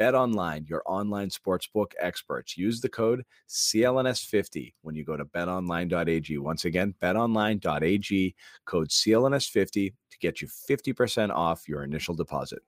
Bet 0.00 0.14
Online, 0.14 0.64
your 0.66 0.82
online 0.86 1.28
sportsbook 1.28 1.92
experts. 2.00 2.56
Use 2.56 2.80
the 2.80 2.88
code 2.88 3.22
CLNS50 3.50 4.72
when 4.80 4.94
you 4.94 5.04
go 5.04 5.14
to 5.14 5.26
betonline.ag. 5.26 6.38
Once 6.38 6.64
again, 6.64 6.94
betonline.ag, 7.02 8.34
code 8.64 8.88
CLNS50 8.88 9.92
to 10.10 10.18
get 10.18 10.40
you 10.40 10.48
50% 10.48 11.28
off 11.28 11.68
your 11.68 11.84
initial 11.84 12.14
deposit. 12.14 12.60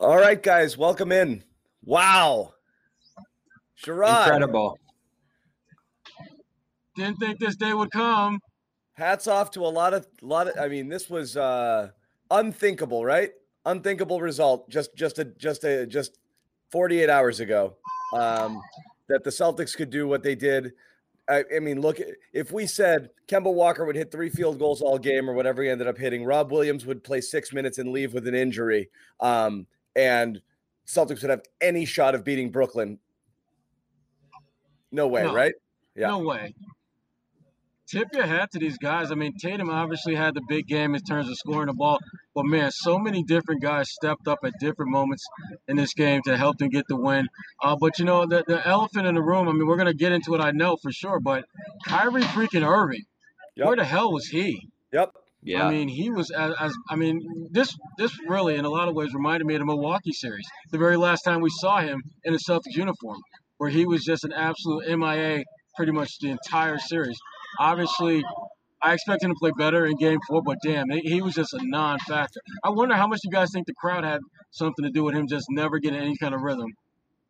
All 0.00 0.16
right, 0.16 0.42
guys, 0.42 0.78
welcome 0.78 1.12
in. 1.12 1.44
Wow. 1.84 2.54
Sherrod, 3.84 4.22
Incredible. 4.22 4.78
Didn't 6.96 7.18
think 7.18 7.38
this 7.40 7.56
day 7.56 7.74
would 7.74 7.90
come. 7.90 8.40
Hats 8.96 9.26
off 9.26 9.50
to 9.52 9.60
a 9.60 9.68
lot 9.68 9.94
of 9.94 10.06
lot 10.22 10.48
of 10.48 10.58
I 10.58 10.68
mean, 10.68 10.88
this 10.88 11.08
was 11.08 11.36
uh 11.36 11.90
unthinkable, 12.30 13.04
right? 13.04 13.30
Unthinkable 13.64 14.20
result 14.20 14.68
just 14.70 14.94
just 14.96 15.18
a 15.18 15.24
just 15.24 15.64
a 15.64 15.86
just 15.86 16.18
48 16.70 17.08
hours 17.10 17.40
ago. 17.40 17.76
Um 18.12 18.60
that 19.08 19.22
the 19.22 19.30
Celtics 19.30 19.76
could 19.76 19.90
do 19.90 20.08
what 20.08 20.22
they 20.22 20.34
did. 20.34 20.72
I, 21.28 21.44
I 21.56 21.58
mean, 21.58 21.80
look, 21.80 21.98
if 22.32 22.52
we 22.52 22.66
said 22.66 23.10
Kemba 23.28 23.52
Walker 23.52 23.84
would 23.84 23.96
hit 23.96 24.10
three 24.12 24.28
field 24.30 24.58
goals 24.60 24.80
all 24.80 24.98
game 24.98 25.28
or 25.28 25.34
whatever 25.34 25.62
he 25.62 25.68
ended 25.68 25.86
up 25.88 25.98
hitting, 25.98 26.24
Rob 26.24 26.52
Williams 26.52 26.86
would 26.86 27.02
play 27.02 27.20
six 27.20 27.52
minutes 27.52 27.78
and 27.78 27.90
leave 27.90 28.14
with 28.14 28.26
an 28.28 28.34
injury. 28.34 28.88
Um, 29.20 29.66
and 29.96 30.40
Celtics 30.86 31.22
would 31.22 31.30
have 31.30 31.42
any 31.60 31.84
shot 31.84 32.14
of 32.14 32.22
beating 32.24 32.50
Brooklyn. 32.50 32.98
No 34.92 35.08
way, 35.08 35.24
No. 35.24 35.34
right? 35.34 35.54
Yeah. 35.96 36.08
No 36.08 36.18
way. 36.20 36.54
Tip 37.88 38.08
your 38.12 38.26
hat 38.26 38.50
to 38.52 38.58
these 38.58 38.78
guys. 38.78 39.12
I 39.12 39.14
mean, 39.14 39.34
Tatum 39.38 39.70
obviously 39.70 40.16
had 40.16 40.34
the 40.34 40.42
big 40.48 40.66
game 40.66 40.94
in 40.96 41.00
terms 41.02 41.28
of 41.28 41.36
scoring 41.36 41.68
the 41.68 41.72
ball, 41.72 41.98
but 42.34 42.44
man, 42.44 42.72
so 42.72 42.98
many 42.98 43.22
different 43.22 43.62
guys 43.62 43.90
stepped 43.92 44.26
up 44.26 44.40
at 44.44 44.54
different 44.58 44.90
moments 44.90 45.24
in 45.68 45.76
this 45.76 45.94
game 45.94 46.20
to 46.24 46.36
help 46.36 46.58
them 46.58 46.68
get 46.68 46.84
the 46.88 46.96
win. 46.96 47.28
Uh, 47.62 47.76
but 47.80 47.98
you 48.00 48.04
know, 48.04 48.26
the, 48.26 48.42
the 48.46 48.66
elephant 48.66 49.06
in 49.06 49.14
the 49.14 49.22
room. 49.22 49.48
I 49.48 49.52
mean, 49.52 49.66
we're 49.66 49.76
gonna 49.76 49.94
get 49.94 50.10
into 50.12 50.34
it, 50.34 50.40
I 50.40 50.50
know 50.50 50.76
for 50.82 50.90
sure. 50.90 51.20
But 51.20 51.44
Kyrie 51.86 52.22
freaking 52.22 52.66
Irving, 52.66 53.04
Yep. 53.56 53.66
where 53.66 53.76
the 53.76 53.84
hell 53.84 54.12
was 54.12 54.26
he? 54.26 54.68
Yep. 54.92 55.12
Yeah. 55.42 55.64
I 55.64 55.70
mean, 55.70 55.86
he 55.86 56.10
was 56.10 56.32
as, 56.32 56.54
as 56.58 56.74
I 56.90 56.96
mean, 56.96 57.20
this 57.52 57.72
this 57.98 58.10
really 58.26 58.56
in 58.56 58.64
a 58.64 58.68
lot 58.68 58.88
of 58.88 58.96
ways 58.96 59.14
reminded 59.14 59.46
me 59.46 59.54
of 59.54 59.60
the 59.60 59.64
Milwaukee 59.64 60.12
series. 60.12 60.44
The 60.72 60.78
very 60.78 60.96
last 60.96 61.22
time 61.22 61.40
we 61.40 61.50
saw 61.50 61.78
him 61.80 62.02
in 62.24 62.34
a 62.34 62.38
Celtics 62.38 62.74
uniform, 62.74 63.18
where 63.58 63.70
he 63.70 63.86
was 63.86 64.02
just 64.02 64.24
an 64.24 64.32
absolute 64.32 64.88
MIA 64.98 65.44
pretty 65.76 65.92
much 65.92 66.18
the 66.20 66.30
entire 66.30 66.78
series. 66.78 67.16
Obviously, 67.58 68.24
I 68.82 68.94
expect 68.94 69.22
him 69.22 69.30
to 69.30 69.36
play 69.38 69.52
better 69.56 69.86
in 69.86 69.96
Game 69.96 70.18
Four, 70.28 70.42
but 70.42 70.58
damn, 70.62 70.90
he, 70.90 71.22
was 71.22 71.34
just 71.34 71.54
a 71.54 71.60
non-factor. 71.62 72.40
I 72.62 72.70
wonder 72.70 72.94
how 72.94 73.06
much 73.06 73.20
you 73.24 73.30
guys 73.30 73.50
think 73.50 73.66
the 73.66 73.74
crowd 73.74 74.04
had 74.04 74.20
something 74.50 74.84
to 74.84 74.90
do 74.90 75.02
with 75.02 75.14
him 75.14 75.26
just 75.26 75.46
never 75.50 75.78
getting 75.78 76.00
any 76.00 76.16
kind 76.16 76.34
of 76.34 76.42
rhythm. 76.42 76.72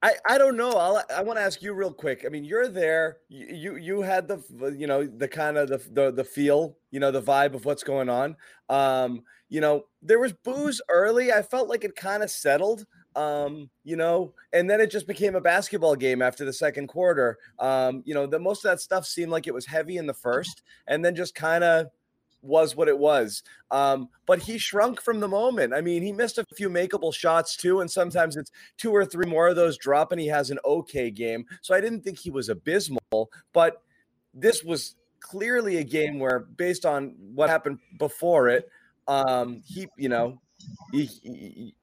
I, 0.02 0.14
I 0.28 0.38
don't 0.38 0.56
know. 0.56 0.72
I'll, 0.72 1.02
I 1.14 1.22
want 1.22 1.38
to 1.38 1.42
ask 1.42 1.62
you 1.62 1.72
real 1.72 1.92
quick. 1.92 2.24
I 2.26 2.28
mean, 2.28 2.44
you're 2.44 2.68
there. 2.68 3.18
You 3.28 3.46
you, 3.46 3.76
you 3.76 4.02
had 4.02 4.28
the 4.28 4.42
you 4.76 4.86
know 4.86 5.06
the 5.06 5.28
kind 5.28 5.56
of 5.56 5.68
the, 5.68 5.78
the 5.90 6.10
the 6.12 6.24
feel, 6.24 6.76
you 6.90 7.00
know, 7.00 7.10
the 7.10 7.22
vibe 7.22 7.54
of 7.54 7.64
what's 7.64 7.82
going 7.82 8.08
on. 8.08 8.36
Um, 8.68 9.22
you 9.48 9.60
know, 9.60 9.84
there 10.02 10.18
was 10.18 10.32
boos 10.32 10.80
early. 10.90 11.32
I 11.32 11.42
felt 11.42 11.68
like 11.68 11.84
it 11.84 11.96
kind 11.96 12.22
of 12.22 12.30
settled. 12.30 12.84
Um, 13.16 13.70
you 13.82 13.96
know, 13.96 14.34
and 14.52 14.68
then 14.68 14.80
it 14.80 14.90
just 14.90 15.06
became 15.06 15.34
a 15.34 15.40
basketball 15.40 15.96
game 15.96 16.20
after 16.22 16.44
the 16.44 16.52
second 16.52 16.86
quarter. 16.88 17.38
Um, 17.58 18.02
you 18.04 18.14
know, 18.14 18.26
the 18.26 18.38
most 18.38 18.64
of 18.64 18.70
that 18.70 18.80
stuff 18.80 19.06
seemed 19.06 19.32
like 19.32 19.46
it 19.46 19.54
was 19.54 19.66
heavy 19.66 19.96
in 19.96 20.06
the 20.06 20.14
first, 20.14 20.62
and 20.86 21.04
then 21.04 21.16
just 21.16 21.34
kind 21.34 21.64
of 21.64 21.86
was 22.42 22.76
what 22.76 22.88
it 22.88 22.98
was. 22.98 23.42
Um, 23.70 24.10
but 24.26 24.40
he 24.40 24.58
shrunk 24.58 25.00
from 25.00 25.20
the 25.20 25.28
moment. 25.28 25.72
I 25.74 25.80
mean, 25.80 26.02
he 26.02 26.12
missed 26.12 26.38
a 26.38 26.44
few 26.54 26.68
makeable 26.68 27.12
shots 27.12 27.56
too, 27.56 27.80
and 27.80 27.90
sometimes 27.90 28.36
it's 28.36 28.50
two 28.76 28.92
or 28.92 29.04
three 29.04 29.26
more 29.26 29.48
of 29.48 29.56
those 29.56 29.78
drop, 29.78 30.12
and 30.12 30.20
he 30.20 30.28
has 30.28 30.50
an 30.50 30.58
okay 30.64 31.10
game. 31.10 31.46
So 31.62 31.74
I 31.74 31.80
didn't 31.80 32.02
think 32.02 32.18
he 32.18 32.30
was 32.30 32.48
abysmal, 32.50 33.30
but 33.52 33.82
this 34.34 34.62
was 34.62 34.96
clearly 35.20 35.78
a 35.78 35.84
game 35.84 36.18
where, 36.18 36.40
based 36.40 36.84
on 36.84 37.14
what 37.34 37.48
happened 37.48 37.78
before 37.98 38.48
it, 38.48 38.68
um, 39.08 39.62
he, 39.66 39.88
you 39.96 40.08
know, 40.10 40.40
he, 40.92 41.06
he- 41.06 41.74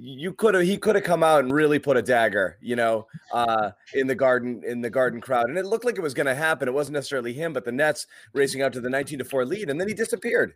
you 0.00 0.32
could 0.32 0.54
have 0.54 0.62
he 0.64 0.76
could 0.76 0.94
have 0.94 1.04
come 1.04 1.22
out 1.22 1.40
and 1.44 1.52
really 1.52 1.78
put 1.78 1.96
a 1.96 2.02
dagger, 2.02 2.56
you 2.60 2.76
know, 2.76 3.06
uh, 3.32 3.70
in 3.94 4.06
the 4.06 4.14
garden 4.14 4.62
in 4.64 4.80
the 4.80 4.90
garden 4.90 5.20
crowd, 5.20 5.48
and 5.48 5.58
it 5.58 5.66
looked 5.66 5.84
like 5.84 5.96
it 5.98 6.02
was 6.02 6.14
going 6.14 6.26
to 6.26 6.34
happen. 6.34 6.68
It 6.68 6.74
wasn't 6.74 6.94
necessarily 6.94 7.32
him, 7.32 7.52
but 7.52 7.64
the 7.64 7.72
Nets 7.72 8.06
racing 8.32 8.62
out 8.62 8.72
to 8.74 8.80
the 8.80 8.90
nineteen 8.90 9.18
to 9.18 9.24
four 9.24 9.44
lead, 9.44 9.68
and 9.68 9.80
then 9.80 9.88
he 9.88 9.94
disappeared. 9.94 10.54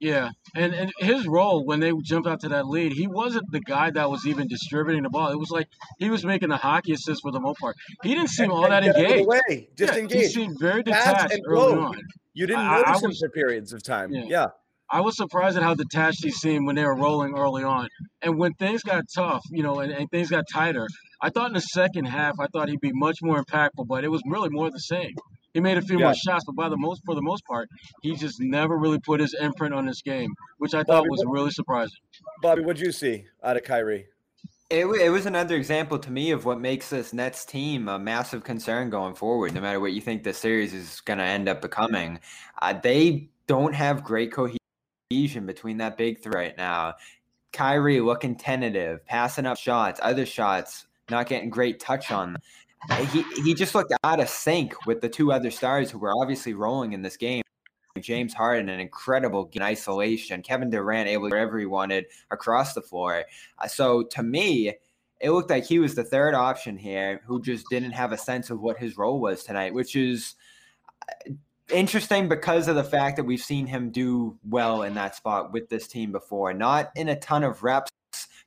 Yeah, 0.00 0.30
and 0.56 0.74
and 0.74 0.90
his 0.98 1.28
role 1.28 1.64
when 1.64 1.78
they 1.78 1.92
jumped 2.02 2.26
out 2.26 2.40
to 2.40 2.48
that 2.48 2.66
lead, 2.66 2.92
he 2.92 3.06
wasn't 3.06 3.44
the 3.52 3.60
guy 3.60 3.90
that 3.90 4.10
was 4.10 4.26
even 4.26 4.48
distributing 4.48 5.04
the 5.04 5.10
ball. 5.10 5.30
It 5.30 5.38
was 5.38 5.50
like 5.50 5.68
he 5.98 6.10
was 6.10 6.24
making 6.24 6.48
the 6.48 6.56
hockey 6.56 6.92
assist 6.92 7.22
for 7.22 7.30
the 7.30 7.38
most 7.38 7.60
part. 7.60 7.76
He 8.02 8.14
didn't 8.14 8.30
seem 8.30 8.50
all 8.50 8.62
that 8.68 8.82
And 8.82 8.94
get 8.96 8.96
out 8.96 9.02
of 9.02 9.08
the 9.10 9.12
engaged. 9.18 9.28
way, 9.28 9.68
just 9.76 9.92
Yeah, 9.92 9.94
He 9.94 10.00
engaged. 10.02 10.32
seemed 10.34 10.56
very 10.58 10.82
detached 10.82 11.38
early 11.46 11.74
on. 11.78 12.00
You 12.34 12.46
didn't 12.48 12.60
I- 12.62 12.78
I 12.78 12.82
notice 12.86 13.02
him 13.02 13.08
was- 13.10 13.18
for 13.20 13.28
periods 13.28 13.72
of 13.72 13.82
time. 13.84 14.12
Yeah. 14.12 14.24
Yeah. 14.26 14.46
I 14.92 15.00
was 15.00 15.16
surprised 15.16 15.56
at 15.56 15.62
how 15.62 15.74
detached 15.74 16.22
he 16.22 16.30
seemed 16.30 16.66
when 16.66 16.76
they 16.76 16.84
were 16.84 16.94
rolling 16.94 17.34
early 17.34 17.64
on. 17.64 17.88
And 18.20 18.36
when 18.38 18.52
things 18.54 18.82
got 18.82 19.04
tough, 19.14 19.40
you 19.50 19.62
know, 19.62 19.80
and, 19.80 19.90
and 19.90 20.08
things 20.10 20.28
got 20.28 20.44
tighter, 20.52 20.86
I 21.20 21.30
thought 21.30 21.46
in 21.46 21.54
the 21.54 21.62
second 21.62 22.04
half, 22.04 22.34
I 22.38 22.46
thought 22.52 22.68
he'd 22.68 22.80
be 22.80 22.92
much 22.92 23.16
more 23.22 23.42
impactful, 23.42 23.86
but 23.88 24.04
it 24.04 24.08
was 24.08 24.20
really 24.26 24.50
more 24.50 24.70
the 24.70 24.78
same. 24.80 25.14
He 25.54 25.60
made 25.60 25.78
a 25.78 25.82
few 25.82 25.98
Yeah. 25.98 26.06
more 26.06 26.14
shots, 26.14 26.44
but 26.44 26.56
by 26.56 26.68
the 26.68 26.76
most, 26.76 27.00
for 27.06 27.14
the 27.14 27.22
most 27.22 27.42
part, 27.46 27.68
he 28.02 28.14
just 28.16 28.36
never 28.40 28.76
really 28.76 28.98
put 29.00 29.20
his 29.20 29.34
imprint 29.40 29.72
on 29.74 29.86
this 29.86 30.02
game, 30.02 30.30
which 30.58 30.74
I 30.74 30.78
thought 30.84 31.04
Bobby, 31.04 31.08
was 31.08 31.22
what- 31.24 31.32
really 31.32 31.50
surprising. 31.50 31.98
Bobby, 32.42 32.60
what'd 32.62 32.80
you 32.84 32.92
see 32.92 33.24
out 33.42 33.56
of 33.56 33.64
Kyrie? 33.64 34.06
It, 34.68 34.84
it 34.86 35.10
was 35.10 35.24
another 35.26 35.56
example 35.56 35.98
to 36.00 36.10
me 36.10 36.30
of 36.32 36.44
what 36.46 36.58
makes 36.60 36.90
this 36.90 37.12
Nets 37.14 37.44
team 37.46 37.88
a 37.88 37.98
massive 37.98 38.44
concern 38.44 38.88
going 38.90 39.14
forward. 39.14 39.54
No 39.54 39.60
matter 39.62 39.80
what 39.80 39.92
you 39.92 40.00
think 40.02 40.22
the 40.22 40.32
series 40.34 40.72
is 40.74 41.00
going 41.02 41.18
to 41.18 41.24
end 41.24 41.48
up 41.48 41.60
becoming, 41.62 42.20
uh, 42.60 42.72
they 42.74 43.28
don't 43.46 43.74
have 43.74 44.02
great 44.04 44.32
cohesion 44.32 44.58
between 45.46 45.78
that 45.78 45.96
big 45.96 46.20
three 46.20 46.32
right 46.34 46.56
now. 46.56 46.94
Kyrie 47.52 48.00
looking 48.00 48.34
tentative, 48.34 49.04
passing 49.04 49.46
up 49.46 49.58
shots, 49.58 50.00
other 50.02 50.24
shots, 50.24 50.86
not 51.10 51.28
getting 51.28 51.50
great 51.50 51.78
touch 51.80 52.10
on. 52.10 52.32
them. 52.88 53.06
He 53.06 53.22
he 53.42 53.54
just 53.54 53.74
looked 53.74 53.92
out 54.02 54.20
of 54.20 54.28
sync 54.28 54.74
with 54.86 55.00
the 55.00 55.08
two 55.08 55.32
other 55.32 55.50
stars 55.50 55.90
who 55.90 55.98
were 55.98 56.12
obviously 56.16 56.54
rolling 56.54 56.94
in 56.94 57.02
this 57.02 57.16
game. 57.16 57.42
James 58.00 58.32
Harden, 58.32 58.68
an 58.68 58.80
incredible 58.80 59.50
in 59.52 59.62
isolation. 59.62 60.42
Kevin 60.42 60.70
Durant 60.70 61.08
able 61.08 61.24
to 61.24 61.30
do 61.30 61.34
wherever 61.34 61.58
he 61.58 61.66
wanted 61.66 62.06
across 62.30 62.72
the 62.72 62.80
floor. 62.80 63.24
Uh, 63.58 63.68
So 63.68 64.02
to 64.04 64.22
me, 64.22 64.72
it 65.20 65.30
looked 65.30 65.50
like 65.50 65.64
he 65.64 65.78
was 65.78 65.94
the 65.94 66.02
third 66.02 66.34
option 66.34 66.76
here 66.76 67.20
who 67.26 67.40
just 67.40 67.66
didn't 67.70 67.92
have 67.92 68.12
a 68.12 68.18
sense 68.18 68.50
of 68.50 68.60
what 68.60 68.78
his 68.78 68.96
role 68.96 69.20
was 69.20 69.44
tonight, 69.44 69.74
which 69.74 69.94
is 69.94 70.34
uh, 71.02 71.32
interesting 71.72 72.28
because 72.28 72.68
of 72.68 72.76
the 72.76 72.84
fact 72.84 73.16
that 73.16 73.24
we've 73.24 73.40
seen 73.40 73.66
him 73.66 73.90
do 73.90 74.38
well 74.48 74.82
in 74.82 74.94
that 74.94 75.16
spot 75.16 75.52
with 75.52 75.68
this 75.68 75.86
team 75.86 76.12
before. 76.12 76.52
Not 76.52 76.90
in 76.94 77.08
a 77.08 77.18
ton 77.18 77.42
of 77.42 77.62
reps, 77.62 77.90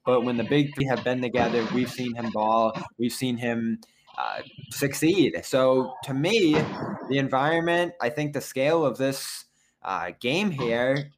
but 0.06 0.22
when 0.22 0.38
the 0.38 0.44
big 0.44 0.74
three 0.76 0.86
have 0.86 1.04
been 1.04 1.22
together, 1.22 1.68
we've 1.74 1.92
seen 1.92 2.14
him 2.16 2.30
ball. 2.32 2.80
We've 2.98 3.12
seen 3.12 3.38
him 3.38 3.80
uh, 4.18 4.42
succeed. 4.72 5.40
So 5.44 5.94
to 6.04 6.14
me, 6.14 6.54
the 7.10 7.18
environment, 7.18 7.94
I 8.02 8.10
think 8.10 8.34
the 8.34 8.42
scale 8.42 8.86
of 8.86 8.98
this 8.98 9.46
uh, 9.84 10.12
game 10.20 10.52
here 10.52 11.12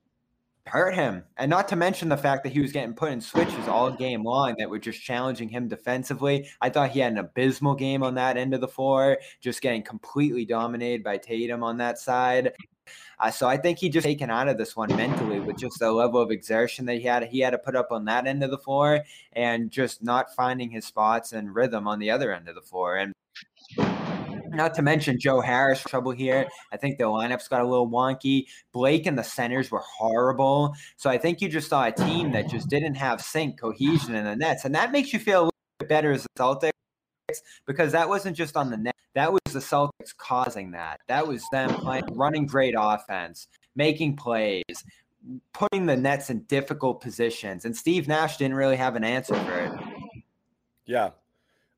hurt 0.68 0.96
him. 0.96 1.24
And 1.38 1.50
not 1.50 1.68
to 1.70 1.76
mention 1.76 2.10
the 2.10 2.18
fact 2.18 2.44
that 2.44 2.54
he 2.54 2.60
was 2.60 2.72
getting 2.72 2.94
put 2.94 3.12
in 3.12 3.22
switches 3.22 3.68
all 3.68 3.92
game 3.92 4.24
long 4.24 4.56
that 4.60 4.70
were 4.70 4.80
just 4.80 5.02
challenging 5.02 5.50
him 5.50 5.68
defensively. 5.68 6.50
I 6.62 6.70
thought 6.70 6.92
he 6.92 7.00
had 7.00 7.12
an 7.12 7.18
abysmal 7.18 7.76
game 7.76 8.04
on 8.04 8.16
that 8.16 8.38
end 8.38 8.54
of 8.54 8.62
the 8.62 8.68
floor, 8.68 9.18
just 9.42 9.62
getting 9.62 9.84
completely 9.84 10.46
dominated 10.46 11.04
by 11.04 11.18
Tatum 11.18 11.64
on 11.64 11.78
that 11.78 11.98
side. 12.00 12.54
Uh, 13.20 13.32
so 13.32 13.48
I 13.48 13.58
think 13.58 13.80
he 13.80 13.90
just 13.90 14.06
taken 14.06 14.30
out 14.30 14.48
of 14.48 14.58
this 14.58 14.76
one 14.76 14.96
mentally 14.96 15.40
with 15.40 15.58
just 15.58 15.80
the 15.80 15.92
level 15.92 16.22
of 16.22 16.32
exertion 16.32 16.86
that 16.86 16.96
he 16.96 17.02
had. 17.02 17.24
He 17.24 17.40
had 17.40 17.50
to 17.50 17.58
put 17.58 17.76
up 17.76 17.92
on 17.92 18.06
that 18.06 18.28
end 18.28 18.44
of 18.44 18.52
the 18.52 18.58
floor 18.58 19.04
and 19.34 19.72
just 19.72 20.04
not 20.04 20.36
finding 20.36 20.70
his 20.70 20.86
spots 20.86 21.34
and 21.34 21.54
rhythm 21.54 21.88
on 21.88 22.00
the 22.00 22.12
other 22.12 22.32
end 22.32 22.48
of 22.48 22.56
the 22.56 22.62
floor. 22.62 22.96
And 22.96 23.14
not 24.58 24.74
to 24.74 24.82
mention 24.82 25.20
Joe 25.20 25.40
Harris 25.40 25.82
trouble 25.82 26.12
here. 26.12 26.48
I 26.74 26.78
think 26.78 26.98
the 26.98 27.06
lineups 27.06 27.50
got 27.50 27.62
a 27.62 27.68
little 27.68 27.90
wonky. 27.90 28.48
Blake 28.74 29.06
and 29.06 29.18
the 29.18 29.24
centers 29.24 29.72
were 29.72 29.84
horrible. 29.86 30.74
So 30.98 31.10
I 31.10 31.18
think 31.18 31.40
you 31.40 31.48
just 31.48 31.70
saw 31.70 31.86
a 31.86 31.92
team 31.92 32.32
that 32.34 32.50
just 32.50 32.70
didn't 32.70 32.96
have 32.96 33.22
sync, 33.22 33.60
cohesion 33.60 34.16
in 34.16 34.26
the 34.26 34.36
nets. 34.36 34.66
And 34.66 34.76
that 34.76 34.92
makes 34.92 35.14
you 35.14 35.20
feel 35.20 35.40
a 35.40 35.46
little 35.46 35.54
bit 35.80 35.90
better 35.90 36.12
as 36.12 36.26
a 36.26 36.40
Celtics 36.40 36.72
because 37.66 37.92
that 37.94 38.10
wasn't 38.10 38.36
just 38.36 38.58
on 38.58 38.70
the 38.70 38.78
net. 38.78 38.96
That 39.14 39.32
was 39.32 39.42
the 39.52 39.60
Celtics 39.60 40.16
causing 40.18 40.72
that. 40.72 41.02
That 41.08 41.28
was 41.28 41.44
them 41.52 41.70
playing, 41.70 42.06
running 42.12 42.46
great 42.46 42.76
offense, 42.78 43.48
making 43.76 44.16
plays, 44.16 44.64
putting 45.54 45.86
the 45.86 45.98
Nets 45.98 46.30
in 46.30 46.42
difficult 46.44 47.02
positions. 47.02 47.66
And 47.66 47.76
Steve 47.76 48.08
Nash 48.08 48.38
didn't 48.38 48.56
really 48.56 48.76
have 48.76 48.96
an 48.96 49.04
answer 49.04 49.36
for 49.36 49.60
it. 49.60 49.72
Yeah, 50.86 51.10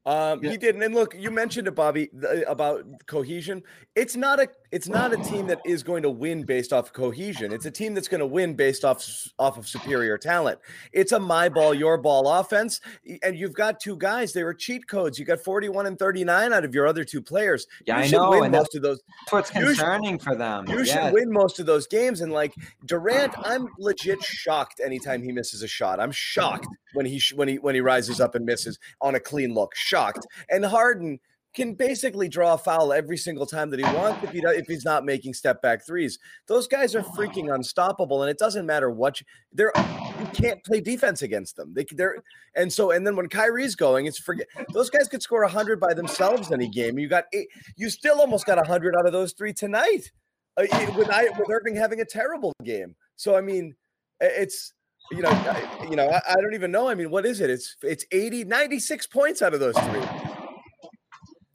um, 0.10 0.44
yeah. 0.44 0.50
He 0.50 0.58
didn't. 0.58 0.82
And 0.82 0.96
look, 0.96 1.14
you 1.16 1.30
mentioned 1.30 1.68
it, 1.68 1.76
Bobby, 1.76 2.10
about 2.48 2.84
cohesion. 3.06 3.62
It's 3.96 4.16
not 4.16 4.40
a 4.40 4.50
it's 4.72 4.88
not 4.88 5.14
a 5.14 5.18
team 5.18 5.46
that 5.48 5.60
is 5.66 5.84
going 5.84 6.02
to 6.02 6.10
win 6.10 6.46
based 6.46 6.74
off 6.74 6.92
cohesion. 6.92 7.54
It's 7.54 7.68
a 7.68 7.72
team 7.72 7.94
that's 7.94 8.08
going 8.08 8.20
to 8.20 8.26
win 8.26 8.56
based 8.56 8.84
off 8.84 9.08
off 9.38 9.60
of 9.60 9.68
superior 9.68 10.18
talent. 10.18 10.58
It's 10.94 11.12
a 11.12 11.20
my 11.20 11.48
ball, 11.48 11.76
your 11.76 12.00
ball 12.00 12.28
offense, 12.28 12.82
and 13.22 13.38
you've 13.38 13.54
got 13.54 13.80
two 13.80 13.98
guys. 13.98 14.34
They 14.34 14.44
were 14.44 14.56
cheat 14.56 14.88
codes. 14.88 15.20
You 15.20 15.26
got 15.26 15.42
forty 15.42 15.70
one 15.70 15.86
and 15.86 16.00
thirty 16.00 16.24
nine 16.24 16.54
out 16.54 16.66
of 16.66 16.74
your 16.74 16.88
other 16.88 17.04
two 17.04 17.22
players. 17.22 17.68
Yeah, 17.86 18.00
you 18.00 18.06
I 18.06 18.08
know. 18.08 18.32
Win 18.32 18.46
and 18.46 18.52
most 18.52 18.74
of 18.74 18.82
those. 18.82 19.00
That's 19.26 19.32
what's 19.32 19.52
concerning 19.52 20.18
should, 20.18 20.24
for 20.24 20.36
them. 20.36 20.68
You 20.68 20.82
yeah. 20.82 21.06
should 21.06 21.14
win 21.14 21.32
most 21.32 21.60
of 21.60 21.68
those 21.68 21.86
games. 21.86 22.22
And 22.22 22.34
like 22.34 22.56
Durant, 22.86 23.36
I'm 23.44 23.68
legit 23.78 24.24
shocked 24.24 24.82
anytime 24.84 25.22
he 25.22 25.32
misses 25.32 25.62
a 25.62 25.68
shot. 25.68 26.00
I'm 26.00 26.12
shocked 26.12 26.68
when 26.94 27.06
he 27.06 27.22
when 27.36 27.48
he 27.48 27.56
when 27.58 27.76
he 27.76 27.82
rises 27.82 28.20
up 28.20 28.36
and 28.36 28.46
misses 28.46 28.80
on 29.02 29.16
a 29.16 29.20
clean 29.20 29.54
look. 29.54 29.76
Shocked. 29.76 30.26
And 30.50 30.66
Harden 30.66 31.20
can 31.54 31.74
basically 31.74 32.30
draw 32.30 32.54
a 32.54 32.58
foul 32.58 32.94
every 32.94 33.18
single 33.18 33.46
time 33.46 33.70
that 33.72 33.80
he 33.80 33.96
wants 33.96 34.24
if 34.24 34.32
he 34.32 34.40
if 34.40 34.68
he's 34.68 34.86
not 34.86 35.04
making 35.04 35.34
step 35.34 35.62
back 35.62 35.86
threes. 35.86 36.20
Those 36.48 36.68
guys 36.68 36.96
are 36.96 37.02
freaking 37.02 37.54
unstoppable, 37.54 38.22
and 38.22 38.30
it 38.30 38.38
doesn't 38.38 38.66
matter 38.66 38.90
what 38.90 39.20
you, 39.20 39.26
they're. 39.52 39.72
You 39.76 40.26
can't 40.34 40.64
play 40.64 40.82
defense 40.82 41.22
against 41.22 41.56
them. 41.56 41.74
They 41.74 41.86
they're 41.92 42.18
and 42.56 42.72
so 42.72 42.92
and 42.92 43.06
then 43.06 43.16
when 43.16 43.30
Kyrie's 43.30 43.76
going, 43.76 44.06
it's 44.06 44.20
forget 44.20 44.48
those 44.74 44.90
guys 44.90 45.08
could 45.08 45.22
score 45.22 45.44
hundred 45.46 45.80
by 45.80 45.94
themselves 45.94 46.52
any 46.52 46.70
game. 46.70 47.00
You 47.00 47.08
got 47.08 47.26
eight, 47.34 47.48
you 47.76 47.90
still 47.90 48.20
almost 48.20 48.46
got 48.46 48.66
hundred 48.66 48.96
out 48.96 49.06
of 49.06 49.12
those 49.12 49.34
three 49.34 49.54
tonight. 49.54 50.12
Uh, 50.58 50.66
with 50.98 51.10
I, 51.10 51.30
with 51.38 51.50
Irving 51.50 51.76
having 51.76 52.02
a 52.02 52.06
terrible 52.06 52.54
game. 52.64 52.96
So 53.16 53.36
I 53.36 53.42
mean, 53.42 53.76
it's 54.20 54.74
you 55.12 55.22
know, 55.22 55.30
I, 55.30 55.88
you 55.90 55.96
know, 55.96 56.10
I, 56.10 56.22
I, 56.30 56.36
don't 56.36 56.54
even 56.54 56.72
know. 56.72 56.88
I 56.88 56.96
mean, 56.96 57.10
what 57.10 57.26
is 57.26 57.42
it? 57.42 57.50
It's 57.50 57.76
it's 57.82 58.06
80, 58.12 58.46
96 58.46 59.08
points 59.08 59.42
out 59.42 59.54
of 59.54 59.60
those 59.60 59.76
three. 59.76 60.02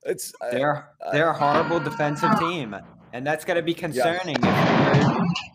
It's 0.04 0.32
they're 0.50 0.90
uh, 1.04 1.12
they're 1.12 1.30
a 1.30 1.38
horrible 1.38 1.80
defensive 1.80 2.38
team, 2.38 2.76
and 3.12 3.26
that's 3.26 3.44
going 3.44 3.56
to 3.56 3.62
be 3.62 3.74
concerning 3.74 4.36
yeah. 4.42 4.90
if 4.90 5.06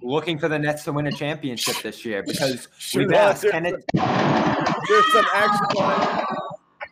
you're 0.01 0.11
looking 0.11 0.39
for 0.39 0.47
the 0.47 0.57
Nets 0.57 0.83
to 0.85 0.91
win 0.91 1.07
a 1.07 1.11
championship 1.11 1.81
this 1.83 2.03
year 2.03 2.23
because 2.23 2.67
we've 2.95 3.11
asked 3.11 3.43
there's, 3.43 3.73
it, 3.73 3.85
there's 3.93 5.13
some 5.13 5.25
action 5.33 5.65
behind. 5.73 6.25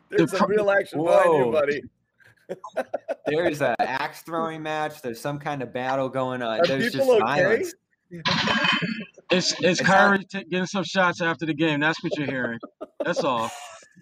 There's 0.09 0.37
some 0.37 0.49
real 0.49 0.69
action 0.69 0.99
Whoa. 0.99 1.23
behind 1.23 1.45
you, 1.45 1.51
buddy. 1.51 1.81
there's 3.25 3.61
an 3.61 3.75
axe 3.79 4.21
throwing 4.21 4.61
match. 4.61 5.01
There's 5.01 5.19
some 5.19 5.39
kind 5.39 5.61
of 5.61 5.73
battle 5.73 6.09
going 6.09 6.41
on. 6.41 6.59
Are 6.59 6.65
there's 6.65 6.93
just 6.93 7.09
okay? 7.09 7.19
violence. 7.19 7.73
It's 9.31 9.53
it's, 9.61 9.81
Kyrie 9.81 10.23
t- 10.23 10.45
getting 10.45 10.65
some 10.65 10.83
shots 10.83 11.21
after 11.21 11.45
the 11.45 11.53
game. 11.53 11.79
That's 11.79 12.01
what 12.03 12.17
you're 12.17 12.27
hearing. 12.27 12.59
That's 13.03 13.23
all. 13.23 13.51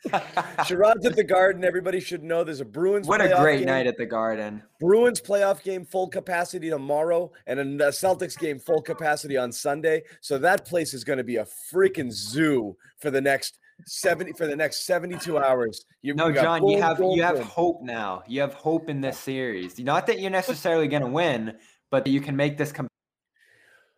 Sherrod's 0.07 1.05
at 1.05 1.15
the 1.15 1.23
Garden. 1.23 1.63
Everybody 1.63 1.99
should 1.99 2.23
know 2.23 2.43
there's 2.43 2.61
a 2.61 2.65
Bruins. 2.65 3.07
What 3.07 3.21
a 3.21 3.35
great 3.39 3.59
game. 3.59 3.67
night 3.67 3.87
at 3.87 3.97
the 3.97 4.05
Garden. 4.05 4.61
Bruins 4.79 5.19
playoff 5.19 5.63
game 5.63 5.83
full 5.85 6.07
capacity 6.07 6.69
tomorrow, 6.69 7.31
and 7.47 7.59
a 7.59 7.87
Celtics 7.87 8.37
game 8.37 8.59
full 8.59 8.81
capacity 8.81 9.37
on 9.37 9.51
Sunday. 9.51 10.03
So 10.21 10.37
that 10.39 10.65
place 10.65 10.93
is 10.93 11.03
going 11.03 11.17
to 11.17 11.23
be 11.23 11.37
a 11.37 11.47
freaking 11.73 12.11
zoo 12.11 12.75
for 12.99 13.09
the 13.09 13.21
next 13.21 13.57
70 13.85 14.33
for 14.33 14.47
the 14.47 14.55
next 14.55 14.85
72 14.85 15.37
hours. 15.37 15.85
You, 16.01 16.13
no, 16.13 16.31
John, 16.31 16.61
boom, 16.61 16.69
you 16.69 16.81
have 16.81 16.97
boom, 16.97 17.11
you 17.11 17.23
have 17.23 17.37
boom. 17.37 17.43
hope 17.45 17.81
now. 17.81 18.23
You 18.27 18.41
have 18.41 18.53
hope 18.53 18.89
in 18.89 19.01
this 19.01 19.17
series. 19.17 19.79
Not 19.79 20.07
that 20.07 20.19
you're 20.19 20.31
necessarily 20.31 20.87
going 20.87 21.03
to 21.03 21.09
win, 21.09 21.57
but 21.89 22.05
that 22.05 22.11
you 22.11 22.21
can 22.21 22.35
make 22.35 22.57
this 22.57 22.71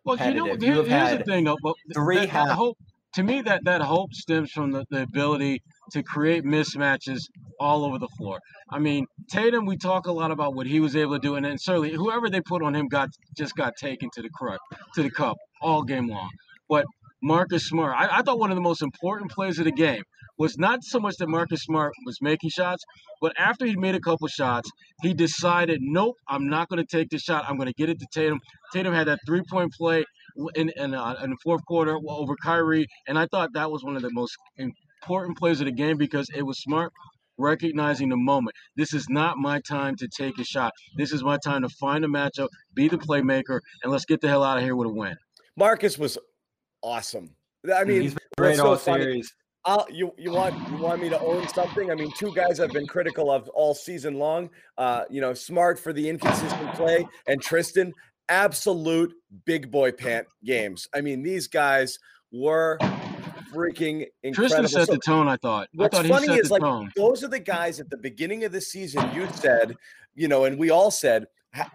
competitive 0.08 0.44
well, 0.44 0.54
you 0.54 0.58
know, 0.58 0.82
you 0.82 0.82
here's 0.82 1.18
the 1.18 1.24
thing, 1.24 1.44
though. 1.44 1.56
But 1.62 1.74
three 1.94 2.16
that, 2.16 2.32
that 2.32 2.54
hope 2.54 2.78
to 3.14 3.22
me 3.22 3.42
that 3.42 3.64
that 3.64 3.80
hope 3.80 4.12
stems 4.12 4.50
from 4.50 4.70
the, 4.72 4.84
the 4.90 5.02
ability 5.02 5.62
to 5.92 6.02
create 6.02 6.44
mismatches 6.44 7.20
all 7.58 7.84
over 7.84 7.98
the 7.98 8.08
floor. 8.18 8.38
I 8.70 8.78
mean, 8.78 9.06
Tatum, 9.30 9.66
we 9.66 9.76
talk 9.76 10.06
a 10.06 10.12
lot 10.12 10.30
about 10.30 10.54
what 10.54 10.66
he 10.66 10.80
was 10.80 10.94
able 10.94 11.14
to 11.14 11.18
do, 11.18 11.34
and 11.36 11.44
then 11.44 11.58
certainly 11.58 11.92
whoever 11.92 12.28
they 12.28 12.40
put 12.40 12.62
on 12.62 12.74
him 12.74 12.88
got 12.88 13.08
just 13.36 13.56
got 13.56 13.76
taken 13.76 14.10
to 14.14 14.22
the 14.22 14.30
crux, 14.30 14.58
to 14.94 15.02
the 15.02 15.10
cup 15.10 15.36
all 15.60 15.82
game 15.82 16.08
long. 16.08 16.30
But 16.68 16.84
Marcus 17.22 17.66
Smart, 17.66 17.94
I, 17.96 18.18
I 18.18 18.22
thought 18.22 18.38
one 18.38 18.50
of 18.50 18.56
the 18.56 18.62
most 18.62 18.82
important 18.82 19.30
plays 19.30 19.58
of 19.58 19.64
the 19.64 19.72
game 19.72 20.02
was 20.38 20.56
not 20.56 20.84
so 20.84 21.00
much 21.00 21.16
that 21.16 21.28
Marcus 21.28 21.62
Smart 21.62 21.92
was 22.06 22.18
making 22.22 22.50
shots, 22.50 22.84
but 23.20 23.32
after 23.38 23.66
he 23.66 23.76
made 23.76 23.94
a 23.94 24.00
couple 24.00 24.28
shots, 24.28 24.70
he 25.02 25.12
decided, 25.12 25.80
nope, 25.82 26.16
I'm 26.28 26.48
not 26.48 26.68
going 26.68 26.84
to 26.84 26.96
take 26.96 27.10
this 27.10 27.22
shot. 27.22 27.44
I'm 27.48 27.56
going 27.56 27.68
to 27.68 27.74
get 27.74 27.88
it 27.88 27.98
to 27.98 28.06
Tatum. 28.12 28.40
Tatum 28.72 28.94
had 28.94 29.08
that 29.08 29.18
three 29.26 29.42
point 29.50 29.72
play 29.72 30.04
in 30.54 30.70
in, 30.76 30.94
uh, 30.94 31.16
in 31.22 31.30
the 31.30 31.36
fourth 31.42 31.64
quarter 31.66 31.98
over 32.08 32.34
Kyrie, 32.42 32.86
and 33.06 33.18
I 33.18 33.26
thought 33.26 33.50
that 33.54 33.70
was 33.70 33.82
one 33.82 33.96
of 33.96 34.02
the 34.02 34.12
most 34.12 34.36
important 34.56 35.36
plays 35.38 35.60
of 35.60 35.66
the 35.66 35.72
game 35.72 35.96
because 35.96 36.28
it 36.34 36.42
was 36.42 36.60
Smart 36.60 36.92
recognizing 37.38 38.08
the 38.08 38.16
moment. 38.16 38.56
This 38.76 38.92
is 38.92 39.08
not 39.08 39.38
my 39.38 39.60
time 39.60 39.94
to 39.96 40.08
take 40.08 40.38
a 40.38 40.44
shot. 40.44 40.72
This 40.96 41.12
is 41.12 41.22
my 41.22 41.38
time 41.42 41.62
to 41.62 41.68
find 41.68 42.04
a 42.04 42.08
matchup, 42.08 42.48
be 42.74 42.88
the 42.88 42.98
playmaker, 42.98 43.60
and 43.82 43.92
let's 43.92 44.04
get 44.04 44.20
the 44.20 44.28
hell 44.28 44.42
out 44.42 44.58
of 44.58 44.64
here 44.64 44.74
with 44.74 44.88
a 44.88 44.92
win. 44.92 45.16
Marcus 45.56 45.96
was 45.96 46.18
awesome. 46.82 47.30
I 47.72 47.84
mean, 47.84 48.02
he's 48.02 48.16
great 48.36 48.56
so 48.56 48.66
all 48.66 48.76
funny. 48.76 49.02
series. 49.02 49.32
I'll, 49.68 49.86
you 49.90 50.14
you 50.16 50.30
want 50.30 50.54
you 50.70 50.78
want 50.78 51.02
me 51.02 51.10
to 51.10 51.20
own 51.20 51.46
something? 51.48 51.90
I 51.90 51.94
mean, 51.94 52.10
two 52.16 52.32
guys 52.34 52.58
I've 52.58 52.72
been 52.72 52.86
critical 52.86 53.30
of 53.30 53.50
all 53.50 53.74
season 53.74 54.14
long. 54.14 54.48
Uh, 54.78 55.04
you 55.10 55.20
know, 55.20 55.34
smart 55.34 55.78
for 55.78 55.92
the 55.92 56.08
inconsistent 56.08 56.72
play, 56.72 57.06
and 57.26 57.42
Tristan, 57.42 57.92
absolute 58.30 59.12
big 59.44 59.70
boy 59.70 59.92
pant 59.92 60.26
games. 60.42 60.88
I 60.94 61.02
mean, 61.02 61.22
these 61.22 61.48
guys 61.48 61.98
were 62.32 62.78
freaking 63.52 64.06
incredible. 64.22 64.32
Tristan 64.32 64.68
set 64.68 64.86
so, 64.86 64.94
the 64.94 65.00
tone. 65.00 65.28
I 65.28 65.36
thought. 65.36 65.68
What's 65.74 65.98
I 65.98 66.02
thought 66.02 66.20
funny 66.24 66.38
is 66.38 66.50
like 66.50 66.62
tone. 66.62 66.90
those 66.96 67.22
are 67.22 67.28
the 67.28 67.38
guys 67.38 67.78
at 67.78 67.90
the 67.90 67.98
beginning 67.98 68.44
of 68.44 68.52
the 68.52 68.62
season. 68.62 69.06
You 69.14 69.28
said, 69.34 69.76
you 70.14 70.28
know, 70.28 70.46
and 70.46 70.58
we 70.58 70.70
all 70.70 70.90
said 70.90 71.26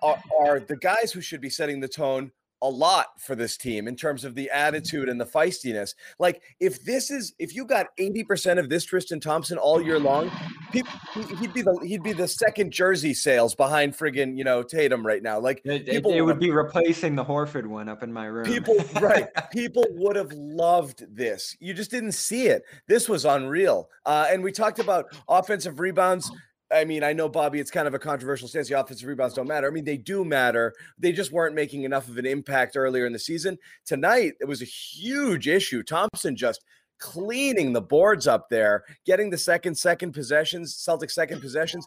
are, 0.02 0.24
are 0.40 0.60
the 0.60 0.78
guys 0.78 1.12
who 1.12 1.22
should 1.22 1.42
be 1.42 1.50
setting 1.52 1.80
the 1.80 1.88
tone 1.88 2.32
a 2.64 2.70
lot 2.70 3.20
for 3.20 3.36
this 3.36 3.58
team 3.58 3.88
in 3.88 3.96
terms 3.96 4.24
of 4.24 4.36
the 4.36 4.50
attitude 4.50 5.10
and 5.10 5.20
the 5.20 5.26
feistiness. 5.26 5.94
Like 6.18 6.42
if 6.60 6.84
this 6.84 7.12
is 7.12 7.34
if 7.38 7.54
you 7.54 7.66
got 7.66 7.88
80% 8.00 8.58
of 8.58 8.70
this 8.70 8.86
Tristan 8.86 9.20
Thompson 9.20 9.58
all 9.58 9.82
year 9.82 10.00
long, 10.00 10.32
people, 10.72 10.92
he'd 11.38 11.54
be 11.54 11.62
the 11.62 11.78
he'd 11.84 12.02
be 12.02 12.14
the 12.14 12.28
second 12.28 12.72
jersey 12.72 13.14
sales 13.14 13.54
behind 13.54 13.94
friggin', 13.94 14.38
you 14.38 14.46
know, 14.46 14.64
Tatum 14.64 15.06
right 15.06 15.22
now. 15.22 15.40
Like 15.40 15.62
it, 15.66 15.86
people 15.86 16.12
it, 16.12 16.18
it 16.18 16.22
would 16.22 16.40
be 16.40 16.52
replacing 16.52 17.16
the 17.16 17.26
Horford 17.26 17.68
one 17.68 17.90
up 17.90 18.02
in 18.02 18.12
my 18.12 18.26
room. 18.26 18.46
People 18.46 18.78
right. 19.02 19.28
people 19.52 19.86
would 19.92 20.16
have 20.16 20.32
loved 20.32 21.06
this. 21.14 21.56
You 21.60 21.74
just 21.74 21.92
didn't 21.92 22.14
see 22.14 22.48
it. 22.48 22.64
This 22.88 23.10
was 23.10 23.26
unreal. 23.26 23.90
Uh, 24.06 24.28
and 24.32 24.42
we 24.42 24.54
talked 24.54 24.80
about 24.80 25.06
offensive 25.28 25.82
rebounds 25.82 26.32
I 26.74 26.86
mean, 26.86 27.04
I 27.04 27.14
know 27.14 27.30
Bobby, 27.30 27.60
it's 27.60 27.72
kind 27.72 27.88
of 27.88 27.94
a 27.94 28.00
controversial 28.00 28.48
stance. 28.48 28.68
The 28.68 28.80
offensive 28.80 29.08
rebounds 29.08 29.36
don't 29.36 29.48
matter. 29.48 29.68
I 29.68 29.72
mean, 29.72 29.86
they 29.86 29.98
do 29.98 30.26
matter. 30.26 30.74
They 30.98 31.12
just 31.12 31.32
weren't 31.32 31.56
making 31.56 31.84
enough 31.84 32.08
of 32.08 32.18
an 32.18 32.26
impact 32.26 32.76
earlier 32.76 33.06
in 33.06 33.14
the 33.14 33.20
season. 33.20 33.58
Tonight, 33.86 34.34
it 34.40 34.48
was 34.48 34.62
a 34.62 34.66
huge 34.66 35.48
issue. 35.48 35.84
Thompson 35.84 36.36
just 36.36 36.64
cleaning 37.00 37.74
the 37.74 37.82
boards 37.82 38.28
up 38.28 38.50
there, 38.50 38.86
getting 39.06 39.30
the 39.30 39.38
second 39.38 39.76
second 39.76 40.14
possessions, 40.14 40.76
Celtic 40.76 41.10
second 41.10 41.42
possessions, 41.42 41.86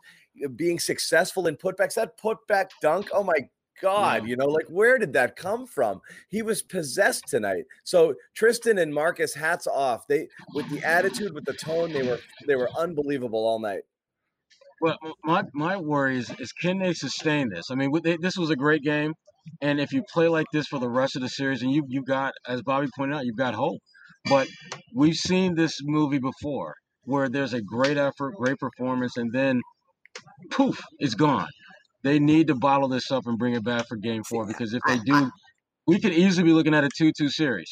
being 0.57 0.79
successful 0.79 1.47
in 1.47 1.57
putbacks. 1.57 1.95
That 1.95 2.19
putback 2.19 2.71
dunk, 2.83 3.09
oh 3.13 3.25
my 3.25 3.49
God, 3.81 4.27
you 4.27 4.37
know, 4.37 4.47
like 4.47 4.67
where 4.69 4.99
did 4.99 5.13
that 5.15 5.37
come 5.37 5.67
from? 5.67 6.01
He 6.29 6.43
was 6.43 6.63
possessed 6.63 7.29
tonight. 7.29 7.65
So 7.85 8.15
Tristan 8.35 8.79
and 8.79 8.93
Marcus, 8.93 9.35
hats 9.35 9.67
off. 9.67 10.07
They 10.07 10.29
with 10.55 10.69
the 10.71 10.87
attitude, 10.87 11.35
with 11.35 11.45
the 11.45 11.55
tone, 11.55 11.93
they 11.93 12.07
were 12.07 12.19
they 12.47 12.57
were 12.57 12.71
unbelievable 12.77 13.45
all 13.47 13.59
night. 13.59 13.83
Well, 14.81 14.99
my 15.25 15.43
my 15.55 15.77
worry 15.77 16.19
is, 16.19 16.31
is 16.39 16.53
can 16.53 16.79
they 16.79 16.93
sustain 16.93 17.49
this? 17.49 17.67
I 17.71 17.75
mean, 17.75 17.91
they, 18.05 18.17
this 18.21 18.37
was 18.37 18.51
a 18.51 18.57
great 18.57 18.83
game, 18.83 19.15
and 19.63 19.81
if 19.81 19.93
you 19.93 20.03
play 20.13 20.29
like 20.29 20.47
this 20.53 20.67
for 20.67 20.79
the 20.79 20.89
rest 20.89 21.17
of 21.17 21.23
the 21.23 21.29
series, 21.29 21.63
and 21.63 21.73
you 21.73 21.85
you 21.89 22.03
got, 22.03 22.35
as 22.47 22.63
Bobby 22.63 22.89
pointed 22.97 23.17
out, 23.17 23.25
you've 23.25 23.37
got 23.37 23.55
hope. 23.55 23.81
But 24.29 24.49
we've 24.95 25.15
seen 25.15 25.55
this 25.55 25.79
movie 25.83 26.19
before, 26.19 26.75
where 27.05 27.29
there's 27.29 27.55
a 27.55 27.63
great 27.63 27.97
effort, 27.97 28.35
great 28.37 28.59
performance, 28.59 29.17
and 29.17 29.33
then 29.33 29.61
poof, 30.51 30.81
it's 30.99 31.15
gone. 31.15 31.49
They 32.05 32.19
need 32.19 32.49
to 32.49 32.55
bottle 32.55 32.89
this 32.89 33.11
up 33.11 33.27
and 33.27 33.39
bring 33.39 33.55
it 33.55 33.65
back 33.65 33.87
for 33.89 33.97
Game 33.97 34.23
Four 34.25 34.47
because 34.47 34.75
if 34.75 34.83
they 34.87 34.99
do, 34.99 35.31
we 35.87 36.01
could 36.01 36.13
easily 36.13 36.45
be 36.45 36.53
looking 36.53 36.75
at 36.75 36.85
a 36.85 36.91
two-two 36.97 37.31
series. 37.31 37.71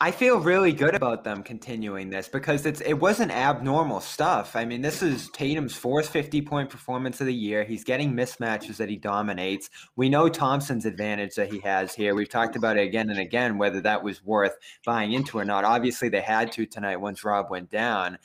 I 0.00 0.10
feel 0.10 0.40
really 0.40 0.72
good 0.72 0.96
about 0.96 1.22
them 1.22 1.44
continuing 1.44 2.10
this 2.10 2.28
because 2.28 2.66
it's 2.66 2.80
it 2.80 2.94
wasn't 2.94 3.30
abnormal 3.30 4.00
stuff. 4.00 4.56
I 4.56 4.64
mean, 4.64 4.82
this 4.82 5.00
is 5.00 5.30
Tatum's 5.30 5.76
fourth 5.76 6.08
50 6.08 6.42
point 6.42 6.70
performance 6.70 7.20
of 7.20 7.28
the 7.28 7.34
year. 7.34 7.62
He's 7.62 7.84
getting 7.84 8.12
mismatches 8.12 8.78
that 8.78 8.88
he 8.88 8.96
dominates. 8.96 9.70
We 9.94 10.08
know 10.08 10.28
Thompson's 10.28 10.86
advantage 10.86 11.36
that 11.36 11.52
he 11.52 11.60
has 11.60 11.94
here. 11.94 12.16
We've 12.16 12.28
talked 12.28 12.56
about 12.56 12.78
it 12.78 12.82
again 12.82 13.10
and 13.10 13.20
again, 13.20 13.58
whether 13.58 13.80
that 13.82 14.02
was 14.02 14.24
worth 14.24 14.56
buying 14.84 15.12
into 15.12 15.38
or 15.38 15.44
not. 15.44 15.64
Obviously, 15.64 16.08
they 16.08 16.20
had 16.20 16.50
to 16.52 16.66
tonight 16.66 16.96
once 16.96 17.24
Rob 17.24 17.48
went 17.48 17.70
down. 17.70 18.18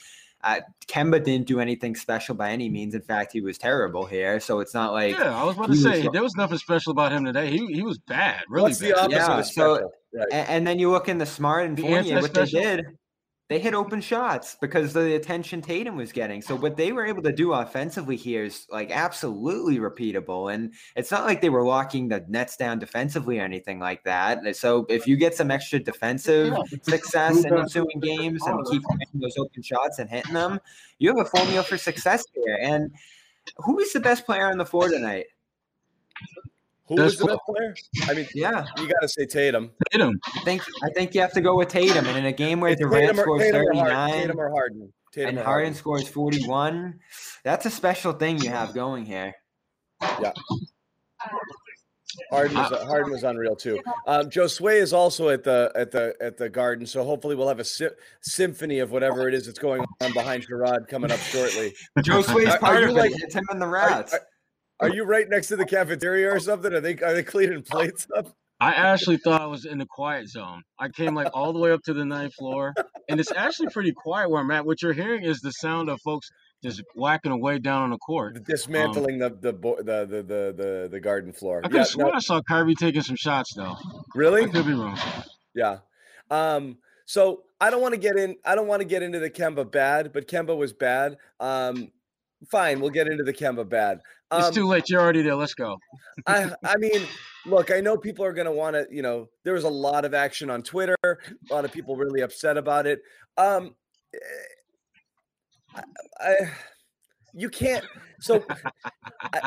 Uh, 0.44 0.60
Kemba 0.86 1.22
didn't 1.22 1.46
do 1.48 1.58
anything 1.60 1.96
special 1.96 2.34
by 2.34 2.50
any 2.52 2.68
means. 2.68 2.94
In 2.94 3.02
fact, 3.02 3.32
he 3.32 3.40
was 3.40 3.58
terrible 3.58 4.06
here. 4.06 4.38
So 4.38 4.60
it's 4.60 4.72
not 4.72 4.92
like 4.92 5.18
Yeah, 5.18 5.36
I 5.36 5.44
was 5.44 5.56
about 5.56 5.66
to 5.68 5.76
say 5.76 6.02
was- 6.04 6.12
there 6.12 6.22
was 6.22 6.36
nothing 6.36 6.58
special 6.58 6.92
about 6.92 7.10
him 7.12 7.24
today. 7.24 7.50
He 7.50 7.66
he 7.66 7.82
was 7.82 7.98
bad, 7.98 8.42
really 8.48 8.64
What's 8.64 8.78
the 8.78 8.92
bad. 8.92 9.12
opposite 9.12 9.16
Yeah, 9.16 9.38
of 9.40 9.46
so- 9.46 9.90
Right. 10.14 10.26
And, 10.32 10.48
and 10.48 10.66
then 10.66 10.78
you 10.78 10.90
look 10.90 11.08
in 11.08 11.18
the 11.18 11.26
smart 11.26 11.66
and 11.66 11.76
The 11.76 11.82
Fournier, 11.82 12.20
what 12.22 12.32
they 12.32 12.46
did, 12.46 12.86
they 13.48 13.58
hit 13.58 13.72
open 13.72 14.02
shots 14.02 14.56
because 14.60 14.94
of 14.94 15.04
the 15.04 15.14
attention 15.14 15.62
Tatum 15.62 15.96
was 15.96 16.12
getting. 16.12 16.42
So 16.42 16.54
what 16.54 16.76
they 16.76 16.92
were 16.92 17.06
able 17.06 17.22
to 17.22 17.32
do 17.32 17.54
offensively 17.54 18.14
here 18.16 18.44
is 18.44 18.66
like 18.70 18.90
absolutely 18.90 19.78
repeatable. 19.78 20.52
And 20.52 20.74
it's 20.96 21.10
not 21.10 21.24
like 21.24 21.40
they 21.40 21.48
were 21.48 21.64
locking 21.64 22.08
the 22.08 22.24
nets 22.28 22.58
down 22.58 22.78
defensively 22.78 23.40
or 23.40 23.44
anything 23.44 23.78
like 23.78 24.04
that. 24.04 24.54
So 24.54 24.84
if 24.90 25.06
you 25.06 25.16
get 25.16 25.34
some 25.34 25.50
extra 25.50 25.78
defensive 25.78 26.54
success 26.82 27.42
in 27.44 27.56
ensuing 27.56 28.00
games 28.00 28.42
and 28.44 28.66
keep 28.70 28.82
making 28.98 29.20
those 29.20 29.38
open 29.38 29.62
shots 29.62 29.98
and 29.98 30.10
hitting 30.10 30.34
them, 30.34 30.60
you 30.98 31.08
have 31.08 31.26
a 31.26 31.30
formula 31.30 31.62
for 31.62 31.78
success 31.78 32.24
here. 32.34 32.58
And 32.60 32.92
who 33.56 33.78
is 33.78 33.94
the 33.94 34.00
best 34.00 34.26
player 34.26 34.50
on 34.50 34.58
the 34.58 34.66
floor 34.66 34.90
tonight? 34.90 35.24
Who 36.88 36.96
That's 36.96 37.12
was 37.12 37.18
the 37.18 37.26
best 37.26 37.40
player? 37.46 37.74
I 38.08 38.14
mean, 38.14 38.26
Yeah, 38.34 38.64
you 38.78 38.88
got 38.88 39.00
to 39.02 39.08
say 39.08 39.26
Tatum. 39.26 39.70
Tatum. 39.92 40.18
I 40.36 40.40
think 40.40 40.62
I 40.82 40.88
think 40.94 41.14
you 41.14 41.20
have 41.20 41.32
to 41.34 41.40
go 41.40 41.56
with 41.56 41.68
Tatum. 41.68 42.06
And 42.06 42.16
in 42.16 42.24
a 42.26 42.32
game 42.32 42.60
where 42.60 42.72
It's 42.72 42.80
Durant 42.80 43.00
Tatum 43.16 43.18
or, 43.18 43.22
scores 43.22 43.42
Tatum 43.42 43.60
or, 43.60 43.74
Harden, 43.74 43.84
39, 43.94 44.10
Tatum 44.22 44.40
or 44.40 44.50
Harden. 44.50 44.92
Tatum 45.12 45.28
and 45.30 45.38
or 45.38 45.44
Harden 45.44 45.74
scores 45.74 46.08
41. 46.08 46.98
That's 47.44 47.66
a 47.66 47.70
special 47.70 48.12
thing 48.12 48.38
you 48.38 48.48
have 48.50 48.72
going 48.74 49.04
here. 49.04 49.34
Harden 52.32 52.56
was, 52.56 52.70
Harden 52.84 53.12
was 53.12 53.22
unreal 53.22 53.54
too. 53.54 53.78
Um, 54.06 54.28
Joe 54.30 54.46
Sway 54.46 54.78
is 54.78 54.92
also 54.92 55.28
at 55.28 55.44
the 55.44 55.70
at 55.74 55.90
the 55.90 56.14
at 56.20 56.36
the 56.36 56.48
Garden, 56.48 56.86
so 56.86 57.04
hopefully 57.04 57.34
we'll 57.36 57.48
have 57.48 57.60
a 57.60 57.64
sy- 57.64 57.90
symphony 58.22 58.78
of 58.80 58.90
whatever 58.90 59.28
it 59.28 59.34
is 59.34 59.46
that's 59.46 59.58
going 59.58 59.84
on 60.00 60.12
behind 60.14 60.46
Sherrod 60.48 60.88
coming 60.88 61.10
up 61.12 61.20
shortly. 61.20 61.74
Joe 62.02 62.22
Sway's 62.22 62.48
Are- 62.48 62.54
are 62.56 62.58
part 62.58 62.80
you 62.82 62.88
of 62.88 62.94
like- 62.96 63.10
it. 63.12 63.22
It's 63.22 63.34
him 63.34 63.44
and 63.50 63.60
the 63.62 63.68
Rats. 63.68 64.14
are- 64.14 64.20
Are 64.80 64.88
you 64.88 65.04
right 65.04 65.28
next 65.28 65.48
to 65.48 65.56
the 65.56 65.66
cafeteria 65.66 66.32
or 66.32 66.38
something? 66.38 66.72
Are 66.72 66.80
they 66.80 66.96
are 66.98 67.14
they 67.14 67.22
cleaning 67.22 67.62
plates 67.62 68.06
up? 68.16 68.34
I 68.60 68.72
actually 68.72 69.18
thought 69.18 69.40
I 69.40 69.46
was 69.46 69.64
in 69.64 69.78
the 69.78 69.86
quiet 69.86 70.28
zone. 70.28 70.62
I 70.78 70.88
came 70.88 71.14
like 71.14 71.28
all 71.32 71.52
the 71.52 71.60
way 71.60 71.70
up 71.70 71.80
to 71.84 71.94
the 71.94 72.04
ninth 72.04 72.34
floor, 72.34 72.74
and 73.08 73.20
it's 73.20 73.30
actually 73.30 73.68
pretty 73.68 73.92
quiet 73.92 74.30
where 74.30 74.40
I'm 74.40 74.50
at. 74.50 74.66
What 74.66 74.82
you're 74.82 74.92
hearing 74.92 75.22
is 75.22 75.40
the 75.40 75.52
sound 75.52 75.88
of 75.88 76.00
folks 76.04 76.28
just 76.62 76.82
whacking 76.96 77.30
away 77.30 77.60
down 77.60 77.82
on 77.82 77.90
the 77.90 77.98
court. 77.98 78.44
Dismantling 78.44 79.18
the, 79.18 79.30
the 79.30 79.52
the 79.52 79.82
the 79.82 80.22
the 80.22 80.54
the 80.56 80.88
the 80.90 81.00
garden 81.00 81.32
floor. 81.32 81.60
I 81.64 81.68
could 81.68 81.76
Yeah, 81.76 81.82
sworn 81.84 82.08
no, 82.08 82.14
I 82.14 82.18
saw 82.18 82.40
Kyrie 82.42 82.74
taking 82.74 83.02
some 83.02 83.16
shots 83.16 83.54
though. 83.54 83.76
really? 84.14 84.42
I 84.42 84.48
could 84.48 84.66
be 84.66 84.74
wrong. 84.74 84.98
Yeah. 85.54 85.78
Um, 86.30 86.78
so 87.06 87.44
I 87.60 87.70
don't 87.70 87.80
want 87.80 87.94
to 87.94 88.00
get 88.00 88.16
in. 88.16 88.36
I 88.44 88.54
don't 88.54 88.66
want 88.66 88.80
to 88.80 88.88
get 88.88 89.02
into 89.02 89.20
the 89.20 89.30
Kemba 89.30 89.70
bad, 89.70 90.12
but 90.12 90.26
Kemba 90.26 90.56
was 90.56 90.72
bad. 90.72 91.16
Um, 91.38 91.92
fine, 92.50 92.80
we'll 92.80 92.90
get 92.90 93.06
into 93.06 93.24
the 93.24 93.32
Kemba 93.32 93.68
bad. 93.68 94.00
Um, 94.30 94.40
It's 94.42 94.50
too 94.54 94.66
late. 94.66 94.88
You're 94.88 95.00
already 95.00 95.22
there. 95.22 95.34
Let's 95.34 95.54
go. 95.54 95.78
I 96.26 96.50
I 96.64 96.76
mean, 96.76 97.06
look, 97.46 97.70
I 97.70 97.80
know 97.80 97.96
people 97.96 98.24
are 98.24 98.32
going 98.32 98.46
to 98.46 98.52
want 98.52 98.74
to. 98.74 98.86
You 98.90 99.02
know, 99.02 99.28
there 99.44 99.54
was 99.54 99.64
a 99.64 99.68
lot 99.70 100.04
of 100.04 100.12
action 100.14 100.50
on 100.50 100.62
Twitter. 100.62 100.96
A 101.04 101.52
lot 101.52 101.64
of 101.64 101.72
people 101.72 101.96
really 101.96 102.20
upset 102.20 102.56
about 102.56 102.86
it. 102.86 103.00
Um, 103.36 103.74
eh, 104.14 104.18
I, 105.74 105.82
I 106.20 106.34
you 107.34 107.48
can't. 107.48 107.84
So 108.20 108.44
I, 109.32 109.40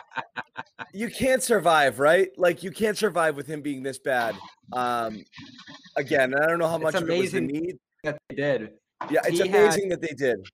you 0.94 1.10
can't 1.10 1.44
survive, 1.44 2.00
right? 2.00 2.30
Like 2.38 2.64
you 2.64 2.72
can't 2.72 2.98
survive 2.98 3.36
with 3.36 3.48
him 3.48 3.62
being 3.62 3.84
this 3.84 4.00
bad. 4.00 4.36
Um, 4.74 5.24
again, 5.98 6.34
I 6.36 6.48
don't 6.48 6.58
know 6.60 6.68
how 6.68 6.76
It's 6.76 6.84
much 6.84 6.96
of 6.96 7.10
it 7.10 7.18
was 7.20 7.32
the 7.34 7.40
amazing. 7.40 7.48
need. 7.48 7.76
that 8.04 8.18
they 8.30 8.36
did. 8.36 8.70
Yeah, 9.10 9.22
it's 9.26 9.40
He 9.40 9.48
had- 9.48 9.62
amazing 9.64 9.90
that 9.90 10.02
they 10.02 10.14
did. 10.18 10.46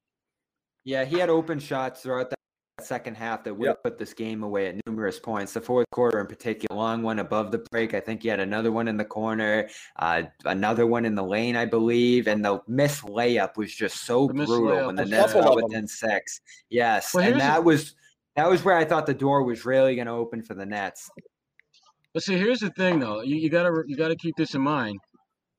Yeah, 0.84 1.03
he 1.05 1.19
had 1.19 1.29
open 1.29 1.60
shots 1.60 2.01
throughout 2.01 2.29
that 2.29 2.37
second 2.81 3.15
half 3.17 3.43
that 3.43 3.53
would 3.55 3.65
Yep. 3.65 3.84
put 3.84 3.98
this 3.98 4.13
game 4.13 4.43
away 4.43 4.67
at 4.67 4.86
numerous 4.86 5.19
points. 5.19 5.53
The 5.53 5.62
fourth 5.62 5.89
quarter, 5.91 6.19
in 6.19 6.27
particular, 6.27 6.75
long 6.77 7.01
one 7.01 7.17
above 7.19 7.51
the 7.51 7.57
break. 7.72 7.93
I 7.96 8.00
think 8.00 8.22
he 8.22 8.27
had 8.29 8.39
another 8.39 8.72
one 8.72 8.88
in 8.88 8.98
the 8.98 9.05
corner, 9.05 9.67
uh, 9.98 10.24
another 10.46 10.86
one 10.86 11.03
in 11.03 11.15
the 11.15 11.24
lane, 11.24 11.55
I 11.55 11.65
believe, 11.65 12.27
and 12.27 12.46
the 12.46 12.62
missed 12.67 13.01
layup 13.03 13.57
was 13.57 13.74
just 13.74 14.05
so 14.05 14.27
The 14.27 14.34
missed 14.36 14.48
brutal 14.50 14.86
when 14.88 14.96
the 14.96 15.05
Nets 15.05 15.34
bad. 15.34 15.39
got 15.41 15.43
Couple 15.43 15.57
of 15.57 15.63
'em. 15.63 15.69
within 15.69 15.88
six. 15.88 16.39
Yes, 16.69 17.13
Well, 17.15 17.24
and 17.24 17.34
here's 17.34 17.41
the- 17.41 17.48
that 17.48 17.63
was 17.63 17.96
that 18.36 18.48
was 18.48 18.63
where 18.63 18.77
I 18.77 18.86
thought 18.86 19.07
the 19.07 19.15
door 19.15 19.41
was 19.43 19.65
really 19.65 19.96
going 19.96 20.05
to 20.05 20.13
open 20.13 20.43
for 20.43 20.53
the 20.53 20.63
Nets. 20.65 21.10
But 22.13 22.22
see, 22.22 22.38
here's 22.38 22.60
the 22.60 22.69
thing, 22.69 23.00
though. 23.00 23.22
You, 23.22 23.36
you 23.38 23.50
gotta 23.50 23.72
you 23.88 23.98
gotta 23.98 24.15
keep 24.15 24.36
this 24.38 24.53
in 24.53 24.62
mind. 24.62 25.00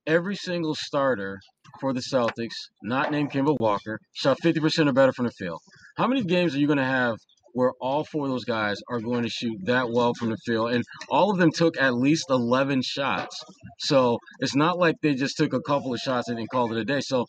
Every 0.07 0.37
single 0.37 0.77
starter 0.77 1.41
for 1.81 1.93
the 1.93 2.01
Celtics, 2.01 2.55
not 2.85 3.11
named 3.11 3.33
Kemba 3.33 3.59
Walker, 3.59 3.99
shot 4.13 4.39
50% 4.41 4.89
or 4.89 4.93
better 4.93 5.13
from 5.13 5.27
the 5.27 5.33
field. 5.33 5.61
How 5.99 6.07
many 6.07 6.23
games 6.23 6.55
are 6.55 6.59
you 6.59 6.69
going 6.69 6.79
to 6.79 6.85
have 6.85 7.17
where 7.55 7.73
all 7.81 8.05
four 8.05 8.27
of 8.27 8.31
those 8.31 8.45
guys 8.45 8.79
are 8.89 9.01
going 9.01 9.25
to 9.25 9.29
shoot 9.29 9.59
that 9.65 9.91
well 9.91 10.15
from 10.15 10.31
the 10.31 10.37
field? 10.47 10.71
And 10.71 10.85
all 11.11 11.33
of 11.33 11.39
them 11.39 11.51
took 11.51 11.77
at 11.77 11.97
least 11.97 12.27
11 12.31 12.83
shots. 12.83 13.37
So 13.81 14.19
it's 14.39 14.55
not 14.55 14.79
like 14.79 14.95
they 15.03 15.15
just 15.15 15.37
took 15.37 15.53
a 15.53 15.61
couple 15.61 15.93
of 15.93 15.99
shots 15.99 16.29
and 16.29 16.39
then 16.39 16.47
called 16.53 16.71
it 16.71 16.79
a 16.79 16.85
day. 16.85 17.01
So 17.01 17.27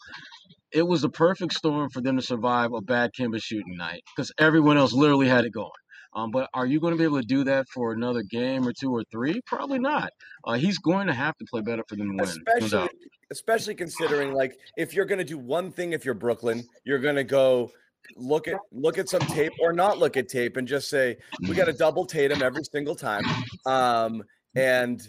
it 0.72 0.84
was 0.84 1.02
the 1.02 1.10
perfect 1.10 1.54
storm 1.54 1.90
for 1.90 2.02
them 2.02 2.16
to 2.18 2.22
survive 2.22 2.72
a 2.72 2.82
bad 2.82 3.10
Kemba 3.20 3.42
shooting 3.42 3.76
night 3.76 4.04
because 4.16 4.32
everyone 4.38 4.78
else 4.78 4.94
literally 4.94 5.28
had 5.28 5.46
it 5.46 5.52
going. 5.52 5.72
Um, 6.14 6.30
but 6.30 6.48
are 6.54 6.66
you 6.66 6.80
going 6.80 6.94
to 6.94 6.98
be 6.98 7.06
able 7.06 7.22
to 7.22 7.28
do 7.28 7.44
that 7.46 7.66
for 7.74 7.92
another 7.92 8.22
game 8.22 8.68
or 8.68 8.74
two 8.80 8.92
or 8.92 9.04
three? 9.12 9.42
Probably 9.48 9.80
not. 9.80 10.12
Uh, 10.46 10.54
he's 10.54 10.78
going 10.78 11.08
to 11.08 11.14
have 11.14 11.36
to 11.38 11.46
play 11.50 11.62
better 11.62 11.84
for 11.88 11.96
them 11.96 12.18
to 12.18 12.24
win. 12.24 12.30
especially 12.60 12.90
especially 13.32 13.76
considering 13.76 14.34
like 14.34 14.58
if 14.76 14.94
you're 14.94 15.06
going 15.06 15.20
to 15.20 15.26
do 15.26 15.38
one 15.38 15.72
thing 15.72 15.94
if 15.94 16.06
you're 16.06 16.16
Brooklyn, 16.16 16.64
you're 16.84 17.00
going 17.00 17.16
to 17.16 17.24
go 17.24 17.72
look 18.16 18.48
at 18.48 18.60
look 18.72 18.98
at 18.98 19.10
some 19.10 19.22
tape 19.22 19.54
or 19.62 19.72
not 19.74 19.98
look 19.98 20.18
at 20.18 20.28
tape 20.28 20.58
and 20.58 20.68
just 20.68 20.90
say 20.90 21.18
we 21.48 21.56
got 21.56 21.66
to 21.66 21.74
double 21.74 22.06
Tatum 22.06 22.42
every 22.42 22.64
single 22.64 22.96
time, 22.96 23.24
um, 23.66 24.24
and 24.56 25.02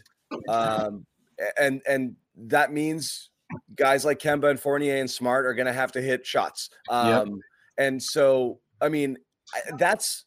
um, 0.49 1.07
and 1.59 1.83
and 1.89 2.17
that 2.37 2.73
means 2.73 3.31
guys 3.75 4.05
like 4.05 4.19
Kemba 4.19 4.51
and 4.51 4.61
Fournier 4.61 4.97
and 4.97 5.11
Smart 5.11 5.47
are 5.47 5.55
going 5.55 5.67
to 5.67 5.73
have 5.73 5.93
to 5.93 6.01
hit 6.01 6.25
shots. 6.27 6.71
Um, 6.89 7.41
And 7.79 8.03
so 8.03 8.61
I 8.81 8.89
mean 8.89 9.17
that's 9.79 10.25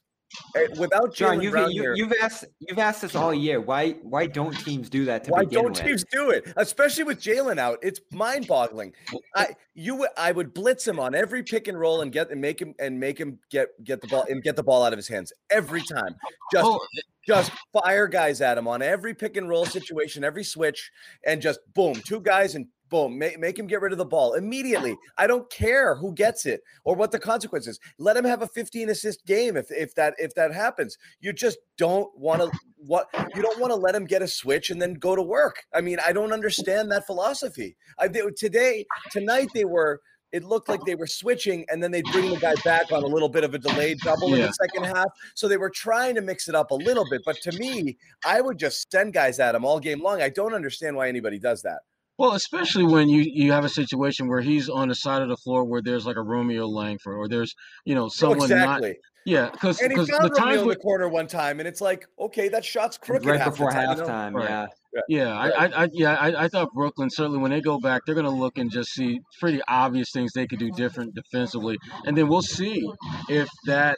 Eh, 0.55 0.67
without 0.77 1.13
John, 1.13 1.41
you've 1.41 1.51
Brown 1.51 1.71
you, 1.71 1.93
you've 1.95 2.13
asked 2.21 2.45
you've 2.59 2.79
asked 2.79 3.01
this 3.01 3.15
all 3.15 3.33
year. 3.33 3.59
Why 3.59 3.91
why 4.03 4.27
don't 4.27 4.53
teams 4.53 4.89
do 4.89 5.05
that 5.05 5.23
to 5.25 5.31
Why 5.31 5.45
don't 5.45 5.69
with? 5.69 5.83
teams 5.83 6.05
do 6.11 6.29
it? 6.29 6.51
Especially 6.57 7.03
with 7.03 7.19
Jalen 7.19 7.57
out, 7.57 7.79
it's 7.81 7.99
mind-boggling. 8.11 8.93
I 9.35 9.55
you 9.73 9.95
would 9.95 10.09
I 10.17 10.31
would 10.31 10.53
blitz 10.53 10.87
him 10.87 10.99
on 10.99 11.15
every 11.15 11.43
pick 11.43 11.67
and 11.67 11.79
roll 11.79 12.01
and 12.01 12.11
get 12.11 12.31
and 12.31 12.39
make 12.39 12.61
him 12.61 12.73
and 12.79 12.99
make 12.99 13.19
him 13.19 13.39
get 13.49 13.69
get 13.83 14.01
the 14.01 14.07
ball 14.07 14.25
and 14.29 14.43
get 14.43 14.55
the 14.55 14.63
ball 14.63 14.83
out 14.83 14.93
of 14.93 14.97
his 14.97 15.07
hands 15.07 15.33
every 15.49 15.81
time. 15.81 16.15
Just 16.51 16.65
Oh, 16.65 16.79
just 17.25 17.51
fire 17.71 18.07
guys 18.07 18.41
at 18.41 18.57
him 18.57 18.67
on 18.67 18.81
every 18.81 19.13
pick 19.13 19.37
and 19.37 19.47
roll 19.47 19.65
situation, 19.65 20.23
every 20.23 20.43
switch, 20.43 20.91
and 21.25 21.41
just 21.41 21.59
boom, 21.73 21.95
two 21.95 22.19
guys 22.19 22.55
and 22.55 22.67
Boom, 22.93 23.17
make, 23.17 23.39
make 23.39 23.57
him 23.57 23.65
get 23.65 23.81
rid 23.81 23.91
of 23.91 23.97
the 23.97 24.05
ball 24.05 24.33
immediately. 24.33 24.95
I 25.17 25.25
don't 25.25 25.49
care 25.49 25.95
who 25.95 26.13
gets 26.13 26.45
it 26.45 26.61
or 26.83 26.95
what 26.95 27.09
the 27.09 27.17
consequences. 27.17 27.79
Let 27.97 28.15
him 28.15 28.23
have 28.23 28.43
a 28.43 28.47
15 28.47 28.87
assist 28.91 29.25
game 29.25 29.57
if 29.57 29.71
if 29.71 29.95
that 29.95 30.13
if 30.19 30.35
that 30.35 30.53
happens. 30.53 30.99
You 31.19 31.33
just 31.33 31.57
don't 31.79 32.15
want 32.15 32.43
to 32.43 32.51
what 32.77 33.07
you 33.35 33.41
don't 33.41 33.59
want 33.59 33.71
to 33.71 33.75
let 33.75 33.95
him 33.95 34.05
get 34.05 34.21
a 34.21 34.27
switch 34.27 34.69
and 34.69 34.79
then 34.79 34.93
go 34.93 35.15
to 35.15 35.23
work. 35.23 35.55
I 35.73 35.81
mean, 35.81 35.97
I 36.05 36.13
don't 36.13 36.31
understand 36.31 36.91
that 36.91 37.07
philosophy. 37.07 37.75
I 37.97 38.09
today 38.37 38.85
tonight 39.09 39.47
they 39.55 39.65
were 39.65 39.99
it 40.31 40.43
looked 40.43 40.69
like 40.69 40.85
they 40.85 40.93
were 40.93 41.07
switching 41.07 41.65
and 41.69 41.81
then 41.81 41.89
they'd 41.89 42.05
bring 42.11 42.29
the 42.29 42.37
guy 42.37 42.53
back 42.63 42.91
on 42.91 43.01
a 43.01 43.07
little 43.07 43.29
bit 43.29 43.43
of 43.43 43.55
a 43.55 43.57
delayed 43.57 43.97
double 44.01 44.29
yeah. 44.29 44.35
in 44.35 44.41
the 44.41 44.53
second 44.53 44.83
half. 44.83 45.07
So 45.33 45.47
they 45.47 45.57
were 45.57 45.71
trying 45.71 46.13
to 46.13 46.21
mix 46.21 46.47
it 46.47 46.53
up 46.53 46.69
a 46.69 46.75
little 46.75 47.09
bit. 47.09 47.23
But 47.25 47.37
to 47.41 47.51
me, 47.53 47.97
I 48.23 48.39
would 48.39 48.59
just 48.59 48.91
send 48.91 49.13
guys 49.13 49.39
at 49.39 49.55
him 49.55 49.65
all 49.65 49.79
game 49.79 49.99
long. 49.99 50.21
I 50.21 50.29
don't 50.29 50.53
understand 50.53 50.95
why 50.95 51.09
anybody 51.09 51.39
does 51.39 51.63
that. 51.63 51.79
Well, 52.17 52.33
especially 52.33 52.85
when 52.85 53.09
you, 53.09 53.23
you 53.25 53.51
have 53.53 53.65
a 53.65 53.69
situation 53.69 54.27
where 54.27 54.41
he's 54.41 54.69
on 54.69 54.89
the 54.89 54.95
side 54.95 55.21
of 55.21 55.29
the 55.29 55.37
floor 55.37 55.63
where 55.63 55.81
there's 55.81 56.05
like 56.05 56.15
a 56.15 56.21
Romeo 56.21 56.67
Langford 56.67 57.15
or 57.15 57.27
there's 57.27 57.53
you 57.85 57.95
know 57.95 58.05
oh, 58.05 58.09
someone 58.09 58.41
oh, 58.41 58.43
exactly. 58.43 58.89
not 58.89 58.97
yeah 59.25 59.49
because 59.51 59.79
and 59.81 59.91
he 59.91 59.97
found 59.97 60.25
the 60.25 60.39
Romeo 60.39 60.63
in 60.63 60.67
the 60.67 60.75
corner 60.75 61.07
one 61.07 61.27
time 61.27 61.59
and 61.59 61.67
it's 61.67 61.81
like 61.81 62.05
okay 62.19 62.49
that 62.49 62.63
shot's 62.63 62.97
crooked 62.97 63.25
right 63.25 63.43
before 63.43 63.71
halftime, 63.71 64.33
you 64.33 64.39
know? 64.39 64.43
yeah. 64.43 64.67
Yeah, 64.93 65.01
yeah, 65.07 65.49
right. 65.49 65.73
I, 65.73 65.83
I, 65.83 65.87
yeah, 65.91 66.13
I, 66.13 66.43
I, 66.43 66.47
thought 66.49 66.69
Brooklyn 66.71 67.09
certainly 67.09 67.39
when 67.39 67.49
they 67.49 67.61
go 67.61 67.79
back, 67.79 68.03
they're 68.05 68.13
going 68.13 68.27
to 68.27 68.31
look 68.31 68.59
and 68.59 68.69
just 68.69 68.91
see 68.91 69.21
pretty 69.39 69.59
obvious 69.67 70.11
things 70.13 70.33
they 70.33 70.45
could 70.45 70.59
do 70.59 70.69
different 70.69 71.15
defensively, 71.15 71.77
and 72.05 72.15
then 72.15 72.27
we'll 72.27 72.43
see 72.43 72.87
if 73.27 73.49
that 73.65 73.97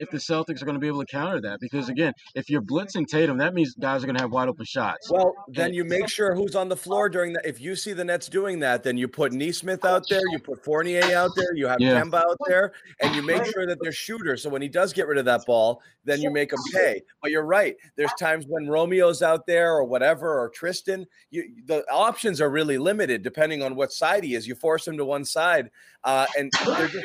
if 0.00 0.10
the 0.10 0.18
Celtics 0.18 0.60
are 0.60 0.64
going 0.64 0.74
to 0.74 0.80
be 0.80 0.86
able 0.86 1.00
to 1.00 1.06
counter 1.06 1.40
that. 1.40 1.60
Because 1.60 1.88
again, 1.88 2.12
if 2.34 2.50
you're 2.50 2.62
blitzing 2.62 3.06
Tatum, 3.06 3.38
that 3.38 3.54
means 3.54 3.74
guys 3.74 4.02
are 4.02 4.06
going 4.06 4.16
to 4.16 4.22
have 4.22 4.32
wide 4.32 4.48
open 4.48 4.64
shots. 4.64 5.10
Well, 5.10 5.34
then 5.48 5.72
you 5.72 5.84
make 5.84 6.08
sure 6.08 6.34
who's 6.34 6.54
on 6.54 6.68
the 6.68 6.76
floor 6.76 7.08
during 7.08 7.32
that. 7.34 7.46
If 7.46 7.60
you 7.60 7.76
see 7.76 7.92
the 7.92 8.04
Nets 8.04 8.28
doing 8.28 8.58
that, 8.60 8.82
then 8.82 8.96
you 8.96 9.08
put 9.08 9.32
Nesmith 9.32 9.84
out 9.84 10.04
there, 10.08 10.22
you 10.32 10.38
put 10.38 10.64
Fournier 10.64 11.02
out 11.14 11.30
there, 11.36 11.54
you 11.54 11.66
have 11.66 11.80
yeah. 11.80 12.00
Kemba 12.00 12.24
out 12.24 12.38
there, 12.46 12.72
and 13.00 13.14
you 13.14 13.22
make 13.22 13.44
sure 13.46 13.66
that 13.66 13.78
they're 13.80 13.92
shooters. 13.92 14.42
So 14.42 14.50
when 14.50 14.62
he 14.62 14.68
does 14.68 14.92
get 14.92 15.06
rid 15.06 15.18
of 15.18 15.24
that 15.26 15.44
ball, 15.46 15.80
then 16.04 16.20
you 16.20 16.30
make 16.30 16.52
him 16.52 16.58
pay. 16.72 17.02
But 17.22 17.30
you're 17.30 17.46
right. 17.46 17.76
There's 17.96 18.12
times 18.18 18.44
when 18.48 18.66
Romeo's 18.66 19.22
out 19.22 19.46
there 19.46 19.74
or 19.74 19.84
whatever, 19.84 20.40
or 20.40 20.50
Tristan. 20.50 21.06
You, 21.30 21.44
the 21.66 21.84
options 21.90 22.40
are 22.40 22.50
really 22.50 22.78
limited 22.78 23.22
depending 23.22 23.62
on 23.62 23.74
what 23.74 23.92
side 23.92 24.24
he 24.24 24.34
is. 24.34 24.46
You 24.46 24.54
force 24.54 24.86
him 24.86 24.96
to 24.98 25.04
one 25.04 25.24
side, 25.24 25.70
uh, 26.04 26.26
and 26.38 26.52
just, 26.52 26.96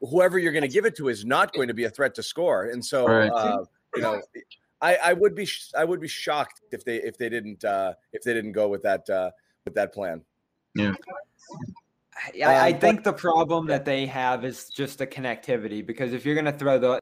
whoever 0.00 0.38
you're 0.38 0.52
going 0.52 0.62
to 0.62 0.68
give 0.68 0.84
it 0.84 0.96
to 0.96 1.08
is 1.08 1.24
not 1.24 1.52
going 1.52 1.68
to 1.68 1.74
be 1.74 1.84
a 1.84 1.90
threat 1.90 2.14
to 2.14 2.22
score. 2.22 2.64
And 2.64 2.84
so, 2.84 3.06
right. 3.06 3.30
uh, 3.30 3.64
you 3.96 4.02
know, 4.02 4.20
I, 4.80 4.96
I, 4.96 5.12
would 5.14 5.34
be 5.34 5.48
I 5.76 5.84
would 5.84 6.00
be 6.00 6.08
shocked 6.08 6.60
if 6.70 6.84
they 6.84 6.96
if 6.96 7.16
they 7.16 7.28
didn't 7.28 7.64
uh, 7.64 7.94
if 8.12 8.22
they 8.22 8.34
didn't 8.34 8.52
go 8.52 8.68
with 8.68 8.82
that 8.82 9.08
uh, 9.08 9.30
with 9.64 9.74
that 9.74 9.94
plan. 9.94 10.22
Yeah. 10.74 10.92
I, 12.36 12.42
I 12.42 12.72
um, 12.72 12.80
think 12.80 13.04
the 13.04 13.12
problem 13.12 13.66
that 13.66 13.84
they 13.84 14.06
have 14.06 14.44
is 14.44 14.68
just 14.68 14.98
the 14.98 15.06
connectivity 15.06 15.84
because 15.84 16.12
if 16.12 16.24
you're 16.24 16.34
going 16.34 16.44
to 16.44 16.52
throw 16.52 16.78
the 16.78 17.00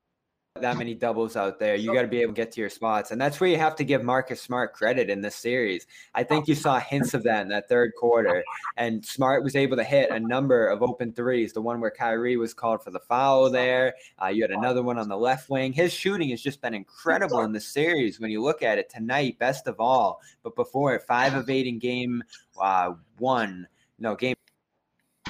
that 0.61 0.77
many 0.77 0.95
doubles 0.95 1.35
out 1.35 1.59
there. 1.59 1.75
You 1.77 1.95
got 1.95 2.03
to 2.03 2.09
be 2.09 2.21
able 2.21 2.35
to 2.35 2.37
get 2.37 2.53
to 2.53 2.61
your 2.61 2.69
spots. 2.69 3.11
And 3.11 3.21
that's 3.21 3.41
where 3.41 3.49
you 3.49 3.57
have 3.57 3.75
to 3.77 3.85
give 3.85 4.05
Marcus 4.05 4.41
Smart 4.41 4.75
credit 4.75 5.09
in 5.09 5.23
this 5.23 5.35
series. 5.35 5.87
I 6.15 6.25
think 6.25 6.47
you 6.47 6.55
saw 6.55 6.79
hints 6.79 7.15
of 7.15 7.23
that 7.23 7.43
in 7.43 7.49
that 7.49 7.69
third 7.71 7.93
quarter. 7.99 8.45
And 8.77 9.05
Smart 9.05 9.43
was 9.43 9.57
able 9.57 9.79
to 9.79 9.85
hit 9.85 10.11
a 10.11 10.21
number 10.21 10.69
of 10.69 10.83
open 10.83 11.13
threes. 11.13 11.55
The 11.55 11.63
one 11.63 11.81
where 11.81 11.91
Kyrie 11.91 12.37
was 12.37 12.53
called 12.53 12.85
for 12.85 12.91
the 12.91 13.01
foul 13.01 13.51
there. 13.51 13.95
Uh, 14.23 14.27
you 14.27 14.43
had 14.43 14.51
another 14.51 14.83
one 14.83 14.99
on 14.99 15.09
the 15.09 15.17
left 15.17 15.49
wing. 15.49 15.73
His 15.73 15.93
shooting 15.93 16.29
has 16.31 16.43
just 16.43 16.61
been 16.61 16.75
incredible 16.75 17.41
in 17.41 17.53
the 17.53 17.61
series 17.61 18.21
when 18.21 18.31
you 18.31 18.43
look 18.43 18.63
at 18.63 18.79
it 18.79 18.91
tonight, 18.91 19.39
best 19.39 19.67
of 19.67 19.81
all. 19.81 20.21
But 20.43 20.55
before 20.55 20.95
it, 20.95 21.03
five 21.03 21.35
of 21.35 21.49
eight 21.49 21.67
in 21.67 21.79
game 21.79 22.23
uh, 22.61 22.93
one. 23.19 23.67
No, 23.99 24.15
game 24.15 24.37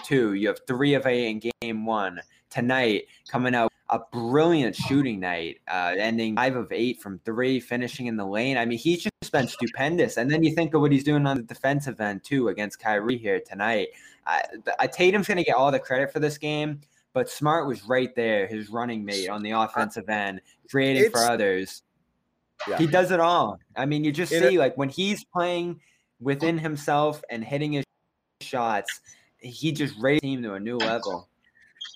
two. 0.02 0.34
You 0.34 0.48
have 0.48 0.60
three 0.66 0.94
of 0.94 1.06
eight 1.06 1.28
in 1.28 1.52
game 1.60 1.86
one. 1.86 2.20
Tonight, 2.50 3.04
coming 3.28 3.54
out 3.54 3.72
a 3.92 4.00
brilliant 4.10 4.74
shooting 4.74 5.20
night, 5.20 5.60
uh, 5.70 5.94
ending 5.98 6.34
five 6.34 6.56
of 6.56 6.72
eight 6.72 7.00
from 7.00 7.20
three, 7.26 7.60
finishing 7.60 8.06
in 8.06 8.16
the 8.16 8.24
lane. 8.24 8.56
I 8.56 8.64
mean, 8.64 8.78
he's 8.78 9.02
just 9.02 9.30
been 9.30 9.46
stupendous. 9.46 10.16
And 10.16 10.30
then 10.30 10.42
you 10.42 10.54
think 10.54 10.72
of 10.72 10.80
what 10.80 10.90
he's 10.90 11.04
doing 11.04 11.26
on 11.26 11.36
the 11.36 11.42
defensive 11.42 12.00
end 12.00 12.24
too 12.24 12.48
against 12.48 12.80
Kyrie 12.80 13.18
here 13.18 13.38
tonight. 13.38 13.88
I 14.26 14.86
Tatum's 14.86 15.26
going 15.26 15.36
to 15.36 15.44
get 15.44 15.56
all 15.56 15.70
the 15.70 15.78
credit 15.78 16.10
for 16.10 16.20
this 16.20 16.38
game, 16.38 16.80
but 17.12 17.28
Smart 17.28 17.66
was 17.66 17.84
right 17.84 18.14
there, 18.16 18.46
his 18.46 18.70
running 18.70 19.04
mate 19.04 19.28
on 19.28 19.42
the 19.42 19.50
offensive 19.50 20.08
end, 20.08 20.40
creating 20.70 21.10
for 21.10 21.18
others. 21.18 21.82
Yeah. 22.66 22.78
He 22.78 22.86
does 22.86 23.10
it 23.10 23.20
all. 23.20 23.58
I 23.76 23.84
mean, 23.84 24.04
you 24.04 24.12
just 24.12 24.32
see 24.32 24.58
like 24.58 24.76
when 24.78 24.88
he's 24.88 25.22
playing 25.24 25.80
within 26.18 26.56
himself 26.56 27.22
and 27.28 27.44
hitting 27.44 27.72
his 27.72 27.84
shots, 28.40 29.00
he 29.38 29.72
just 29.72 29.94
raised 30.00 30.22
team 30.22 30.42
to 30.44 30.54
a 30.54 30.60
new 30.60 30.78
level 30.78 31.28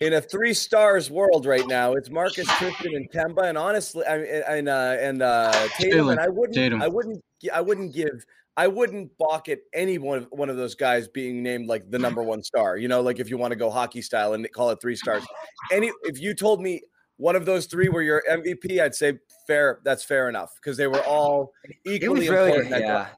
in 0.01 0.13
a 0.13 0.21
three 0.21 0.53
stars 0.53 1.11
world 1.11 1.47
right 1.47 1.67
now, 1.67 1.93
it's 1.93 2.11
Marcus 2.11 2.47
Tristan 2.59 2.95
and 2.95 3.11
Kemba, 3.11 3.45
and 3.45 3.57
honestly, 3.57 4.05
I 4.07 4.19
mean, 4.19 4.27
and 4.27 4.69
uh, 4.69 4.97
and 5.01 5.23
uh, 5.23 5.69
Tatum, 5.79 6.09
and 6.11 6.21
I 6.21 6.29
wouldn't, 6.29 6.55
Tatum. 6.55 6.83
I 6.83 6.89
wouldn't, 6.89 7.23
I 7.53 7.61
wouldn't 7.61 7.95
give, 7.95 8.25
I 8.57 8.69
wouldn't 8.69 9.17
balk 9.19 9.49
at 9.49 9.61
any 9.73 9.99
one 9.99 10.19
of 10.19 10.29
one 10.31 10.51
of 10.51 10.57
those 10.57 10.75
guys 10.75 11.09
being 11.09 11.43
named 11.43 11.69
like 11.69 11.91
the 11.91 11.99
number 11.99 12.23
one 12.23 12.43
star. 12.43 12.77
You 12.77 12.89
know, 12.89 13.01
like 13.01 13.21
if 13.21 13.31
you 13.31 13.39
want 13.39 13.53
to 13.53 13.57
go 13.57 13.71
hockey 13.71 14.03
style 14.03 14.35
and 14.35 14.51
call 14.53 14.71
it 14.71 14.81
three 14.81 14.97
stars. 14.97 15.25
Any, 15.73 15.91
if 16.03 16.21
you 16.21 16.35
told 16.35 16.61
me 16.61 16.83
one 17.17 17.37
of 17.37 17.47
those 17.47 17.67
three 17.67 17.89
were 17.89 18.03
your 18.03 18.23
MVP, 18.31 18.81
I'd 18.81 18.95
say 18.95 19.19
fair. 19.47 19.81
That's 19.85 20.05
fair 20.05 20.29
enough 20.29 20.53
because 20.57 20.77
they 20.77 20.87
were 20.87 21.05
all 21.05 21.53
equally 21.87 22.29
really, 22.29 22.51
important. 22.51 22.83
Yeah. 22.83 23.09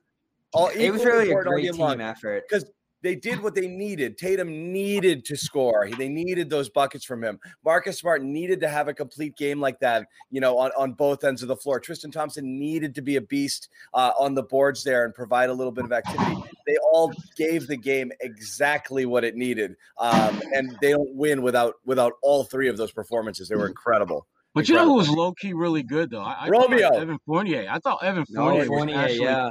All 0.52 0.68
it 0.68 0.90
was 0.90 1.04
really 1.04 1.30
a 1.30 1.42
great 1.42 1.72
team 1.72 2.00
effort 2.00 2.44
because 2.48 2.64
they 3.02 3.14
did 3.14 3.42
what 3.42 3.54
they 3.54 3.68
needed. 3.68 4.18
Tatum 4.18 4.72
needed 4.72 5.24
to 5.26 5.36
score. 5.36 5.88
They 5.96 6.08
needed 6.08 6.50
those 6.50 6.68
buckets 6.68 7.04
from 7.04 7.22
him. 7.22 7.38
Marcus 7.64 7.98
Smart 7.98 8.22
needed 8.22 8.60
to 8.60 8.68
have 8.68 8.88
a 8.88 8.94
complete 8.94 9.36
game 9.36 9.60
like 9.60 9.78
that, 9.80 10.06
you 10.30 10.40
know, 10.40 10.58
on, 10.58 10.70
on 10.76 10.92
both 10.92 11.24
ends 11.24 11.42
of 11.42 11.48
the 11.48 11.56
floor. 11.56 11.80
Tristan 11.80 12.10
Thompson 12.10 12.58
needed 12.58 12.94
to 12.96 13.02
be 13.02 13.16
a 13.16 13.20
beast 13.20 13.68
uh, 13.94 14.12
on 14.18 14.34
the 14.34 14.42
boards 14.42 14.82
there 14.84 15.04
and 15.04 15.14
provide 15.14 15.50
a 15.50 15.54
little 15.54 15.72
bit 15.72 15.84
of 15.84 15.92
activity. 15.92 16.36
They 16.66 16.76
all 16.92 17.12
gave 17.36 17.66
the 17.66 17.76
game 17.76 18.12
exactly 18.20 19.06
what 19.06 19.24
it 19.24 19.36
needed, 19.36 19.76
um, 19.98 20.40
and 20.52 20.76
they 20.82 20.90
don't 20.90 21.14
win 21.14 21.42
without 21.42 21.76
without 21.86 22.14
all 22.22 22.44
three 22.44 22.68
of 22.68 22.76
those 22.76 22.92
performances. 22.92 23.48
They 23.48 23.56
were 23.56 23.68
incredible. 23.68 24.26
But 24.58 24.68
you 24.68 24.74
know 24.74 24.86
who 24.86 24.94
was 24.94 25.08
low 25.08 25.32
key 25.32 25.52
really 25.52 25.84
good 25.84 26.10
though? 26.10 26.20
I, 26.20 26.36
I 26.40 26.48
Romeo 26.48 26.88
Evan 26.88 27.18
Fournier. 27.24 27.68
I 27.70 27.78
thought 27.78 28.02
Evan 28.02 28.24
Fournier, 28.26 28.62
no, 28.62 28.66
Fournier 28.66 28.96
actually, 28.96 29.24
yeah. 29.24 29.50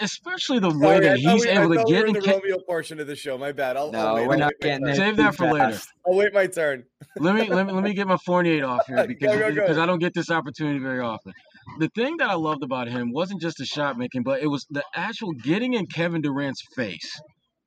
especially 0.00 0.60
the 0.60 0.70
way 0.70 0.96
Sorry, 0.96 1.00
that 1.00 1.18
he's 1.18 1.44
we, 1.44 1.50
able 1.50 1.74
to 1.74 1.84
get 1.84 2.08
in 2.08 2.14
the 2.14 2.20
Romeo 2.20 2.58
portion 2.66 2.98
of 2.98 3.06
the 3.06 3.16
show. 3.16 3.36
My 3.36 3.52
bad. 3.52 3.76
I'll, 3.76 3.92
no, 3.92 3.98
I'll 3.98 4.14
wait, 4.14 4.28
we're 4.28 4.36
not 4.36 4.54
getting 4.62 4.94
Save 4.94 5.18
that 5.18 5.34
for 5.34 5.52
later. 5.52 5.78
I'll 6.06 6.14
wait 6.14 6.32
my 6.32 6.46
turn. 6.46 6.84
let 7.18 7.34
me 7.34 7.50
let 7.50 7.66
me 7.66 7.72
let 7.74 7.84
me 7.84 7.92
get 7.92 8.06
my 8.06 8.16
Fournier 8.16 8.64
off 8.64 8.86
here 8.86 9.06
because 9.08 9.34
go, 9.34 9.38
go, 9.38 9.48
go. 9.54 9.60
because 9.60 9.76
I 9.76 9.84
don't 9.84 9.98
get 9.98 10.14
this 10.14 10.30
opportunity 10.30 10.78
very 10.78 11.00
often. 11.00 11.34
The 11.78 11.90
thing 11.94 12.16
that 12.16 12.30
I 12.30 12.34
loved 12.34 12.62
about 12.62 12.88
him 12.88 13.12
wasn't 13.12 13.42
just 13.42 13.58
the 13.58 13.66
shot 13.66 13.98
making, 13.98 14.22
but 14.22 14.40
it 14.40 14.46
was 14.46 14.64
the 14.70 14.84
actual 14.94 15.32
getting 15.32 15.74
in 15.74 15.84
Kevin 15.86 16.22
Durant's 16.22 16.62
face 16.74 17.20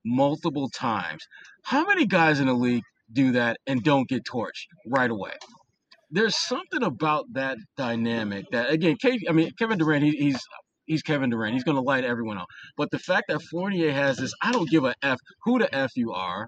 multiple 0.04 0.69
times. 0.69 1.23
How 1.65 1.86
many 1.86 2.08
guys 2.08 2.39
in 2.39 2.47
the 2.47 2.54
league 2.54 2.84
do 3.13 3.34
that 3.34 3.58
and 3.67 3.84
don't 3.84 4.10
get 4.10 4.23
torched 4.25 4.65
right 4.88 5.12
away? 5.12 5.34
There's 6.12 6.36
something 6.36 6.84
about 6.84 7.26
that 7.34 7.58
dynamic 7.78 8.45
that 8.52 8.72
again, 8.72 8.98
I 9.28 9.32
mean 9.32 9.52
Kevin 9.58 9.78
Durant, 9.78 10.04
he, 10.04 10.12
he's 10.12 10.39
he's 10.86 11.02
Kevin 11.04 11.30
Durant. 11.30 11.54
He's 11.54 11.63
going 11.63 11.78
to 11.78 11.82
light 11.82 12.04
everyone 12.04 12.38
up. 12.38 12.48
But 12.76 12.91
the 12.91 13.00
fact 13.00 13.26
that 13.30 13.41
Fournier 13.43 13.91
has 13.91 14.17
this, 14.17 14.34
I 14.41 14.52
don't 14.52 14.69
give 14.69 14.84
a 14.84 14.93
f 15.02 15.19
who 15.43 15.60
the 15.60 15.74
f 15.74 15.91
you 15.95 16.12
are. 16.12 16.48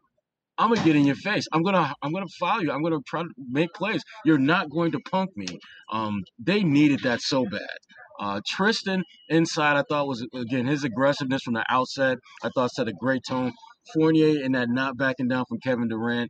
I'm 0.57 0.73
gonna 0.73 0.85
get 0.85 0.95
in 0.95 1.05
your 1.05 1.15
face. 1.15 1.47
I'm 1.53 1.63
gonna 1.63 1.93
I'm 2.01 2.11
gonna 2.11 2.25
foul 2.39 2.61
you. 2.61 2.71
I'm 2.71 2.83
gonna 2.83 2.99
try 3.07 3.23
to 3.23 3.29
make 3.49 3.73
plays. 3.73 4.03
You're 4.25 4.37
not 4.37 4.69
going 4.69 4.91
to 4.91 4.99
punk 4.99 5.31
me. 5.35 5.47
Um, 5.91 6.21
they 6.37 6.63
needed 6.63 7.01
that 7.03 7.21
so 7.21 7.45
bad. 7.45 7.77
Uh, 8.19 8.41
Tristan 8.47 9.03
inside, 9.29 9.77
I 9.77 9.83
thought 9.89 10.07
was 10.07 10.25
again 10.35 10.67
his 10.67 10.83
aggressiveness 10.83 11.41
from 11.43 11.55
the 11.55 11.65
outset. 11.69 12.17
I 12.43 12.49
thought 12.53 12.71
set 12.71 12.87
a 12.87 12.93
great 12.93 13.21
tone. 13.27 13.53
Fournier 13.95 14.43
and 14.43 14.53
that 14.53 14.69
not 14.69 14.97
backing 14.97 15.27
down 15.27 15.45
from 15.49 15.57
Kevin 15.63 15.87
Durant 15.87 16.29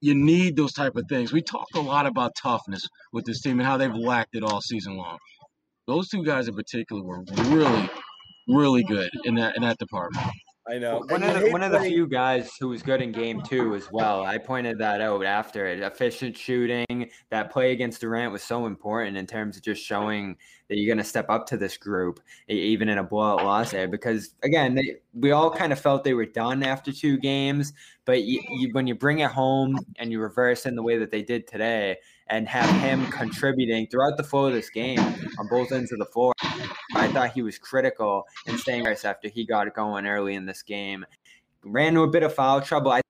you 0.00 0.14
need 0.14 0.56
those 0.56 0.72
type 0.72 0.96
of 0.96 1.04
things. 1.08 1.32
We 1.32 1.42
talked 1.42 1.76
a 1.76 1.80
lot 1.80 2.06
about 2.06 2.32
toughness 2.40 2.86
with 3.12 3.24
this 3.24 3.42
team 3.42 3.58
and 3.60 3.66
how 3.66 3.76
they've 3.76 3.94
lacked 3.94 4.34
it 4.34 4.42
all 4.42 4.60
season 4.60 4.96
long. 4.96 5.18
Those 5.86 6.08
two 6.08 6.24
guys 6.24 6.48
in 6.48 6.54
particular 6.54 7.02
were 7.02 7.22
really, 7.36 7.90
really 8.48 8.84
good 8.84 9.10
in 9.24 9.34
that 9.36 9.56
in 9.56 9.62
that 9.62 9.78
department. 9.78 10.26
I 10.68 10.78
know. 10.78 11.02
One 11.08 11.22
of 11.22 11.40
the 11.40 11.50
one 11.50 11.62
of 11.62 11.72
the 11.72 11.80
few 11.80 12.06
guys 12.06 12.54
who 12.60 12.68
was 12.68 12.82
good 12.82 13.00
in 13.00 13.12
game 13.12 13.42
two 13.42 13.74
as 13.74 13.90
well. 13.90 14.24
I 14.24 14.36
pointed 14.38 14.78
that 14.78 15.00
out 15.00 15.24
after 15.24 15.66
it. 15.66 15.80
Efficient 15.80 16.36
shooting. 16.36 17.10
That 17.30 17.50
play 17.50 17.72
against 17.72 18.02
Durant 18.02 18.32
was 18.32 18.42
so 18.42 18.66
important 18.66 19.16
in 19.16 19.26
terms 19.26 19.56
of 19.56 19.62
just 19.62 19.82
showing 19.82 20.36
that 20.68 20.76
you're 20.76 20.86
going 20.86 21.02
to 21.02 21.08
step 21.08 21.26
up 21.30 21.46
to 21.46 21.56
this 21.56 21.76
group, 21.76 22.20
even 22.48 22.88
in 22.88 22.98
a 22.98 23.02
blowout 23.02 23.44
loss 23.44 23.70
there. 23.70 23.88
Because 23.88 24.34
again, 24.42 24.74
they, 24.74 24.96
we 25.14 25.32
all 25.32 25.50
kind 25.50 25.72
of 25.72 25.80
felt 25.80 26.04
they 26.04 26.14
were 26.14 26.26
done 26.26 26.62
after 26.62 26.92
two 26.92 27.16
games. 27.16 27.72
But 28.04 28.22
you, 28.24 28.42
you, 28.50 28.68
when 28.72 28.86
you 28.86 28.94
bring 28.94 29.20
it 29.20 29.30
home 29.30 29.78
and 29.96 30.12
you 30.12 30.20
reverse 30.20 30.66
in 30.66 30.76
the 30.76 30.82
way 30.82 30.98
that 30.98 31.10
they 31.10 31.22
did 31.22 31.46
today, 31.46 31.96
and 32.30 32.48
have 32.48 32.70
him 32.80 33.06
contributing 33.08 33.86
throughout 33.88 34.16
the 34.16 34.22
flow 34.22 34.46
of 34.46 34.52
this 34.52 34.70
game 34.70 35.00
on 35.38 35.48
both 35.48 35.72
ends 35.72 35.92
of 35.92 35.98
the 35.98 36.06
floor. 36.06 36.32
I 36.94 37.08
thought 37.08 37.32
he 37.32 37.42
was 37.42 37.58
critical 37.58 38.24
in 38.46 38.56
staying 38.56 38.86
after 38.86 39.28
he 39.28 39.44
got 39.44 39.72
going 39.74 40.06
early 40.06 40.34
in 40.34 40.46
this 40.46 40.62
game. 40.62 41.04
ran 41.64 41.88
into 41.88 42.02
a 42.02 42.08
bit 42.08 42.22
of 42.22 42.34
foul 42.34 42.60
trouble. 42.60 42.92
I 42.92 43.02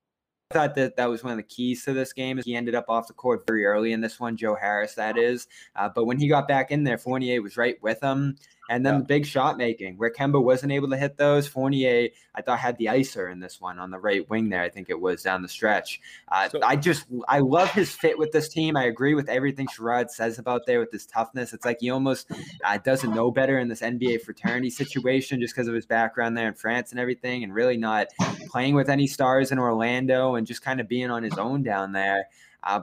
thought 0.50 0.74
that 0.74 0.96
that 0.96 1.08
was 1.08 1.22
one 1.22 1.32
of 1.32 1.36
the 1.36 1.42
keys 1.44 1.84
to 1.84 1.92
this 1.92 2.12
game. 2.12 2.38
Is 2.38 2.44
he 2.44 2.56
ended 2.56 2.74
up 2.74 2.86
off 2.88 3.06
the 3.06 3.12
court 3.12 3.44
very 3.46 3.64
early 3.66 3.92
in 3.92 4.00
this 4.00 4.18
one, 4.18 4.36
Joe 4.36 4.56
Harris, 4.56 4.94
that 4.94 5.16
is. 5.16 5.46
Uh, 5.76 5.88
but 5.94 6.06
when 6.06 6.18
he 6.18 6.26
got 6.26 6.48
back 6.48 6.70
in 6.70 6.84
there, 6.84 6.98
Fournier 6.98 7.40
was 7.42 7.56
right 7.56 7.80
with 7.82 8.02
him. 8.02 8.36
And 8.70 8.86
then 8.86 8.94
yeah. 8.94 8.98
the 9.00 9.04
big 9.04 9.26
shot 9.26 9.58
making, 9.58 9.96
where 9.96 10.12
Kemba 10.12 10.40
wasn't 10.40 10.70
able 10.70 10.88
to 10.90 10.96
hit 10.96 11.16
those. 11.16 11.48
Fournier, 11.48 12.08
I 12.36 12.40
thought, 12.40 12.60
had 12.60 12.78
the 12.78 12.86
icer 12.86 13.30
in 13.30 13.40
this 13.40 13.60
one 13.60 13.80
on 13.80 13.90
the 13.90 13.98
right 13.98 14.30
wing 14.30 14.48
there. 14.48 14.62
I 14.62 14.68
think 14.68 14.88
it 14.88 15.00
was 15.00 15.24
down 15.24 15.42
the 15.42 15.48
stretch. 15.48 16.00
Uh, 16.28 16.48
so, 16.48 16.60
I 16.62 16.76
just, 16.76 17.06
I 17.26 17.40
love 17.40 17.68
his 17.72 17.90
fit 17.90 18.16
with 18.16 18.30
this 18.30 18.48
team. 18.48 18.76
I 18.76 18.84
agree 18.84 19.14
with 19.14 19.28
everything 19.28 19.66
Sherrod 19.66 20.08
says 20.08 20.38
about 20.38 20.66
there 20.66 20.78
with 20.78 20.92
his 20.92 21.04
toughness. 21.04 21.52
It's 21.52 21.64
like 21.64 21.78
he 21.80 21.90
almost 21.90 22.30
uh, 22.64 22.78
doesn't 22.78 23.12
know 23.12 23.32
better 23.32 23.58
in 23.58 23.66
this 23.66 23.80
NBA 23.80 24.22
fraternity 24.22 24.70
situation 24.70 25.40
just 25.40 25.52
because 25.52 25.66
of 25.66 25.74
his 25.74 25.84
background 25.84 26.36
there 26.36 26.46
in 26.46 26.54
France 26.54 26.92
and 26.92 27.00
everything, 27.00 27.42
and 27.42 27.52
really 27.52 27.76
not 27.76 28.06
playing 28.50 28.76
with 28.76 28.88
any 28.88 29.08
stars 29.08 29.50
in 29.50 29.58
Orlando 29.58 30.36
and 30.36 30.46
just 30.46 30.62
kind 30.62 30.80
of 30.80 30.86
being 30.86 31.10
on 31.10 31.24
his 31.24 31.36
own 31.38 31.64
down 31.64 31.90
there. 31.90 32.28
Uh, 32.62 32.82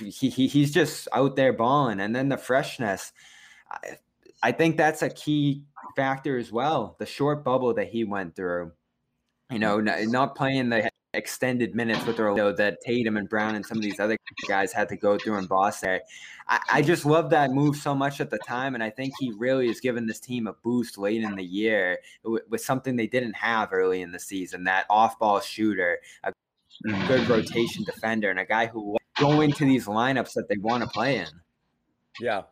he, 0.00 0.30
he, 0.30 0.48
he's 0.48 0.72
just 0.72 1.06
out 1.12 1.36
there 1.36 1.52
balling. 1.52 2.00
And 2.00 2.12
then 2.12 2.28
the 2.28 2.36
freshness. 2.36 3.12
I, 3.70 3.98
I 4.42 4.52
think 4.52 4.76
that's 4.76 5.02
a 5.02 5.10
key 5.10 5.64
factor 5.96 6.38
as 6.38 6.52
well. 6.52 6.96
The 6.98 7.06
short 7.06 7.44
bubble 7.44 7.74
that 7.74 7.88
he 7.88 8.04
went 8.04 8.36
through, 8.36 8.72
you 9.50 9.58
know, 9.58 9.80
not 9.80 10.36
playing 10.36 10.68
the 10.68 10.90
extended 11.14 11.74
minutes 11.74 12.04
with 12.04 12.20
Orlando 12.20 12.52
that 12.52 12.78
Tatum 12.84 13.16
and 13.16 13.28
Brown 13.28 13.54
and 13.54 13.64
some 13.64 13.78
of 13.78 13.82
these 13.82 13.98
other 13.98 14.16
guys 14.46 14.72
had 14.72 14.90
to 14.90 14.96
go 14.96 15.16
through 15.18 15.38
in 15.38 15.46
Boston. 15.46 16.00
I, 16.46 16.60
I 16.70 16.82
just 16.82 17.06
love 17.06 17.30
that 17.30 17.50
move 17.50 17.76
so 17.76 17.94
much 17.94 18.20
at 18.20 18.30
the 18.30 18.38
time, 18.46 18.74
and 18.74 18.84
I 18.84 18.90
think 18.90 19.14
he 19.18 19.32
really 19.36 19.68
has 19.68 19.80
given 19.80 20.06
this 20.06 20.20
team 20.20 20.46
a 20.46 20.52
boost 20.52 20.98
late 20.98 21.22
in 21.22 21.34
the 21.34 21.44
year 21.44 21.98
with, 22.22 22.42
with 22.48 22.60
something 22.60 22.94
they 22.94 23.06
didn't 23.06 23.34
have 23.34 23.70
early 23.72 24.02
in 24.02 24.12
the 24.12 24.18
season. 24.18 24.64
That 24.64 24.86
off-ball 24.90 25.40
shooter, 25.40 25.98
a 26.22 26.32
good 26.84 26.94
mm-hmm. 26.94 27.32
rotation 27.32 27.84
defender, 27.84 28.30
and 28.30 28.38
a 28.38 28.44
guy 28.44 28.66
who 28.66 28.96
go 29.18 29.40
into 29.40 29.64
these 29.64 29.86
lineups 29.86 30.34
that 30.34 30.48
they 30.48 30.58
want 30.58 30.84
to 30.84 30.88
play 30.90 31.16
in. 31.18 31.28
Yeah, 32.20 32.42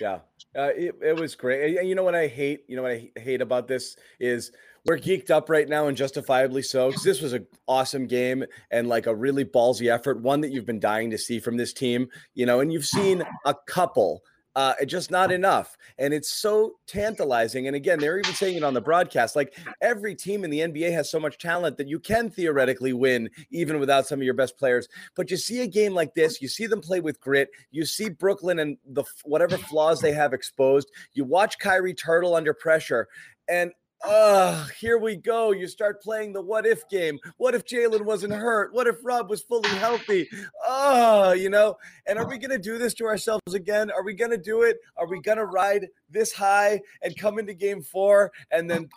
yeah, 0.00 0.18
uh, 0.56 0.70
it, 0.74 0.94
it 1.02 1.20
was 1.20 1.34
great. 1.34 1.78
And 1.78 1.88
you 1.88 1.94
know 1.94 2.02
what 2.02 2.14
I 2.14 2.26
hate? 2.26 2.64
You 2.68 2.76
know 2.76 2.82
what 2.82 2.92
I 2.92 3.10
hate 3.16 3.40
about 3.40 3.68
this 3.68 3.96
is 4.18 4.52
we're 4.86 4.98
geeked 4.98 5.30
up 5.30 5.50
right 5.50 5.68
now 5.68 5.88
and 5.88 5.96
justifiably 5.96 6.62
so 6.62 6.88
because 6.88 7.04
this 7.04 7.20
was 7.20 7.34
an 7.34 7.46
awesome 7.68 8.06
game 8.06 8.44
and 8.70 8.88
like 8.88 9.06
a 9.06 9.14
really 9.14 9.44
ballsy 9.44 9.92
effort, 9.92 10.20
one 10.20 10.40
that 10.40 10.50
you've 10.50 10.66
been 10.66 10.80
dying 10.80 11.10
to 11.10 11.18
see 11.18 11.38
from 11.38 11.56
this 11.56 11.72
team. 11.72 12.08
You 12.34 12.46
know, 12.46 12.60
and 12.60 12.72
you've 12.72 12.86
seen 12.86 13.22
a 13.44 13.54
couple 13.66 14.22
uh, 14.56 14.74
just 14.86 15.10
not 15.10 15.30
enough. 15.30 15.76
And 15.98 16.12
it's 16.12 16.32
so 16.32 16.74
tantalizing. 16.86 17.66
And 17.66 17.76
again, 17.76 17.98
they're 17.98 18.18
even 18.18 18.34
saying 18.34 18.56
it 18.56 18.64
on 18.64 18.74
the 18.74 18.80
broadcast 18.80 19.36
like 19.36 19.56
every 19.80 20.14
team 20.14 20.44
in 20.44 20.50
the 20.50 20.60
NBA 20.60 20.92
has 20.92 21.10
so 21.10 21.20
much 21.20 21.38
talent 21.38 21.76
that 21.76 21.88
you 21.88 22.00
can 22.00 22.30
theoretically 22.30 22.92
win 22.92 23.30
even 23.50 23.78
without 23.78 24.06
some 24.06 24.18
of 24.18 24.24
your 24.24 24.34
best 24.34 24.58
players. 24.58 24.88
But 25.14 25.30
you 25.30 25.36
see 25.36 25.60
a 25.60 25.66
game 25.66 25.94
like 25.94 26.14
this, 26.14 26.42
you 26.42 26.48
see 26.48 26.66
them 26.66 26.80
play 26.80 27.00
with 27.00 27.20
grit, 27.20 27.50
you 27.70 27.84
see 27.84 28.08
Brooklyn 28.08 28.58
and 28.58 28.76
the 28.86 29.04
whatever 29.24 29.56
flaws 29.56 30.00
they 30.00 30.12
have 30.12 30.32
exposed, 30.32 30.90
you 31.14 31.24
watch 31.24 31.58
Kyrie 31.58 31.94
turtle 31.94 32.34
under 32.34 32.52
pressure. 32.54 33.08
And 33.48 33.72
oh, 34.04 34.68
here 34.78 34.98
we 34.98 35.16
go. 35.16 35.52
You 35.52 35.68
start 35.68 36.02
playing 36.02 36.32
the 36.32 36.42
what 36.42 36.66
if 36.66 36.88
game. 36.88 37.18
What 37.36 37.54
if 37.54 37.64
Jalen 37.64 38.04
wasn't 38.04 38.32
hurt? 38.32 38.72
What 38.72 38.86
if 38.86 38.96
Rob 39.02 39.30
was 39.30 39.42
fully 39.42 39.68
healthy? 39.70 40.28
Oh, 40.66 41.32
you 41.32 41.50
know, 41.50 41.76
and 42.06 42.18
are 42.18 42.28
we 42.28 42.38
going 42.38 42.50
to 42.50 42.58
do 42.58 42.78
this 42.78 42.94
to 42.94 43.04
ourselves 43.04 43.54
again? 43.54 43.90
Are 43.90 44.04
we 44.04 44.14
going 44.14 44.30
to 44.30 44.38
do 44.38 44.62
it? 44.62 44.78
Are 44.96 45.06
we 45.06 45.20
going 45.20 45.38
to 45.38 45.46
ride 45.46 45.88
this 46.08 46.32
high 46.32 46.80
and 47.02 47.16
come 47.16 47.38
into 47.38 47.54
game 47.54 47.82
four 47.82 48.32
and 48.50 48.70
then, 48.70 48.88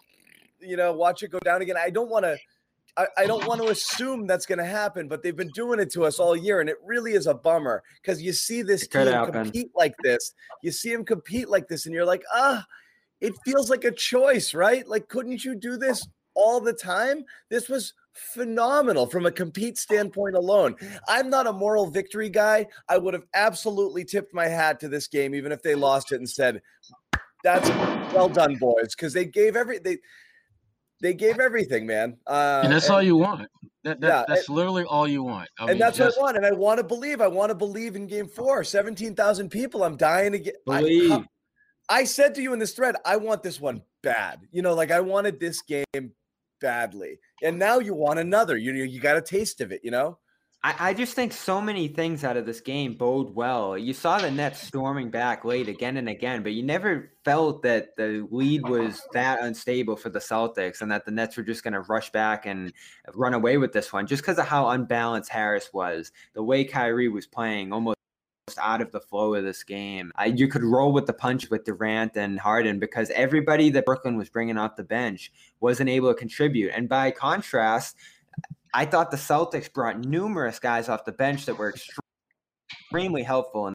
you 0.59 0.77
know, 0.77 0.93
watch 0.93 1.23
it 1.23 1.29
go 1.29 1.39
down 1.39 1.61
again? 1.61 1.77
I 1.77 1.89
don't 1.89 2.09
want 2.09 2.25
to. 2.25 2.37
I, 2.95 3.25
don't 3.25 3.47
want 3.47 3.59
to 3.59 3.69
assume 3.69 4.27
that's 4.27 4.45
going 4.45 4.59
to 4.59 4.65
happen, 4.65 5.07
but 5.07 5.23
they've 5.23 5.35
been 5.35 5.49
doing 5.55 5.79
it 5.79 5.91
to 5.93 6.05
us 6.05 6.19
all 6.19 6.35
year, 6.35 6.61
and 6.61 6.69
it 6.69 6.77
really 6.85 7.13
is 7.13 7.25
a 7.25 7.33
bummer 7.33 7.81
because 7.99 8.21
you 8.21 8.33
see 8.33 8.61
this 8.61 8.87
team 8.87 9.07
compete 9.31 9.71
like 9.73 9.95
this. 10.03 10.35
You 10.61 10.71
see 10.71 10.91
him 10.93 11.03
compete 11.03 11.49
like 11.49 11.67
this, 11.67 11.87
and 11.87 11.95
you're 11.95 12.05
like, 12.05 12.21
ah, 12.31 12.63
it 13.23 13.33
feels 13.45 13.69
like 13.69 13.85
a 13.85 13.91
choice, 13.91 14.53
right? 14.53 14.85
Like, 14.87 15.07
couldn't 15.07 15.45
you 15.45 15.55
do 15.55 15.77
this 15.77 16.05
all 16.35 16.59
the 16.59 16.73
time? 16.73 17.23
This 17.49 17.69
was 17.69 17.93
phenomenal 18.13 19.07
from 19.07 19.25
a 19.25 19.31
compete 19.31 19.77
standpoint 19.77 20.35
alone. 20.35 20.75
I'm 21.07 21.29
not 21.29 21.47
a 21.47 21.53
moral 21.53 21.89
victory 21.89 22.29
guy. 22.29 22.67
I 22.89 22.97
would 22.97 23.13
have 23.13 23.23
absolutely 23.33 24.03
tipped 24.03 24.33
my 24.33 24.47
hat 24.47 24.79
to 24.81 24.89
this 24.89 25.07
game, 25.07 25.33
even 25.33 25.53
if 25.53 25.63
they 25.63 25.73
lost 25.73 26.11
it 26.11 26.17
and 26.17 26.29
said, 26.29 26.61
"That's 27.45 27.69
well 28.13 28.29
done, 28.29 28.55
boys," 28.55 28.93
because 28.93 29.13
they 29.13 29.25
gave 29.25 29.55
every 29.55 29.79
they 29.79 29.99
they 31.01 31.13
gave 31.13 31.39
everything, 31.39 31.87
man. 31.87 32.17
Uh, 32.27 32.61
and 32.65 32.73
that's 32.73 32.87
and, 32.87 32.95
all 32.95 33.01
you 33.01 33.15
want. 33.15 33.49
That, 33.85 34.01
that 34.01 34.07
yeah, 34.07 34.23
that's 34.27 34.49
and, 34.49 34.55
literally 34.55 34.83
all 34.83 35.07
you 35.07 35.23
want. 35.23 35.49
I 35.59 35.63
and 35.63 35.71
mean, 35.71 35.79
that's 35.79 35.97
just, 35.97 36.17
what 36.17 36.23
I 36.23 36.25
want. 36.25 36.37
And 36.37 36.45
I 36.45 36.51
want 36.51 36.77
to 36.79 36.83
believe. 36.83 37.21
I 37.21 37.27
want 37.27 37.51
to 37.51 37.55
believe 37.55 37.95
in 37.95 38.05
Game 38.05 38.27
Four. 38.27 38.65
Seventeen 38.65 39.15
thousand 39.15 39.49
people. 39.49 39.83
I'm 39.83 39.95
dying 39.95 40.33
to 40.33 40.39
get. 40.39 40.63
Believe. 40.65 41.11
I, 41.11 41.23
I 41.89 42.05
said 42.05 42.35
to 42.35 42.41
you 42.41 42.53
in 42.53 42.59
this 42.59 42.73
thread, 42.73 42.95
I 43.05 43.17
want 43.17 43.43
this 43.43 43.59
one 43.59 43.81
bad. 44.01 44.41
You 44.51 44.61
know, 44.61 44.73
like 44.73 44.91
I 44.91 44.99
wanted 44.99 45.39
this 45.39 45.61
game 45.61 46.11
badly, 46.61 47.19
and 47.43 47.59
now 47.59 47.79
you 47.79 47.93
want 47.93 48.19
another. 48.19 48.57
You 48.57 48.73
know, 48.73 48.83
you 48.83 48.99
got 48.99 49.17
a 49.17 49.21
taste 49.21 49.61
of 49.61 49.71
it. 49.71 49.81
You 49.83 49.91
know. 49.91 50.17
I, 50.65 50.75
I 50.79 50.93
just 50.93 51.13
think 51.13 51.33
so 51.33 51.59
many 51.61 51.89
things 51.89 52.23
out 52.23 52.37
of 52.37 52.45
this 52.45 52.61
game 52.61 52.93
bode 52.93 53.35
well. 53.35 53.77
You 53.77 53.93
saw 53.93 54.19
the 54.19 54.31
Nets 54.31 54.61
storming 54.61 55.09
back 55.09 55.43
late 55.43 55.67
again 55.67 55.97
and 55.97 56.07
again, 56.07 56.41
but 56.41 56.53
you 56.53 56.63
never 56.63 57.11
felt 57.25 57.63
that 57.63 57.97
the 57.97 58.25
lead 58.31 58.67
was 58.67 59.01
that 59.11 59.41
unstable 59.41 59.97
for 59.97 60.09
the 60.09 60.19
Celtics 60.19 60.81
and 60.81 60.89
that 60.89 61.05
the 61.05 61.11
Nets 61.11 61.35
were 61.35 61.43
just 61.43 61.63
going 61.63 61.73
to 61.73 61.81
rush 61.81 62.11
back 62.11 62.45
and 62.45 62.71
run 63.13 63.33
away 63.33 63.57
with 63.57 63.73
this 63.73 63.91
one 63.91 64.07
just 64.07 64.23
because 64.23 64.39
of 64.39 64.47
how 64.47 64.69
unbalanced 64.69 65.29
Harris 65.29 65.71
was. 65.73 66.13
The 66.33 66.43
way 66.43 66.63
Kyrie 66.63 67.09
was 67.09 67.27
playing 67.27 67.73
almost 67.73 67.97
out 68.61 68.81
of 68.81 68.91
the 68.91 68.99
flow 68.99 69.35
of 69.35 69.43
this 69.43 69.63
game. 69.63 70.11
I, 70.15 70.25
you 70.25 70.47
could 70.47 70.63
roll 70.63 70.91
with 70.91 71.05
the 71.05 71.13
punch 71.13 71.49
with 71.49 71.63
Durant 71.63 72.17
and 72.17 72.39
Harden 72.39 72.79
because 72.79 73.09
everybody 73.11 73.69
that 73.71 73.85
Brooklyn 73.85 74.17
was 74.17 74.29
bringing 74.29 74.57
off 74.57 74.75
the 74.75 74.83
bench 74.83 75.31
wasn't 75.59 75.89
able 75.89 76.09
to 76.09 76.19
contribute. 76.19 76.71
And 76.75 76.89
by 76.89 77.11
contrast, 77.11 77.95
I 78.73 78.85
thought 78.85 79.11
the 79.11 79.17
Celtics 79.17 79.71
brought 79.71 79.99
numerous 79.99 80.59
guys 80.59 80.89
off 80.89 81.05
the 81.05 81.11
bench 81.11 81.45
that 81.45 81.57
were 81.57 81.73
extremely 82.89 83.23
helpful 83.23 83.67
in 83.67 83.73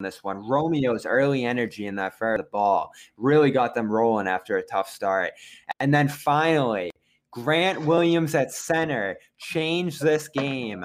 this 0.00 0.24
one. 0.24 0.38
Romeo's 0.38 1.06
early 1.06 1.44
energy 1.44 1.86
in 1.86 1.94
that 1.96 2.14
of 2.20 2.38
the 2.38 2.46
ball 2.50 2.90
really 3.16 3.50
got 3.50 3.74
them 3.74 3.90
rolling 3.90 4.26
after 4.26 4.56
a 4.56 4.62
tough 4.62 4.90
start. 4.90 5.32
And 5.78 5.94
then 5.94 6.08
finally, 6.08 6.90
Grant 7.30 7.82
Williams 7.82 8.34
at 8.34 8.50
center 8.50 9.18
changed 9.38 10.02
this 10.02 10.28
game. 10.28 10.84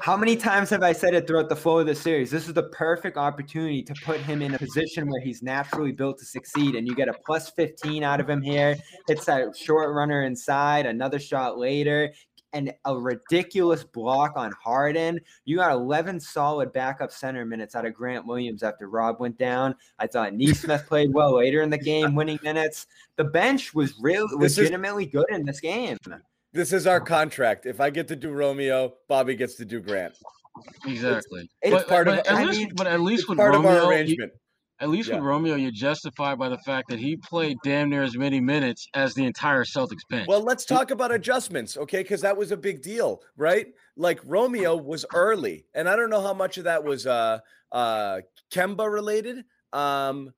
How 0.00 0.16
many 0.16 0.36
times 0.36 0.70
have 0.70 0.82
I 0.82 0.92
said 0.92 1.14
it 1.14 1.26
throughout 1.26 1.48
the 1.48 1.56
flow 1.56 1.80
of 1.80 1.86
the 1.86 1.94
series? 1.94 2.30
This 2.30 2.46
is 2.46 2.54
the 2.54 2.62
perfect 2.64 3.16
opportunity 3.16 3.82
to 3.82 3.94
put 4.04 4.20
him 4.20 4.42
in 4.42 4.54
a 4.54 4.58
position 4.58 5.08
where 5.08 5.20
he's 5.20 5.42
naturally 5.42 5.92
built 5.92 6.18
to 6.18 6.24
succeed. 6.24 6.76
And 6.76 6.86
you 6.86 6.94
get 6.94 7.08
a 7.08 7.14
plus 7.26 7.50
15 7.50 8.04
out 8.04 8.20
of 8.20 8.30
him 8.30 8.40
here. 8.40 8.76
Hits 9.08 9.28
a 9.28 9.52
short 9.56 9.94
runner 9.94 10.22
inside, 10.22 10.86
another 10.86 11.18
shot 11.18 11.58
later, 11.58 12.12
and 12.52 12.72
a 12.84 12.96
ridiculous 12.96 13.82
block 13.82 14.32
on 14.36 14.52
Harden. 14.62 15.18
You 15.44 15.56
got 15.56 15.72
11 15.72 16.20
solid 16.20 16.72
backup 16.72 17.10
center 17.10 17.44
minutes 17.44 17.74
out 17.74 17.84
of 17.84 17.94
Grant 17.94 18.26
Williams 18.26 18.62
after 18.62 18.88
Rob 18.88 19.20
went 19.20 19.36
down. 19.36 19.74
I 19.98 20.06
thought 20.06 20.34
Nesmith 20.34 20.86
played 20.88 21.12
well 21.12 21.36
later 21.36 21.62
in 21.62 21.70
the 21.70 21.78
game, 21.78 22.14
winning 22.14 22.38
minutes. 22.42 22.86
The 23.16 23.24
bench 23.24 23.74
was 23.74 23.94
really 24.00 24.28
legitimately 24.32 25.06
good 25.06 25.26
in 25.30 25.44
this 25.44 25.60
game. 25.60 25.98
This 26.52 26.72
is 26.72 26.86
our 26.86 27.00
contract. 27.00 27.66
If 27.66 27.80
I 27.80 27.90
get 27.90 28.08
to 28.08 28.16
do 28.16 28.30
Romeo, 28.30 28.94
Bobby 29.08 29.34
gets 29.34 29.56
to 29.56 29.64
do 29.64 29.80
Grant. 29.80 30.14
Exactly. 30.86 31.42
It's, 31.42 31.52
it's 31.62 31.74
but, 31.74 31.88
part 31.88 32.06
but 32.06 32.20
of. 32.20 32.26
At 32.26 32.32
I 32.32 32.44
least, 32.44 32.58
mean, 32.58 32.72
but 32.74 32.86
at 32.86 33.00
least 33.00 33.28
with 33.28 33.38
part 33.38 33.54
Romeo, 33.54 33.70
of 33.70 33.84
our 33.84 33.90
arrangement. 33.90 34.32
You, 34.32 34.40
at 34.80 34.90
least 34.90 35.08
yeah. 35.08 35.16
with 35.16 35.24
Romeo, 35.24 35.56
you're 35.56 35.70
justified 35.72 36.38
by 36.38 36.48
the 36.48 36.58
fact 36.58 36.88
that 36.88 37.00
he 37.00 37.16
played 37.16 37.56
damn 37.64 37.90
near 37.90 38.02
as 38.02 38.16
many 38.16 38.40
minutes 38.40 38.86
as 38.94 39.12
the 39.14 39.24
entire 39.24 39.64
Celtics 39.64 40.06
bench. 40.08 40.28
Well, 40.28 40.42
let's 40.42 40.64
talk 40.64 40.92
about 40.92 41.12
adjustments, 41.12 41.76
okay? 41.76 42.02
Because 42.02 42.20
that 42.20 42.36
was 42.36 42.52
a 42.52 42.56
big 42.56 42.80
deal, 42.80 43.20
right? 43.36 43.66
Like 43.96 44.20
Romeo 44.24 44.76
was 44.76 45.04
early, 45.12 45.66
and 45.74 45.88
I 45.88 45.96
don't 45.96 46.10
know 46.10 46.22
how 46.22 46.34
much 46.34 46.58
of 46.58 46.64
that 46.64 46.84
was 46.84 47.06
uh 47.06 47.40
uh 47.72 48.20
Kemba 48.52 48.90
related. 48.90 49.44
Um, 49.72 50.32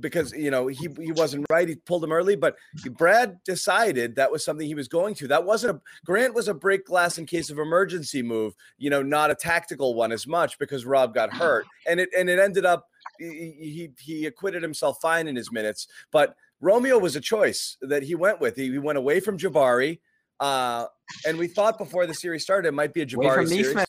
because 0.00 0.32
you 0.32 0.50
know 0.50 0.66
he 0.66 0.88
he 0.98 1.12
wasn't 1.12 1.46
right. 1.50 1.68
He 1.68 1.76
pulled 1.76 2.04
him 2.04 2.12
early, 2.12 2.36
but 2.36 2.56
Brad 2.92 3.42
decided 3.44 4.16
that 4.16 4.30
was 4.30 4.44
something 4.44 4.66
he 4.66 4.74
was 4.74 4.88
going 4.88 5.14
to. 5.16 5.28
That 5.28 5.44
wasn't 5.44 5.76
a 5.76 5.80
Grant 6.04 6.34
was 6.34 6.48
a 6.48 6.54
break 6.54 6.86
glass 6.86 7.18
in 7.18 7.26
case 7.26 7.50
of 7.50 7.58
emergency 7.58 8.22
move. 8.22 8.54
You 8.78 8.90
know, 8.90 9.02
not 9.02 9.30
a 9.30 9.34
tactical 9.34 9.94
one 9.94 10.12
as 10.12 10.26
much 10.26 10.58
because 10.58 10.84
Rob 10.84 11.14
got 11.14 11.32
hurt, 11.32 11.66
and 11.86 12.00
it 12.00 12.10
and 12.16 12.28
it 12.28 12.38
ended 12.38 12.64
up 12.64 12.88
he 13.18 13.90
he, 13.98 14.26
acquitted 14.26 14.62
himself 14.62 14.98
fine 15.00 15.28
in 15.28 15.36
his 15.36 15.50
minutes. 15.52 15.86
But 16.10 16.34
Romeo 16.60 16.98
was 16.98 17.16
a 17.16 17.20
choice 17.20 17.76
that 17.82 18.02
he 18.02 18.14
went 18.14 18.40
with. 18.40 18.56
He, 18.56 18.70
he 18.70 18.78
went 18.78 18.98
away 18.98 19.20
from 19.20 19.38
Jabari. 19.38 20.00
Uh, 20.38 20.86
and 21.26 21.38
we 21.38 21.48
thought 21.48 21.78
before 21.78 22.06
the 22.06 22.12
series 22.12 22.42
started 22.42 22.68
it 22.68 22.72
might 22.72 22.92
be 22.92 23.00
a 23.00 23.06
Jabari 23.06 23.48
series 23.48 23.86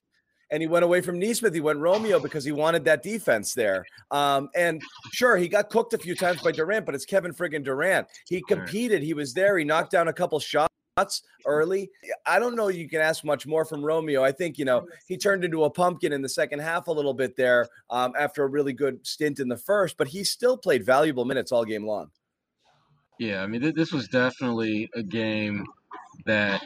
and 0.52 0.62
he 0.62 0.68
went 0.68 0.86
away 0.86 1.02
from 1.02 1.20
Nesmith. 1.20 1.54
He 1.54 1.62
went 1.62 1.80
Romeo 1.80 2.20
because 2.20 2.44
he 2.44 2.52
wanted 2.52 2.86
that 2.86 3.04
defense 3.04 3.54
there. 3.54 3.86
Um, 4.12 4.50
and 4.56 4.82
sure, 5.12 5.38
he 5.38 5.48
got 5.48 5.70
cooked 5.70 5.94
a 5.94 5.98
few 5.98 6.16
times 6.16 6.42
by 6.42 6.52
Durant, 6.52 6.86
but 6.86 6.96
it's 6.96 7.06
Kevin 7.06 7.34
friggin' 7.34 7.64
Durant. 7.64 8.08
He 8.28 8.42
competed. 8.48 9.04
He 9.04 9.14
was 9.14 9.34
there. 9.34 9.58
He 9.58 9.66
knocked 9.66 9.92
down 9.92 10.08
a 10.08 10.14
couple 10.14 10.40
shots. 10.40 10.74
shots 10.98 11.24
early. 11.46 11.92
I 12.26 12.40
don't 12.40 12.56
know 12.56 12.70
you 12.70 12.90
can 12.90 13.02
ask 13.02 13.24
much 13.24 13.46
more 13.46 13.66
from 13.66 13.84
Romeo. 13.84 14.24
I 14.24 14.32
think, 14.32 14.58
you 14.58 14.66
know, 14.66 14.88
he 15.08 15.18
turned 15.18 15.44
into 15.44 15.64
a 15.64 15.70
pumpkin 15.70 16.12
in 16.12 16.22
the 16.22 16.30
second 16.30 16.60
half 16.60 16.88
a 16.88 16.92
little 16.92 17.14
bit 17.14 17.36
there 17.36 17.68
um, 17.90 18.14
after 18.18 18.44
a 18.44 18.48
really 18.48 18.74
good 18.74 19.06
stint 19.06 19.40
in 19.40 19.48
the 19.48 19.58
first, 19.58 19.96
but 19.98 20.08
he 20.08 20.24
still 20.24 20.58
played 20.58 20.86
valuable 20.86 21.24
minutes 21.24 21.52
all 21.52 21.64
game 21.64 21.86
long. 21.86 22.10
Yeah, 23.20 23.42
I 23.44 23.48
mean, 23.48 23.62
th- 23.62 23.76
this 23.76 23.92
was 23.92 24.08
definitely 24.08 24.90
a 24.96 25.04
game 25.04 25.66
that 26.26 26.64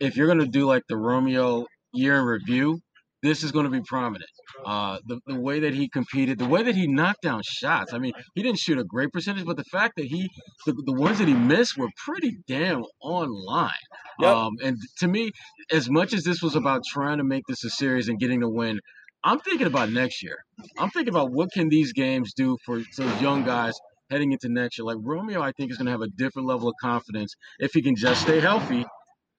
if 0.00 0.16
you're 0.16 0.26
going 0.26 0.38
to 0.38 0.46
do 0.46 0.66
like 0.66 0.84
the 0.88 0.96
Romeo 0.96 1.66
year 1.92 2.20
in 2.20 2.24
review, 2.24 2.80
this 3.28 3.44
is 3.44 3.52
going 3.52 3.64
to 3.64 3.70
be 3.70 3.82
prominent. 3.82 4.30
Uh, 4.64 4.98
the, 5.06 5.20
the 5.26 5.38
way 5.38 5.60
that 5.60 5.74
he 5.74 5.88
competed, 5.88 6.38
the 6.38 6.46
way 6.46 6.62
that 6.62 6.74
he 6.74 6.86
knocked 6.86 7.22
down 7.22 7.42
shots. 7.44 7.92
I 7.92 7.98
mean, 7.98 8.12
he 8.34 8.42
didn't 8.42 8.58
shoot 8.58 8.78
a 8.78 8.84
great 8.84 9.12
percentage, 9.12 9.44
but 9.44 9.56
the 9.56 9.64
fact 9.64 9.94
that 9.96 10.06
he, 10.06 10.28
the, 10.66 10.72
the 10.86 10.92
ones 10.92 11.18
that 11.18 11.28
he 11.28 11.34
missed 11.34 11.76
were 11.76 11.88
pretty 12.04 12.38
damn 12.46 12.82
online. 13.00 13.70
Yep. 14.20 14.34
Um, 14.34 14.52
and 14.64 14.76
to 14.98 15.08
me, 15.08 15.30
as 15.70 15.90
much 15.90 16.14
as 16.14 16.24
this 16.24 16.42
was 16.42 16.56
about 16.56 16.82
trying 16.84 17.18
to 17.18 17.24
make 17.24 17.44
this 17.48 17.64
a 17.64 17.70
series 17.70 18.08
and 18.08 18.18
getting 18.18 18.40
the 18.40 18.48
win, 18.48 18.80
I'm 19.22 19.40
thinking 19.40 19.66
about 19.66 19.90
next 19.90 20.22
year. 20.22 20.38
I'm 20.78 20.90
thinking 20.90 21.12
about 21.12 21.30
what 21.30 21.52
can 21.52 21.68
these 21.68 21.92
games 21.92 22.32
do 22.34 22.56
for 22.64 22.80
those 22.96 23.20
young 23.20 23.44
guys 23.44 23.74
heading 24.10 24.32
into 24.32 24.48
next 24.48 24.78
year. 24.78 24.86
Like 24.86 24.98
Romeo, 25.00 25.42
I 25.42 25.52
think 25.52 25.70
is 25.70 25.76
going 25.76 25.86
to 25.86 25.92
have 25.92 26.00
a 26.00 26.08
different 26.08 26.48
level 26.48 26.68
of 26.68 26.74
confidence 26.80 27.34
if 27.58 27.72
he 27.74 27.82
can 27.82 27.94
just 27.94 28.22
stay 28.22 28.40
healthy 28.40 28.86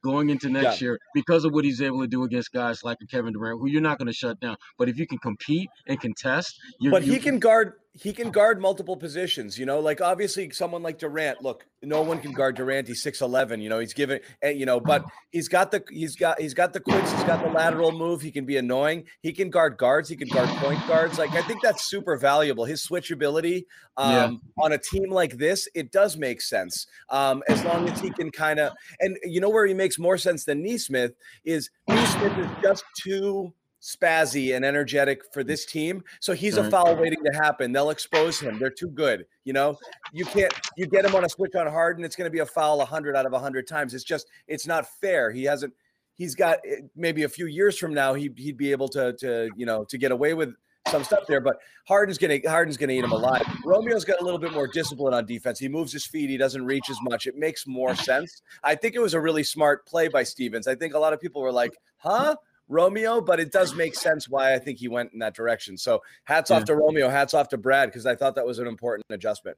going 0.03 0.29
into 0.29 0.49
next 0.49 0.81
Yeah. 0.81 0.87
year 0.87 0.99
because 1.13 1.45
of 1.45 1.53
what 1.53 1.65
he's 1.65 1.81
able 1.81 2.01
to 2.01 2.07
do 2.07 2.23
against 2.23 2.51
guys 2.51 2.83
like 2.83 2.97
Kevin 3.09 3.33
Durant, 3.33 3.59
who 3.59 3.69
you're 3.69 3.81
not 3.81 3.97
going 3.97 4.07
to 4.07 4.13
shut 4.13 4.39
down. 4.39 4.55
But 4.77 4.89
if 4.89 4.97
you 4.97 5.07
can 5.07 5.17
compete 5.17 5.69
and 5.87 5.99
contest, 5.99 6.59
you're, 6.79 6.91
But 6.91 7.03
he 7.03 7.19
can 7.19 7.39
guard 7.39 7.73
he 7.93 8.13
can 8.13 8.29
guard 8.29 8.61
multiple 8.61 8.95
positions, 8.95 9.57
you 9.57 9.65
know, 9.65 9.79
like 9.79 9.99
obviously 9.99 10.49
someone 10.51 10.83
like 10.83 10.99
Durant, 10.99 11.41
look, 11.41 11.65
no 11.81 12.01
one 12.03 12.19
can 12.19 12.33
guard 12.33 12.55
Durant. 12.55 12.87
He's 12.87 13.03
6'11, 13.03 13.61
you 13.63 13.67
know, 13.69 13.79
he's 13.79 13.93
given, 13.93 14.19
you 14.43 14.65
know, 14.65 14.79
but 14.79 15.03
he's 15.31 15.47
got 15.47 15.71
the 15.71 15.83
he's 15.89 16.15
got 16.15 16.39
he's 16.39 16.53
got 16.53 16.71
the 16.71 16.79
quicks, 16.79 17.11
he's 17.11 17.23
got 17.23 17.43
the 17.43 17.49
lateral 17.49 17.91
move, 17.91 18.21
he 18.21 18.31
can 18.31 18.45
be 18.45 18.57
annoying, 18.57 19.05
he 19.21 19.33
can 19.33 19.49
guard 19.49 19.77
guards, 19.77 20.07
he 20.07 20.15
can 20.15 20.27
guard 20.27 20.47
point 20.59 20.85
guards. 20.87 21.17
Like 21.17 21.31
I 21.31 21.41
think 21.41 21.63
that's 21.63 21.85
super 21.85 22.15
valuable. 22.15 22.63
His 22.63 22.85
switchability 22.85 23.63
um 23.97 24.11
Yeah. 24.11 24.63
on 24.63 24.71
a 24.73 24.77
team 24.77 25.09
like 25.09 25.37
this, 25.37 25.67
it 25.73 25.91
does 25.91 26.15
make 26.15 26.41
sense. 26.41 26.85
Um, 27.09 27.41
as 27.49 27.63
long 27.65 27.89
as 27.89 27.99
he 27.99 28.11
can 28.11 28.29
kind 28.29 28.59
of 28.59 28.71
and 28.99 29.17
you 29.23 29.41
know 29.41 29.49
where 29.49 29.65
he 29.65 29.73
makes 29.73 29.97
more 29.97 30.17
sense 30.17 30.45
than 30.45 30.61
Nesmith 30.61 31.13
is 31.43 31.71
Nesmith 31.87 32.37
is 32.37 32.49
just 32.61 32.83
too 33.01 33.51
spazzy 33.81 34.55
and 34.55 34.65
energetic 34.65 35.21
for 35.33 35.43
this 35.43 35.65
team. 35.65 36.03
So 36.19 36.33
he's 36.33 36.57
a 36.57 36.69
foul 36.69 36.95
waiting 36.95 37.23
to 37.23 37.31
happen. 37.37 37.71
They'll 37.71 37.91
expose 37.91 38.39
him. 38.39 38.59
They're 38.59 38.69
too 38.69 38.89
good. 38.89 39.25
You 39.45 39.53
know, 39.53 39.77
you 40.11 40.25
can't, 40.25 40.53
you 40.75 40.85
get 40.85 41.05
him 41.05 41.15
on 41.15 41.25
a 41.25 41.29
switch 41.29 41.55
on 41.55 41.67
Harden, 41.67 42.03
it's 42.03 42.15
going 42.15 42.25
to 42.25 42.31
be 42.31 42.39
a 42.39 42.45
foul 42.45 42.79
100 42.79 43.15
out 43.15 43.25
of 43.25 43.31
100 43.31 43.67
times. 43.67 43.93
It's 43.93 44.03
just, 44.03 44.27
it's 44.47 44.67
not 44.67 44.85
fair. 44.99 45.31
He 45.31 45.43
hasn't, 45.43 45.73
he's 46.15 46.35
got 46.35 46.59
eh, 46.67 46.81
maybe 46.95 47.23
a 47.23 47.29
few 47.29 47.45
years 47.45 47.77
from 47.77 47.93
now, 47.93 48.13
he, 48.13 48.29
he'd 48.35 48.57
be 48.57 48.71
able 48.71 48.89
to, 48.89 49.13
to, 49.13 49.49
you 49.55 49.65
know, 49.65 49.85
to 49.85 49.97
get 49.97 50.11
away 50.11 50.33
with 50.33 50.53
some 50.89 51.03
stuff 51.03 51.25
there, 51.27 51.41
but 51.41 51.57
Harden's 51.87 52.17
gonna 52.17 52.39
Harden's 52.47 52.77
gonna 52.77 52.93
eat 52.93 53.03
him 53.03 53.11
alive. 53.11 53.43
Romeo's 53.65 54.05
got 54.05 54.21
a 54.21 54.23
little 54.23 54.39
bit 54.39 54.53
more 54.53 54.67
discipline 54.67 55.13
on 55.13 55.25
defense. 55.25 55.59
He 55.59 55.67
moves 55.67 55.91
his 55.91 56.05
feet, 56.05 56.29
he 56.29 56.37
doesn't 56.37 56.65
reach 56.65 56.89
as 56.89 56.97
much. 57.03 57.27
It 57.27 57.35
makes 57.35 57.67
more 57.67 57.95
sense. 57.95 58.41
I 58.63 58.75
think 58.75 58.95
it 58.95 58.99
was 58.99 59.13
a 59.13 59.21
really 59.21 59.43
smart 59.43 59.85
play 59.85 60.07
by 60.07 60.23
Stevens. 60.23 60.67
I 60.67 60.75
think 60.75 60.93
a 60.93 60.99
lot 60.99 61.13
of 61.13 61.21
people 61.21 61.41
were 61.41 61.51
like, 61.51 61.77
huh? 61.97 62.35
Romeo, 62.69 63.19
but 63.19 63.39
it 63.39 63.51
does 63.51 63.75
make 63.75 63.95
sense 63.95 64.29
why 64.29 64.53
I 64.53 64.59
think 64.59 64.77
he 64.79 64.87
went 64.87 65.11
in 65.11 65.19
that 65.19 65.35
direction. 65.35 65.77
So 65.77 66.01
hats 66.23 66.51
off 66.51 66.63
to 66.65 66.75
Romeo, 66.75 67.09
hats 67.09 67.33
off 67.33 67.49
to 67.49 67.57
Brad, 67.57 67.89
because 67.89 68.05
I 68.05 68.15
thought 68.15 68.35
that 68.35 68.45
was 68.45 68.59
an 68.59 68.67
important 68.67 69.05
adjustment. 69.09 69.57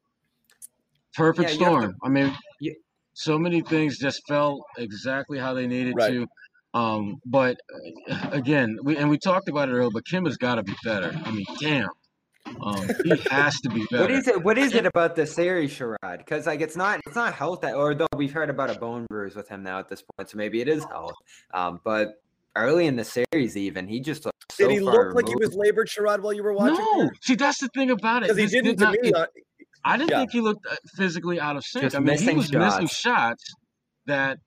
perfect 1.15 1.50
Yeah, 1.52 1.56
you 1.58 1.63
have 1.65 1.74
to- 1.74 1.80
storm. 1.82 1.95
I 2.04 2.10
mean, 2.10 2.36
so 3.13 3.38
many 3.38 3.62
things 3.62 4.00
just 4.00 4.21
fell 4.28 4.65
exactly 4.78 5.38
how 5.38 5.54
they 5.54 5.67
needed 5.67 5.93
Right. 5.97 6.13
to. 6.13 6.28
Um, 6.74 7.19
but 7.26 7.58
uh, 8.10 8.30
again, 8.32 8.78
we 8.82 8.95
and 8.95 9.10
we 9.10 9.17
talked 9.17 9.50
about 9.50 9.67
it 9.67 9.74
earlier, 9.74 9.89
but 9.93 10.06
Kim 10.06 10.24
has 10.24 10.38
got 10.38 10.56
to 10.56 10.63
be 10.63 10.74
better. 10.86 11.12
I 11.26 11.32
mean, 11.32 11.45
damn, 11.60 11.89
um, 12.62 12.88
he 13.04 13.17
has 13.30 13.60
to 13.60 13.69
be 13.69 13.86
better. 13.91 14.04
What 14.08 14.12
is 14.12 14.28
it? 14.30 14.41
What 14.41 14.58
is 14.58 14.74
it 14.74 14.86
about 14.86 15.17
the 15.17 15.26
series, 15.26 15.71
Sherrod? 15.74 16.19
Because 16.19 16.47
like 16.47 16.62
it's 16.62 16.78
not 16.78 17.02
it's 17.06 17.15
not 17.17 17.34
health 17.34 17.60
that, 17.62 17.76
or 17.76 17.93
though 17.93 18.08
we've 18.15 18.32
heard 18.32 18.50
about 18.50 18.69
a 18.69 18.80
bone 18.80 19.06
bruise 19.10 19.36
with 19.36 19.50
him 19.50 19.63
now 19.63 19.80
at 19.80 19.89
this 19.89 20.02
point, 20.15 20.30
so 20.30 20.38
maybe 20.38 20.62
it 20.62 20.69
is 20.69 20.86
health. 20.86 21.12
Um, 21.54 21.82
but 21.84 22.21
early 22.56 22.86
in 22.88 22.96
the 22.96 23.04
series, 23.04 23.56
even 23.58 23.88
he 23.88 24.00
just 24.02 24.26
looked 24.26 24.38
so 24.52 24.68
Did 24.68 24.80
he 24.80 24.86
far 24.86 25.08
look 25.08 25.16
like 25.16 25.28
he 25.28 25.36
was 25.36 25.50
removed. 25.52 25.58
labored, 25.58 25.88
Sherrod, 25.88 26.22
while 26.22 26.34
you 26.34 26.44
were 26.44 26.54
watching? 26.54 26.76
No, 26.78 27.10
see 27.22 27.36
that's 27.36 27.60
the 27.60 27.70
thing 27.74 27.90
about 27.92 28.24
it. 28.24 28.36
because 28.36 28.52
he 28.52 28.62
didn't 28.62 28.66
did 28.66 28.78
to 28.80 28.84
not- 28.86 28.94
me. 29.02 29.10
it- 29.10 29.16
uh, 29.16 29.26
I 29.84 29.98
didn't 29.98 30.12
Yeah. 30.12 30.20
think 30.20 30.32
he 30.32 30.42
looked 30.42 30.66
uh, 30.70 30.76
physically 30.96 31.40
out 31.40 31.56
of 31.56 31.64
sync. 31.64 31.84
Just 31.86 31.96
I 31.96 32.00
mean, 32.00 32.10
he 32.10 32.12
missing 32.26 32.38
was 32.38 32.52
missing 32.54 32.82
shots. 32.88 32.96
shots 32.98 33.44
that 34.06 34.38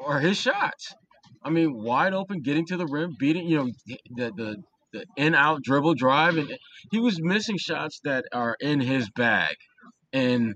are 0.00 0.18
his 0.20 0.38
shots. 0.40 0.94
I 1.42 1.50
mean, 1.50 1.74
wide 1.74 2.14
open, 2.14 2.40
getting 2.40 2.64
to 2.66 2.76
the 2.78 2.86
rim, 2.86 3.14
beating, 3.18 3.46
you 3.46 3.56
know, 3.58 3.68
the 3.86 4.32
the, 4.36 4.56
the 4.94 5.04
in 5.18 5.34
out 5.34 5.62
dribble 5.62 5.94
drive, 5.94 6.36
and 6.38 6.56
he 6.90 7.00
was 7.00 7.20
missing 7.20 7.58
shots 7.58 8.00
that 8.04 8.24
are 8.32 8.56
in 8.60 8.80
his 8.80 9.10
bag, 9.10 9.56
and 10.12 10.54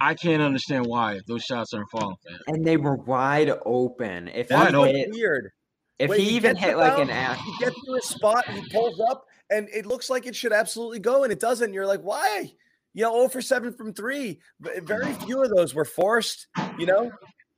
I 0.00 0.14
can't 0.14 0.42
understand 0.42 0.86
why 0.86 1.20
those 1.28 1.42
shots 1.44 1.72
aren't 1.72 1.90
falling 1.90 2.16
for 2.22 2.32
him. 2.32 2.40
And 2.48 2.64
they 2.64 2.76
were 2.76 2.96
wide 2.96 3.52
open. 3.64 4.26
If 4.28 4.50
Wide 4.50 4.70
he 4.70 4.74
open. 4.74 4.96
hit, 4.96 5.08
weird. 5.12 5.50
If 5.98 6.10
Wait, 6.10 6.20
he 6.20 6.30
even 6.36 6.56
hit 6.56 6.76
like 6.76 6.98
an 6.98 7.10
ass, 7.10 7.38
he 7.44 7.64
gets 7.64 7.76
to 7.84 7.94
his 7.94 8.04
spot, 8.04 8.48
he 8.48 8.62
pulls 8.70 9.00
up, 9.10 9.24
and 9.50 9.68
it 9.72 9.86
looks 9.86 10.08
like 10.10 10.26
it 10.26 10.36
should 10.36 10.52
absolutely 10.52 10.98
go, 11.00 11.24
and 11.24 11.32
it 11.32 11.40
doesn't. 11.40 11.72
You're 11.72 11.86
like, 11.86 12.02
why? 12.02 12.52
You 12.94 13.04
know, 13.04 13.12
0 13.14 13.28
for 13.28 13.42
7 13.42 13.72
from 13.74 13.92
three. 13.92 14.40
V- 14.60 14.70
Very 14.82 15.12
few 15.14 15.42
of 15.42 15.50
those 15.54 15.74
were 15.74 15.84
forced, 15.84 16.46
you 16.78 16.86
know? 16.86 17.10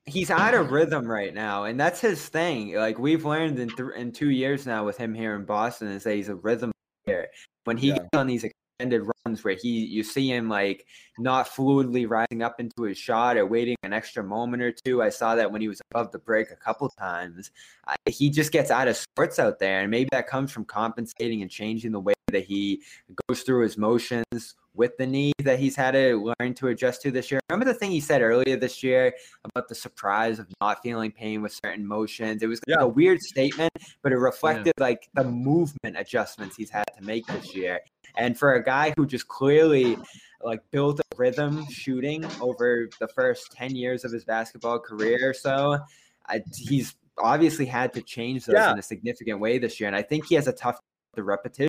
he's 0.07 0.31
out 0.31 0.55
of 0.55 0.73
rhythm 0.73 1.07
right 1.07 1.33
now, 1.35 1.65
and 1.65 1.79
that's 1.79 2.01
his 2.01 2.27
thing. 2.29 2.75
Like 2.75 2.99
we've 2.99 3.25
learned 3.25 3.59
in 3.61 3.69
th- 3.69 3.91
in 3.97 4.11
two 4.11 4.31
years 4.31 4.67
now 4.67 4.85
with 4.85 4.97
him 4.97 5.15
here 5.15 5.37
in 5.37 5.45
Boston 5.45 5.89
is 5.89 6.03
that 6.05 6.15
he's 6.15 6.29
a 6.29 6.35
rhythm 6.35 6.73
player. 7.05 7.29
When 7.65 7.77
he 7.77 7.89
Yeah. 7.89 7.97
gets 7.99 8.09
on 8.15 8.27
these 8.27 8.45
extended 8.81 9.07
runs 9.27 9.45
where 9.45 9.55
he 9.55 9.85
you 9.85 10.03
see 10.03 10.29
him 10.29 10.49
like 10.49 10.87
not 11.19 11.47
fluidly 11.47 12.09
rising 12.09 12.43
up 12.43 12.59
into 12.61 12.83
his 12.83 12.97
shot 12.97 13.37
or 13.37 13.45
waiting 13.47 13.77
an 13.83 13.93
extra 13.93 14.25
moment 14.25 14.63
or 14.63 14.73
two. 14.73 15.03
I 15.03 15.11
saw 15.11 15.35
that 15.35 15.53
when 15.53 15.61
he 15.61 15.69
was 15.69 15.81
above 15.91 16.13
the 16.13 16.19
break 16.19 16.51
a 16.51 16.57
couple 16.57 16.89
times. 16.89 17.51
I, 17.87 17.97
he 18.09 18.31
just 18.31 18.53
gets 18.53 18.71
out 18.71 18.89
of 18.89 19.05
sorts 19.17 19.39
out 19.39 19.59
there, 19.59 19.81
and 19.81 19.91
maybe 19.91 20.09
that 20.13 20.27
comes 20.27 20.51
from 20.51 20.65
compensating 20.65 21.43
and 21.43 21.51
changing 21.51 21.93
the 21.93 22.01
way 22.01 22.15
that 22.29 22.45
he 22.45 22.81
goes 23.29 23.43
through 23.43 23.65
his 23.65 23.77
motions 23.77 24.55
with 24.75 24.97
the 24.99 25.07
knee 25.07 25.33
that 25.43 25.59
he's 25.59 25.75
had 25.75 25.91
to 25.91 26.33
learn 26.39 26.55
to 26.55 26.69
adjust 26.69 27.03
to 27.03 27.11
this 27.11 27.31
year. 27.31 27.41
Remember 27.51 27.71
the 27.71 27.77
thing 27.77 27.91
he 27.91 28.01
said 28.01 28.23
earlier 28.23 28.57
this 28.57 28.85
year 28.85 29.13
about 29.45 29.69
the 29.69 29.75
surprise 29.75 30.39
of 30.39 30.47
not 30.61 30.81
feeling 30.81 31.11
pain 31.11 31.43
with 31.43 31.59
certain 31.65 31.85
motions. 31.85 32.43
It 32.43 32.47
was 32.47 32.61
like 32.69 32.79
Yeah. 32.79 32.85
a 32.85 32.89
weird 32.89 33.21
statement, 33.21 33.73
but 34.03 34.13
it 34.13 34.17
reflected 34.17 34.73
like 34.79 35.09
the 35.15 35.25
movement 35.25 35.97
adjustments 35.99 36.57
he's 36.57 36.71
had 36.71 36.85
to 36.97 37.03
make 37.05 37.27
this 37.27 37.53
year. 37.55 37.81
And 38.17 38.39
for 38.39 38.55
a 38.55 38.65
guy 38.65 38.93
who 38.97 39.07
just 39.07 39.29
clearly 39.29 39.97
like 40.43 40.61
built 40.71 41.01
a 41.01 41.17
rhythm 41.17 41.67
shooting 41.71 42.25
over 42.41 42.89
the 42.99 43.09
first 43.09 43.53
10 43.53 43.77
years 43.77 44.05
of 44.05 44.13
his 44.13 44.25
basketball 44.25 44.79
career 44.79 45.31
or 45.31 45.35
so, 45.35 45.79
I, 46.29 46.43
he's 46.57 46.95
obviously 47.19 47.67
had 47.67 47.93
to 47.95 48.03
change 48.03 48.47
those 48.47 48.55
Yeah. 48.55 48.73
in 48.73 48.79
a 48.79 48.83
significant 48.83 49.41
way 49.41 49.59
this 49.59 49.79
year. 49.81 49.87
And 49.89 49.97
I 49.97 50.03
think 50.03 50.27
he 50.27 50.35
has 50.37 50.49
a 50.49 50.53
tough 50.53 50.79
the 51.15 51.23
repetition. 51.23 51.69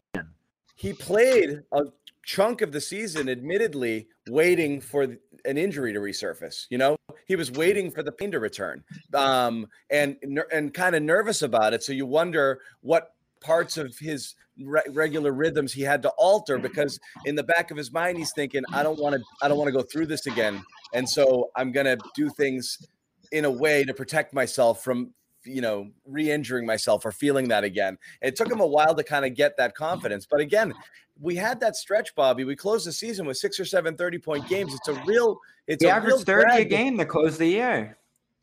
He 0.76 0.94
played 0.94 1.62
a 1.72 1.86
chunk 2.24 2.62
of 2.62 2.72
the 2.72 2.82
season, 2.82 3.28
admittedly, 3.28 4.08
waiting 4.30 4.80
for 4.82 5.04
an 5.46 5.58
injury 5.58 5.94
to 5.94 6.00
resurface. 6.00 6.68
You 6.70 6.78
know, 6.78 6.96
he 7.26 7.36
was 7.36 7.52
waiting 7.52 7.92
for 7.92 8.04
the 8.04 8.12
pain 8.12 8.32
to 8.32 8.40
return, 8.40 8.84
um, 9.14 9.68
and 9.90 10.18
and 10.52 10.74
kind 10.74 10.96
of 10.96 11.04
nervous 11.04 11.42
about 11.42 11.74
it. 11.74 11.84
So 11.84 11.92
you 11.92 12.06
wonder 12.06 12.62
what 12.82 13.14
parts 13.42 13.78
of 13.78 13.98
his 13.98 14.36
re- 14.64 14.82
regular 14.90 15.32
rhythms 15.32 15.74
he 15.74 15.82
had 15.82 16.02
to 16.04 16.10
alter 16.12 16.56
mm-hmm. 16.56 16.64
because 16.64 17.00
in 17.26 17.36
the 17.36 17.44
back 17.44 17.72
of 17.72 17.78
his 17.78 17.92
mind 17.92 18.18
he's 18.18 18.32
thinking, 18.34 18.64
I 18.72 18.84
don't 18.84 19.00
want 19.00 19.16
to, 19.16 19.22
I 19.42 19.48
don't 19.48 19.58
want 19.58 19.68
to 19.68 19.74
go 19.74 19.82
through 19.82 20.06
this 20.06 20.28
again, 20.28 20.62
and 20.94 21.08
so 21.08 21.52
I'm 21.56 21.72
gonna 21.72 21.98
do 22.16 22.30
things 22.30 22.88
in 23.32 23.46
a 23.46 23.52
way 23.52 23.84
to 23.84 23.94
protect 23.94 24.34
myself 24.34 24.84
from 24.84 25.14
you 25.44 25.62
know 25.62 25.90
re-injuring 26.06 26.66
myself 26.66 27.06
or 27.06 27.12
feeling 27.12 27.48
that 27.50 27.64
again. 27.64 27.98
It 28.22 28.36
took 28.36 28.52
him 28.52 28.60
a 28.60 28.68
while 28.68 28.96
to 28.96 29.04
kind 29.04 29.26
of 29.26 29.36
get 29.36 29.58
that 29.58 29.76
confidence. 29.76 30.28
But 30.30 30.40
again 30.40 30.74
we 31.22 31.36
had 31.36 31.60
that 31.60 31.76
stretch 31.76 32.14
bobby. 32.16 32.44
We 32.44 32.56
closed 32.56 32.88
the 32.88 32.92
season 32.92 33.26
with 33.26 33.38
six 33.38 33.60
or 33.60 33.66
seven 33.66 33.96
30 33.96 34.18
point 34.18 34.48
games. 34.48 34.74
It's 34.74 34.88
a 34.88 34.94
real 35.06 35.40
it's 35.68 35.84
He 35.84 35.90
a 35.90 35.96
real 35.96 36.16
averaged 36.16 36.26
30 36.26 36.62
a 36.62 36.66
game 36.66 36.98
to 36.98 37.06
close 37.06 37.38
the 37.38 37.48
year. 37.48 37.98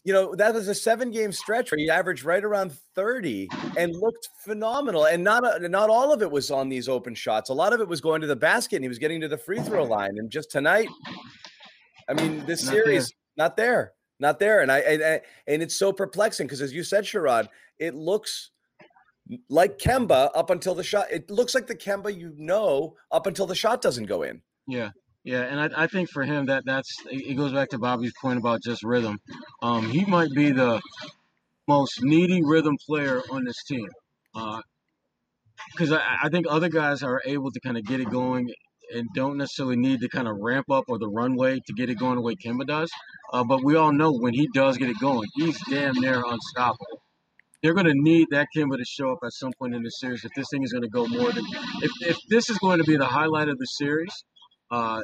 You 0.09 0.15
know 0.15 0.35
that 0.37 0.55
was 0.55 0.69
a 0.69 0.75
seven 0.75 1.11
game 1.11 1.33
stretch 1.33 1.71
where 1.71 1.79
he 1.79 1.91
averaged 1.91 2.25
right 2.25 2.43
around 2.43 2.73
30 2.95 3.47
and 3.77 3.95
looked 3.95 4.31
phenomenal. 4.43 5.05
And 5.05 5.23
not 5.23 5.43
a, 5.45 5.69
not 5.69 5.91
all 5.91 6.15
of 6.15 6.23
it 6.23 6.31
was 6.31 6.51
on 6.51 6.71
these 6.71 6.89
open 6.89 7.15
shots. 7.15 7.51
A 7.51 7.55
lot 7.55 7.75
of 7.75 7.81
it 7.83 7.89
was 7.89 8.01
going 8.01 8.23
to 8.23 8.27
the 8.27 8.35
basket 8.35 8.77
and 8.77 8.85
he 8.85 8.89
was 8.89 8.99
getting 8.99 9.21
to 9.21 9.29
the 9.29 9.37
free 9.37 9.61
throw 9.61 9.85
line. 9.85 10.15
And 10.17 10.31
just 10.31 10.51
tonight 10.51 10.89
i 12.09 12.15
mean 12.15 12.45
this 12.47 12.65
Not 12.65 12.73
there. 12.73 12.85
series 12.85 13.13
not 13.37 13.57
there 13.59 13.93
not 14.19 14.39
there. 14.39 14.61
And 14.63 14.73
i 14.73 14.79
and, 14.79 15.03
I- 15.05 15.21
and 15.47 15.63
it's 15.63 15.77
so 15.77 15.93
perplexing 15.93 16.47
because 16.47 16.63
as 16.63 16.73
you 16.73 16.83
said 16.83 17.05
sherrod 17.05 17.49
it 17.79 17.95
looks 17.95 18.51
like 19.51 19.79
kemba 19.79 20.31
up 20.35 20.49
until 20.49 20.75
the 20.75 20.83
shot 20.83 21.05
it 21.13 21.31
looks 21.31 21.55
like 21.55 21.67
the 21.67 21.77
kemba 21.77 22.11
you 22.17 22.33
know 22.39 22.95
up 23.13 23.27
until 23.27 23.47
the 23.47 23.55
shot 23.55 23.83
doesn't 23.83 24.07
go 24.07 24.23
in. 24.23 24.41
Yeah, 24.67 24.91
Yeah, 25.29 25.43
and 25.43 25.61
I, 25.61 25.83
I 25.83 25.87
think 25.89 26.09
for 26.09 26.23
him 26.23 26.47
that 26.47 26.63
that's 26.65 26.91
it 27.11 27.37
goes 27.37 27.53
back 27.53 27.69
to 27.71 27.79
Bobby's 27.79 28.15
point 28.19 28.39
about 28.39 28.63
just 28.63 28.83
rhythm. 28.83 29.19
Um, 29.61 29.91
he 29.91 30.07
might 30.07 30.31
be 30.35 30.53
the 30.53 30.81
most 31.69 32.03
needy 32.03 32.41
rhythm 32.43 32.77
player 32.87 33.21
on 33.31 33.45
this 33.45 33.63
team. 33.65 33.89
Because 34.33 35.93
I, 35.93 36.01
I 36.23 36.29
think 36.31 36.47
other 36.49 36.71
guys 36.71 37.03
are 37.03 37.21
able 37.27 37.51
to 37.51 37.61
kind 37.61 37.77
of 37.77 37.85
get 37.85 38.01
it 38.01 38.09
going 38.09 38.49
and 38.95 39.07
don't 39.15 39.37
necessarily 39.37 39.77
need 39.77 40.01
to 40.01 40.09
kind 40.09 40.27
of 40.27 40.39
ramp 40.41 40.71
up 40.71 40.85
or 40.89 40.99
the 40.99 41.11
runway 41.11 41.59
to 41.67 41.75
get 41.75 41.91
it 41.91 41.99
going 41.99 42.15
the 42.15 42.23
way 42.23 42.35
Kemba 42.35 42.67
does. 42.67 42.91
Uh, 43.31 43.45
but 43.45 43.63
we 43.63 43.77
all 43.77 43.93
know 43.93 44.15
when 44.15 44.33
he 44.33 44.49
does 44.55 44.79
get 44.79 44.89
it 44.89 44.99
going, 44.99 45.29
he's 45.35 45.59
damn 45.69 45.93
near 45.97 46.23
unstoppable. 46.27 47.03
They're 47.63 47.75
going 47.75 47.85
to 47.85 47.93
need 47.95 48.29
that 48.31 48.47
Kemba 48.57 48.79
to 48.79 48.85
show 48.87 49.13
up 49.13 49.19
at 49.23 49.35
some 49.35 49.53
point 49.59 49.75
in 49.75 49.83
the 49.83 49.91
series 49.91 50.25
if 50.25 50.31
this 50.35 50.47
thing 50.51 50.63
is 50.63 50.73
going 50.73 50.85
to 50.85 50.89
go 50.89 51.07
more 51.07 51.31
than 51.33 51.45
if, 51.83 51.91
if 52.01 52.17
this 52.31 52.49
is 52.49 52.57
going 52.57 52.79
to 52.79 52.85
be 52.85 52.97
the 52.97 53.05
highlight 53.05 53.51
of 53.51 53.59
the 53.59 53.67
series. 53.67 54.25
Uh, 54.71 55.01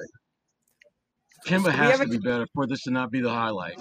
Kemba 1.46 1.66
we 1.66 1.72
has 1.72 1.98
to 1.98 2.04
a- 2.04 2.08
be 2.08 2.18
better 2.18 2.46
for 2.54 2.66
this 2.66 2.82
to 2.82 2.90
not 2.90 3.10
be 3.10 3.20
the 3.20 3.30
highlight. 3.30 3.78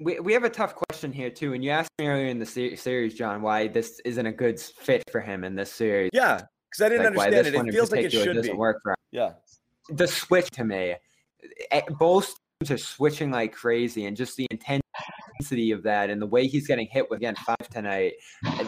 We, 0.00 0.18
we 0.20 0.32
have 0.32 0.42
a 0.44 0.50
tough 0.50 0.74
question 0.74 1.12
here 1.12 1.30
too, 1.30 1.52
and 1.54 1.62
you 1.64 1.70
asked 1.70 1.90
me 1.98 2.06
earlier 2.08 2.26
in 2.26 2.38
the 2.38 2.46
se- 2.46 2.76
series, 2.76 3.14
John, 3.14 3.42
why 3.42 3.68
this 3.68 4.00
isn't 4.04 4.26
a 4.26 4.32
good 4.32 4.58
fit 4.60 5.02
for 5.10 5.20
him 5.20 5.44
in 5.44 5.54
this 5.54 5.72
series. 5.72 6.10
Yeah, 6.12 6.40
because 6.70 6.84
I 6.84 6.88
didn't 6.88 7.06
Like 7.06 7.16
why 7.16 7.24
understand 7.26 7.46
this 7.46 7.54
it. 7.54 7.56
one 7.56 7.68
It 7.68 7.72
feels 7.72 7.92
like 7.92 8.04
it 8.04 8.12
should 8.12 8.26
be. 8.28 8.34
doesn't 8.34 8.56
work 8.56 8.80
for 8.82 8.90
him. 8.90 8.96
Yeah. 9.12 9.32
The 9.90 10.08
switch 10.08 10.50
to 10.52 10.64
me, 10.64 10.94
eh, 11.70 11.80
both 11.98 12.34
teams 12.60 12.70
are 12.72 12.78
switching 12.78 13.30
like 13.30 13.52
crazy, 13.52 14.06
and 14.06 14.16
just 14.16 14.36
the 14.36 14.48
intensity 14.50 15.70
of 15.70 15.82
that 15.84 16.10
and 16.10 16.20
the 16.20 16.26
way 16.26 16.46
he's 16.48 16.66
getting 16.66 16.88
hit 16.90 17.08
with 17.08 17.18
again 17.18 17.36
five 17.36 17.68
tonight, 17.70 18.14
it, 18.44 18.66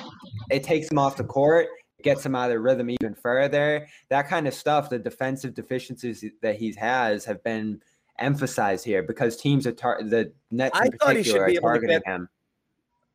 it 0.50 0.62
takes 0.62 0.90
him 0.90 0.98
off 0.98 1.16
the 1.16 1.24
court. 1.24 1.66
Gets 2.02 2.26
him 2.26 2.34
out 2.34 2.50
of 2.50 2.50
the 2.50 2.60
rhythm 2.60 2.90
even 2.90 3.14
further. 3.14 3.88
That 4.10 4.28
kind 4.28 4.46
of 4.46 4.54
stuff, 4.54 4.90
the 4.90 4.98
defensive 4.98 5.54
deficiencies 5.54 6.24
that 6.42 6.56
he 6.56 6.74
has, 6.74 7.24
have 7.24 7.42
been 7.42 7.80
emphasized 8.18 8.84
here 8.84 9.02
because 9.02 9.36
teams 9.36 9.66
are 9.66 9.72
tar- 9.72 10.02
the 10.02 10.32
Nets 10.50 10.78
I 10.78 10.86
in 10.86 10.92
thought 10.92 11.16
he 11.16 11.22
should 11.22 11.32
particular 11.32 11.46
be 11.46 11.52
are 11.52 11.58
able 11.58 11.68
to 11.68 11.72
targeting 11.72 11.98
get- 11.98 12.06
him. 12.06 12.28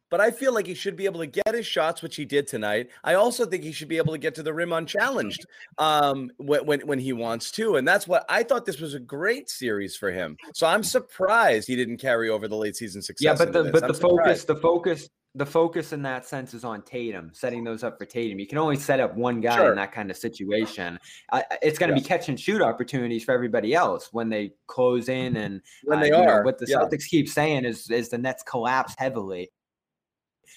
But 0.10 0.20
I 0.20 0.30
feel 0.30 0.54
like 0.54 0.67
he 0.67 0.74
should 0.74 0.98
be 0.98 1.06
able 1.06 1.22
to 1.22 1.26
get 1.26 1.56
his 1.56 1.65
shots, 1.65 2.02
which 2.02 2.17
he 2.17 2.26
did 2.26 2.46
tonight. 2.46 2.89
I 3.02 3.13
also 3.13 3.46
think 3.46 3.63
he 3.63 3.72
should 3.72 3.88
be 3.88 3.96
able 3.96 4.12
to 4.12 4.17
get 4.17 4.36
to 4.36 4.44
the 4.44 4.54
rim 4.54 4.74
unchallenged 4.74 5.46
um, 5.78 6.32
when, 6.36 6.65
when 6.65 6.82
when 6.82 7.00
he 7.00 7.13
wants 7.13 7.50
to, 7.52 7.78
and 7.78 7.88
that's 7.88 8.10
what 8.10 8.26
I 8.28 8.44
thought. 8.44 8.65
This 8.65 8.82
was 8.82 8.94
a 8.94 9.00
great 9.00 9.50
series 9.50 9.96
for 9.96 10.12
him. 10.12 10.36
So 10.54 10.67
I'm 10.67 10.84
surprised 10.84 11.65
he 11.70 11.78
didn't 11.78 11.96
carry 11.96 12.30
over 12.30 12.50
the 12.50 12.58
late 12.58 12.76
season 12.76 13.02
success. 13.02 13.24
Yeah, 13.24 13.36
but 13.36 13.54
the 13.54 13.72
but 13.72 13.84
I'm 13.84 13.88
the 13.88 13.94
focus, 13.94 14.44
the 14.44 14.58
focus, 14.58 15.08
the 15.34 15.46
focus 15.46 15.94
in 15.94 16.02
that 16.02 16.26
sense 16.26 16.54
is 16.54 16.65
on 16.65 16.82
Tatum, 16.82 17.32
setting 17.34 17.63
those 17.63 17.84
up 17.84 17.98
for 17.98 18.06
Tatum. 18.06 18.38
You 18.39 18.48
can 18.48 18.58
only 18.58 18.76
set 18.76 19.00
up 19.00 19.15
one 19.15 19.39
guy 19.39 19.56
Sure. 19.56 19.70
in 19.70 19.78
that 19.78 19.94
kind 19.94 20.12
of 20.12 20.17
situation. 20.17 21.00
I- 21.32 21.46
it's 21.62 21.80
going 21.80 21.89
to 21.89 21.96
Yeah. 21.96 22.02
be 22.02 22.08
catch 22.08 22.28
and 22.28 22.38
shoot 22.38 22.62
opportunities 22.62 23.24
for 23.24 23.32
everybody 23.34 23.74
else 23.74 24.10
when 24.12 24.28
they 24.28 24.52
close 24.67 25.08
in 25.08 25.38
and 25.38 25.62
When 25.86 26.00
uh, 26.00 26.02
they 26.02 26.08
you 26.08 26.13
know, 26.13 26.24
are, 26.28 26.44
what 26.44 26.58
the 26.58 26.65
yeah. 26.67 26.78
Celtics 26.78 27.08
keep 27.08 27.30
saying 27.30 27.63
is 27.63 27.89
is 27.89 28.10
the 28.10 28.17
Nets 28.17 28.44
collapse 28.44 28.94
heavily. 28.98 29.52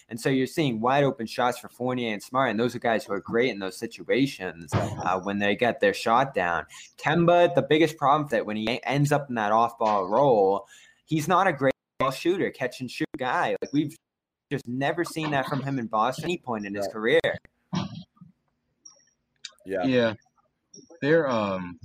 And 0.09 0.21
so 0.21 0.29
you're 0.29 0.47
seeing 0.47 0.81
wide 0.81 1.05
open 1.05 1.27
shots 1.27 1.59
for 1.59 1.69
Fournier 1.69 2.13
and 2.13 2.23
Smart, 2.23 2.51
and 2.51 2.59
those 2.61 2.75
are 2.75 2.79
guys 2.81 3.05
who 3.05 3.13
are 3.15 3.21
great 3.21 3.51
in 3.51 3.59
those 3.61 3.79
situations 3.79 4.71
uh, 4.75 5.19
when 5.21 5.39
they 5.39 5.55
get 5.57 5.81
their 5.81 5.95
shot 5.95 6.35
down. 6.35 6.67
Kemba, 6.99 7.55
the 7.55 7.63
biggest 7.63 7.97
problem 7.97 8.29
that 8.31 8.45
when 8.45 8.57
he 8.57 8.81
ends 8.85 9.13
up 9.13 9.29
in 9.31 9.37
that 9.37 9.51
off-ball 9.53 10.07
role, 10.09 10.67
he's 11.07 11.27
not 11.29 11.47
a 11.47 11.53
great 11.53 11.73
ball 12.01 12.11
shooter, 12.11 12.51
catch 12.51 12.81
and 12.81 12.91
shoot 12.91 13.07
guy. 13.17 13.57
Like 13.63 13.73
we've 13.73 13.97
just 14.51 14.67
never 14.67 15.05
seen 15.05 15.31
that 15.33 15.47
from 15.47 15.63
him 15.63 15.79
in 15.79 15.87
Boston 15.87 16.25
any 16.25 16.39
point 16.39 16.67
in 16.67 16.75
his 16.75 16.87
career. 16.89 17.21
yeah. 19.65 19.85
Yeah, 19.85 20.15
they're 21.01 21.29
um, 21.29 21.79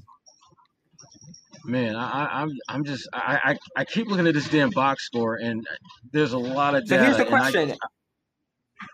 man, 1.63 1.95
I, 1.95 2.25
I 2.25 2.41
I'm 2.41 2.49
I'm 2.67 2.83
just 2.83 3.07
I, 3.13 3.39
I 3.75 3.81
I 3.81 3.85
keep 3.85 4.07
looking 4.07 4.27
at 4.27 4.33
this 4.33 4.49
damn 4.49 4.69
box 4.71 5.05
score 5.05 5.35
and 5.35 5.65
there's 6.11 6.33
a 6.33 6.37
lot 6.37 6.75
of 6.75 6.85
data. 6.85 7.01
So 7.01 7.05
here's 7.05 7.17
the 7.17 7.25
and 7.25 7.35
I- 7.35 7.39
question: 7.39 7.75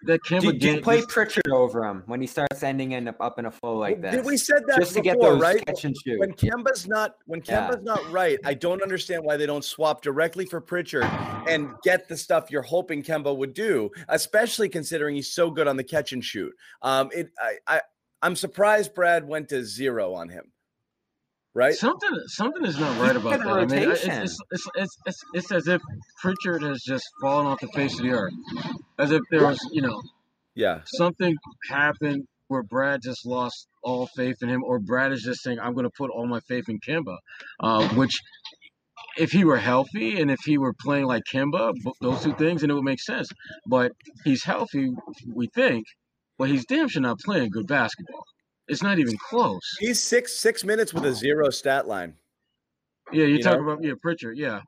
that 0.04 0.22
Kemba 0.24 0.42
do, 0.42 0.54
do 0.54 0.72
you 0.74 0.82
play 0.82 0.98
this- 0.98 1.06
Pritchard 1.08 1.48
over 1.52 1.84
him 1.86 2.04
when 2.06 2.22
he 2.22 2.28
starts 2.28 2.64
ending 2.64 2.94
in 2.94 3.08
up, 3.08 3.18
up 3.20 3.40
in 3.40 3.46
a 3.46 3.52
flow 3.52 3.78
like 3.78 3.96
Well, 4.02 4.12
this? 4.12 4.16
Did 4.16 4.26
we 4.26 4.38
said 4.38 4.64
that 4.68 4.80
just 4.80 4.94
to 4.96 5.02
before, 5.02 5.14
get 5.16 5.22
those 5.22 5.42
right? 5.42 5.66
catch 5.66 5.86
and 5.86 5.96
shoot? 5.98 6.20
When 6.20 6.34
Kemba's 6.34 6.88
not 6.88 7.16
when 7.26 7.42
Yeah. 7.46 7.70
Kemba's 7.70 7.84
not 7.84 8.12
right, 8.12 8.40
I 8.46 8.54
don't 8.54 8.82
understand 8.82 9.24
why 9.24 9.38
they 9.38 9.46
don't 9.46 9.64
swap 9.66 10.02
directly 10.02 10.46
for 10.46 10.62
Pritchard 10.62 11.04
and 11.48 11.70
get 11.84 12.08
the 12.08 12.18
stuff 12.18 12.50
you're 12.52 12.62
hoping 12.62 13.04
Kemba 13.04 13.36
would 13.36 13.54
do, 13.54 13.90
especially 14.10 14.70
considering 14.70 15.16
he's 15.16 15.32
so 15.34 15.50
good 15.52 15.68
on 15.68 15.78
the 15.78 15.84
catch 15.84 16.12
and 16.14 16.24
shoot. 16.24 16.54
Um, 16.82 17.10
it 17.14 17.30
I, 17.40 17.58
I 17.68 17.82
I'm 18.22 18.36
surprised 18.36 18.94
Brad 18.96 19.28
went 19.28 19.50
to 19.50 19.64
zero 19.64 20.14
on 20.14 20.30
him. 20.30 20.52
Right? 21.56 21.74
Something 21.74 22.12
something 22.28 22.66
is 22.66 22.78
not 22.78 23.00
right 23.02 23.16
about 23.16 23.40
that. 23.40 23.48
I 23.48 23.66
mean, 23.66 23.90
it's, 23.90 24.04
it's, 24.04 24.40
it's, 24.52 24.68
it's, 24.76 24.98
it's, 25.06 25.24
it's 25.34 25.52
as 25.54 25.68
if 25.68 25.82
Pritchard 26.22 26.62
has 26.64 26.82
just 26.84 27.06
fallen 27.22 27.48
off 27.48 27.60
the 27.62 27.70
face 27.70 27.98
of 27.98 28.04
the 28.06 28.12
earth, 28.12 28.34
as 29.00 29.12
if 29.12 29.22
there 29.32 29.48
was 29.48 29.58
you 29.72 29.82
know 29.82 30.02
Yeah. 30.56 30.82
something 30.86 31.34
happened 31.70 32.26
where 32.50 32.62
Brad 32.62 33.00
just 33.02 33.26
lost 33.26 33.68
all 33.84 34.08
faith 34.16 34.36
in 34.42 34.50
him, 34.50 34.64
or 34.64 34.80
Brad 34.80 35.14
is 35.14 35.24
just 35.24 35.42
saying, 35.42 35.60
"I'm 35.60 35.74
going 35.74 35.86
to 35.86 35.96
put 35.98 36.12
all 36.12 36.28
my 36.28 36.42
faith 36.42 36.66
in 36.68 36.80
Kemba," 36.88 37.18
uh, 37.62 37.88
which. 37.96 38.20
If 39.18 39.32
he 39.32 39.46
were 39.46 39.58
healthy 39.58 40.20
and 40.20 40.30
if 40.30 40.40
he 40.46 40.58
were 40.58 40.74
playing 40.74 41.06
like 41.06 41.24
Kemba, 41.32 41.74
those 42.02 42.22
two 42.22 42.34
things, 42.36 42.64
and 42.64 42.72
it 42.72 42.76
would 42.76 42.84
make 42.84 43.00
sense. 43.02 43.30
But 43.66 43.94
he's 44.26 44.44
healthy, 44.44 44.90
we 45.34 45.48
think, 45.56 45.86
but 46.38 46.50
he's 46.50 46.66
damn 46.66 46.90
sure 46.90 47.02
not 47.02 47.20
playing 47.20 47.50
good 47.50 47.68
basketball. 47.68 48.26
It's 48.68 48.82
not 48.84 49.00
even 49.00 49.16
close. 49.18 49.62
He's 49.80 50.02
six 50.02 50.34
six 50.34 50.64
minutes 50.64 50.94
with 50.94 51.06
a 51.06 51.14
zero 51.14 51.50
stat 51.50 51.88
line. 51.88 52.16
Yeah, 53.12 53.26
you 53.26 53.36
You 53.36 53.44
talk 53.44 53.60
know? 53.60 53.70
about 53.70 53.84
yeah, 53.84 53.94
Pritchard. 54.02 54.38
Yeah, 54.38 54.62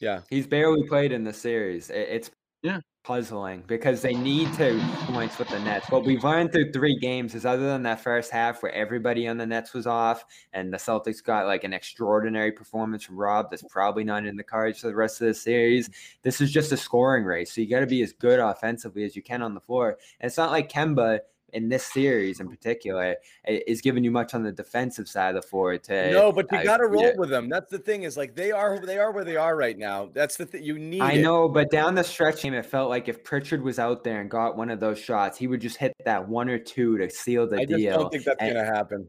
Yeah. 0.00 0.20
He's 0.30 0.46
barely 0.46 0.86
played 0.88 1.12
in 1.12 1.24
the 1.24 1.32
series. 1.32 1.90
It- 1.90 2.08
It's 2.10 2.30
Yeah. 2.62 2.80
puzzling 3.04 3.62
because 3.66 4.02
they 4.02 4.14
need 4.14 4.52
to 4.54 4.80
points 5.12 5.38
with 5.38 5.48
the 5.48 5.60
Nets. 5.60 5.88
What 5.90 6.04
we've 6.04 6.24
learned 6.24 6.52
through 6.52 6.72
three 6.72 6.98
games 6.98 7.34
is 7.34 7.46
other 7.46 7.62
than 7.64 7.82
that 7.84 8.00
first 8.00 8.30
half 8.32 8.62
where 8.62 8.72
everybody 8.72 9.28
on 9.28 9.36
the 9.36 9.46
Nets 9.46 9.72
was 9.74 9.86
off 9.86 10.24
and 10.52 10.72
the 10.72 10.76
Celtics 10.78 11.22
got 11.22 11.46
like 11.46 11.62
an 11.64 11.72
extraordinary 11.72 12.50
performance 12.50 13.04
from 13.04 13.16
Rob 13.16 13.50
that's 13.50 13.62
probably 13.70 14.02
not 14.04 14.26
in 14.26 14.36
the 14.36 14.42
cards 14.42 14.80
for 14.80 14.88
the 14.88 14.94
rest 14.96 15.20
of 15.20 15.28
the 15.28 15.34
series. 15.34 15.88
This 16.22 16.40
is 16.40 16.50
just 16.50 16.72
a 16.72 16.76
scoring 16.76 17.24
race. 17.24 17.52
So 17.52 17.60
you 17.60 17.68
got 17.68 17.80
to 17.80 17.86
be 17.86 18.02
as 18.02 18.12
good 18.12 18.40
offensively 18.40 19.04
as 19.04 19.14
you 19.14 19.22
can 19.22 19.40
on 19.42 19.54
the 19.54 19.60
floor. 19.60 19.98
And 20.20 20.26
it's 20.26 20.38
not 20.38 20.50
like 20.50 20.70
Kemba 20.72 21.20
in 21.56 21.68
this 21.68 21.84
series 21.84 22.38
in 22.40 22.48
particular 22.48 23.16
i- 23.48 23.62
is 23.66 23.80
giving 23.80 24.04
you 24.04 24.10
much 24.10 24.34
on 24.34 24.42
the 24.42 24.52
defensive 24.52 25.08
side 25.08 25.34
of 25.34 25.42
the 25.42 25.48
floor 25.48 25.76
to 25.78 26.10
No, 26.12 26.30
but 26.30 26.46
you 26.52 26.62
got 26.62 26.76
to 26.76 26.86
roll 26.86 27.02
yeah. 27.02 27.12
with 27.16 27.30
them. 27.30 27.48
That's 27.48 27.70
the 27.70 27.78
thing. 27.78 28.02
Is 28.04 28.16
like 28.16 28.34
they 28.36 28.52
are 28.52 28.78
they 28.78 28.98
are 28.98 29.10
where 29.12 29.24
they 29.24 29.36
are 29.36 29.56
right 29.56 29.76
now. 29.78 30.10
That's 30.12 30.36
the 30.36 30.46
thing. 30.46 30.62
You 30.62 30.78
need. 30.78 31.00
I 31.00 31.12
it. 31.12 31.22
know, 31.22 31.48
but 31.48 31.70
down 31.70 31.94
the 31.94 32.04
stretch 32.04 32.42
game, 32.42 32.54
it 32.54 32.66
felt 32.66 32.90
like 32.90 33.08
if 33.08 33.24
Pritchard 33.24 33.62
was 33.62 33.78
out 33.78 34.04
there 34.04 34.20
and 34.20 34.30
got 34.30 34.56
one 34.56 34.70
of 34.70 34.78
those 34.80 34.98
shots, 34.98 35.38
he 35.38 35.46
would 35.46 35.60
just 35.60 35.78
hit 35.78 35.92
that 36.04 36.28
one 36.28 36.48
or 36.48 36.58
two 36.58 36.98
to 36.98 37.08
seal 37.10 37.46
the 37.48 37.56
deal. 37.56 37.62
I 37.62 37.64
just 37.66 37.78
deal. 37.78 37.98
don't 37.98 38.10
think 38.12 38.24
that's 38.24 38.36
And- 38.40 38.54
going 38.54 38.66
to 38.66 38.72
happen. 38.72 39.08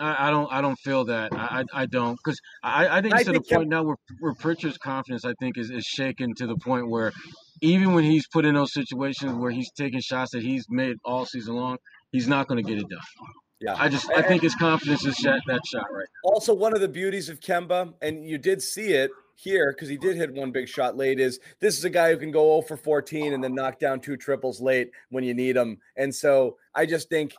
I, 0.00 0.26
I 0.26 0.30
don't. 0.30 0.52
I 0.52 0.60
don't 0.60 0.78
feel 0.80 1.04
that. 1.04 1.32
I. 1.32 1.60
I, 1.72 1.82
I 1.82 1.86
don't 1.86 2.16
because 2.24 2.40
I. 2.64 2.98
I 2.98 3.00
think 3.00 3.14
I 3.14 3.22
to 3.22 3.30
think 3.32 3.46
the 3.48 3.54
point 3.54 3.68
now 3.68 3.84
where 3.84 3.96
where 4.18 4.34
Pritchard's 4.34 4.76
confidence, 4.78 5.24
I 5.24 5.34
think, 5.38 5.56
is 5.56 5.70
is 5.70 5.84
shaken 5.84 6.34
to 6.34 6.48
the 6.48 6.56
point 6.56 6.88
where 6.88 7.12
even 7.60 7.94
when 7.94 8.04
he's 8.04 8.26
put 8.26 8.44
in 8.44 8.54
those 8.54 8.72
situations 8.72 9.32
where 9.32 9.50
he's 9.50 9.70
taking 9.72 10.00
shots 10.00 10.32
that 10.32 10.42
he's 10.42 10.66
made 10.68 10.96
all 11.04 11.26
season 11.26 11.54
long, 11.54 11.78
he's 12.12 12.28
not 12.28 12.48
going 12.48 12.62
to 12.62 12.68
get 12.68 12.78
it 12.78 12.88
done. 12.88 13.00
Yeah. 13.60 13.76
I 13.78 13.88
just. 13.88 14.10
I 14.10 14.22
think 14.22 14.42
his 14.42 14.54
confidence 14.54 15.06
is 15.06 15.16
shot, 15.16 15.40
that 15.46 15.60
shot 15.66 15.86
right. 15.90 16.06
Also, 16.24 16.52
one 16.52 16.74
of 16.74 16.80
the 16.80 16.88
beauties 16.88 17.28
of 17.28 17.40
Kemba, 17.40 17.94
and 18.02 18.28
you 18.28 18.36
did 18.36 18.60
see 18.60 18.92
it 18.92 19.10
here 19.36 19.72
because 19.72 19.88
he 19.88 19.96
did 19.96 20.16
hit 20.16 20.34
one 20.34 20.50
big 20.50 20.68
shot 20.68 20.96
late, 20.96 21.18
is 21.18 21.40
this 21.60 21.78
is 21.78 21.84
a 21.84 21.90
guy 21.90 22.10
who 22.10 22.18
can 22.18 22.30
go 22.30 22.60
0 22.60 22.62
for 22.62 22.76
14 22.76 23.32
and 23.32 23.42
then 23.42 23.54
knock 23.54 23.78
down 23.78 24.00
two 24.00 24.16
triples 24.16 24.60
late 24.60 24.90
when 25.10 25.24
you 25.24 25.34
need 25.34 25.56
them. 25.56 25.78
And 25.96 26.14
so 26.14 26.56
I 26.74 26.84
just 26.84 27.08
think 27.08 27.34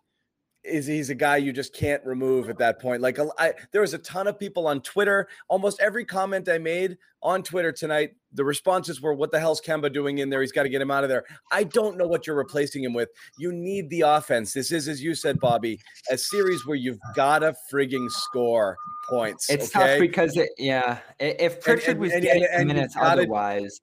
is 0.65 0.87
he's 0.87 1.09
a 1.09 1.15
guy 1.15 1.37
you 1.37 1.53
just 1.53 1.73
can't 1.73 2.03
remove 2.05 2.49
at 2.49 2.57
that 2.57 2.81
point. 2.81 3.01
Like 3.01 3.19
I, 3.37 3.53
there 3.71 3.81
was 3.81 3.93
a 3.93 3.99
ton 3.99 4.27
of 4.27 4.39
people 4.39 4.67
on 4.67 4.81
Twitter. 4.81 5.27
Almost 5.47 5.79
every 5.79 6.05
comment 6.05 6.49
I 6.49 6.57
made 6.57 6.97
on 7.21 7.43
Twitter 7.43 7.71
tonight, 7.71 8.15
the 8.35 8.45
responses 8.45 9.01
were, 9.01 9.13
"What 9.13 9.31
the 9.31 9.39
hell's 9.39 9.61
Kemba 9.61 9.91
doing 9.91 10.19
in 10.19 10.29
there? 10.29 10.41
He's 10.41 10.51
got 10.51 10.63
to 10.63 10.69
get 10.69 10.81
him 10.81 10.91
out 10.91 11.03
of 11.03 11.09
there." 11.09 11.23
I 11.51 11.63
don't 11.63 11.97
know 11.97 12.07
what 12.07 12.27
you're 12.27 12.35
replacing 12.35 12.83
him 12.83 12.93
with. 12.93 13.09
You 13.39 13.51
need 13.51 13.89
the 13.89 14.01
offense. 14.01 14.53
This 14.53 14.71
is, 14.71 14.87
as 14.87 15.01
you 15.03 15.15
said, 15.15 15.39
Bobby, 15.39 15.79
a 16.11 16.17
series 16.17 16.65
where 16.67 16.77
you've 16.77 16.99
uh. 17.09 17.13
got 17.15 17.39
to 17.39 17.55
frigging 17.71 18.09
score 18.11 18.75
points. 19.09 19.49
It's 19.49 19.75
okay? 19.75 19.87
tough 19.93 19.99
because 19.99 20.37
it, 20.37 20.49
yeah, 20.57 20.99
if 21.19 21.61
Pritchard 21.61 21.91
and- 21.91 21.99
was 22.01 22.11
and- 22.13 22.21
getting 22.23 22.45
and- 22.51 22.69
you 22.69 22.75
minutes 22.75 22.95
gotta- 22.95 23.21
otherwise, 23.21 23.81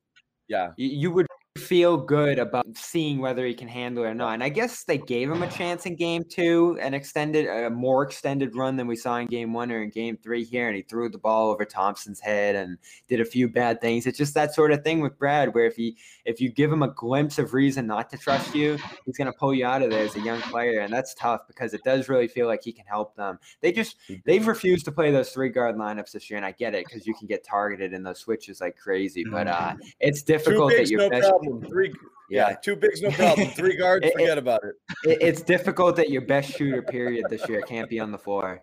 yeah, 0.48 0.70
you, 0.76 0.88
you 0.88 1.10
would 1.12 1.26
feel 1.58 1.98
good 1.98 2.38
about 2.38 2.66
seeing 2.76 3.18
whether 3.18 3.44
he 3.44 3.52
can 3.52 3.68
handle 3.68 4.04
it 4.04 4.08
or 4.08 4.14
not. 4.14 4.32
And 4.32 4.42
I 4.42 4.48
guess 4.48 4.84
they 4.84 4.96
gave 4.96 5.30
him 5.30 5.42
a 5.42 5.50
chance 5.50 5.84
in 5.84 5.96
game 5.96 6.24
two, 6.24 6.78
an 6.80 6.94
extended, 6.94 7.46
a 7.46 7.68
more 7.68 8.02
extended 8.04 8.56
run 8.56 8.76
than 8.76 8.86
we 8.86 8.96
saw 8.96 9.18
in 9.18 9.26
game 9.26 9.52
one 9.52 9.70
or 9.70 9.82
in 9.82 9.90
game 9.90 10.16
three 10.16 10.44
here. 10.44 10.68
And 10.68 10.76
he 10.76 10.82
threw 10.82 11.10
the 11.10 11.18
ball 11.18 11.50
over 11.50 11.66
Thompson's 11.66 12.20
head 12.20 12.56
and 12.56 12.78
did 13.06 13.20
a 13.20 13.24
few 13.24 13.48
bad 13.48 13.82
things. 13.82 14.06
It's 14.06 14.16
just 14.16 14.32
that 14.34 14.54
sort 14.54 14.72
of 14.72 14.82
thing 14.82 15.00
with 15.00 15.18
Brad, 15.18 15.54
where 15.54 15.66
if 15.66 15.76
he 15.76 15.98
if 16.24 16.40
you 16.40 16.50
give 16.50 16.72
him 16.72 16.82
a 16.82 16.88
glimpse 16.88 17.38
of 17.38 17.52
reason 17.52 17.86
not 17.86 18.08
to 18.10 18.18
trust 18.18 18.54
you, 18.54 18.78
he's 19.04 19.18
going 19.18 19.30
to 19.30 19.38
pull 19.38 19.52
you 19.52 19.66
out 19.66 19.82
of 19.82 19.90
there 19.90 20.04
as 20.04 20.16
a 20.16 20.20
young 20.20 20.40
player, 20.40 20.80
and 20.80 20.92
that's 20.92 21.12
tough 21.14 21.42
because 21.48 21.74
it 21.74 21.82
does 21.84 22.08
really 22.08 22.28
feel 22.28 22.46
like 22.46 22.62
he 22.64 22.72
can 22.72 22.86
help 22.86 23.14
them. 23.14 23.38
They 23.60 23.72
just 23.72 23.96
they've 24.24 24.46
refused 24.46 24.86
to 24.86 24.92
play 24.92 25.10
those 25.10 25.30
three 25.30 25.50
guard 25.50 25.76
lineups 25.76 26.12
this 26.12 26.30
year, 26.30 26.38
and 26.38 26.46
I 26.46 26.52
get 26.52 26.74
it 26.74 26.86
because 26.86 27.06
you 27.06 27.14
can 27.14 27.26
get 27.26 27.44
targeted 27.44 27.92
in 27.92 28.02
those 28.02 28.20
switches 28.20 28.60
like 28.60 28.76
crazy. 28.76 29.24
But 29.30 29.48
uh, 29.48 29.74
it's 30.00 30.22
difficult 30.22 30.72
that 30.76 30.88
your 30.88 31.00
no 31.00 31.10
best. 31.10 31.32
Problem. 31.42 31.70
Three, 31.70 31.92
yeah, 32.30 32.54
two 32.62 32.76
bigs, 32.76 33.02
no 33.02 33.10
problem. 33.10 33.48
Three 33.50 33.76
guards, 33.78 34.06
It- 34.06 34.10
it- 34.10 34.12
forget 34.14 34.38
about 34.38 34.60
it. 34.64 34.74
it- 35.04 35.22
It's 35.22 35.42
difficult 35.42 35.96
that 35.96 36.10
your 36.10 36.22
best 36.22 36.50
shooter 36.56 36.82
period 36.82 37.26
this 37.28 37.48
year 37.48 37.60
can't 37.62 37.88
be 37.90 38.00
on 38.00 38.10
the 38.12 38.18
floor. 38.18 38.62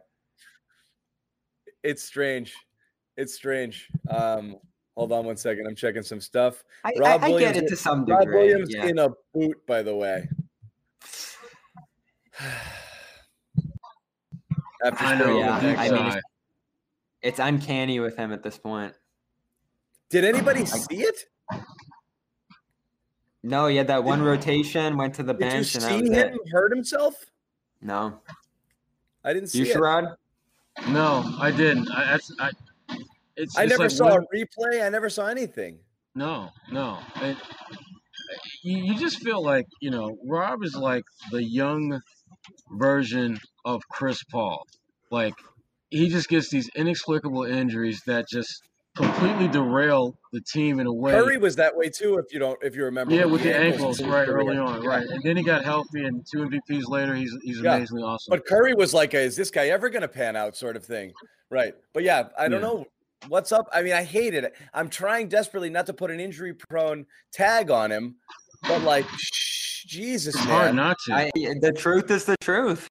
It's 1.84 2.04
strange. 2.04 2.54
It's 3.18 3.34
strange. 3.34 3.88
Um, 4.10 4.58
hold 4.96 5.12
on 5.12 5.26
one 5.26 5.38
second. 5.38 5.68
I'm 5.68 5.76
checking 5.76 6.04
some 6.04 6.20
stuff. 6.22 6.64
I, 6.84 6.90
I, 6.90 7.00
Rob 7.00 7.24
I 7.24 7.28
get 7.28 7.34
Williams 7.34 7.58
it 7.58 7.68
to 7.70 7.76
some 7.76 8.06
degree. 8.06 8.26
Rob. 8.26 8.28
Williams 8.36 8.74
yeah. 8.74 8.86
in 8.86 9.00
a 9.00 9.10
boot, 9.34 9.58
by 9.66 9.82
the 9.82 9.96
way. 9.96 10.28
After 14.84 15.04
I 15.06 15.18
know. 15.18 15.38
Yeah, 15.40 15.60
the 15.60 15.68
the 15.68 15.74
big 15.74 15.80
I 15.80 15.90
mean, 15.90 16.12
sigh. 16.12 16.22
It's 17.22 17.40
uncanny 17.40 18.00
with 18.00 18.16
him 18.16 18.32
at 18.32 18.44
this 18.44 18.58
point. 18.58 18.94
Did 20.10 20.24
anybody 20.24 20.66
see 20.66 21.02
it? 21.02 21.26
No, 23.44 23.68
he 23.68 23.78
had 23.78 23.88
that 23.88 24.04
one 24.04 24.22
rotation, 24.22 24.98
went 24.98 25.16
to 25.16 25.24
the 25.24 25.34
Did 25.34 25.40
bench, 25.40 25.76
and 25.76 25.84
that 25.84 25.90
see 25.90 26.02
was 26.02 26.10
him 26.10 26.34
it. 26.34 26.50
hurt 26.52 26.72
himself? 26.72 27.26
No, 27.82 28.20
I 29.24 29.34
didn't 29.34 29.48
see 29.50 29.60
you 29.60 29.66
it. 29.66 29.76
Sherrod? 29.78 30.16
No, 30.90 31.24
I 31.40 31.52
didn't. 31.52 31.90
I, 31.92 32.06
that's, 32.06 32.32
I, 32.40 32.52
it's, 33.38 33.58
I 33.58 33.64
it's 33.64 33.72
never 33.72 33.84
like 33.84 33.92
saw 33.92 34.16
when- 34.16 34.24
a 34.24 34.46
replay. 34.46 34.86
I 34.86 34.90
never 34.90 35.10
saw 35.10 35.28
anything. 35.28 35.80
No, 36.16 36.50
no. 36.72 36.98
And 37.22 37.38
you, 38.64 38.78
you 38.84 39.00
just 39.00 39.22
feel 39.24 39.42
like, 39.44 39.66
you 39.80 39.90
know, 39.92 40.18
Rob 40.26 40.64
is 40.64 40.76
like 40.76 41.04
the 41.32 41.42
young 41.44 42.00
version 42.72 43.40
of 43.64 43.82
Chris 43.90 44.22
Paul. 44.32 44.66
Like, 45.12 45.34
he 45.92 46.10
just 46.10 46.28
gets 46.28 46.50
these 46.50 46.70
inexplicable 46.76 47.44
injuries 47.46 48.02
that 48.06 48.26
just 48.30 48.64
completely 48.96 49.48
derail 49.48 50.18
the 50.34 50.42
team 50.42 50.80
in 50.80 50.88
a 50.88 50.94
way. 50.94 51.12
Curry 51.14 51.38
was 51.38 51.56
that 51.56 51.76
way 51.76 51.90
too, 51.90 52.18
if 52.18 52.34
you 52.34 52.40
don't, 52.40 52.58
if 52.62 52.76
you 52.76 52.84
remember. 52.84 53.14
yeah, 53.14 53.26
with 53.26 53.44
the 53.44 53.56
ankles 53.56 54.00
ankles, 54.00 54.02
right, 54.14 54.28
early 54.28 54.58
on, 54.58 54.82
Yeah. 54.84 54.90
right. 54.90 55.08
And 55.08 55.22
then 55.24 55.38
he 55.38 55.44
got 55.44 55.64
healthy, 55.64 56.04
and 56.04 56.26
two 56.30 56.40
MVPs 56.40 56.88
later, 56.88 57.16
he's 57.16 57.34
he's 57.44 57.60
Yeah. 57.62 57.76
amazingly 57.76 58.04
awesome. 58.04 58.32
But 58.32 58.46
Curry 58.46 58.74
was 58.74 58.94
like, 58.94 59.14
a, 59.14 59.20
"Is 59.20 59.36
this 59.36 59.52
guy 59.52 59.68
ever 59.68 59.90
going 59.90 60.02
to 60.02 60.08
pan 60.08 60.36
out?" 60.36 60.56
sort 60.58 60.76
of 60.76 60.84
thing, 60.86 61.14
right? 61.50 61.74
But 61.94 62.04
yeah, 62.04 62.30
I 62.38 62.48
don't 62.48 62.62
Yeah. 62.62 62.68
know 62.68 62.86
what's 63.28 63.52
up. 63.52 63.68
I 63.74 63.82
mean, 63.82 63.94
I 63.94 64.04
hated 64.04 64.44
it. 64.44 64.56
I'm 64.74 64.90
trying 64.90 65.28
desperately 65.30 65.70
not 65.70 65.86
to 65.88 65.94
put 65.94 66.12
an 66.12 66.20
injury-prone 66.20 67.06
tag 67.32 67.70
on 67.72 67.92
him, 67.92 68.16
but 68.64 68.82
like, 68.84 69.06
shh, 69.18 69.84
Jesus, 69.86 70.36
it's 70.36 70.44
hard 70.44 70.68
man. 70.68 70.76
not 70.76 70.98
to. 71.08 71.14
I, 71.16 71.32
the 71.62 71.72
truth 71.76 72.12
is 72.12 72.26
the 72.26 72.36
truth. 72.42 72.88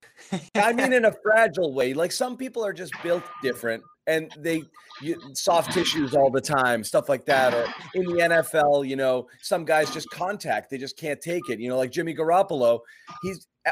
I 0.54 0.72
mean, 0.72 0.92
in 0.92 1.04
a 1.04 1.12
fragile 1.22 1.72
way. 1.74 1.94
Like 1.94 2.12
some 2.12 2.36
people 2.36 2.64
are 2.64 2.72
just 2.72 2.92
built 3.02 3.22
different, 3.42 3.82
and 4.08 4.32
they 4.38 4.64
you, 5.00 5.16
soft 5.34 5.72
tissues 5.72 6.14
all 6.14 6.30
the 6.30 6.40
time, 6.40 6.82
stuff 6.82 7.08
like 7.08 7.24
that. 7.26 7.54
Or 7.54 7.66
in 7.94 8.04
the 8.06 8.14
NFL, 8.14 8.88
you 8.88 8.96
know, 8.96 9.28
some 9.42 9.64
guys 9.64 9.92
just 9.92 10.08
contact; 10.10 10.70
they 10.70 10.78
just 10.78 10.96
can't 10.96 11.20
take 11.20 11.48
it. 11.50 11.60
You 11.60 11.68
know, 11.68 11.76
like 11.76 11.92
Jimmy 11.92 12.14
Garoppolo, 12.14 12.80
he's 13.22 13.46
uh, 13.66 13.70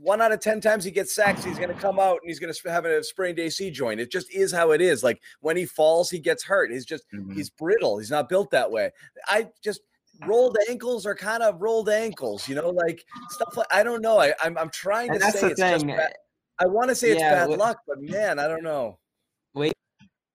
one 0.00 0.22
out 0.22 0.32
of 0.32 0.40
ten 0.40 0.60
times 0.60 0.84
he 0.84 0.90
gets 0.90 1.14
sacked, 1.14 1.44
he's 1.44 1.58
going 1.58 1.68
to 1.74 1.80
come 1.80 1.98
out 1.98 2.18
and 2.22 2.28
he's 2.30 2.38
going 2.38 2.52
to 2.52 2.70
have 2.70 2.84
a 2.86 3.02
sprained 3.02 3.38
AC 3.40 3.70
joint. 3.72 4.00
It 4.00 4.10
just 4.10 4.32
is 4.32 4.52
how 4.52 4.70
it 4.70 4.80
is. 4.80 5.02
Like 5.02 5.20
when 5.40 5.56
he 5.56 5.66
falls, 5.66 6.08
he 6.10 6.18
gets 6.20 6.44
hurt. 6.44 6.70
He's 6.70 6.86
just 6.86 7.04
Mhm. 7.12 7.34
he's 7.34 7.50
brittle. 7.50 7.98
He's 7.98 8.10
not 8.10 8.28
built 8.28 8.50
that 8.52 8.70
way. 8.70 8.92
I 9.26 9.48
just 9.62 9.80
rolled 10.26 10.56
ankles 10.70 11.04
are 11.06 11.14
kind 11.16 11.42
of 11.42 11.60
rolled 11.60 11.88
ankles, 11.88 12.48
you 12.48 12.54
know, 12.54 12.70
like 12.70 13.04
stuff 13.30 13.56
like 13.56 13.66
I 13.72 13.82
don't 13.82 14.00
know. 14.00 14.20
I 14.20 14.32
I'm, 14.42 14.56
I'm 14.56 14.70
trying 14.70 15.10
and 15.10 15.18
to 15.18 15.24
that's 15.26 15.40
say 15.40 15.46
the 15.48 15.50
it's 15.52 15.60
just 15.60 15.84
thing. 15.86 15.96
bad. 15.96 16.12
I 16.60 16.66
want 16.66 16.88
to 16.90 16.94
say 16.94 17.10
it's 17.10 17.20
bad 17.20 17.48
well- 17.48 17.58
luck, 17.58 17.78
but 17.88 18.00
man, 18.00 18.38
I 18.38 18.46
don't 18.46 18.62
know. 18.62 18.98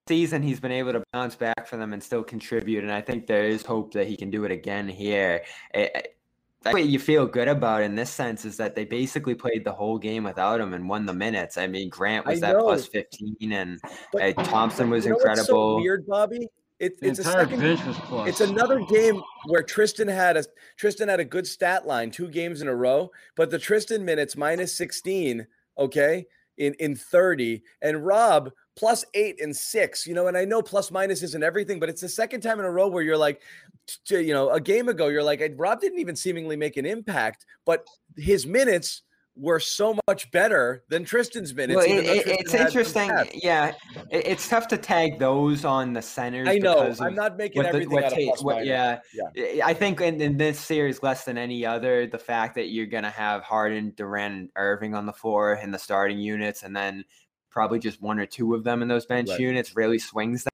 Season 0.09 0.41
he's 0.41 0.59
been 0.59 0.71
able 0.81 0.91
to 0.91 1.03
bounce 1.13 1.35
back 1.35 1.67
for 1.67 1.77
them 1.77 1.93
and 1.93 2.01
still 2.01 2.23
contribute 2.23 2.83
and 2.83 2.91
i 2.91 3.01
think 3.07 3.27
there 3.27 3.45
is 3.45 3.63
hope 3.63 3.93
that 3.93 4.07
he 4.07 4.15
can 4.17 4.29
do 4.31 4.43
it 4.43 4.51
again 4.51 4.87
here 4.87 5.43
It- 5.73 5.91
it- 5.95 6.15
that's 6.61 6.73
what 6.73 6.87
you 6.93 6.99
feel 6.99 7.25
good 7.25 7.47
about 7.47 7.83
in 7.83 7.95
this 7.95 8.09
sense 8.09 8.43
is 8.43 8.57
that 8.57 8.75
they 8.75 8.83
basically 8.83 9.33
played 9.33 9.63
the 9.63 9.71
whole 9.71 9.97
game 9.97 10.25
without 10.25 10.59
him 10.59 10.73
and 10.73 10.89
won 10.89 11.05
the 11.05 11.13
minutes 11.13 11.57
i 11.57 11.65
mean 11.67 11.87
grant 11.89 12.25
was 12.25 12.41
that 12.41 12.55
15 12.91 13.53
and 13.53 13.79
But 14.11 14.21
uh, 14.37 14.43
thompson 14.43 14.89
was 14.89 15.05
you 15.05 15.11
know 15.11 15.15
what's 15.15 15.25
so 15.25 15.29
incredible 15.31 15.75
weird, 15.81 16.05
Bobby. 16.07 16.47
It, 16.79 16.99
the 16.99 17.07
it's 17.09 17.19
a 17.19 17.23
second. 17.23 17.59
bench 17.59 17.85
was 17.85 17.97
plus. 18.09 18.29
It's 18.29 18.39
another 18.41 18.79
game 18.85 19.21
where 19.47 19.63
Tristan 19.63 20.07
had 20.07 20.37
a 20.37 20.43
Tristan 20.77 21.09
had 21.09 21.19
a 21.19 21.25
good 21.35 21.45
stat 21.45 21.85
line 21.85 22.09
two 22.09 22.29
games 22.29 22.61
in 22.61 22.69
a 22.69 22.75
row, 22.75 23.11
but 23.35 23.49
the 23.51 23.59
Tristan 23.59 24.05
minutes 24.05 24.37
minus 24.37 24.71
16, 24.77 25.45
okay, 25.77 26.25
in 26.57 26.73
in 26.85 26.95
30, 26.95 27.63
and 27.81 28.05
Rob 28.05 28.51
plus 28.79 29.03
eight 29.13 29.41
and 29.41 29.53
six. 29.53 30.07
You 30.07 30.13
know, 30.15 30.27
and 30.27 30.37
I 30.37 30.45
know 30.45 30.61
plus 30.61 30.89
minus 30.89 31.21
isn't 31.21 31.43
everything, 31.43 31.79
but 31.79 31.89
it's 31.89 32.01
the 32.01 32.07
second 32.09 32.39
time 32.41 32.59
in 32.59 32.65
a 32.65 32.71
row 32.71 32.87
where 32.87 33.03
you're 33.03 33.17
like, 33.17 33.41
t- 33.85 33.95
t- 34.07 34.21
you 34.21 34.33
know, 34.33 34.49
a 34.51 34.61
game 34.61 34.87
ago, 34.87 35.09
you're 35.09 35.21
like, 35.21 35.41
Rob 35.57 35.81
didn't 35.81 35.99
even 35.99 36.15
seemingly 36.15 36.55
make 36.55 36.77
an 36.77 36.85
impact, 36.85 37.45
but 37.65 37.85
his 38.17 38.47
minutes 38.47 39.01
were 39.35 39.59
so 39.59 39.97
much 40.07 40.29
better 40.31 40.83
than 40.89 41.03
Tristan's 41.05 41.53
minutes. 41.53 41.77
well, 41.77 41.85
it, 41.87 42.03
Tristan 42.23 42.35
it's 42.39 42.53
interesting 42.53 43.09
yeah 43.41 43.69
it, 44.11 44.27
it's 44.27 44.49
tough 44.49 44.67
to 44.67 44.77
tag 44.77 45.17
those 45.17 45.63
on 45.63 45.93
the 45.93 46.01
centers 46.01 46.45
I 46.49 46.57
know. 46.57 46.93
I'm 46.99 47.15
not 47.15 47.37
making 47.37 47.61
the- 47.61 47.69
everything 47.69 47.89
what 47.89 48.03
out 48.03 48.11
of 48.11 48.17
plus 48.17 48.43
what- 48.43 48.65
yeah, 48.65 48.99
Yeah. 49.35 49.65
I 49.65 49.73
think 49.73 50.01
in, 50.01 50.19
in 50.19 50.35
this 50.35 50.59
series, 50.59 51.01
less 51.03 51.23
than 51.23 51.37
any 51.37 51.65
other, 51.65 52.05
the 52.05 52.17
fact 52.17 52.55
that 52.55 52.69
you're 52.69 52.85
going 52.87 53.05
to 53.05 53.09
have 53.11 53.43
Harden, 53.43 53.93
Durant, 53.95 54.33
and 54.33 54.49
Irving 54.57 54.93
on 54.93 55.05
the 55.05 55.13
floor 55.13 55.53
in 55.53 55.71
the 55.71 55.79
starting 55.79 56.19
units, 56.19 56.63
and 56.63 56.75
then 56.75 57.05
probably 57.49 57.79
just 57.79 58.01
one 58.01 58.19
or 58.19 58.25
two 58.25 58.53
of 58.55 58.63
them 58.63 58.81
in 58.81 58.87
those 58.87 59.05
bench 59.05 59.29
Right. 59.29 59.39
units 59.39 59.75
really 59.75 59.99
swings 59.99 60.43
that. 60.43 60.53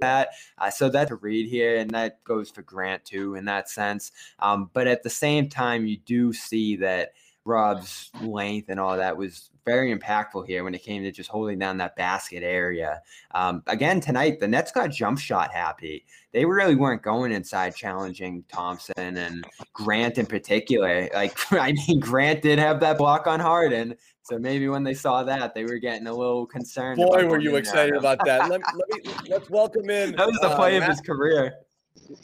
that. 0.00 0.28
Uh, 0.58 0.70
so 0.70 0.88
that's 0.88 1.10
a 1.10 1.16
read 1.16 1.48
here, 1.48 1.76
and 1.78 1.90
that 1.92 2.22
goes 2.24 2.50
for 2.50 2.62
Grant 2.62 3.04
too 3.04 3.34
in 3.36 3.44
that 3.44 3.68
sense. 3.68 4.12
Um, 4.40 4.70
but 4.72 4.86
at 4.86 5.02
the 5.02 5.10
same 5.10 5.48
time, 5.48 5.86
you 5.86 5.96
do 5.98 6.32
see 6.32 6.76
that 6.76 7.12
Rob's 7.44 8.10
length 8.20 8.68
and 8.68 8.78
all 8.78 8.96
that 8.96 9.16
was 9.16 9.50
very 9.64 9.96
impactful 9.96 10.46
here 10.46 10.64
when 10.64 10.74
it 10.74 10.82
came 10.82 11.02
to 11.02 11.12
just 11.12 11.28
holding 11.30 11.58
down 11.58 11.76
that 11.78 11.94
basket 11.96 12.42
area. 12.42 13.00
Um, 13.32 13.62
again, 13.66 14.00
tonight, 14.00 14.40
the 14.40 14.48
Nets 14.48 14.72
got 14.72 14.90
jump 14.90 15.18
shot 15.18 15.52
happy. 15.52 16.04
They 16.32 16.44
really 16.44 16.74
weren't 16.74 17.02
going 17.02 17.32
inside 17.32 17.74
challenging 17.76 18.44
Thompson 18.48 19.16
and 19.16 19.44
Grant 19.72 20.18
in 20.18 20.26
particular. 20.26 21.08
Like, 21.14 21.36
I 21.52 21.72
mean, 21.72 22.00
Grant 22.00 22.42
did 22.42 22.58
have 22.58 22.80
that 22.80 22.98
block 22.98 23.26
on 23.26 23.38
Harden. 23.40 23.94
So 24.24 24.38
maybe 24.38 24.68
when 24.68 24.84
they 24.84 24.94
saw 24.94 25.24
that, 25.24 25.52
they 25.54 25.64
were 25.64 25.78
getting 25.78 26.06
a 26.06 26.14
little 26.14 26.46
concerned. 26.46 26.96
Boy, 26.96 27.20
about 27.20 27.30
were 27.30 27.40
you 27.40 27.56
excited 27.56 27.96
about 27.96 28.24
that. 28.24 28.48
Let, 28.48 28.60
let 28.74 29.04
me 29.04 29.12
let's 29.28 29.50
welcome 29.50 29.90
in. 29.90 30.14
That 30.14 30.28
was 30.28 30.38
the 30.40 30.48
uh, 30.50 30.56
play 30.56 30.76
of 30.76 30.82
Ma- 30.82 30.90
his 30.90 31.00
career. 31.00 31.54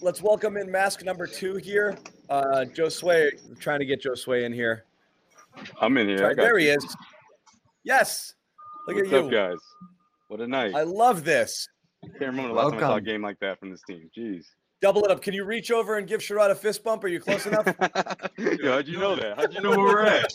Let's 0.01 0.23
welcome 0.23 0.57
in 0.57 0.71
mask 0.71 1.05
number 1.05 1.27
two 1.27 1.57
here. 1.57 1.99
Uh, 2.31 2.65
Josue. 2.73 3.31
I'm 3.49 3.57
trying 3.57 3.81
to 3.81 3.85
get 3.87 4.03
Josue 4.03 4.45
in 4.45 4.53
here. 4.53 4.85
I'm 5.81 5.97
in 5.99 6.07
here. 6.07 6.19
I 6.19 6.21
Try- 6.21 6.35
got 6.35 6.43
there 6.43 6.59
he 6.59 6.69
is. 6.69 6.97
Yes. 7.83 8.35
Look 8.87 8.97
What's 8.97 9.09
at 9.09 9.15
up, 9.15 9.25
you. 9.25 9.31
guys? 9.31 9.59
What 10.29 10.41
a 10.41 10.47
night. 10.47 10.75
I 10.75 10.83
love 10.83 11.25
this. 11.25 11.69
I 12.05 12.09
can't 12.09 12.21
remember 12.21 12.49
the 12.49 12.55
last 12.55 12.71
time 12.71 12.79
I 12.79 12.81
saw 12.81 12.97
a 12.97 13.01
game 13.01 13.23
like 13.23 13.41
that 13.41 13.59
from 13.59 13.71
this 13.71 13.83
team. 13.83 14.09
Jeez. 14.17 14.45
Double 14.81 15.05
it 15.05 15.11
up. 15.11 15.21
Can 15.21 15.35
you 15.35 15.45
reach 15.45 15.73
over 15.73 15.99
and 15.99 16.07
give 16.07 16.21
Sherrod 16.21 16.51
a 16.51 16.55
fist 16.55 16.85
bump? 16.85 17.03
Are 17.03 17.09
you 17.09 17.19
close 17.19 17.47
enough? 17.47 17.67
Yo, 18.39 18.73
how'd 18.73 18.87
you 18.87 18.99
know 18.99 19.17
that? 19.17 19.37
How'd 19.37 19.53
you 19.53 19.61
know 19.61 19.71
where 19.71 19.79
we're 19.81 20.07
at? 20.07 20.33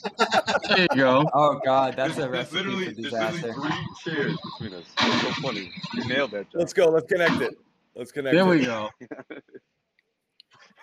there 0.68 0.80
you 0.80 0.88
go. 0.98 1.26
Oh 1.34 1.62
God, 1.64 1.96
that's 1.96 2.18
a 2.18 2.22
There's 2.22 2.30
recipe 2.32 2.58
literally, 2.58 2.86
for 2.88 3.02
there's 3.02 3.12
literally 3.14 3.42
disaster. 3.42 3.54
three 3.54 4.14
chairs 4.14 4.38
between 4.60 4.80
us. 4.82 4.86
That's 4.98 5.22
so 5.22 5.42
funny. 5.42 5.72
You 5.94 6.08
nailed 6.10 6.32
that. 6.32 6.52
Job. 6.52 6.60
Let's 6.60 6.74
go. 6.74 6.88
Let's 6.90 7.08
connect 7.10 7.42
it. 7.42 7.56
Let's 7.96 8.12
connect 8.12 8.36
There 8.36 8.44
it. 8.46 8.50
we 8.50 8.66
go. 8.66 8.90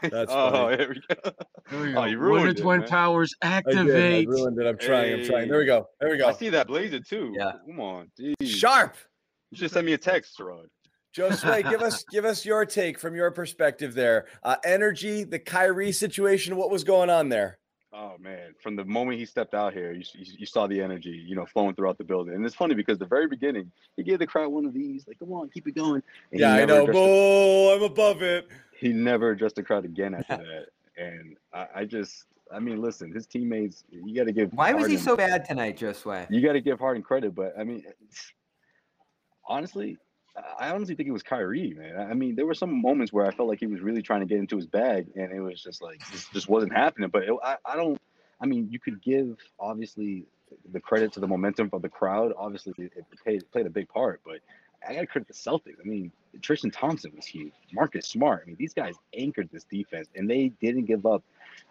That's 0.03 0.33
oh, 0.33 0.51
funny. 0.53 0.77
here 0.79 0.89
we 0.89 1.15
go. 1.15 1.31
There 1.71 1.81
we 1.83 1.95
Oh, 1.95 2.05
you 2.05 2.19
Winter 2.19 2.19
ruined 2.19 2.59
it, 2.59 2.63
Twin 2.63 2.81
man. 2.81 2.89
Powers 2.89 3.35
I 3.43 3.61
did. 3.69 3.77
I 3.79 4.25
ruined 4.27 4.59
it. 4.59 4.67
I'm 4.67 4.79
trying. 4.79 5.21
I'm 5.21 5.27
trying. 5.27 5.49
There 5.51 5.59
we 5.59 5.67
go. 5.67 5.87
There 6.01 6.09
we 6.09 6.17
go. 6.17 6.29
I 6.29 6.33
see 6.33 6.49
that 6.49 6.67
blazer 6.67 7.01
too. 7.01 7.35
Yeah. 7.37 7.53
Come 7.67 7.81
on. 7.81 8.11
Jeez. 8.19 8.35
Sharp. 8.47 8.97
You 9.51 9.59
should 9.59 9.71
send 9.71 9.85
me 9.85 9.93
a 9.93 9.99
text, 9.99 10.41
Rod. 10.41 10.67
Josue, 11.21 11.69
give 11.71 11.83
us 11.83 12.05
give 12.11 12.25
us 12.25 12.45
your 12.45 12.65
take 12.65 12.99
from 12.99 13.15
your 13.15 13.31
perspective 13.31 13.95
there. 13.95 14.27
Uh, 14.43 14.57
energy, 14.65 15.25
the 15.25 15.39
Kyrie 15.39 15.93
situation. 15.93 16.57
What 16.57 16.71
was 16.71 16.85
going 16.85 17.11
on 17.11 17.29
there? 17.29 17.59
Oh 17.93 18.15
man, 18.21 18.55
from 18.63 18.77
the 18.77 18.85
moment 18.85 19.19
he 19.19 19.25
stepped 19.27 19.53
out 19.53 19.73
here, 19.73 19.93
you, 19.93 20.05
you, 20.15 20.33
you 20.39 20.47
saw 20.47 20.67
the 20.69 20.81
energy, 20.81 21.11
you 21.27 21.35
know, 21.35 21.45
flowing 21.45 21.75
throughout 21.75 21.99
the 21.99 22.05
building. 22.05 22.35
And 22.35 22.47
it's 22.47 22.55
funny 22.55 22.75
because 22.75 22.99
the 22.99 23.05
very 23.07 23.27
beginning, 23.27 23.71
he 23.97 24.05
gave 24.05 24.21
the 24.21 24.27
crowd 24.29 24.49
one 24.53 24.65
of 24.65 24.73
these, 24.73 25.09
like, 25.09 25.19
come 25.19 25.33
on, 25.33 25.51
keep 25.51 25.67
it 25.67 25.75
going. 25.75 26.01
And 26.31 26.41
yeah, 26.41 26.53
I 26.53 26.59
never 26.59 26.67
know. 26.73 26.83
addressed 26.83 26.93
the- 26.93 27.01
Oh, 27.05 27.77
I'm 27.77 27.83
above 27.83 28.23
it. 28.23 28.47
he 28.79 28.93
never 28.93 29.31
addressed 29.31 29.57
the 29.57 29.65
crowd 29.65 29.85
again 29.85 30.15
after 30.15 30.37
that. 30.37 30.67
And 30.97 31.37
I, 31.53 31.67
I 31.81 31.85
just, 31.85 32.27
I 32.55 32.61
mean, 32.61 32.81
listen, 32.81 33.13
his 33.13 33.27
teammates, 33.27 33.83
you 33.91 34.15
got 34.15 34.27
to 34.27 34.33
give. 34.33 34.53
Why 34.53 34.73
was 34.73 34.87
he 34.87 34.97
so 34.97 35.17
bad 35.17 35.45
tonight, 35.45 35.77
Josue? 35.77 36.29
You 36.31 36.41
got 36.43 36.53
to 36.53 36.61
give 36.61 36.79
Harden 36.79 37.03
credit, 37.03 37.35
but 37.35 37.55
I 37.59 37.65
mean, 37.65 37.83
honestly, 39.49 39.99
I 40.59 40.71
honestly 40.71 40.95
think 40.95 41.09
it 41.09 41.13
was 41.13 41.23
Kyrie, 41.23 41.75
man. 41.75 41.99
I 41.99 42.15
mean, 42.15 42.35
there 42.35 42.47
were 42.47 42.55
some 42.55 42.81
moments 42.81 43.13
where 43.13 43.27
I 43.27 43.31
felt 43.31 43.49
like 43.49 43.61
he 43.61 43.67
was 43.67 43.81
really 43.81 44.03
trying 44.03 44.21
to 44.21 44.27
get 44.27 44.39
into 44.39 44.57
his 44.57 44.67
bag, 44.67 45.09
and 45.17 45.33
it 45.33 45.41
was 45.41 45.63
just 45.63 45.83
like 45.83 46.01
this 46.11 46.29
just 46.33 46.49
wasn't 46.49 46.73
happening. 46.73 47.11
But 47.11 47.25
it, 47.25 47.35
I, 47.43 47.57
I 47.65 47.77
don't. 47.77 48.01
I 48.41 48.47
mean, 48.47 48.69
you 48.71 48.79
could 48.79 49.03
give 49.03 49.37
obviously 49.59 50.25
the 50.73 50.81
credit 50.81 51.13
to 51.15 51.21
the 51.21 51.27
momentum 51.27 51.71
of 51.73 51.83
the 51.83 51.89
crowd. 51.89 52.33
Obviously, 52.37 52.73
it 52.79 53.05
played, 53.23 53.51
played 53.53 53.67
a 53.67 53.71
big 53.71 53.89
part, 53.89 54.21
but 54.25 54.41
I 54.87 54.95
got 54.95 55.01
to 55.01 55.07
credit 55.07 55.29
the 55.29 55.35
Celtics. 55.35 55.77
I 55.83 55.87
mean, 55.87 56.11
Tristan 56.41 56.71
Thompson 56.71 57.13
was 57.15 57.27
huge. 57.27 57.53
Marcus 57.73 58.07
Smart. 58.07 58.43
I 58.45 58.47
mean, 58.47 58.57
these 58.59 58.73
guys 58.73 58.95
anchored 59.17 59.51
this 59.53 59.65
defense, 59.65 60.09
and 60.15 60.29
they 60.29 60.49
didn't 60.61 60.87
give 60.87 61.07
up 61.07 61.23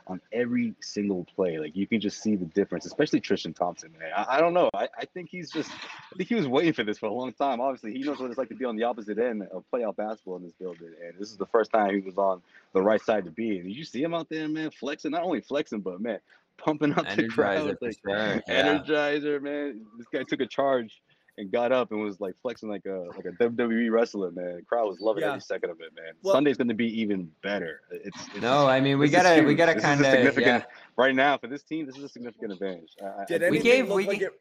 on 0.10 0.20
every 0.34 0.74
single 0.82 1.26
play. 1.36 1.60
Like 1.60 1.76
you 1.76 1.88
can 1.88 2.02
just 2.02 2.22
see 2.22 2.36
the 2.36 2.46
difference, 2.46 2.86
especially 2.86 3.20
Tristan 3.20 3.54
Thompson. 3.54 3.94
Man, 3.98 4.10
I, 4.16 4.38
I 4.38 4.42
don't 4.42 4.54
know. 4.54 4.70
I, 4.74 4.90
I 4.98 5.06
think 5.06 5.30
he's 5.30 5.52
just. 5.52 5.72
I 5.72 6.18
think 6.18 6.28
he 6.28 6.36
was 6.36 6.48
waiting 6.48 6.74
for 6.74 6.84
this 6.84 6.98
for 6.98 7.06
a 7.06 7.14
long 7.14 7.32
time. 7.34 7.62
Obviously, 7.62 7.94
he 7.94 8.00
knows 8.00 8.20
what 8.20 8.30
it's 8.30 8.38
like 8.38 8.50
to 8.50 8.56
be 8.56 8.66
on 8.66 8.76
the 8.76 8.84
opposite 8.84 9.20
end 9.20 9.44
of 9.54 9.64
playoff 9.74 9.96
basketball 9.96 10.38
in 10.38 10.44
this 10.44 10.54
building, 10.54 10.90
and 11.06 11.14
this 11.20 11.30
is 11.30 11.38
the 11.38 11.46
first 11.46 11.72
time 11.72 11.94
he 11.94 12.02
was 12.02 12.18
on 12.18 12.42
the 12.74 12.82
right 12.82 13.02
side 13.02 13.24
to 13.26 13.32
be. 13.32 13.60
And 13.60 13.68
did 13.68 13.76
you 13.76 13.86
see 13.86 14.02
him 14.02 14.14
out 14.14 14.28
there, 14.30 14.48
man, 14.50 14.72
flexing? 14.72 15.12
Not 15.12 15.24
only 15.24 15.42
flexing, 15.42 15.82
but 15.82 16.02
man, 16.02 16.20
pumping 16.58 16.94
up 16.94 17.06
the 17.16 17.28
crowd, 17.28 17.78
like 17.82 17.98
sure, 18.06 18.42
yeah. 18.48 18.80
energizer, 18.80 19.42
man. 19.42 19.86
This 19.98 20.08
guy 20.12 20.24
took 20.24 20.42
a 20.42 20.48
charge 20.48 21.02
and 21.40 21.52
got 21.52 21.72
up 21.72 21.92
and 21.92 22.02
was 22.02 22.20
like 22.20 22.36
flexing 22.42 22.70
like 22.70 22.86
a 22.86 23.06
like 23.16 23.26
a 23.26 23.32
WWE 23.44 23.90
wrestler, 23.92 24.30
man. 24.32 24.58
The 24.58 24.62
crowd 24.62 24.88
was 24.88 25.00
loving 25.00 25.24
Yeah. 25.24 25.30
every 25.30 25.42
second 25.42 25.70
of 25.72 25.80
it, 25.80 25.94
man. 25.96 26.14
Well- 26.22 26.34
Sunday's 26.36 26.58
going 26.58 26.68
to 26.68 26.74
be 26.76 26.88
even 27.02 27.32
better. 27.42 27.82
It's, 27.92 28.28
it's 28.28 28.42
No, 28.42 28.68
I 28.68 28.80
mean 28.82 29.00
we 29.00 29.10
gotta 29.10 29.42
we 29.44 29.56
gotta 29.56 29.74
This 29.74 29.84
is 29.84 29.84
a 29.84 29.88
kind 29.88 30.00
of 30.02 30.06
significant 30.12 30.64
yeah. 30.68 30.76
right 30.98 31.16
now 31.16 31.38
for 31.38 31.48
this 31.48 31.64
team. 31.64 31.86
This 31.86 31.98
is 31.98 32.04
a 32.04 32.10
significant 32.10 32.52
advantage. 32.54 32.92
I- 33.02 33.22
I- 33.22 33.26
Did 33.26 33.44
I- 33.44 33.50
We 33.50 33.60
gave- 33.60 33.90
we 33.90 34.06
like 34.06 34.22
it? 34.22 34.40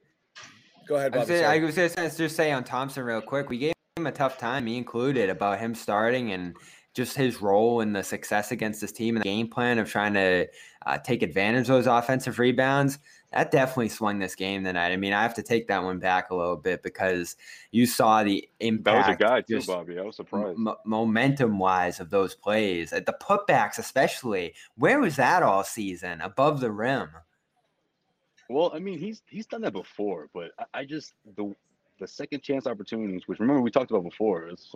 Go 0.87 0.97
ahead, 0.97 1.15
I 1.15 1.19
was, 1.19 1.29
Bobby. 1.29 1.41
gonna, 1.41 1.49
I 1.49 1.55
sorry. 1.57 1.65
was 1.67 1.77
gonna 1.77 2.11
say- 2.11 2.17
just 2.25 2.37
say 2.37 2.53
on 2.53 2.65
Thompson 2.65 3.05
real 3.05 3.21
quick. 3.21 3.49
We 3.49 3.59
gave 3.59 3.75
him 3.97 4.07
a 4.07 4.13
tough 4.13 4.37
time, 4.39 4.65
me 4.65 4.77
included, 4.77 5.31
about 5.31 5.59
him 5.59 5.75
starting 5.75 6.33
and 6.33 6.57
just 6.95 7.17
his 7.17 7.41
role 7.41 7.81
in 7.83 7.93
the 7.93 8.03
success 8.03 8.51
against 8.51 8.81
this 8.81 8.91
team 8.91 9.15
and 9.17 9.23
the 9.25 9.29
game 9.29 9.47
plan 9.49 9.79
of 9.79 9.89
trying 9.89 10.15
to 10.15 10.49
uh, 10.87 10.99
take 10.99 11.23
advantage 11.23 11.63
of 11.63 11.77
those 11.77 11.87
offensive 11.87 12.39
rebounds. 12.39 12.99
That 13.33 13.51
definitely 13.51 13.91
swung 13.91 14.19
this 14.19 14.35
game 14.35 14.65
tonight. 14.65 14.91
I 14.91 14.97
mean, 14.97 15.13
I 15.13 15.23
have 15.23 15.35
to 15.35 15.43
take 15.43 15.69
that 15.69 15.83
one 15.83 15.99
back 15.99 16.31
a 16.31 16.35
little 16.35 16.57
bit 16.57 16.83
because 16.83 17.37
you 17.73 17.85
saw 17.85 18.25
the 18.25 18.49
impact. 18.61 18.85
that 18.85 19.09
was 19.09 19.15
a 19.17 19.19
guy 19.19 19.41
too, 19.43 19.61
Bobby. 19.67 19.99
I 19.99 20.03
was 20.03 20.17
surprised. 20.17 20.59
m- 20.59 20.75
momentum 20.87 21.59
wise 21.59 22.01
of 22.01 22.09
those 22.09 22.35
plays, 22.35 22.91
Uh, 22.93 23.01
the 23.01 23.13
putbacks 23.21 23.79
especially. 23.79 24.55
Where 24.77 24.99
was 24.99 25.17
that 25.17 25.43
all 25.43 25.63
season? 25.63 26.23
Above 26.23 26.61
the 26.61 26.71
rim. 26.73 27.11
Well, 28.49 28.73
I 28.75 28.79
mean, 28.79 28.99
he's 28.99 29.23
he's 29.29 29.47
done 29.47 29.61
that 29.61 29.75
before, 29.75 30.31
but 30.33 30.53
I, 30.59 30.81
I 30.81 30.85
just 30.87 31.13
the 31.37 31.55
the 31.99 32.07
second 32.07 32.43
chance 32.43 32.67
opportunities, 32.67 33.23
which 33.27 33.41
remember 33.41 33.61
we 33.61 33.71
talked 33.71 33.91
about 33.91 34.05
before, 34.05 34.49
it's 34.49 34.75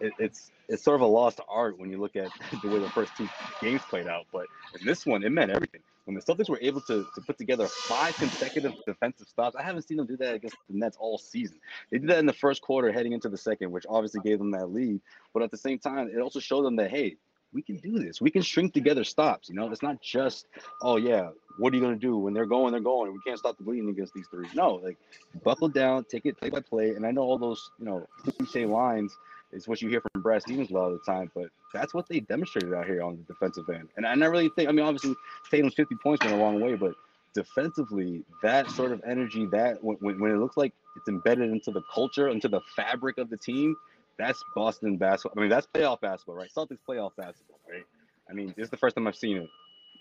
it, 0.00 0.12
it's 0.18 0.50
it's 0.68 0.82
sort 0.82 0.96
of 0.96 1.00
a 1.02 1.06
lost 1.06 1.40
art 1.48 1.78
when 1.78 1.90
you 1.90 1.98
look 1.98 2.16
at 2.16 2.30
the 2.62 2.68
way 2.68 2.78
the 2.78 2.90
first 2.90 3.16
two 3.16 3.28
games 3.60 3.82
played 3.88 4.06
out. 4.06 4.26
But 4.32 4.46
in 4.80 4.86
this 4.86 5.06
one, 5.06 5.22
it 5.22 5.30
meant 5.30 5.50
everything. 5.50 5.80
When 6.04 6.14
the 6.14 6.22
Celtics 6.22 6.48
were 6.48 6.58
able 6.62 6.80
to, 6.82 7.06
to 7.14 7.20
put 7.20 7.36
together 7.36 7.66
five 7.66 8.16
consecutive 8.16 8.72
defensive 8.86 9.28
stops, 9.28 9.54
I 9.54 9.62
haven't 9.62 9.82
seen 9.82 9.98
them 9.98 10.06
do 10.06 10.16
that 10.16 10.36
against 10.36 10.56
the 10.70 10.78
Nets 10.78 10.96
all 10.98 11.18
season. 11.18 11.60
They 11.90 11.98
did 11.98 12.08
that 12.08 12.18
in 12.18 12.24
the 12.24 12.32
first 12.32 12.62
quarter, 12.62 12.90
heading 12.90 13.12
into 13.12 13.28
the 13.28 13.36
second, 13.36 13.70
which 13.72 13.84
obviously 13.86 14.22
gave 14.22 14.38
them 14.38 14.50
that 14.52 14.72
lead. 14.72 15.02
But 15.34 15.42
at 15.42 15.50
the 15.50 15.58
same 15.58 15.78
time, 15.78 16.08
it 16.08 16.18
also 16.18 16.40
showed 16.40 16.62
them 16.62 16.76
that 16.76 16.90
hey, 16.90 17.18
we 17.52 17.62
can 17.62 17.76
do 17.76 17.98
this. 17.98 18.20
We 18.20 18.30
can 18.30 18.42
string 18.42 18.70
together 18.70 19.04
stops. 19.04 19.48
You 19.48 19.54
know, 19.54 19.70
it's 19.70 19.82
not 19.82 20.00
just 20.00 20.46
oh 20.82 20.96
yeah, 20.96 21.30
what 21.58 21.72
are 21.72 21.76
you 21.76 21.82
gonna 21.82 21.96
do 21.96 22.16
when 22.16 22.34
they're 22.34 22.46
going? 22.46 22.72
They're 22.72 22.80
going. 22.80 23.12
We 23.12 23.20
can't 23.20 23.38
stop 23.38 23.56
the 23.56 23.64
bleeding 23.64 23.88
against 23.88 24.14
these 24.14 24.26
three. 24.28 24.48
No, 24.54 24.74
like 24.76 24.96
buckle 25.42 25.68
down, 25.68 26.04
take 26.04 26.26
it 26.26 26.38
play 26.38 26.50
by 26.50 26.60
play. 26.60 26.90
And 26.90 27.06
I 27.06 27.10
know 27.10 27.22
all 27.22 27.38
those 27.38 27.70
you 27.78 27.86
know 27.86 28.06
cliche 28.38 28.66
lines 28.66 29.16
is 29.52 29.66
what 29.66 29.80
you 29.80 29.88
hear 29.88 30.00
from 30.00 30.22
Brad 30.22 30.42
Stevens 30.42 30.70
a 30.70 30.74
lot 30.74 30.92
of 30.92 30.92
the 30.92 31.10
time, 31.10 31.30
but 31.34 31.48
that's 31.72 31.94
what 31.94 32.08
they 32.08 32.20
demonstrated 32.20 32.72
out 32.74 32.86
here 32.86 33.02
on 33.02 33.16
the 33.16 33.32
defensive 33.32 33.68
end. 33.70 33.88
And 33.96 34.06
I 34.06 34.14
not 34.14 34.30
really 34.30 34.50
think. 34.50 34.68
I 34.68 34.72
mean, 34.72 34.84
obviously 34.84 35.14
Tatum's 35.50 35.74
50 35.74 35.96
points 36.02 36.24
went 36.24 36.36
a 36.36 36.42
long 36.42 36.60
way, 36.60 36.74
but 36.74 36.94
defensively, 37.34 38.22
that 38.42 38.70
sort 38.70 38.92
of 38.92 39.02
energy, 39.06 39.46
that 39.46 39.82
when 39.82 39.96
when 40.18 40.30
it 40.30 40.38
looks 40.38 40.56
like 40.56 40.72
it's 40.96 41.08
embedded 41.08 41.50
into 41.50 41.70
the 41.70 41.82
culture, 41.92 42.28
into 42.28 42.48
the 42.48 42.60
fabric 42.76 43.18
of 43.18 43.30
the 43.30 43.36
team, 43.36 43.76
that's 44.18 44.42
Boston 44.54 44.96
basketball. 44.96 45.38
I 45.38 45.42
mean, 45.42 45.50
that's 45.50 45.66
playoff 45.66 46.00
basketball, 46.00 46.36
right? 46.36 46.50
Celtics 46.54 46.78
playoff 46.88 47.10
basketball, 47.16 47.60
right? 47.70 47.84
I 48.28 48.32
mean, 48.34 48.54
this 48.56 48.64
is 48.64 48.70
the 48.70 48.76
first 48.76 48.96
time 48.96 49.06
I've 49.06 49.16
seen 49.16 49.38
it, 49.38 49.48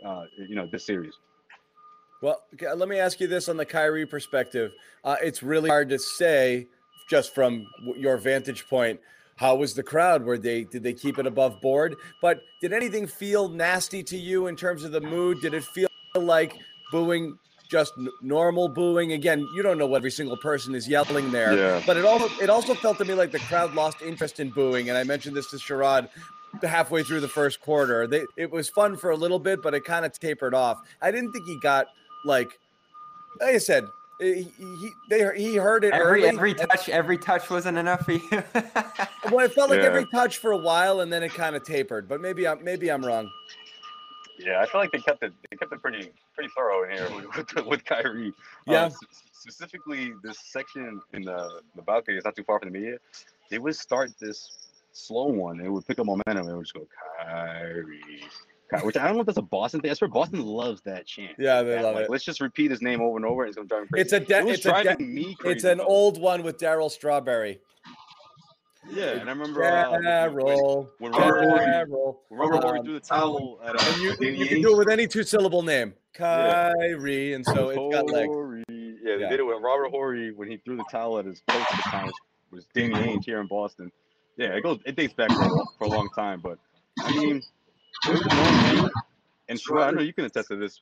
uh, 0.05 0.23
you 0.37 0.55
know, 0.55 0.67
this 0.71 0.85
series. 0.85 1.13
Well, 2.21 2.41
let 2.75 2.89
me 2.89 2.97
ask 2.97 3.19
you 3.19 3.27
this 3.27 3.47
on 3.47 3.57
the 3.57 3.65
Kyrie 3.65 4.07
perspective. 4.07 4.71
Uh, 5.03 5.17
it's 5.21 5.43
really 5.43 5.69
hard 5.69 5.89
to 5.89 5.99
say, 5.99 6.67
just 7.09 7.35
from 7.35 7.67
your 7.95 8.17
vantage 8.17 8.67
point, 8.67 8.99
how 9.35 9.55
was 9.55 9.75
the 9.75 9.83
crowd? 9.83 10.23
Were 10.23 10.39
they 10.39 10.63
did 10.63 10.81
they 10.81 10.93
keep 10.93 11.19
it 11.19 11.27
above 11.27 11.61
board? 11.61 11.95
But 12.23 12.41
did 12.59 12.73
anything 12.73 13.05
feel 13.05 13.49
nasty 13.49 14.01
to 14.03 14.17
you 14.17 14.47
in 14.47 14.55
terms 14.55 14.83
of 14.83 14.91
the 14.91 14.99
mood? 14.99 15.41
Did 15.41 15.53
it 15.53 15.63
feel 15.63 15.89
like 16.15 16.57
booing, 16.91 17.37
just 17.69 17.93
n- 17.97 18.09
normal 18.21 18.67
booing? 18.69 19.11
Again, 19.13 19.39
you 19.55 19.61
don't 19.63 19.77
know 19.77 19.87
what 19.87 19.97
every 19.97 20.11
single 20.11 20.37
person 20.37 20.73
is 20.75 20.87
yelling 20.87 21.31
there. 21.31 21.55
Yeah. 21.55 21.81
But 21.85 21.97
it 21.97 22.05
also 22.05 22.27
it 22.41 22.49
also 22.49 22.73
felt 22.73 22.97
to 22.99 23.05
me 23.05 23.13
like 23.13 23.31
the 23.31 23.39
crowd 23.39 23.73
lost 23.75 24.01
interest 24.01 24.39
in 24.39 24.49
booing, 24.49 24.89
and 24.89 24.97
I 24.97 25.03
mentioned 25.03 25.35
this 25.35 25.49
to 25.51 25.57
Sherrod 25.57 26.09
halfway 26.63 27.03
through 27.03 27.19
the 27.19 27.27
first 27.27 27.59
quarter. 27.61 28.07
They, 28.07 28.23
it 28.37 28.49
was 28.49 28.69
fun 28.69 28.95
for 28.97 29.11
a 29.11 29.15
little 29.15 29.39
bit, 29.39 29.61
but 29.61 29.73
it 29.73 29.83
kind 29.83 30.05
of 30.05 30.11
tapered 30.17 30.53
off. 30.53 30.79
I 31.01 31.11
didn't 31.11 31.31
think 31.33 31.45
he 31.45 31.59
got 31.59 31.87
like, 32.25 32.49
like 33.39 33.55
I 33.55 33.57
said, 33.59 33.83
eh, 34.21 34.33
he, 34.35 34.51
he 34.57 34.89
they 35.09 35.29
he 35.37 35.55
heard 35.57 35.83
it 35.83 35.93
Every 35.93 36.23
early. 36.23 36.29
every 36.29 36.53
touch 36.53 36.89
every 36.89 37.17
touch 37.17 37.49
wasn't 37.49 37.77
enough 37.77 38.05
for 38.05 38.13
you. 38.13 38.21
well, 39.29 39.39
it 39.45 39.53
felt 39.53 39.69
like 39.69 39.79
Yeah. 39.81 39.87
every 39.87 40.05
touch 40.07 40.37
for 40.37 40.51
a 40.51 40.57
while, 40.57 41.01
and 41.01 41.11
then 41.13 41.21
it 41.21 41.33
kind 41.33 41.55
of 41.55 41.63
tapered. 41.63 42.07
But 42.07 42.21
maybe 42.21 42.47
I'm 42.47 42.63
maybe 42.63 42.89
I'm 42.89 43.05
wrong. 43.05 43.29
Yeah, 44.39 44.61
I 44.61 44.65
feel 44.65 44.81
like 44.81 44.91
they 44.91 44.99
kept 44.99 45.23
it. 45.23 45.33
They 45.49 45.57
kept 45.57 45.73
it 45.73 45.81
pretty 45.81 46.11
pretty 46.35 46.49
thorough 46.55 46.83
in 46.83 46.91
here 46.97 47.09
with 47.35 47.53
with, 47.55 47.65
with 47.65 47.85
Kyrie. 47.85 48.33
Yeah. 48.65 48.83
Uh, 48.83 48.85
s- 48.87 48.97
specifically, 49.31 50.13
this 50.23 50.37
section 50.51 51.01
in 51.13 51.23
the 51.23 51.61
the 51.75 51.81
balcony 51.81 52.17
is 52.17 52.25
not 52.25 52.35
too 52.35 52.43
far 52.43 52.59
from 52.59 52.71
the 52.71 52.79
media. 52.79 52.97
They 53.49 53.59
would 53.59 53.75
start 53.75 54.11
this 54.19 54.69
slow 54.91 55.25
one. 55.27 55.59
It 55.61 55.69
would 55.71 55.85
pick 55.87 55.99
up 55.99 56.05
momentum 56.05 56.37
and 56.37 56.49
it 56.49 56.55
would 56.55 56.65
just 56.65 56.73
go 56.75 56.87
Kyrie. 57.23 58.01
Ky-" 58.71 58.77
Which 58.85 58.97
I 58.97 59.05
don't 59.07 59.15
know 59.15 59.21
if 59.21 59.25
that's 59.27 59.37
a 59.37 59.41
Boston 59.41 59.79
thing. 59.81 59.91
I 59.91 59.93
swear 59.93 60.09
Boston 60.09 60.41
loves 60.45 60.81
that 60.81 61.05
chant. 61.05 61.33
Yeah, 61.39 61.61
they 61.63 61.75
That, 61.75 61.83
love 61.83 61.95
like, 61.95 62.03
it. 62.05 62.09
Let's 62.09 62.25
just 62.25 62.41
repeat 62.41 62.69
his 62.71 62.81
name 62.81 63.01
over 63.01 63.15
and 63.17 63.25
over. 63.25 63.43
And 63.43 63.49
it's 63.49 63.57
gonna 63.57 63.67
drive 63.67 63.83
me 63.83 63.87
crazy. 63.89 64.01
It's 64.01 64.13
a 64.13 64.19
de- 64.19 64.47
it 64.47 64.53
it's 64.53 64.65
a 64.65 64.83
de- 64.95 65.03
me 65.03 65.35
crazy. 65.35 65.55
It's 65.55 65.63
an 65.63 65.79
old 65.79 66.19
one 66.19 66.43
with 66.43 66.57
Darryl 66.57 66.91
Strawberry. 66.91 67.59
Yeah, 68.89 69.11
and 69.19 69.29
I 69.29 69.33
remember 69.33 69.63
uh, 69.63 69.91
when- 69.91 70.03
when 70.99 71.11
Robert 71.11 71.43
Horry, 71.49 71.65
Darryl. 71.65 72.17
when 72.29 72.41
Um, 72.63 72.83
threw 72.83 72.93
the 72.93 72.99
towel 72.99 73.59
at 73.63 73.75
uh, 73.75 73.79
And 73.93 74.01
you, 74.01 74.15
Danny 74.15 74.37
you 74.37 74.45
can 74.47 74.61
do 74.61 74.73
it 74.73 74.77
with 74.77 74.89
any 74.89 75.07
two 75.07 75.23
syllable 75.23 75.61
name, 75.61 75.93
Kyrie, 76.13 77.33
and 77.33 77.45
so 77.45 77.69
it's 77.69 77.93
got 77.95 78.09
legs. 78.09 78.27
Horry. 78.27 78.63
Yeah, 78.69 79.15
they 79.15 79.21
Yeah. 79.21 79.29
did 79.29 79.39
it 79.39 79.43
with 79.43 79.61
Robert 79.61 79.89
Horry 79.89 80.31
when 80.31 80.49
he 80.49 80.57
threw 80.57 80.77
the 80.77 80.85
towel 80.91 81.19
at 81.19 81.25
his 81.25 81.41
coach 81.47 81.61
at 81.71 81.77
the 81.77 81.83
time, 81.89 82.05
which 82.07 82.13
was 82.51 82.65
Danny 82.73 82.93
Ainge 82.95 83.25
here 83.25 83.39
in 83.41 83.47
Boston. 83.47 83.91
Yeah, 84.37 84.47
it 84.55 84.61
goes. 84.61 84.79
It 84.85 84.95
dates 84.95 85.13
back 85.13 85.29
for 85.31 85.43
a, 85.45 85.49
for 85.77 85.83
a 85.85 85.87
long 85.87 86.09
time, 86.15 86.41
but 86.41 86.57
I 87.01 87.11
mean, 87.17 87.37
it 88.07 88.11
was 88.11 88.21
a 88.21 88.35
normal 88.35 88.83
thing. 88.83 88.89
And 89.49 89.59
sure, 89.59 89.79
I 89.79 89.91
know 89.91 90.01
you 90.01 90.13
can 90.13 90.25
attest 90.25 90.49
to 90.49 90.55
this. 90.57 90.81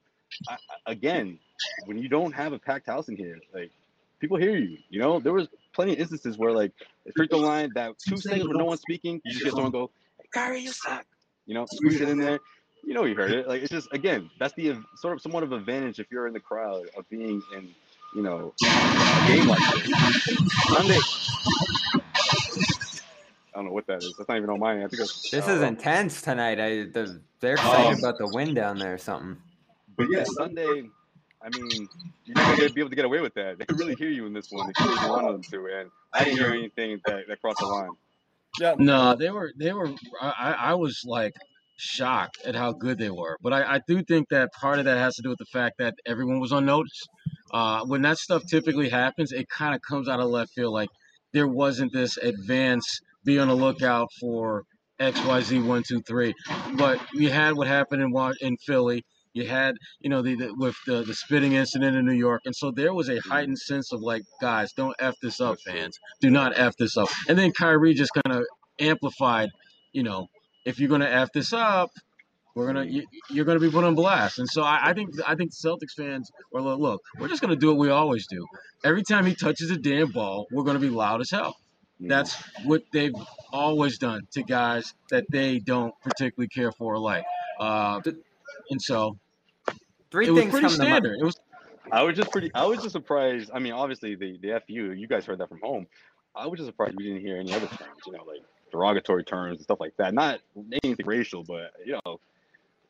I- 0.50 0.58
again, 0.88 1.40
when 1.86 1.98
you 1.98 2.10
don't 2.10 2.34
have 2.34 2.52
a 2.54 2.60
packed 2.60 2.88
house 2.88 3.08
in 3.10 3.16
here, 3.16 3.40
like 3.54 3.72
people 4.20 4.38
hear 4.38 4.56
you. 4.56 4.78
You 4.90 5.00
know, 5.00 5.20
there 5.20 5.34
was 5.34 5.48
plenty 5.74 5.94
of 5.94 6.00
instances 6.00 6.38
where 6.38 6.52
like 6.52 6.72
the 7.06 7.12
free 7.16 7.28
throw 7.28 7.40
line, 7.40 7.72
that 7.76 7.94
two 8.00 8.18
seconds 8.18 8.48
where 8.48 8.58
no 8.58 8.66
one's 8.66 8.82
speaking, 8.82 9.22
you 9.24 9.32
just 9.32 9.44
get 9.44 9.54
someone 9.54 9.72
go, 9.72 9.92
hey, 10.20 10.28
"Kyrie, 10.34 10.62
you 10.62 10.72
suck." 10.72 11.06
You 11.46 11.54
know, 11.54 11.66
squeeze 11.72 12.02
it 12.02 12.10
in 12.10 12.18
there. 12.18 12.40
You 12.84 12.94
know, 12.94 13.06
you 13.06 13.16
heard 13.16 13.32
it. 13.32 13.48
Like 13.48 13.62
it's 13.62 13.72
just 13.72 13.88
again, 13.92 14.30
that's 14.40 14.54
the 14.54 14.78
sort 14.98 15.14
of 15.14 15.22
somewhat 15.22 15.44
of 15.44 15.52
advantage 15.52 16.00
if 16.00 16.08
you're 16.12 16.28
in 16.28 16.34
the 16.34 16.40
crowd 16.40 16.86
of 16.98 17.10
being 17.10 17.42
in, 17.56 17.70
you 18.16 18.22
know, 18.22 18.54
a 18.64 19.28
game 19.28 19.48
like 19.48 19.60
this. 19.74 20.44
Sunday. 20.68 21.00
I 23.54 23.60
don't 23.60 23.66
know 23.68 23.72
what 23.72 23.88
that 23.88 24.04
is. 24.04 24.14
That's 24.18 24.28
not 24.28 24.38
even 24.38 24.50
on 24.50 24.60
my 24.60 24.74
end. 24.74 24.84
I 24.84 24.88
think 24.88 25.02
it's, 25.04 25.30
this 25.32 25.48
I 25.48 25.54
is 25.54 25.62
intense 25.62 26.22
tonight. 26.22 26.60
I 26.60 26.70
the, 26.92 27.22
they're 27.40 27.54
excited 27.54 27.94
Um, 27.94 28.00
about 28.00 28.18
the 28.18 28.28
win 28.28 28.54
down 28.54 28.78
there 28.78 28.94
or 28.94 28.98
something. 28.98 29.38
But 29.96 30.08
yeah, 30.12 30.26
Sunday. 30.26 30.90
I 31.46 31.50
mean, 31.50 31.88
you're 32.26 32.36
not 32.36 32.58
gonna 32.58 32.70
be 32.72 32.82
able 32.82 32.90
to 32.90 32.96
get 32.96 33.06
away 33.06 33.22
with 33.22 33.36
that. 33.36 33.58
They 33.60 33.66
could 33.66 33.80
really 33.80 33.96
hear 33.96 34.10
you 34.10 34.26
in 34.26 34.34
this 34.34 34.48
one. 34.50 34.68
They 34.68 34.74
could 34.74 34.88
really 34.88 35.10
want 35.10 35.28
them 35.28 35.42
to, 35.44 35.80
and 35.80 35.92
I 36.12 36.24
didn't 36.24 36.40
hear 36.40 36.50
anything 36.50 37.00
that, 37.06 37.28
that 37.28 37.42
crossed 37.42 37.60
the 37.60 37.68
line. 37.68 37.92
Yeah. 38.60 38.76
No, 38.80 39.16
they 39.16 39.30
were 39.30 39.52
they 39.58 39.74
were. 39.74 39.90
I, 40.20 40.30
I 40.30 40.52
I 40.52 40.74
was 40.76 41.04
like 41.06 41.34
shocked 41.78 42.40
at 42.46 42.56
how 42.56 42.72
good 42.72 42.98
they 42.98 43.10
were, 43.10 43.38
but 43.42 43.54
I, 43.54 43.76
I 43.76 43.82
do 43.88 44.02
think 44.02 44.30
that 44.30 44.54
part 44.54 44.80
of 44.80 44.86
that 44.86 44.98
has 44.98 45.16
to 45.16 45.22
do 45.22 45.30
with 45.30 45.38
the 45.38 45.46
fact 45.52 45.76
that 45.80 45.96
everyone 46.06 46.40
was 46.40 46.52
on 46.52 46.66
notice. 46.66 47.04
Uh, 47.52 47.86
when 47.86 48.02
that 48.04 48.18
stuff 48.18 48.44
typically 48.50 48.90
happens, 48.90 49.32
it 49.32 49.48
kind 49.50 49.76
of 49.76 49.82
comes 49.82 50.08
out 50.08 50.20
of 50.20 50.28
left 50.30 50.52
field. 50.54 50.74
Like 50.74 50.90
there 51.34 51.48
wasn't 51.48 51.94
this 51.94 52.18
advance, 52.18 53.02
be 53.24 53.40
on 53.40 53.50
the 53.50 53.56
lookout 53.56 54.08
for 54.20 54.64
X 55.00 55.24
Y 55.24 55.42
Z 55.42 55.60
one 55.60 55.84
two 55.84 56.02
three. 56.02 56.34
But 56.76 57.00
you 57.14 57.30
had 57.30 57.56
what 57.56 57.68
happened 57.68 58.02
in 58.02 58.32
in 58.42 58.58
Philly. 58.66 59.04
You 59.36 59.46
had 59.46 59.76
you 60.00 60.10
know 60.10 60.22
the, 60.22 60.36
the 60.36 60.54
with 60.56 60.78
the 60.88 61.04
the 61.04 61.14
spitting 61.14 61.54
incident 61.54 61.98
in 61.98 62.06
New 62.06 62.14
York, 62.14 62.44
and 62.46 62.56
so 62.56 62.72
there 62.72 62.94
was 62.94 63.10
a 63.10 63.20
heightened 63.20 63.60
sense 63.60 63.92
of 63.92 64.00
like, 64.02 64.24
guys, 64.42 64.72
don't 64.72 64.96
f 64.98 65.16
this 65.22 65.42
up, 65.42 65.58
fans. 65.60 66.00
Do 66.22 66.30
not 66.30 66.58
f 66.58 66.78
this 66.78 66.96
up. 66.96 67.10
And 67.28 67.38
then 67.38 67.52
Kyrie 67.52 67.94
just 67.94 68.12
kind 68.14 68.38
of 68.38 68.46
amplified, 68.80 69.50
you 69.92 70.04
know, 70.04 70.28
if 70.64 70.80
you're 70.80 70.88
gonna 70.88 71.10
f 71.10 71.34
this 71.34 71.52
up, 71.52 71.90
we're 72.56 72.66
gonna 72.68 72.86
you, 72.86 73.06
you're 73.30 73.44
gonna 73.44 73.60
be 73.60 73.70
put 73.70 73.84
on 73.84 73.94
blast. 73.94 74.40
And 74.40 74.48
so 74.48 74.64
I, 74.64 74.80
I 74.90 74.94
think 74.94 75.10
I 75.28 75.36
think 75.36 75.52
Celtics 75.52 75.92
fans 75.98 76.32
are 76.54 76.62
like, 76.62 76.80
look, 76.80 77.02
we're 77.20 77.28
just 77.28 77.42
gonna 77.42 77.58
do 77.58 77.68
what 77.68 77.78
we 77.78 77.90
always 77.90 78.28
do. 78.28 78.48
Every 78.86 79.04
time 79.04 79.26
he 79.26 79.36
touches 79.36 79.70
a 79.70 79.78
damn 79.78 80.14
ball, 80.14 80.48
we're 80.50 80.64
gonna 80.64 80.80
be 80.80 80.90
loud 80.90 81.20
as 81.20 81.30
hell. 81.30 81.58
That's 82.00 82.36
what 82.64 82.84
they've 82.94 83.16
always 83.52 83.98
done 83.98 84.22
to 84.32 84.44
guys 84.44 84.94
that 85.10 85.26
they 85.30 85.60
don't 85.60 85.94
particularly 86.02 86.48
care 86.48 86.72
for 86.72 86.94
or 86.96 87.00
like. 87.00 87.26
Uh, 87.60 88.02
and 88.70 88.82
so 88.82 89.18
Three 90.12 90.28
it 90.28 90.32
was 90.32 90.42
things 90.42 90.52
pretty 90.52 90.68
come 90.68 90.76
to 90.76 90.84
mind. 90.84 90.90
standard. 90.92 91.20
It 91.20 91.24
was 91.26 91.40
I 91.92 92.02
was 92.04 92.16
just 92.16 92.32
pretty. 92.32 92.52
I 92.56 92.66
was 92.66 92.80
just 92.80 92.92
surprised. 92.94 93.52
I 93.54 93.60
mean, 93.60 93.74
obviously 93.74 94.16
the 94.16 94.38
the 94.42 94.62
fu. 94.68 94.74
You 94.94 95.08
guys 95.08 95.26
heard 95.26 95.40
that 95.40 95.50
from 95.50 95.60
home. 95.62 95.88
I 96.36 96.48
was 96.48 96.58
just 96.60 96.68
surprised 96.68 96.96
we 96.98 97.04
didn't 97.04 97.22
hear 97.22 97.38
any 97.38 97.54
other 97.54 97.68
terms. 97.68 98.00
You 98.08 98.14
know, 98.14 98.24
like 98.24 98.42
derogatory 98.72 99.24
terms 99.24 99.58
and 99.58 99.64
stuff 99.64 99.80
like 99.80 99.94
that. 99.98 100.14
Not 100.14 100.40
anything 100.84 101.06
racial, 101.06 101.44
but 101.44 101.72
you 101.86 101.94
know, 102.06 102.20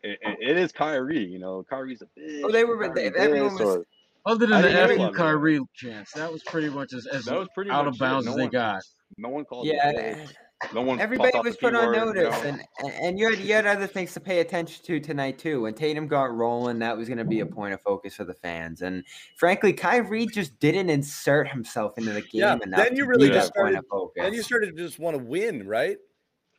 it, 0.02 0.18
it- 0.22 0.38
it 0.52 0.58
is 0.58 0.72
Kyrie. 0.72 1.26
You 1.26 1.40
know, 1.40 1.64
Kyrie's 1.70 2.02
a 2.02 2.06
bitch. 2.20 2.42
Oh, 2.44 2.52
they 2.52 2.64
were- 2.64 2.78
Kyrie 2.78 3.10
they- 3.10 3.18
everyone 3.20 3.56
this, 3.58 3.60
was- 3.66 3.76
or- 3.78 3.86
other 4.28 4.46
I 4.46 4.50
than 4.50 4.62
the 4.64 4.68
didn't 4.70 4.72
hear 4.76 4.84
F 4.86 4.90
a 4.90 4.94
you 4.94 5.00
lot 5.00 5.10
of 5.10 5.14
it. 5.16 5.18
Kyrie 5.18 5.60
chance. 5.76 6.12
That 6.14 6.32
was 6.34 6.42
pretty 6.44 6.70
much 6.70 6.94
as, 6.94 7.06
as 7.06 7.26
That 7.26 7.38
was 7.38 7.48
pretty 7.54 7.70
out 7.70 7.86
much 7.86 7.94
of 7.96 8.00
bounds 8.00 8.26
No 8.26 8.32
as 8.32 8.38
they 8.38 8.44
one- 8.44 8.52
got. 8.52 8.82
No 9.18 9.30
one 9.30 9.46
called. 9.46 9.68
Yeah, 9.68 9.92
him 9.92 9.98
a 9.98 10.24
bitch. 10.26 10.34
No 10.74 10.82
one. 10.82 11.00
Everybody 11.00 11.38
was 11.44 11.58
put 11.58 11.76
on 11.76 11.92
notice, 11.92 12.34
and 12.44 12.62
and 12.80 12.94
and 12.94 13.20
you 13.20 13.30
had 13.30 13.40
you 13.40 13.54
had 13.54 13.66
other 13.66 13.88
things 13.88 14.14
to 14.14 14.20
pay 14.20 14.40
attention 14.40 14.84
to 14.86 15.00
tonight 15.00 15.38
too. 15.38 15.62
When 15.64 15.74
Tatum 15.74 16.08
got 16.08 16.34
rolling, 16.36 16.80
that 16.80 16.98
was 16.98 17.08
going 17.08 17.18
to 17.18 17.26
be 17.26 17.42
a 17.42 17.46
point 17.46 17.74
of 17.74 17.82
focus 17.82 18.16
for 18.16 18.24
the 18.24 18.34
fans. 18.34 18.82
And 18.82 19.04
frankly, 19.36 19.74
Kyrie 19.74 20.26
just 20.28 20.58
didn't 20.60 20.90
insert 20.90 21.50
himself 21.50 21.98
into 21.98 22.14
the 22.14 22.22
game 22.22 22.42
Yeah, 22.42 22.58
enough. 22.64 22.84
then 22.86 22.96
you 22.96 23.06
really 23.06 23.28
just 23.28 23.54
point 23.54 23.74
started. 23.74 23.80
of 23.80 23.86
focus. 23.90 24.24
Then 24.24 24.34
you 24.34 24.42
started 24.44 24.76
to 24.76 24.84
just 24.84 24.98
want 24.98 25.18
to 25.18 25.24
win, 25.24 25.68
right? 25.68 25.98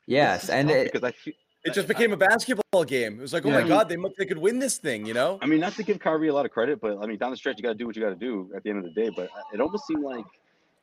yes, 0.06 0.50
and 0.50 0.70
it, 0.70 0.92
because 0.92 1.06
I 1.06 1.12
feel. 1.12 1.34
It 1.64 1.74
just 1.74 1.88
became 1.88 2.12
a 2.12 2.16
basketball 2.16 2.84
game. 2.84 3.18
It 3.18 3.22
was 3.22 3.32
like, 3.32 3.44
oh 3.44 3.48
Yeah. 3.48 3.62
my 3.62 3.66
god, 3.68 3.88
they 3.88 3.96
mu- 3.96 4.10
they 4.16 4.24
could 4.24 4.38
win 4.38 4.60
this 4.60 4.78
thing, 4.78 5.04
you 5.04 5.14
know? 5.14 5.36
I 5.42 5.46
mean, 5.46 5.58
not 5.58 5.74
to 5.74 5.82
give 5.82 5.98
Kyrie 5.98 6.28
a 6.28 6.32
lot 6.32 6.46
of 6.46 6.52
credit, 6.52 6.80
but 6.80 6.98
I 7.02 7.06
mean, 7.06 7.18
down 7.18 7.32
the 7.32 7.36
stretch, 7.36 7.56
you 7.58 7.64
got 7.64 7.70
to 7.70 7.74
do 7.74 7.86
what 7.86 7.96
you 7.96 8.02
got 8.02 8.10
to 8.10 8.14
do 8.14 8.48
at 8.54 8.62
the 8.62 8.70
end 8.70 8.78
of 8.78 8.84
the 8.84 8.92
day. 8.92 9.10
But 9.16 9.24
uh, 9.36 9.40
it 9.52 9.60
almost 9.60 9.84
seemed 9.88 10.04
like 10.04 10.24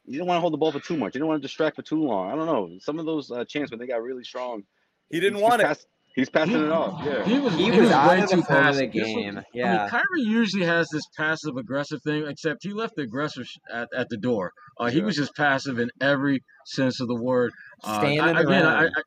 you 0.05 0.13
didn't 0.13 0.27
want 0.27 0.37
to 0.37 0.41
hold 0.41 0.53
the 0.53 0.57
ball 0.57 0.71
for 0.71 0.79
too 0.79 0.97
much. 0.97 1.15
You 1.15 1.19
didn't 1.19 1.27
want 1.27 1.41
to 1.41 1.47
distract 1.47 1.75
for 1.75 1.81
too 1.81 2.01
long. 2.03 2.31
I 2.31 2.35
don't 2.35 2.45
know. 2.45 2.77
Some 2.79 2.99
of 2.99 3.05
those 3.05 3.31
uh, 3.31 3.45
chances 3.45 3.71
when 3.71 3.79
they 3.79 3.87
got 3.87 4.01
really 4.01 4.23
strong, 4.23 4.63
He 5.09 5.19
didn't 5.19 5.35
he's 5.35 5.43
want 5.43 5.61
it. 5.61 5.65
pass- 5.65 5.85
He's 6.15 6.29
passing 6.29 6.53
it 6.63 6.71
off. 6.71 7.03
Yeah. 7.03 7.25
He 7.25 7.39
was 7.39 7.53
He 7.55 7.63
he, 7.63 7.71
was 7.71 7.89
was, 7.89 8.07
way 8.07 8.21
of 8.21 8.29
the 8.29 8.35
too 8.35 8.41
flow 8.43 8.57
of 8.57 8.75
the 8.75 8.85
passive. 8.87 8.93
This 8.93 9.01
was- 9.01 9.15
game, 9.15 9.37
I 9.39 9.43
yeah. 9.51 9.77
mean, 9.79 9.89
Kyrie 9.89 10.21
usually 10.21 10.65
has 10.65 10.87
this 10.93 11.01
passive 11.17 11.57
aggressive 11.57 12.01
thing, 12.03 12.27
except 12.27 12.59
he 12.63 12.71
left 12.71 12.93
the 12.95 13.01
aggressive 13.01 13.47
at, 13.73 13.87
at 13.97 14.09
the 14.09 14.17
door. 14.17 14.51
Uh, 14.79 14.91
he 14.91 14.99
Yeah. 14.99 15.05
was 15.05 15.15
just 15.15 15.33
passive 15.35 15.79
in 15.79 15.89
every 15.99 16.43
sense 16.67 16.99
of 17.01 17.07
the 17.07 17.15
word. 17.19 17.51
Uh, 17.83 17.97
Standing 17.99 18.19
I, 18.21 18.41
again, 18.41 18.63
I, 18.65 18.81
around. 18.83 18.91
I, 18.95 19.01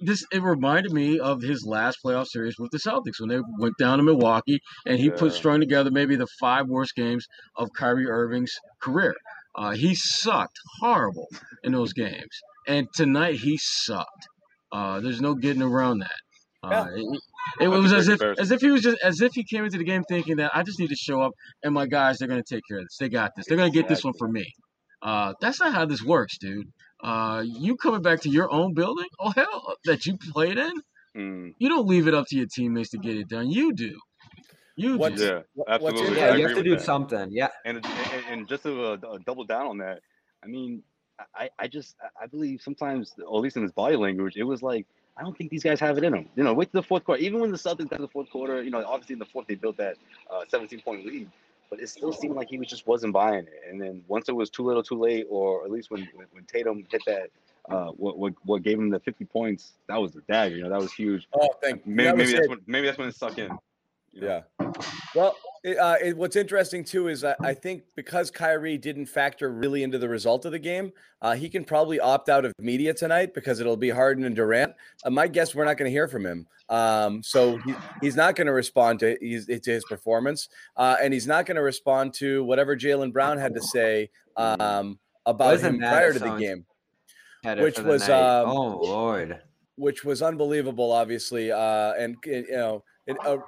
this 0.00 0.24
it 0.32 0.42
reminded 0.42 0.92
me 0.92 1.18
of 1.18 1.40
his 1.42 1.64
last 1.66 1.98
playoff 2.04 2.26
series 2.26 2.56
with 2.58 2.70
the 2.72 2.78
Celtics 2.78 3.20
when 3.20 3.28
they 3.28 3.40
went 3.58 3.74
down 3.78 3.98
to 3.98 4.04
Milwaukee 4.04 4.60
and 4.86 4.98
he 4.98 5.10
put 5.10 5.32
Yeah. 5.32 5.38
strung 5.38 5.60
together 5.60 5.90
maybe 5.90 6.16
the 6.16 6.26
five 6.40 6.66
worst 6.68 6.94
games 6.94 7.26
of 7.56 7.68
Kyrie 7.76 8.06
Irving's 8.08 8.52
career. 8.82 9.14
Uh, 9.58 9.72
he 9.72 9.94
sucked 9.94 10.56
horrible 10.80 11.26
in 11.64 11.72
those 11.72 11.92
games, 11.92 12.34
and 12.68 12.86
tonight 12.94 13.34
he 13.36 13.58
sucked. 13.60 14.24
Uh, 14.70 15.00
there's 15.00 15.20
no 15.20 15.34
getting 15.34 15.62
around 15.62 15.98
that. 15.98 16.20
Uh, 16.62 16.86
it, 16.94 17.20
it 17.64 17.68
was 17.68 17.92
as 17.92 18.08
if 18.08 18.18
as 18.40 18.50
if 18.50 18.60
he 18.60 18.70
was 18.70 18.82
just 18.82 18.98
as 19.02 19.20
if 19.20 19.32
he 19.34 19.44
came 19.44 19.64
into 19.64 19.78
the 19.78 19.84
game 19.84 20.02
thinking 20.08 20.36
that 20.36 20.50
I 20.54 20.62
just 20.62 20.78
need 20.80 20.88
to 20.90 20.96
show 20.96 21.20
up 21.22 21.32
and 21.62 21.72
my 21.74 21.86
guys 21.86 22.18
they're 22.18 22.28
gonna 22.28 22.42
take 22.48 22.62
care 22.68 22.78
of 22.78 22.84
this. 22.84 22.96
They 23.00 23.08
got 23.08 23.30
this. 23.36 23.46
They're 23.48 23.56
gonna 23.56 23.70
get 23.70 23.88
this 23.88 24.04
one 24.04 24.14
for 24.18 24.28
me. 24.28 24.44
Uh, 25.02 25.34
that's 25.40 25.60
not 25.60 25.72
how 25.72 25.86
this 25.86 26.02
works, 26.02 26.36
dude. 26.38 26.66
Uh, 27.02 27.42
you 27.46 27.76
coming 27.76 28.02
back 28.02 28.20
to 28.22 28.28
your 28.28 28.52
own 28.52 28.74
building? 28.74 29.06
Oh 29.20 29.30
hell, 29.30 29.74
that 29.86 30.04
you 30.06 30.16
played 30.32 30.58
in? 30.58 30.72
Mm, 31.16 31.52
You 31.58 31.68
don't 31.68 31.86
leave 31.86 32.06
it 32.08 32.14
up 32.14 32.26
to 32.28 32.36
your 32.36 32.46
teammates 32.54 32.90
to 32.90 32.98
get 32.98 33.16
it 33.16 33.28
done. 33.28 33.50
You 33.50 33.72
do. 33.72 33.98
You 34.78 34.96
What's- 34.96 35.20
yeah, 35.20 35.40
What- 35.54 35.68
absolutely. 35.68 36.16
yeah, 36.18 36.34
you 36.36 36.46
have 36.46 36.56
to 36.56 36.62
do 36.62 36.76
that. 36.76 36.80
something. 36.84 37.32
Yeah, 37.32 37.48
And 37.64 37.84
and, 37.84 38.24
and 38.30 38.48
just 38.48 38.62
to 38.62 38.92
uh, 38.92 39.18
double 39.26 39.44
down 39.44 39.66
on 39.66 39.78
that, 39.78 40.00
I 40.44 40.46
mean, 40.46 40.84
I, 41.34 41.50
I 41.58 41.66
just 41.66 41.96
I 42.20 42.26
believe 42.26 42.60
sometimes, 42.62 43.14
at 43.18 43.26
least 43.28 43.56
in 43.56 43.62
his 43.64 43.72
body 43.72 43.96
language, 43.96 44.36
it 44.36 44.44
was 44.44 44.62
like 44.62 44.86
I 45.16 45.22
don't 45.22 45.36
think 45.36 45.50
these 45.50 45.64
guys 45.64 45.80
have 45.80 45.98
it 45.98 46.04
in 46.04 46.12
them. 46.12 46.28
You 46.36 46.44
know, 46.44 46.54
wait 46.54 46.66
to 46.66 46.74
the 46.74 46.82
fourth 46.84 47.04
quarter. 47.04 47.20
Even 47.20 47.40
when 47.40 47.50
the 47.50 47.58
Celtics 47.58 47.88
got 47.90 47.96
to 47.96 48.02
the 48.02 48.08
fourth 48.16 48.30
quarter, 48.30 48.62
you 48.62 48.70
know, 48.70 48.84
obviously 48.86 49.14
in 49.14 49.18
the 49.18 49.24
fourth 49.26 49.48
they 49.48 49.56
built 49.56 49.76
that 49.78 49.96
uh, 50.30 50.42
17 50.48 50.80
point 50.82 51.04
lead, 51.04 51.28
but 51.70 51.80
it 51.80 51.88
still 51.88 52.12
seemed 52.12 52.36
like 52.36 52.48
he 52.48 52.56
was 52.56 52.68
just 52.68 52.86
wasn't 52.86 53.12
buying 53.12 53.46
it. 53.48 53.62
And 53.68 53.80
then 53.82 54.04
once 54.06 54.28
it 54.28 54.36
was 54.36 54.48
too 54.48 54.62
little, 54.62 54.84
too 54.84 54.94
late, 55.00 55.26
or 55.28 55.64
at 55.64 55.72
least 55.72 55.90
when 55.90 56.08
when, 56.14 56.28
when 56.30 56.44
Tatum 56.44 56.84
hit 56.88 57.02
that. 57.06 57.30
Uh, 57.68 57.90
what, 57.98 58.16
what 58.16 58.32
what 58.44 58.62
gave 58.62 58.78
him 58.78 58.88
the 58.88 58.98
50 59.00 59.26
points? 59.26 59.72
That 59.88 60.00
was 60.00 60.12
the 60.12 60.22
dagger. 60.22 60.56
You 60.56 60.62
know, 60.62 60.70
that 60.70 60.80
was 60.80 60.90
huge. 60.92 61.28
Oh, 61.34 61.50
thank 61.62 61.84
you. 61.84 61.92
Maybe, 61.92 62.06
That 62.06 62.16
maybe 62.16 62.32
that's 62.32 62.48
when 62.48 62.58
maybe 62.66 62.86
that's 62.86 62.96
when 62.96 63.08
it 63.08 63.14
stuck 63.14 63.36
in. 63.36 63.50
You 64.20 64.28
know? 64.28 64.42
Yeah. 64.60 64.72
Well, 65.14 65.36
it, 65.64 65.76
uh, 65.78 65.96
it, 66.02 66.16
what's 66.16 66.36
interesting 66.36 66.84
too 66.84 67.08
is 67.08 67.24
I, 67.24 67.34
I 67.40 67.54
think 67.54 67.82
because 67.96 68.30
Kyrie 68.30 68.78
didn't 68.78 69.06
factor 69.06 69.50
really 69.50 69.82
into 69.82 69.98
the 69.98 70.08
result 70.08 70.44
of 70.44 70.52
the 70.52 70.58
game, 70.58 70.92
uh, 71.20 71.34
he 71.34 71.48
can 71.48 71.64
probably 71.64 71.98
opt 71.98 72.28
out 72.28 72.44
of 72.44 72.52
media 72.58 72.94
tonight 72.94 73.34
because 73.34 73.60
it'll 73.60 73.76
be 73.76 73.90
Harden 73.90 74.24
and 74.24 74.36
Durant. 74.36 74.74
Uh, 75.04 75.10
my 75.10 75.26
guess, 75.26 75.54
we're 75.54 75.64
not 75.64 75.76
going 75.76 75.88
to 75.88 75.92
hear 75.92 76.06
from 76.08 76.24
him. 76.24 76.46
Um, 76.68 77.22
so 77.22 77.58
he, 77.58 77.74
he's 78.02 78.14
not 78.14 78.36
going 78.36 78.46
to 78.46 78.52
respond 78.52 79.00
to 79.00 79.16
his, 79.20 79.46
to 79.46 79.70
his 79.70 79.84
performance, 79.84 80.48
uh, 80.76 80.96
and 81.02 81.12
he's 81.12 81.26
not 81.26 81.46
going 81.46 81.56
to 81.56 81.62
respond 81.62 82.14
to 82.14 82.44
whatever 82.44 82.76
Jaylen 82.76 83.12
Brown 83.12 83.38
had 83.38 83.54
to 83.54 83.62
say 83.62 84.10
um, 84.36 84.98
about 85.26 85.60
him 85.60 85.78
prior 85.78 86.12
to 86.12 86.18
the 86.18 86.36
game 86.36 86.66
Which 87.42 87.78
was, 87.80 88.08
um, 88.08 88.48
oh 88.48 88.80
lord. 88.82 89.40
which 89.76 90.04
was 90.04 90.22
unbelievable, 90.22 90.92
obviously, 90.92 91.50
uh, 91.50 91.94
and 91.94 92.16
you 92.26 92.46
know, 92.50 92.84
it, 93.08 93.16
a, 93.24 93.38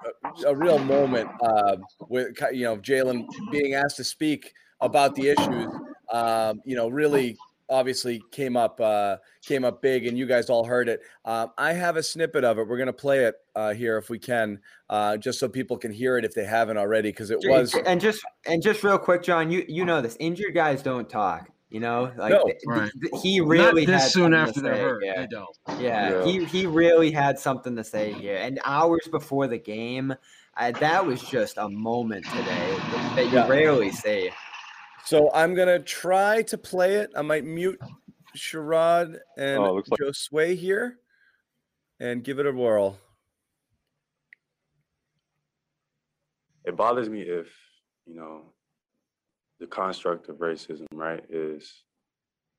a 0.48 0.54
real 0.54 0.78
moment 0.78 1.30
uh, 1.42 1.76
with 2.08 2.36
you 2.52 2.64
know 2.64 2.76
Jaylen 2.78 3.26
being 3.52 3.74
asked 3.74 3.96
to 3.98 4.04
speak 4.04 4.54
about 4.80 5.14
the 5.14 5.28
issues. 5.28 5.68
Um, 6.12 6.60
you 6.64 6.74
know, 6.74 6.88
really, 6.88 7.36
obviously 7.68 8.22
came 8.32 8.56
up 8.56 8.80
uh, 8.80 9.18
came 9.44 9.64
up 9.64 9.82
big, 9.82 10.06
and 10.06 10.18
you 10.18 10.26
guys 10.26 10.50
all 10.50 10.64
heard 10.64 10.88
it. 10.88 11.02
Um, 11.24 11.52
I 11.58 11.74
have 11.74 11.96
a 11.96 12.02
snippet 12.02 12.42
of 12.42 12.58
it. 12.58 12.66
We're 12.66 12.78
gonna 12.78 12.92
play 12.92 13.24
it 13.24 13.36
uh, 13.54 13.74
here 13.74 13.98
if 13.98 14.08
we 14.08 14.18
can, 14.18 14.60
uh, 14.88 15.18
just 15.18 15.38
so 15.38 15.48
people 15.48 15.76
can 15.76 15.92
hear 15.92 16.16
it 16.16 16.24
if 16.24 16.34
they 16.34 16.44
haven't 16.44 16.78
already, 16.78 17.10
because 17.10 17.30
it 17.30 17.38
was. 17.44 17.74
and 17.86 18.00
just 18.00 18.22
and 18.46 18.62
just 18.62 18.82
real 18.82 18.98
quick, 18.98 19.22
John, 19.22 19.50
you 19.50 19.64
you 19.68 19.84
know 19.84 20.00
this. 20.00 20.16
Injured 20.18 20.54
guys 20.54 20.82
don't 20.82 21.08
talk. 21.08 21.50
You 21.70 21.78
know, 21.78 22.12
like 22.16 22.32
No. 22.32 22.44
th- 22.44 22.58
th- 22.58 22.62
Right. 22.66 22.90
th- 23.00 23.22
he 23.22 23.40
really 23.40 23.86
Not 23.86 23.92
this 23.92 24.02
had 24.02 24.10
soon 24.10 24.34
after 24.34 24.60
they're 24.60 24.74
hurt. 24.74 25.04
Yeah. 25.04 25.20
They 25.20 25.26
don't. 25.28 25.56
Yeah, 25.78 26.10
Yeah. 26.10 26.24
he 26.24 26.44
he 26.44 26.66
really 26.66 27.12
had 27.12 27.38
something 27.38 27.76
to 27.76 27.84
say 27.84 28.12
here, 28.12 28.36
and 28.36 28.58
hours 28.64 29.06
before 29.08 29.46
the 29.46 29.58
game, 29.58 30.12
uh, 30.56 30.72
that 30.72 31.06
was 31.06 31.22
just 31.22 31.58
a 31.58 31.68
moment 31.68 32.24
today 32.26 32.76
that, 32.76 33.12
that 33.16 33.24
you 33.26 33.32
Yeah. 33.34 33.48
rarely 33.48 33.92
see. 33.92 34.30
So 35.04 35.30
I'm 35.32 35.54
gonna 35.54 35.78
try 35.78 36.42
to 36.42 36.58
play 36.58 36.96
it. 36.96 37.10
I 37.14 37.22
might 37.22 37.44
mute 37.44 37.78
Sherrod 38.36 39.18
and 39.36 39.58
Oh, 39.58 39.66
it 39.66 39.72
looks 39.74 39.88
like- 39.90 40.00
Josue 40.00 40.56
here, 40.56 40.98
and 42.00 42.24
give 42.24 42.40
it 42.40 42.46
a 42.46 42.52
whirl. 42.52 42.98
it 46.64 46.76
bothers 46.76 47.08
me 47.08 47.22
if 47.22 47.46
you 48.06 48.14
know 48.14 48.52
the 49.60 49.66
construct 49.66 50.28
of 50.28 50.36
racism 50.36 50.86
right 50.92 51.24
is 51.28 51.84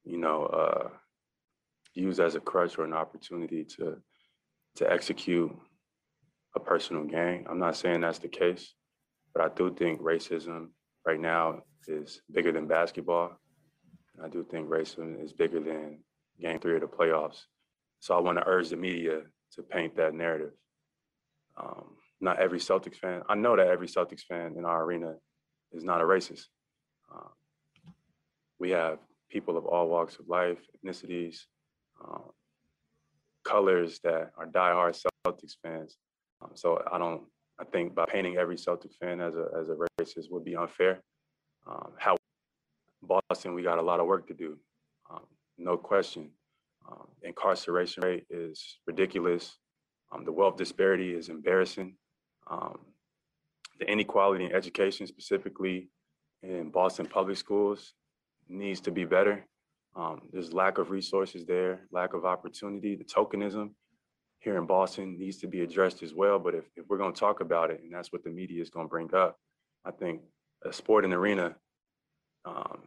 you 0.03 0.17
know 0.17 0.45
uh 0.45 0.89
used 1.93 2.19
as 2.19 2.35
a 2.35 2.39
crutch 2.39 2.77
or 2.77 2.85
an 2.85 2.93
opportunity 2.93 3.63
to 3.63 3.97
to 4.75 4.89
execute 4.89 5.51
a 6.55 6.59
personal 6.59 7.03
gain 7.03 7.45
i'm 7.49 7.59
not 7.59 7.75
saying 7.75 8.01
that's 8.01 8.19
the 8.19 8.27
case 8.27 8.73
but 9.33 9.43
i 9.43 9.49
do 9.55 9.73
think 9.73 10.01
racism 10.01 10.67
right 11.05 11.19
now 11.19 11.61
is 11.87 12.21
bigger 12.31 12.51
than 12.51 12.67
basketball 12.67 13.31
i 14.23 14.29
do 14.29 14.45
think 14.49 14.69
racism 14.69 15.21
is 15.23 15.33
bigger 15.33 15.59
than 15.59 15.99
game 16.39 16.59
three 16.59 16.75
of 16.75 16.81
the 16.81 16.87
playoffs 16.87 17.41
so 17.99 18.15
i 18.15 18.19
want 18.19 18.37
to 18.37 18.47
urge 18.47 18.69
the 18.69 18.75
media 18.75 19.21
to 19.51 19.63
paint 19.63 19.95
that 19.95 20.13
narrative 20.13 20.53
um, 21.57 21.95
not 22.19 22.39
every 22.39 22.59
Celtics 22.59 22.95
fan. 22.95 23.23
I 23.27 23.35
know 23.35 23.55
that 23.55 23.67
every 23.67 23.87
Celtics 23.87 24.21
fan 24.21 24.55
in 24.57 24.65
our 24.65 24.83
arena 24.83 25.15
is 25.71 25.83
not 25.83 26.01
a 26.01 26.03
racist. 26.03 26.45
Um, 27.13 27.29
we 28.59 28.69
have 28.71 28.99
people 29.29 29.57
of 29.57 29.65
all 29.65 29.89
walks 29.89 30.17
of 30.19 30.27
life, 30.27 30.57
ethnicities, 30.75 31.45
um, 32.03 32.31
colors 33.43 33.99
that 34.03 34.31
are 34.37 34.47
diehard 34.47 35.01
Celtics 35.25 35.55
fans. 35.63 35.97
Um, 36.41 36.51
so 36.55 36.81
I 36.91 36.97
don't. 36.97 37.23
I 37.59 37.63
think 37.65 37.93
by 37.93 38.05
painting 38.05 38.37
every 38.37 38.57
Celtic 38.57 38.91
fan 38.99 39.21
as 39.21 39.35
a 39.35 39.47
as 39.59 39.69
a 39.69 39.75
racist 39.99 40.31
would 40.31 40.43
be 40.43 40.55
unfair. 40.55 41.01
Um, 41.67 41.91
how 41.97 42.17
Boston, 43.03 43.53
we 43.53 43.61
got 43.61 43.77
a 43.77 43.81
lot 43.81 43.99
of 43.99 44.07
work 44.07 44.27
to 44.27 44.33
do, 44.33 44.57
um, 45.11 45.25
no 45.57 45.77
question. 45.77 46.31
Um, 46.89 47.07
incarceration 47.23 48.03
rate 48.03 48.25
is 48.29 48.79
ridiculous. 48.87 49.57
Um, 50.11 50.25
the 50.25 50.31
wealth 50.31 50.57
disparity 50.57 51.13
is 51.13 51.29
embarrassing. 51.29 51.95
The 53.79 53.91
inequality 53.91 54.45
in 54.45 54.53
education, 54.53 55.07
specifically 55.07 55.89
in 56.43 56.69
Boston 56.69 57.05
public 57.05 57.37
schools, 57.37 57.93
needs 58.47 58.81
to 58.81 58.91
be 58.91 59.05
better. 59.05 59.45
Um, 59.95 60.21
there's 60.31 60.53
lack 60.53 60.77
of 60.77 60.89
resources 60.89 61.45
there, 61.45 61.81
lack 61.91 62.13
of 62.13 62.25
opportunity. 62.25 62.95
The 62.95 63.03
tokenism 63.03 63.71
here 64.39 64.57
in 64.57 64.65
Boston 64.65 65.17
needs 65.19 65.37
to 65.37 65.47
be 65.47 65.61
addressed 65.61 66.01
as 66.01 66.13
well. 66.13 66.39
But 66.39 66.55
if, 66.55 66.65
if 66.75 66.85
we're 66.87 66.97
going 66.97 67.13
to 67.13 67.19
talk 67.19 67.41
about 67.41 67.69
it, 67.69 67.81
and 67.83 67.93
that's 67.93 68.11
what 68.11 68.23
the 68.23 68.29
media 68.29 68.61
is 68.61 68.69
going 68.69 68.87
to 68.87 68.89
bring 68.89 69.13
up, 69.13 69.37
I 69.85 69.91
think 69.91 70.21
a 70.65 70.73
sport 70.73 71.05
and 71.05 71.13
arena, 71.13 71.55
um, 72.45 72.79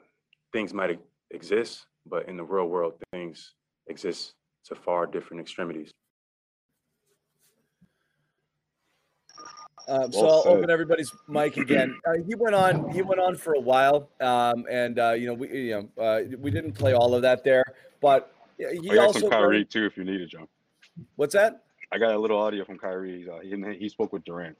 things 0.52 0.72
might 0.72 0.98
exist, 1.30 1.86
but 2.06 2.28
in 2.28 2.36
the 2.36 2.44
real 2.44 2.66
world, 2.66 2.94
things 3.12 3.54
exist 3.86 4.34
to 4.66 4.74
far 4.74 5.06
different 5.06 5.40
extremities. 5.40 5.90
Um, 9.86 10.12
so 10.12 10.22
Well 10.22 10.30
I'll 10.32 10.42
said. 10.42 10.52
open 10.56 10.70
everybody's 10.70 11.12
mic 11.28 11.56
again. 11.56 11.94
Uh, 12.06 12.12
he 12.26 12.34
went 12.34 12.54
on. 12.54 12.90
He 12.90 13.02
went 13.02 13.20
on 13.20 13.36
for 13.36 13.54
a 13.54 13.60
while, 13.60 14.08
um, 14.20 14.64
and 14.70 14.98
uh, 14.98 15.12
you 15.12 15.26
know 15.26 15.34
we 15.34 15.48
you 15.48 15.88
know 15.96 16.02
uh, 16.02 16.20
we 16.38 16.50
didn't 16.50 16.72
play 16.72 16.94
all 16.94 17.14
of 17.14 17.22
that 17.22 17.44
there, 17.44 17.64
but 18.00 18.34
he 18.56 18.90
I 18.90 18.94
got 18.94 19.06
also 19.08 19.20
some 19.20 19.30
Kyrie 19.30 19.64
too, 19.64 19.84
if 19.86 19.96
you 19.96 20.04
need 20.04 20.20
it, 20.20 20.30
John. 20.30 20.48
What's 21.16 21.34
that? 21.34 21.64
I 21.92 21.98
got 21.98 22.14
a 22.14 22.18
little 22.18 22.38
audio 22.38 22.64
from 22.64 22.78
Kyrie. 22.78 23.28
Uh, 23.28 23.40
he 23.40 23.78
he 23.78 23.88
spoke 23.88 24.12
with 24.12 24.24
Durant. 24.24 24.56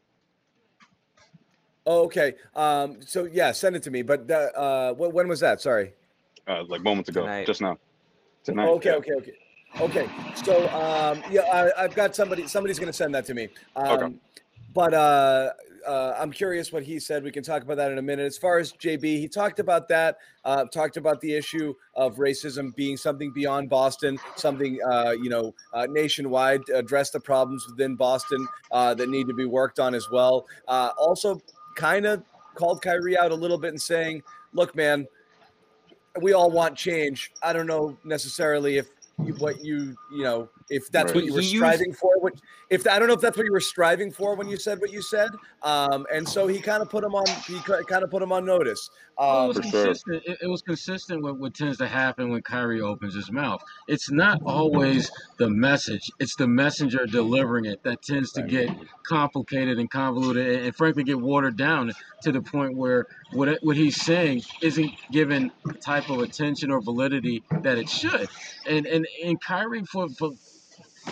Oh, 1.87 2.05
okay. 2.05 2.35
Um, 2.55 3.01
so 3.03 3.25
yeah, 3.25 3.53
send 3.53 3.77
it 3.77 3.83
to 3.85 3.91
me. 3.91 4.03
But 4.03 4.31
uh, 4.31 4.35
uh, 4.35 4.95
wh- 4.95 5.14
when 5.14 5.29
was 5.29 5.41
that? 5.41 5.61
Sorry. 5.61 5.93
Uh, 6.47 6.64
like 6.68 6.83
moments 6.83 7.09
ago, 7.09 7.22
Tonight. 7.22 7.47
just 7.47 7.61
now. 7.61 7.79
Tonight. 8.43 8.68
okay, 8.68 8.91
yeah. 8.91 8.97
okay, 8.97 9.12
okay, 9.12 9.33
okay. 9.81 10.09
So 10.45 10.68
um, 10.68 11.22
yeah, 11.31 11.43
I, 11.43 11.85
I've 11.85 11.95
got 11.95 12.14
somebody. 12.14 12.47
Somebody's 12.47 12.79
going 12.79 12.89
to 12.91 12.93
send 12.93 13.14
that 13.14 13.25
to 13.27 13.35
me. 13.35 13.49
Um, 13.77 13.87
Okay. 13.87 14.14
But 14.75 14.93
uh, 14.93 15.51
uh, 15.87 16.16
I'm 16.18 16.33
curious 16.33 16.72
what 16.72 16.83
he 16.83 16.99
said. 16.99 17.22
We 17.22 17.31
can 17.31 17.43
talk 17.45 17.62
about 17.62 17.77
that 17.77 17.93
in 17.93 17.99
a 17.99 18.03
minute. 18.03 18.27
As 18.27 18.37
far 18.37 18.59
as 18.59 18.72
JB, 18.72 19.03
he 19.03 19.29
talked 19.29 19.61
about 19.61 19.89
that. 19.89 20.16
Uh, 20.45 20.64
talked 20.64 20.97
about 20.97 21.20
the 21.20 21.33
issue 21.33 21.75
of 21.95 22.16
racism 22.16 22.75
being 22.75 22.97
something 22.97 23.33
beyond 23.33 23.70
Boston, 23.70 24.18
something 24.37 24.79
uh, 24.85 25.12
you 25.12 25.31
know 25.31 25.55
uh, 25.72 25.87
nationwide. 25.89 26.62
Address 26.75 27.11
the 27.11 27.20
problems 27.20 27.66
within 27.68 27.95
Boston 27.95 28.47
uh, 28.72 28.95
that 28.95 29.09
need 29.09 29.29
to 29.29 29.35
be 29.35 29.45
worked 29.45 29.79
on 29.79 29.95
as 29.95 30.11
well. 30.11 30.47
Uh, 30.66 30.91
also, 30.99 31.41
kind 31.77 32.07
of 32.07 32.22
called 32.55 32.83
Kyrie 32.83 33.16
out 33.16 33.31
a 33.31 33.37
little 33.37 33.59
bit 33.59 33.70
and 33.70 33.81
saying, 33.81 34.22
"Look, 34.53 34.75
man, 34.75 35.07
we 36.20 36.33
all 36.33 36.51
want 36.51 36.77
change. 36.77 37.33
I 37.43 37.53
don't 37.53 37.66
know 37.66 37.97
necessarily 38.05 38.79
if 38.79 38.89
what 39.39 39.62
you 39.64 39.95
you 40.12 40.25
know 40.25 40.49
if 40.71 40.91
that's 40.91 41.07
Right. 41.12 41.17
what 41.17 41.25
you 41.25 41.35
were 41.35 41.41
He 41.41 41.47
used- 41.49 41.57
striving 41.57 41.93
for. 41.93 42.11
Which 42.21 42.39
if 42.71 42.87
I 42.89 42.99
don't 42.99 43.09
know 43.09 43.15
if 43.15 43.21
that's 43.21 43.37
what 43.37 43.47
you 43.47 43.53
were 43.53 43.61
striving 43.61 44.11
for 44.11 44.35
when 44.35 44.49
you 44.49 44.57
said 44.57 44.81
what 44.81 44.91
you 44.93 45.03
said. 45.03 45.31
Um, 45.62 46.07
and 46.12 46.29
so 46.29 46.47
he 46.47 46.61
kind 46.61 46.83
of 46.83 46.91
put 46.91 47.05
him 47.05 47.15
on. 47.15 47.27
He 47.47 47.59
kind 47.61 48.03
of 48.05 48.11
put 48.11 48.23
him 48.23 48.33
on 48.33 48.45
notice. 48.45 48.91
Um, 49.19 49.45
it 49.45 49.49
was 49.49 49.57
For 49.59 49.62
sure. 49.65 49.85
consistent. 49.85 50.23
It, 50.27 50.39
it 50.43 50.47
was 50.49 50.62
consistent 50.62 51.23
with 51.23 51.37
what 51.37 51.55
tends 51.55 51.79
to 51.79 51.87
happen 51.87 52.31
when 52.31 52.43
Kyrie 52.43 52.81
opens 52.81 53.15
his 53.15 53.31
mouth. 53.31 53.62
It's 53.87 54.11
not 54.11 54.41
always 54.45 55.11
the 55.39 55.49
message; 55.49 56.11
it's 56.19 56.35
the 56.37 56.49
messenger 56.49 57.07
delivering 57.07 57.65
it 57.67 57.83
that 57.85 58.03
tends 58.03 58.33
to 58.33 58.43
get 58.43 58.71
complicated 59.07 59.79
and 59.79 59.91
convoluted, 59.91 60.47
and, 60.57 60.67
and 60.67 60.77
frankly, 60.77 61.05
get 61.05 61.21
watered 61.21 61.57
down 61.57 61.93
to 62.23 62.33
the 62.33 62.41
point 62.43 62.77
where 62.77 63.07
what 63.33 63.49
it- 63.49 63.62
what 63.62 63.77
he's 63.77 64.01
saying 64.01 64.43
isn't 64.62 64.91
given 65.12 65.53
the 65.65 65.75
type 65.75 66.11
of 66.11 66.21
attention 66.21 66.71
or 66.71 66.81
validity 66.81 67.45
that 67.62 67.79
it 67.79 67.89
should. 67.89 68.29
And 68.67 68.87
and 68.87 69.07
and 69.25 69.41
Kyrie, 69.41 69.85
for 69.85 70.09
for 70.09 70.33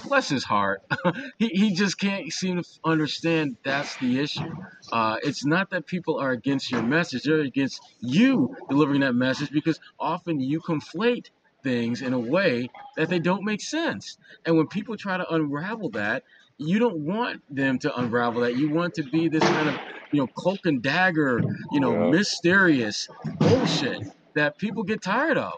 bless 0.02 0.28
his 0.28 0.44
heart, 0.44 0.80
he, 1.38 1.48
he 1.48 1.74
just 1.74 1.98
can't 1.98 2.30
seem 2.32 2.58
to 2.58 2.64
understand 2.84 3.56
that's 3.64 3.96
the 4.00 4.18
issue. 4.20 4.54
Uh, 4.92 5.18
it's 5.22 5.44
not 5.46 5.70
that 5.70 5.86
people 5.86 6.18
are 6.20 6.32
against 6.32 6.70
your 6.70 6.82
message, 6.82 7.22
they're 7.24 7.40
against 7.40 7.80
you 8.00 8.50
delivering 8.68 9.00
that 9.00 9.14
message 9.14 9.50
because 9.52 9.78
often 9.98 10.40
you 10.40 10.60
conflate 10.68 11.26
things 11.64 12.02
in 12.02 12.12
a 12.12 12.20
way 12.20 12.70
that 12.96 13.08
they 13.08 13.18
don't 13.20 13.44
make 13.44 13.62
sense. 13.62 14.18
And 14.46 14.56
when 14.56 14.68
people 14.68 14.96
try 14.98 15.16
to 15.16 15.28
unravel 15.34 15.90
that, 15.92 16.22
you 16.58 16.78
don't 16.78 17.04
want 17.04 17.42
them 17.48 17.78
to 17.80 17.96
unravel 17.98 18.42
that. 18.42 18.56
You 18.56 18.70
want 18.70 18.94
to 18.94 19.04
be 19.04 19.28
this 19.28 19.48
kind 19.48 19.68
of, 19.68 19.78
you 20.12 20.20
know, 20.20 20.28
cloak 20.36 20.60
and 20.66 20.82
dagger, 20.82 21.44
you 21.70 21.80
know, 21.80 21.96
Yeah. 21.96 22.10
mysterious 22.10 23.08
bullshit 23.24 24.00
that 24.34 24.58
people 24.58 24.84
get 24.84 25.02
tired 25.02 25.38
of 25.38 25.52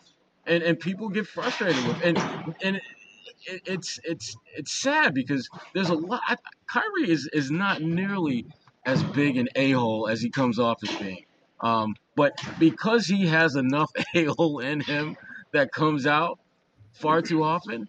and, 0.47 0.62
and 0.62 0.78
people 0.78 1.09
get 1.09 1.26
frustrated 1.26 1.85
with. 1.85 1.99
And 2.05 2.18
and 2.62 2.80
it, 3.47 3.62
it's 3.66 3.99
it's 4.05 4.37
it's 4.57 4.72
sad 4.72 5.14
because 5.14 5.49
there's 5.75 5.91
a 5.91 5.95
lot. 5.95 6.20
Kyrie 6.66 7.11
is 7.11 7.29
is 7.33 7.51
not 7.51 7.83
nearly 7.83 8.47
as 8.87 9.03
big 9.03 9.37
an 9.37 9.49
a 9.57 9.72
hole 9.72 10.09
as 10.09 10.20
he 10.20 10.31
comes 10.31 10.59
off 10.59 10.79
as 10.89 10.95
being. 10.97 11.25
Um, 11.61 11.95
but 12.16 12.33
because 12.59 13.07
he 13.07 13.27
has 13.27 13.57
enough 13.57 13.91
a 14.14 14.25
hole 14.25 14.61
in 14.61 14.81
him 14.81 15.16
that 15.53 15.72
comes 15.72 16.07
out 16.07 16.39
far 16.93 17.22
too 17.22 17.43
often, 17.43 17.89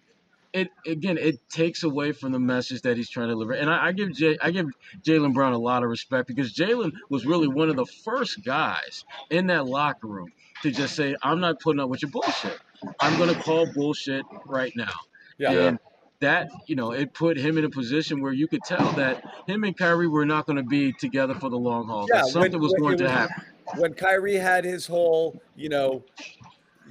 it 0.52 0.68
again 0.86 1.18
it 1.18 1.36
takes 1.50 1.82
away 1.82 2.12
from 2.12 2.32
the 2.32 2.38
message 2.38 2.82
that 2.82 2.96
he's 2.96 3.10
trying 3.10 3.28
to 3.28 3.34
deliver. 3.34 3.52
And 3.52 3.70
I, 3.70 3.88
I 3.88 3.92
give 3.92 4.12
Jay, 4.12 4.38
I 4.40 4.50
give 4.50 4.66
Jaylen 5.02 5.34
Brown 5.34 5.52
a 5.52 5.58
lot 5.58 5.82
of 5.82 5.90
respect 5.90 6.28
because 6.28 6.54
Jaylen 6.54 6.92
was 7.10 7.26
really 7.26 7.48
one 7.48 7.68
of 7.68 7.76
the 7.76 7.86
first 8.04 8.44
guys 8.44 9.04
in 9.30 9.48
that 9.48 9.66
locker 9.66 10.06
room 10.06 10.32
to 10.62 10.70
just 10.70 10.96
say, 10.96 11.14
"I'm 11.22 11.40
not 11.40 11.60
putting 11.60 11.80
up 11.80 11.90
with 11.90 12.02
your 12.02 12.10
bullshit. 12.10 12.58
I'm 13.00 13.18
going 13.18 13.34
to 13.34 13.40
call 13.42 13.66
bullshit 13.74 14.24
right 14.46 14.72
now." 14.76 14.92
Yeah. 15.38 15.50
And 15.52 15.78
that, 16.20 16.48
you 16.66 16.76
know, 16.76 16.92
it 16.92 17.12
put 17.12 17.36
him 17.36 17.58
in 17.58 17.64
a 17.64 17.70
position 17.70 18.22
where 18.22 18.32
you 18.32 18.48
could 18.48 18.62
tell 18.64 18.90
that 18.92 19.22
him 19.46 19.64
and 19.64 19.76
Kyrie 19.76 20.08
were 20.08 20.24
not 20.24 20.46
going 20.46 20.56
to 20.56 20.62
be 20.62 20.92
together 20.92 21.34
for 21.34 21.50
the 21.50 21.58
long 21.58 21.86
haul. 21.88 22.06
Yeah, 22.12 22.22
something 22.22 22.52
when- 22.52 22.60
was 22.62 22.72
when 22.72 22.80
going 22.80 22.98
to 22.98 23.04
was- 23.04 23.12
happen. 23.12 23.44
when 23.76 23.94
Kyrie 23.94 24.36
had 24.36 24.64
his 24.64 24.86
whole, 24.86 25.38
you 25.56 25.68
know, 25.68 26.02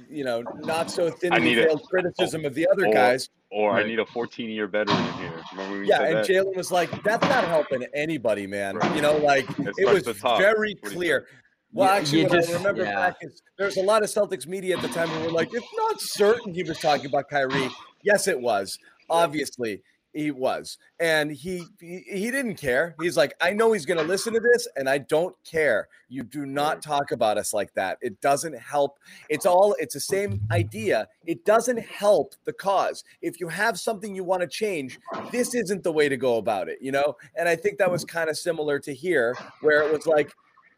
you 0.08 0.22
know, 0.24 0.42
not 0.60 0.90
so 0.90 1.08
I 1.08 1.10
thinly 1.10 1.40
need 1.40 1.58
a- 1.58 1.64
veiled 1.64 1.88
criticism 1.88 2.44
of 2.44 2.54
the 2.54 2.68
other 2.70 2.86
or- 2.86 2.92
guys. 2.94 3.28
Or 3.50 3.72
Right. 3.72 3.84
I 3.84 3.88
need 3.88 3.98
a 4.00 4.06
14 4.06 4.50
year 4.50 4.66
veteran 4.66 4.98
in 4.98 5.12
here. 5.14 5.32
Remember 5.52 5.78
when 5.78 5.84
Yeah, 5.86 5.98
said 5.98 6.16
and? 6.16 6.26
Jaylen 6.28 6.56
was 6.56 6.72
like, 6.72 6.90
"That's 7.04 7.26
not 7.28 7.44
helping 7.44 7.84
anybody, 7.94 8.46
man." 8.46 8.76
Right. 8.76 8.94
You 8.96 9.02
know, 9.02 9.16
like 9.18 9.48
It 9.50 9.68
it 9.78 9.86
was 9.86 10.02
starts 10.02 10.08
at 10.08 10.14
the 10.16 10.20
top. 10.20 10.40
very 10.40 10.74
That's 10.74 10.82
what 10.82 10.90
he 10.92 10.96
clear. 10.96 11.26
Well, 11.72 11.88
You- 11.92 11.98
actually, 12.00 12.18
you 12.18 12.24
what 12.26 12.32
just- 12.32 12.50
I 12.50 12.54
remember 12.54 12.82
yeah. 12.84 12.94
back 12.94 13.16
is 13.22 13.42
there's 13.56 13.76
a 13.76 13.82
lot 13.82 14.02
of 14.02 14.08
Celtics 14.10 14.46
media 14.48 14.76
at 14.76 14.82
the 14.82 14.88
time 14.88 15.08
who 15.08 15.24
were 15.26 15.30
like, 15.32 15.48
"It's 15.54 15.66
not 15.76 16.00
certain 16.00 16.54
he 16.54 16.64
was 16.64 16.78
talking 16.80 17.06
about 17.06 17.28
Kyrie." 17.28 17.68
Yes, 18.06 18.28
it 18.28 18.40
was. 18.40 18.78
Obviously, 19.10 19.82
he 20.12 20.30
was, 20.30 20.78
and 20.98 21.30
he 21.30 21.64
he, 21.78 22.02
he 22.08 22.30
didn't 22.30 22.54
care. 22.54 22.94
He's 23.00 23.16
like, 23.16 23.34
"I 23.40 23.52
know 23.52 23.72
he's 23.72 23.84
going 23.84 23.98
to 23.98 24.04
listen 24.04 24.32
to 24.32 24.40
this, 24.40 24.66
and 24.76 24.88
I 24.88 24.98
don't 24.98 25.36
care. 25.44 25.88
You 26.08 26.22
do 26.22 26.46
not 26.46 26.80
talk 26.82 27.10
about 27.10 27.36
us 27.36 27.52
like 27.52 27.74
that. 27.74 27.98
It 28.00 28.20
doesn't 28.20 28.56
help. 28.58 28.98
It's 29.28 29.44
all. 29.44 29.74
It's 29.78 29.94
the 29.94 30.00
same 30.00 30.40
idea. 30.52 31.08
It 31.26 31.44
doesn't 31.44 31.80
help 31.80 32.34
the 32.44 32.52
cause. 32.52 33.04
If 33.22 33.40
you 33.40 33.48
have 33.48 33.78
something 33.78 34.14
you 34.14 34.24
want 34.24 34.40
to 34.42 34.48
change, 34.48 34.98
this 35.32 35.54
isn't 35.54 35.82
the 35.82 35.92
way 35.92 36.08
to 36.08 36.16
go 36.16 36.38
about 36.38 36.68
it. 36.68 36.78
You 36.80 36.92
know. 36.92 37.16
And 37.36 37.48
I 37.48 37.56
think 37.56 37.76
that 37.78 37.90
was 37.90 38.04
kind 38.04 38.30
of 38.30 38.38
similar 38.38 38.78
to 38.80 38.94
here, 38.94 39.36
where 39.60 39.82
it 39.82 39.92
was 39.92 40.06
like 40.06 40.32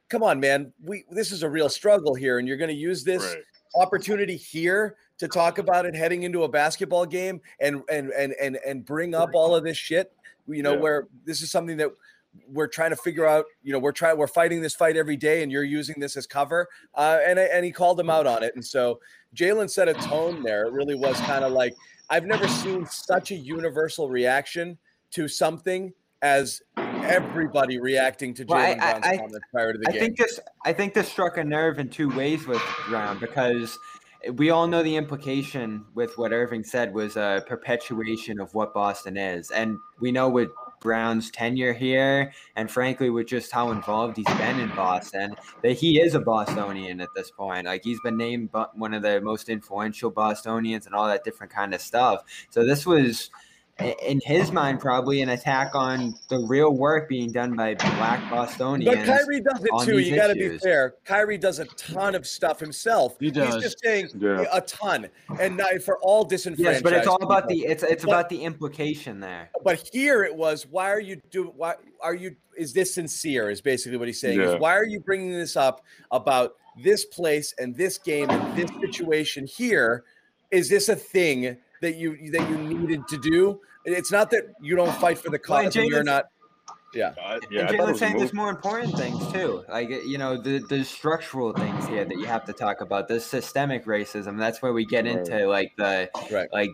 come 0.09 0.23
on, 0.23 0.41
man. 0.41 0.73
We 0.83 1.05
this 1.11 1.33
is 1.33 1.43
a 1.43 1.49
real 1.51 1.69
struggle 1.69 2.15
here, 2.15 2.39
and 2.39 2.49
you're 2.49 2.57
going 2.57 2.75
to 2.75 2.75
use 2.75 3.05
this 3.05 3.23
Right. 3.23 3.45
opportunity 3.77 4.37
here 4.37 4.97
to 5.19 5.29
talk 5.29 5.59
about 5.59 5.85
it 5.87 5.95
heading 5.95 6.23
into 6.23 6.45
a 6.45 6.49
basketball 6.49 7.05
game 7.07 7.41
and 7.61 7.83
and 7.91 8.11
and 8.13 8.35
and 8.41 8.59
and 8.67 8.85
bring 8.85 9.15
up 9.15 9.31
all 9.35 9.55
of 9.55 9.65
this 9.65 9.77
shit. 9.77 10.13
You 10.47 10.63
know, 10.63 10.75
Yeah. 10.75 10.81
where 10.81 11.09
this 11.25 11.43
is 11.43 11.51
something 11.51 11.77
that 11.79 11.91
we're 12.49 12.69
trying 12.69 12.91
to 12.91 12.97
figure 12.97 13.27
out. 13.27 13.45
You 13.63 13.73
know, 13.73 13.79
we're 13.79 13.93
trying 13.93 14.17
we're 14.17 14.27
fighting 14.29 14.61
this 14.63 14.75
fight 14.75 14.97
every 14.97 15.17
day, 15.17 15.43
and 15.43 15.51
you're 15.53 15.65
using 15.65 15.97
this 15.99 16.17
as 16.17 16.27
cover. 16.27 16.69
Uh, 16.95 17.19
and 17.27 17.39
and 17.39 17.65
he 17.65 17.73
called 17.73 17.99
him 18.01 18.09
out 18.11 18.27
on 18.27 18.43
it, 18.43 18.55
and 18.55 18.65
so 18.65 19.01
Jaylen 19.35 19.69
set 19.69 19.89
a 19.89 19.95
tone 19.95 20.43
there. 20.43 20.67
It 20.67 20.73
really 20.73 20.95
was 20.95 21.19
kind 21.21 21.45
of 21.45 21.53
like 21.53 21.75
I've 22.11 22.25
never 22.25 22.49
seen 22.49 22.87
such 22.87 23.31
a 23.33 23.35
universal 23.35 24.09
reaction 24.09 24.79
to 25.11 25.29
something 25.29 25.93
as 26.23 26.61
everybody 27.03 27.79
reacting 27.79 28.35
to 28.35 28.45
Jaylen 28.45 28.55
I- 28.57 28.75
Brown's 28.77 29.07
I- 29.07 29.17
comments 29.17 29.39
prior 29.53 29.73
to 29.73 29.79
the 29.79 29.89
I 29.89 29.93
game. 29.93 30.01
think 30.01 30.17
this 30.19 30.41
I 30.65 30.73
think 30.73 30.95
this 30.95 31.09
struck 31.09 31.37
a 31.39 31.45
nerve 31.45 31.79
in 31.79 31.89
two 31.89 32.09
ways 32.17 32.47
with 32.47 32.63
Brown 32.89 33.19
because 33.19 33.79
we 34.35 34.51
all 34.51 34.67
know 34.67 34.83
the 34.83 34.97
implication 34.97 35.85
with 35.95 36.19
what 36.19 36.33
Irving 36.33 36.65
said 36.65 36.93
was 36.93 37.17
a 37.17 37.45
perpetuation 37.47 38.41
of 38.41 38.53
what 38.55 38.75
Boston 38.75 39.17
is. 39.17 39.51
And 39.51 39.79
we 40.01 40.11
know 40.11 40.29
with 40.29 40.51
Brown's 40.81 41.31
tenure 41.31 41.73
here 41.73 42.33
and 42.57 42.71
frankly 42.71 43.11
with 43.11 43.27
just 43.27 43.51
how 43.51 43.71
involved 43.71 44.17
he's 44.17 44.37
been 44.37 44.61
in 44.61 44.69
Boston 44.75 45.35
that 45.63 45.73
he 45.73 46.01
is 46.01 46.15
a 46.15 46.21
Bostonian 46.21 47.01
at 47.01 47.09
this 47.15 47.31
point. 47.31 47.67
Like 47.67 47.83
he's 47.85 48.01
been 48.03 48.17
named 48.17 48.51
one 48.75 48.95
of 48.95 49.03
the 49.03 49.21
most 49.21 49.49
influential 49.49 50.11
Bostonians 50.11 50.87
and 50.87 50.95
all 50.95 51.07
that 51.07 51.25
different 51.25 51.53
kind 51.53 51.75
of 51.75 51.81
stuff. 51.81 52.23
So 52.51 52.65
this 52.65 52.87
was 52.87 53.31
in 53.79 54.21
his 54.25 54.51
mind, 54.51 54.81
probably 54.81 55.23
an 55.23 55.29
attack 55.29 55.75
on 55.75 56.15
the 56.29 56.39
real 56.49 56.73
work 56.77 57.09
being 57.09 57.31
done 57.31 57.55
by 57.55 57.75
black 57.75 58.29
Bostonians. 58.29 58.97
But 58.97 59.05
Kyrie 59.07 59.41
does 59.41 59.65
it 59.65 59.85
too. 59.85 59.99
You 59.99 60.17
got 60.17 60.29
to 60.29 60.35
be 60.35 60.47
issues. 60.47 60.63
fair. 60.63 60.95
Kyrie 61.05 61.39
does 61.39 61.61
a 61.61 61.65
ton 61.77 62.15
of 62.15 62.27
stuff 62.27 62.59
himself. 62.59 63.17
He 63.21 63.31
does. 63.31 63.55
He's 63.55 63.63
just 63.63 63.81
saying 63.83 64.09
Yeah. 64.19 64.45
a 64.53 64.61
ton, 64.63 65.09
and 65.41 65.57
not 65.57 65.81
for 65.83 65.99
all 65.99 66.25
disenfranchised. 66.25 66.75
Yes, 66.77 66.83
but 66.83 66.93
it's 66.93 67.07
all 67.07 67.23
about 67.23 67.49
people. 67.49 67.67
the 67.67 67.73
it's 67.73 67.83
it's 67.85 68.05
But- 68.05 68.11
about 68.11 68.29
the 68.29 68.43
implication 68.43 69.21
there. 69.21 69.51
But 69.63 69.89
here 69.93 70.25
it 70.25 70.35
was, 70.35 70.67
why 70.67 70.91
are 70.91 71.01
you 71.01 71.21
do? 71.31 71.53
Why 71.57 71.75
are 72.03 72.15
you? 72.15 72.35
Is 72.57 72.73
this 72.73 72.95
sincere? 72.95 73.49
Is 73.51 73.61
basically 73.61 73.99
what 73.99 74.09
he's 74.09 74.21
saying. 74.21 74.41
Yeah. 74.41 74.55
Is 74.55 74.61
why 74.61 74.75
are 74.75 74.85
you 74.85 74.99
bringing 74.99 75.33
this 75.33 75.57
up 75.57 75.85
about 76.11 76.55
this 76.83 77.05
place 77.05 77.55
and 77.59 77.77
this 77.77 77.99
game 77.99 78.29
and 78.31 78.57
this 78.59 78.71
situation 78.81 79.47
here? 79.47 80.03
Is 80.51 80.69
this 80.69 80.89
a 80.89 80.97
thing 80.97 81.59
that 81.81 81.97
you 81.97 82.31
that 82.33 82.49
you 82.51 82.57
needed 82.57 83.07
to 83.09 83.19
do? 83.19 83.61
It's 83.85 84.13
not 84.13 84.31
that 84.31 84.55
you 84.61 84.77
don't 84.77 84.95
fight 84.97 85.19
for 85.19 85.31
the 85.31 85.39
cause 85.39 85.75
and 85.77 85.89
you're 85.89 86.05
not. 86.05 86.27
Yeah. 86.95 87.13
Uh, 87.23 87.39
yeah, 87.51 87.63
I 87.63 87.69
and 87.69 87.79
Jaylen's 87.79 87.99
saying 87.99 88.17
there's 88.17 88.33
more 88.33 88.49
important 88.49 88.97
things 88.97 89.27
too. 89.33 89.63
Like 89.69 89.91
you 89.91 90.17
know, 90.19 90.41
the 90.41 90.59
the 90.59 90.85
structural 90.85 91.53
things 91.53 91.87
here 91.87 92.05
that 92.05 92.17
you 92.17 92.27
have 92.27 92.45
to 92.47 92.53
talk 92.53 92.81
about. 92.81 93.09
The 93.09 93.21
systemic 93.21 93.85
racism. 93.85 94.39
That's 94.39 94.63
where 94.63 94.73
we 94.73 94.85
get 94.87 95.05
Right. 95.05 95.17
into 95.17 95.47
like 95.47 95.73
the 95.77 96.11
Right. 96.31 96.49
like 96.53 96.71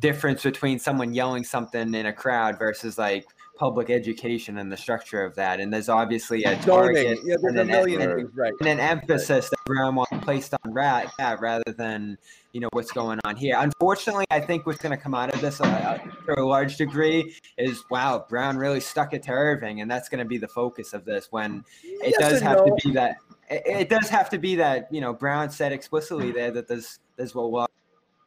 difference 0.00 0.42
between 0.42 0.78
someone 0.78 1.14
yelling 1.14 1.44
something 1.44 1.94
in 1.94 2.06
a 2.06 2.12
crowd 2.12 2.58
versus 2.58 2.98
like 2.98 3.24
public 3.56 3.90
education 3.90 4.58
and 4.58 4.70
the 4.70 4.76
structure 4.76 5.24
of 5.24 5.34
that. 5.36 5.60
And 5.60 5.72
there's 5.72 5.88
obviously 5.88 6.44
a 6.44 6.56
target 6.56 7.18
Yeah, 7.24 7.36
and 7.42 7.58
an, 7.58 7.66
million 7.66 8.02
and. 8.02 8.36
Right. 8.36 8.52
and 8.60 8.68
an 8.68 8.80
emphasis 8.80 9.50
that 9.50 9.58
Brown 9.64 9.94
wants 9.94 10.12
placed 10.22 10.54
on 10.54 10.72
rat 10.72 11.12
that 11.18 11.40
rather 11.40 11.72
than 11.76 12.18
you 12.52 12.60
know 12.60 12.68
what's 12.72 12.92
going 12.92 13.18
on 13.24 13.36
here. 13.36 13.56
Unfortunately, 13.58 14.24
I 14.30 14.40
think 14.40 14.66
what's 14.66 14.78
going 14.78 14.96
to 14.96 15.02
come 15.02 15.14
out 15.14 15.34
of 15.34 15.40
this 15.40 15.60
uh, 15.60 15.98
to 16.26 16.40
a 16.40 16.44
large 16.44 16.76
degree 16.76 17.34
is 17.58 17.84
wow, 17.90 18.24
Brown 18.28 18.56
really 18.56 18.80
stuck 18.80 19.12
it 19.12 19.22
to 19.24 19.32
Irving, 19.32 19.80
and 19.80 19.90
that's 19.90 20.08
going 20.08 20.20
to 20.20 20.24
be 20.24 20.38
the 20.38 20.48
focus 20.48 20.92
of 20.92 21.04
this. 21.04 21.28
When 21.30 21.64
it 21.82 22.14
Yes 22.18 22.30
does 22.30 22.40
have 22.40 22.58
no. 22.58 22.66
to 22.66 22.74
be 22.84 22.92
that, 22.94 23.16
it, 23.50 23.62
it 23.66 23.88
does 23.88 24.08
have 24.08 24.30
to 24.30 24.38
be 24.38 24.56
that 24.56 24.88
you 24.90 25.00
know 25.00 25.12
Brown 25.12 25.50
said 25.50 25.72
explicitly 25.72 26.32
there 26.32 26.50
that 26.50 26.68
there's 26.68 26.98
there's 27.16 27.34
a 27.34 27.40
lot 27.40 27.70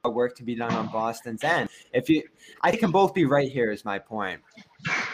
of 0.03 0.13
work 0.13 0.36
to 0.38 0.43
be 0.43 0.55
done 0.55 0.73
on 0.73 0.88
Boston's 0.88 1.43
end. 1.43 1.69
If 1.93 2.09
you, 2.09 2.23
I 2.61 2.71
can 2.75 2.89
both 2.89 3.13
be 3.13 3.25
right 3.25 3.51
here 3.51 3.69
is 3.69 3.84
my 3.84 3.99
point 3.99 4.39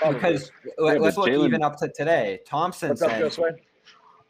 because 0.07 0.51
let's 0.77 1.17
look 1.17 1.29
Jaylen- 1.29 1.47
even 1.47 1.63
up 1.63 1.77
to 1.79 1.89
today. 1.89 2.39
Thompson 2.45 2.89
What's 2.89 3.01
up, 3.01 3.31
said 3.31 3.55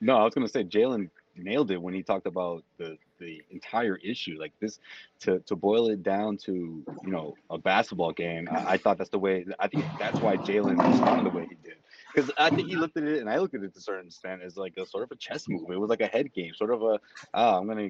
No, 0.01 0.17
I 0.17 0.23
was 0.23 0.33
gonna 0.33 0.47
say 0.47 0.63
Jaylen 0.63 1.09
nailed 1.35 1.71
it 1.71 1.81
when 1.81 1.93
he 1.93 2.03
talked 2.03 2.27
about 2.27 2.63
the 2.77 2.97
the 3.19 3.41
entire 3.49 3.97
issue. 3.97 4.37
Like 4.39 4.53
this, 4.59 4.79
to 5.21 5.39
to 5.39 5.55
boil 5.55 5.89
it 5.89 6.03
down 6.03 6.37
to 6.37 6.83
you 7.03 7.11
know 7.11 7.35
a 7.49 7.57
basketball 7.57 8.11
game. 8.11 8.47
I, 8.51 8.73
I 8.73 8.77
thought 8.77 8.97
that's 8.97 9.09
the 9.09 9.19
way. 9.19 9.45
I 9.59 9.67
think 9.67 9.85
that's 9.99 10.19
why 10.19 10.37
Jaylen 10.37 10.77
responded 10.77 11.31
the 11.31 11.35
way 11.35 11.47
he 11.49 11.55
did. 11.63 11.77
Because 12.15 12.31
I 12.37 12.49
think 12.49 12.69
he 12.69 12.75
looked 12.77 12.97
at 12.97 13.03
it, 13.03 13.19
and 13.19 13.29
I 13.29 13.37
looked 13.37 13.55
at 13.55 13.63
it 13.63 13.73
to 13.73 13.79
a 13.79 13.81
certain 13.81 14.07
extent 14.07 14.41
as 14.43 14.57
like 14.57 14.77
a 14.77 14.85
sort 14.85 15.03
of 15.03 15.11
a 15.11 15.15
chess 15.15 15.47
move. 15.49 15.69
It 15.69 15.79
was 15.79 15.89
like 15.89 16.01
a 16.01 16.07
head 16.07 16.33
game, 16.33 16.53
sort 16.55 16.71
of 16.71 16.81
a, 16.81 16.99
oh, 17.33 17.57
I'm 17.57 17.67
gonna, 17.67 17.89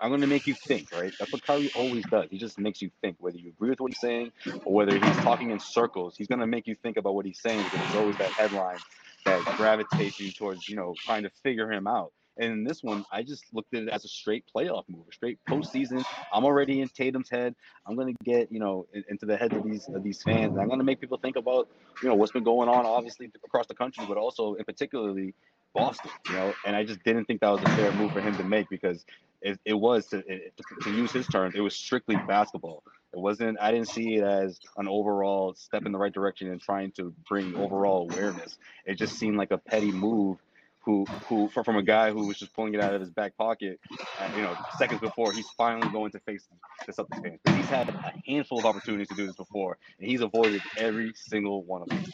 I'm 0.00 0.10
gonna 0.10 0.26
make 0.26 0.46
you 0.46 0.54
think, 0.54 0.92
right? 0.92 1.12
That's 1.18 1.32
what 1.32 1.42
Kyrie 1.42 1.72
always 1.74 2.04
does. 2.06 2.26
He 2.30 2.38
just 2.38 2.58
makes 2.58 2.82
you 2.82 2.90
think, 3.00 3.16
whether 3.20 3.38
you 3.38 3.50
agree 3.50 3.70
with 3.70 3.80
what 3.80 3.90
he's 3.92 4.00
saying 4.00 4.32
or 4.64 4.74
whether 4.74 4.92
he's 4.92 5.16
talking 5.18 5.50
in 5.50 5.58
circles. 5.58 6.16
He's 6.16 6.28
gonna 6.28 6.46
make 6.46 6.66
you 6.66 6.76
think 6.82 6.96
about 6.96 7.14
what 7.14 7.26
he's 7.26 7.40
saying 7.40 7.62
because 7.64 7.80
there's 7.80 7.94
always 7.96 8.16
that 8.18 8.32
headline 8.32 8.78
that 9.24 9.42
gravitates 9.56 10.20
you 10.20 10.30
towards, 10.32 10.68
you 10.68 10.76
know, 10.76 10.94
trying 11.04 11.22
to 11.22 11.30
figure 11.42 11.70
him 11.70 11.86
out. 11.86 12.12
And 12.36 12.52
in 12.52 12.64
this 12.64 12.82
one, 12.82 13.04
I 13.12 13.22
just 13.22 13.44
looked 13.52 13.74
at 13.74 13.84
it 13.84 13.88
as 13.88 14.04
a 14.04 14.08
straight 14.08 14.44
playoff 14.54 14.84
move, 14.88 15.04
a 15.08 15.14
straight 15.14 15.38
postseason. 15.48 16.04
I'm 16.32 16.44
already 16.44 16.80
in 16.80 16.88
Tatum's 16.88 17.30
head. 17.30 17.54
I'm 17.86 17.96
gonna 17.96 18.14
get, 18.24 18.50
you 18.50 18.58
know, 18.58 18.86
in- 18.92 19.04
into 19.08 19.26
the 19.26 19.36
heads 19.36 19.54
of 19.54 19.62
these 19.64 19.88
of 19.88 20.02
these 20.02 20.22
fans. 20.22 20.52
And 20.52 20.60
I'm 20.60 20.68
gonna 20.68 20.84
make 20.84 21.00
people 21.00 21.18
think 21.18 21.36
about, 21.36 21.68
you 22.02 22.08
know, 22.08 22.14
what's 22.14 22.32
been 22.32 22.44
going 22.44 22.68
on, 22.68 22.86
obviously 22.86 23.30
across 23.44 23.66
the 23.66 23.74
country, 23.74 24.04
but 24.08 24.16
also 24.16 24.54
in 24.54 24.64
particularly 24.64 25.34
Boston. 25.74 26.10
You 26.28 26.34
know, 26.34 26.54
and 26.66 26.74
I 26.74 26.84
just 26.84 27.02
didn't 27.04 27.26
think 27.26 27.40
that 27.40 27.50
was 27.50 27.62
a 27.62 27.76
fair 27.76 27.92
move 27.92 28.12
for 28.12 28.20
him 28.20 28.36
to 28.36 28.44
make 28.44 28.68
because 28.68 29.04
it, 29.42 29.60
it 29.64 29.74
was 29.74 30.06
to, 30.06 30.18
it, 30.26 30.54
to 30.82 30.90
use 30.90 31.12
his 31.12 31.26
terms, 31.26 31.54
it 31.54 31.60
was 31.60 31.76
strictly 31.76 32.16
basketball. 32.26 32.82
It 33.12 33.20
wasn't. 33.20 33.58
I 33.60 33.70
didn't 33.70 33.88
see 33.88 34.16
it 34.16 34.24
as 34.24 34.58
an 34.76 34.88
overall 34.88 35.54
step 35.54 35.86
in 35.86 35.92
the 35.92 35.98
right 35.98 36.12
direction 36.12 36.50
and 36.50 36.60
trying 36.60 36.90
to 36.92 37.14
bring 37.28 37.54
overall 37.54 38.10
awareness. 38.10 38.58
It 38.86 38.96
just 38.96 39.16
seemed 39.16 39.36
like 39.36 39.52
a 39.52 39.58
petty 39.58 39.92
move. 39.92 40.38
Who, 40.84 41.06
who, 41.28 41.48
fr- 41.48 41.62
from 41.62 41.76
a 41.76 41.82
guy 41.82 42.10
who 42.10 42.26
was 42.26 42.38
just 42.38 42.52
pulling 42.52 42.74
it 42.74 42.80
out 42.80 42.92
of 42.92 43.00
his 43.00 43.08
back 43.10 43.34
pocket, 43.38 43.80
uh, 44.20 44.28
you 44.36 44.42
know, 44.42 44.54
seconds 44.76 45.00
before 45.00 45.32
he's 45.32 45.48
finally 45.56 45.88
going 45.88 46.10
to 46.12 46.20
face 46.20 46.46
the 46.86 46.92
Celtics 46.92 47.22
fans. 47.22 47.40
'Cause 47.44 47.56
He's 47.56 47.66
had 47.66 47.88
a 47.88 48.12
handful 48.26 48.58
of 48.58 48.66
opportunities 48.66 49.08
to 49.08 49.14
do 49.14 49.26
this 49.26 49.34
before, 49.36 49.78
and 49.98 50.06
he's 50.10 50.20
avoided 50.20 50.60
every 50.76 51.12
single 51.14 51.62
one 51.64 51.80
of 51.82 51.88
them. 51.88 52.04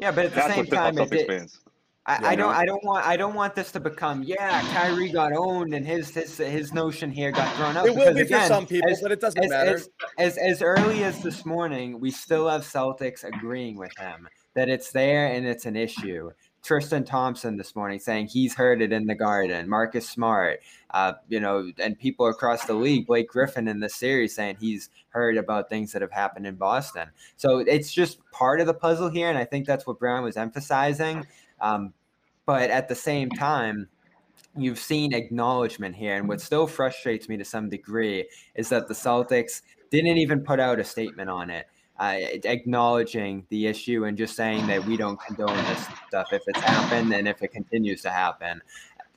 yeah, 0.00 0.10
but 0.10 0.24
at 0.26 0.30
the 0.30 0.36
That's 0.36 0.48
same 0.48 0.56
what 0.58 0.64
pissed 0.70 0.76
off 0.76 0.94
time, 0.94 0.98
it 0.98 1.08
Celtics 1.08 1.10
did, 1.18 1.26
fans. 1.28 1.60
I, 2.06 2.12
Yeah, 2.22 2.28
I 2.30 2.36
don't. 2.36 2.54
I 2.54 2.64
don't 2.64 2.84
want 2.84 3.06
I 3.06 3.16
don't 3.16 3.34
want 3.34 3.54
this 3.54 3.70
to 3.72 3.80
become 3.80 4.22
yeah 4.22 4.62
Kyrie 4.72 5.10
got 5.10 5.32
owned 5.34 5.74
and 5.74 5.86
his 5.86 6.08
his 6.10 6.38
his 6.38 6.72
notion 6.72 7.10
here 7.12 7.30
got 7.30 7.54
thrown 7.56 7.76
up. 7.76 7.86
It 7.86 7.90
will 7.94 8.12
because 8.14 8.28
be 8.28 8.34
for 8.34 8.40
some 8.46 8.66
people, 8.66 8.90
as- 8.90 9.00
but 9.02 9.12
it 9.12 9.20
doesn't 9.20 9.44
as, 9.44 9.50
matter. 9.50 9.74
As, 9.74 9.88
as 10.18 10.38
as 10.38 10.62
early 10.62 11.04
as 11.04 11.22
this 11.22 11.44
morning, 11.44 12.00
we 12.00 12.10
still 12.10 12.48
have 12.48 12.62
Celtics 12.62 13.24
agreeing 13.24 13.76
with 13.76 13.96
him 13.98 14.26
that 14.54 14.68
it's 14.70 14.90
there 14.90 15.26
and 15.26 15.46
it's 15.46 15.66
an 15.66 15.76
issue. 15.76 16.30
Tristan 16.68 17.02
Thompson 17.02 17.56
this 17.56 17.74
morning 17.74 17.98
saying 17.98 18.26
he's 18.26 18.54
heard 18.54 18.82
it 18.82 18.92
in 18.92 19.06
the 19.06 19.14
garden. 19.14 19.70
Marcus 19.70 20.06
Smart, 20.06 20.60
uh, 20.90 21.14
you 21.26 21.40
know, 21.40 21.72
and 21.82 21.98
people 21.98 22.26
across 22.26 22.66
the 22.66 22.74
league, 22.74 23.06
Blake 23.06 23.26
Griffin 23.26 23.68
in 23.68 23.80
the 23.80 23.88
series 23.88 24.34
saying 24.34 24.58
he's 24.60 24.90
heard 25.08 25.38
about 25.38 25.70
things 25.70 25.92
that 25.92 26.02
have 26.02 26.12
happened 26.12 26.46
in 26.46 26.56
Boston. 26.56 27.08
So 27.38 27.60
it's 27.60 27.90
just 27.90 28.18
part 28.32 28.60
of 28.60 28.66
the 28.66 28.74
puzzle 28.74 29.08
here, 29.08 29.30
and 29.30 29.38
I 29.38 29.46
think 29.46 29.66
that's 29.66 29.86
what 29.86 29.98
Brown 29.98 30.24
was 30.24 30.36
emphasizing. 30.36 31.26
Um, 31.58 31.94
but 32.44 32.68
at 32.68 32.86
the 32.86 32.94
same 32.94 33.30
time, 33.30 33.88
you've 34.54 34.78
seen 34.78 35.14
acknowledgement 35.14 35.96
here. 35.96 36.16
And 36.16 36.28
what 36.28 36.42
still 36.42 36.66
frustrates 36.66 37.30
me 37.30 37.38
to 37.38 37.46
some 37.46 37.70
degree 37.70 38.28
is 38.54 38.68
that 38.68 38.88
the 38.88 38.94
Celtics 38.94 39.62
didn't 39.90 40.18
even 40.18 40.44
put 40.44 40.60
out 40.60 40.80
a 40.80 40.84
statement 40.84 41.30
on 41.30 41.48
it, 41.48 41.66
uh, 41.98 42.16
acknowledging 42.44 43.46
the 43.50 43.66
issue 43.66 44.04
and 44.04 44.16
just 44.16 44.36
saying 44.36 44.66
that 44.68 44.84
we 44.84 44.96
don't 44.96 45.20
condone 45.20 45.56
this 45.64 45.86
stuff 46.06 46.32
if 46.32 46.42
it's 46.46 46.60
happened 46.60 47.12
and 47.12 47.26
if 47.26 47.42
it 47.42 47.48
continues 47.48 48.02
to 48.02 48.10
happen. 48.10 48.60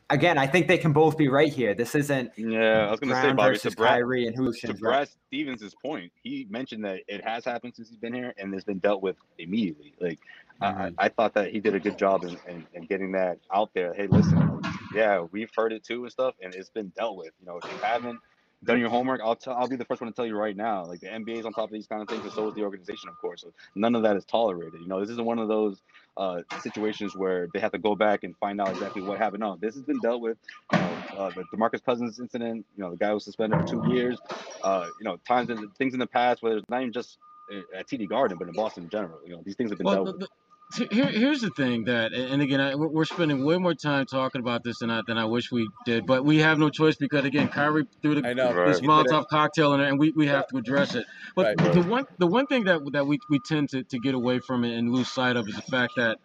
Again, 0.09 0.37
I 0.37 0.45
think 0.45 0.67
they 0.67 0.77
can 0.77 0.91
both 0.91 1.17
be 1.17 1.29
right 1.29 1.51
here. 1.53 1.73
This 1.73 1.95
isn't 1.95 2.31
Yeah, 2.35 2.87
I 2.87 2.91
was 2.91 2.99
going 2.99 3.13
to 3.13 3.21
say, 3.21 3.31
Bobby, 3.31 3.53
versus 3.53 3.75
Brad, 3.75 3.91
Kyrie 3.91 4.27
and 4.27 4.35
who 4.35 4.51
to. 4.51 4.73
Brad 4.73 5.07
Stevens' 5.27 5.73
point, 5.81 6.11
he 6.21 6.47
mentioned 6.49 6.83
that 6.83 6.99
it 7.07 7.23
has 7.23 7.45
happened 7.45 7.75
since 7.75 7.89
he's 7.89 7.97
been 7.97 8.13
here 8.13 8.33
and 8.37 8.53
it's 8.53 8.65
been 8.65 8.79
dealt 8.79 9.01
with 9.01 9.15
immediately. 9.37 9.93
Like, 10.01 10.19
Mm-hmm. 10.61 10.99
I, 10.99 11.05
I 11.05 11.09
thought 11.09 11.33
that 11.33 11.51
he 11.51 11.59
did 11.59 11.73
a 11.73 11.79
good 11.79 11.97
job 11.97 12.23
in, 12.23 12.37
in, 12.47 12.65
in 12.73 12.85
getting 12.85 13.11
that 13.13 13.39
out 13.53 13.71
there. 13.73 13.93
Hey, 13.93 14.07
listen, 14.07 14.61
yeah, 14.93 15.25
we've 15.31 15.49
heard 15.55 15.73
it 15.73 15.83
too 15.83 16.03
and 16.03 16.11
stuff, 16.11 16.35
and 16.41 16.53
it's 16.53 16.69
been 16.69 16.89
dealt 16.89 17.17
with. 17.17 17.31
You 17.39 17.47
know, 17.47 17.59
if 17.63 17.71
you 17.71 17.77
haven't 17.79 18.19
done 18.63 18.79
your 18.79 18.89
homework, 18.89 19.21
I'll 19.23 19.35
tell, 19.35 19.53
I'll 19.55 19.67
be 19.67 19.75
the 19.75 19.85
first 19.85 20.01
one 20.01 20.09
to 20.11 20.15
tell 20.15 20.25
you 20.25 20.35
right 20.37 20.55
now. 20.55 20.85
Like 20.85 20.99
the 21.01 21.07
NBA 21.07 21.39
is 21.39 21.45
on 21.45 21.53
top 21.53 21.65
of 21.65 21.73
these 21.73 21.87
kind 21.87 22.01
of 22.01 22.07
things, 22.07 22.23
and 22.23 22.31
so 22.33 22.47
is 22.49 22.55
the 22.55 22.63
organization, 22.63 23.09
of 23.09 23.17
course. 23.17 23.41
So 23.41 23.53
none 23.75 23.95
of 23.95 24.03
that 24.03 24.15
is 24.17 24.25
tolerated. 24.25 24.81
You 24.81 24.87
know, 24.87 24.99
this 24.99 25.09
isn't 25.11 25.25
one 25.25 25.39
of 25.39 25.47
those 25.47 25.81
uh, 26.17 26.41
situations 26.59 27.15
where 27.15 27.47
they 27.53 27.59
have 27.59 27.71
to 27.71 27.79
go 27.79 27.95
back 27.95 28.23
and 28.23 28.35
find 28.37 28.61
out 28.61 28.69
exactly 28.69 29.01
what 29.01 29.17
happened. 29.17 29.41
No, 29.41 29.57
this 29.57 29.75
has 29.75 29.83
been 29.83 29.99
dealt 29.99 30.21
with. 30.21 30.37
You 30.73 30.79
know, 30.79 31.03
uh, 31.17 31.31
the 31.31 31.43
Demarcus 31.55 31.83
Cousins 31.83 32.19
incident. 32.19 32.65
You 32.77 32.83
know, 32.83 32.91
the 32.91 32.97
guy 32.97 33.13
was 33.13 33.25
suspended 33.25 33.59
for 33.61 33.67
two 33.67 33.93
years. 33.93 34.19
Uh, 34.63 34.87
you 34.99 35.05
know, 35.05 35.17
times 35.27 35.49
and 35.49 35.73
things 35.77 35.93
in 35.93 35.99
the 35.99 36.07
past, 36.07 36.43
whether 36.43 36.57
it's 36.57 36.69
not 36.69 36.81
even 36.81 36.93
just 36.93 37.17
uh, 37.53 37.61
at 37.75 37.87
TD 37.87 38.09
Garden, 38.09 38.37
but 38.37 38.47
in 38.47 38.53
Boston 38.53 38.83
in 38.83 38.89
general. 38.89 39.19
You 39.25 39.33
know, 39.33 39.41
these 39.43 39.55
things 39.55 39.71
have 39.71 39.79
been 39.79 39.85
Well, 39.87 39.95
dealt 39.95 40.07
the, 40.07 40.13
with. 40.13 40.29
Here, 40.75 41.07
here's 41.07 41.41
the 41.41 41.49
thing 41.51 41.85
that, 41.85 42.13
and 42.13 42.41
again, 42.41 42.61
I, 42.61 42.75
we're 42.75 43.05
spending 43.05 43.45
way 43.45 43.57
more 43.57 43.73
time 43.73 44.05
talking 44.05 44.41
about 44.41 44.63
this 44.63 44.79
than 44.79 44.89
I, 44.89 45.01
than 45.07 45.17
I 45.17 45.25
wish 45.25 45.51
we 45.51 45.69
did, 45.85 46.05
but 46.05 46.25
we 46.25 46.39
have 46.39 46.57
no 46.59 46.69
choice 46.69 46.95
because 46.95 47.25
again, 47.25 47.49
Kyrie 47.49 47.85
threw 48.01 48.15
the, 48.21 48.27
I 48.27 48.33
know. 48.33 48.53
Right. 48.53 48.67
this. 48.67 48.81
Molotov 48.81 49.25
cocktail 49.29 49.73
in 49.73 49.79
there, 49.79 49.89
and 49.89 49.99
we, 49.99 50.13
we 50.15 50.27
have 50.27 50.47
to 50.47 50.57
address 50.57 50.95
it. 50.95 51.05
But 51.35 51.57
Right. 51.57 51.73
the 51.73 51.81
one 51.81 52.05
the 52.19 52.27
one 52.27 52.45
thing 52.47 52.65
that 52.65 52.81
that 52.93 53.07
we, 53.07 53.19
we 53.29 53.39
tend 53.39 53.69
to, 53.69 53.83
to 53.83 53.99
get 53.99 54.13
away 54.15 54.39
from 54.39 54.63
it 54.63 54.77
and 54.77 54.91
lose 54.91 55.09
sight 55.11 55.35
of 55.35 55.47
is 55.47 55.55
the 55.55 55.61
fact 55.63 55.93
that 55.97 56.17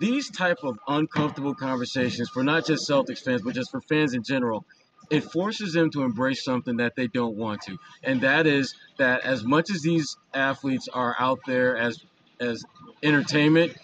these 0.00 0.30
type 0.30 0.58
of 0.62 0.78
uncomfortable 0.88 1.54
conversations 1.54 2.28
for 2.32 2.42
not 2.42 2.66
just 2.66 2.88
Celtics 2.88 3.20
fans, 3.24 3.42
but 3.42 3.54
just 3.54 3.70
for 3.70 3.80
fans 3.88 4.14
in 4.14 4.22
general, 4.22 4.64
it 5.10 5.24
forces 5.24 5.72
them 5.72 5.90
to 5.92 6.02
embrace 6.02 6.44
something 6.44 6.76
that 6.78 6.92
they 6.96 7.08
don't 7.08 7.36
want 7.36 7.60
to, 7.62 7.76
and 8.04 8.20
that 8.22 8.46
is 8.46 8.74
that 8.98 9.24
as 9.24 9.44
much 9.44 9.70
as 9.70 9.82
these 9.82 10.06
athletes 10.34 10.88
are 10.92 11.14
out 11.18 11.38
there 11.46 11.76
as 11.76 11.98
as 12.40 12.62
entertainment, 13.02 13.76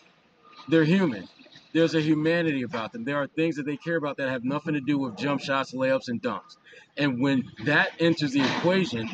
they're 0.69 0.85
human. 0.85 1.29
There's 1.73 1.95
a 1.95 2.01
humanity 2.01 2.63
about 2.63 2.93
them. 2.93 3.05
There 3.05 3.17
are 3.17 3.27
things 3.27 3.57
that 3.57 3.67
they 3.67 3.77
care 3.77 3.97
about 3.97 4.17
that 4.17 4.29
have 4.29 4.45
nothing 4.45 4.75
to 4.75 4.81
do 4.81 4.99
with 4.99 5.17
jump 5.17 5.43
shots, 5.43 5.75
layups, 5.75 6.09
and 6.09 6.23
dunks. 6.23 6.57
And 6.97 7.21
when 7.21 7.45
that 7.65 7.91
enters 8.01 8.33
the 8.33 8.45
equation, 8.59 9.09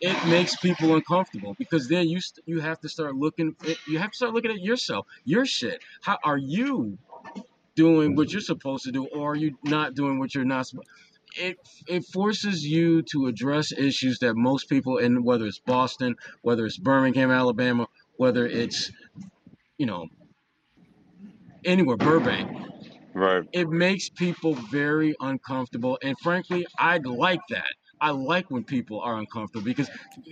it 0.00 0.26
makes 0.28 0.56
people 0.56 0.94
uncomfortable 0.94 1.54
because 1.58 1.88
then 1.88 2.08
you 2.08 2.20
st- 2.20 2.46
you 2.46 2.60
have 2.60 2.80
to 2.80 2.88
start 2.88 3.14
looking 3.14 3.56
you 3.88 3.98
have 3.98 4.10
to 4.10 4.16
start 4.16 4.34
looking 4.34 4.50
at 4.50 4.60
yourself, 4.60 5.06
your 5.24 5.46
shit. 5.46 5.80
How 6.02 6.18
are 6.24 6.38
you 6.38 6.98
doing 7.76 8.16
what 8.16 8.32
you're 8.32 8.40
supposed 8.42 8.84
to 8.84 8.92
do, 8.92 9.06
or 9.06 9.32
are 9.32 9.36
you 9.36 9.56
not 9.64 9.94
doing 9.94 10.18
what 10.18 10.34
you're 10.34 10.44
not 10.44 10.66
supposed? 10.66 10.88
it 11.36 11.58
it 11.88 12.04
forces 12.04 12.64
you 12.64 13.02
to 13.02 13.26
address 13.26 13.72
issues 13.72 14.18
that 14.20 14.34
most 14.34 14.68
people 14.68 14.98
in 14.98 15.24
whether 15.24 15.46
it's 15.46 15.58
Boston, 15.60 16.16
whether 16.42 16.66
it's 16.66 16.78
Birmingham, 16.78 17.30
Alabama, 17.30 17.88
whether 18.22 18.46
it's 18.46 18.90
you 19.78 19.86
know 19.86 20.06
anywhere 21.64 21.96
Burbank, 21.98 22.50
Right. 23.14 23.44
it 23.52 23.68
makes 23.68 24.10
people 24.10 24.54
very 24.54 25.14
uncomfortable. 25.20 25.98
And 26.02 26.16
frankly, 26.22 26.66
I'd 26.78 27.06
like 27.06 27.40
that. 27.50 27.72
I 28.00 28.10
like 28.12 28.50
when 28.50 28.64
people 28.64 29.00
are 29.02 29.18
uncomfortable 29.18 29.64
because 29.66 29.90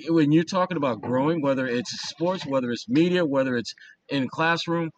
when 0.09 0.33
you're 0.33 0.45
talking 0.45 0.79
about 0.79 1.03
growing, 1.03 1.43
whether 1.43 1.67
it's 1.67 1.93
sports, 2.09 2.47
whether 2.47 2.71
it's 2.73 2.89
media, 2.89 3.25
whether 3.27 3.57
it's 3.57 3.75
in 4.11 4.29
classroom, 4.29 4.91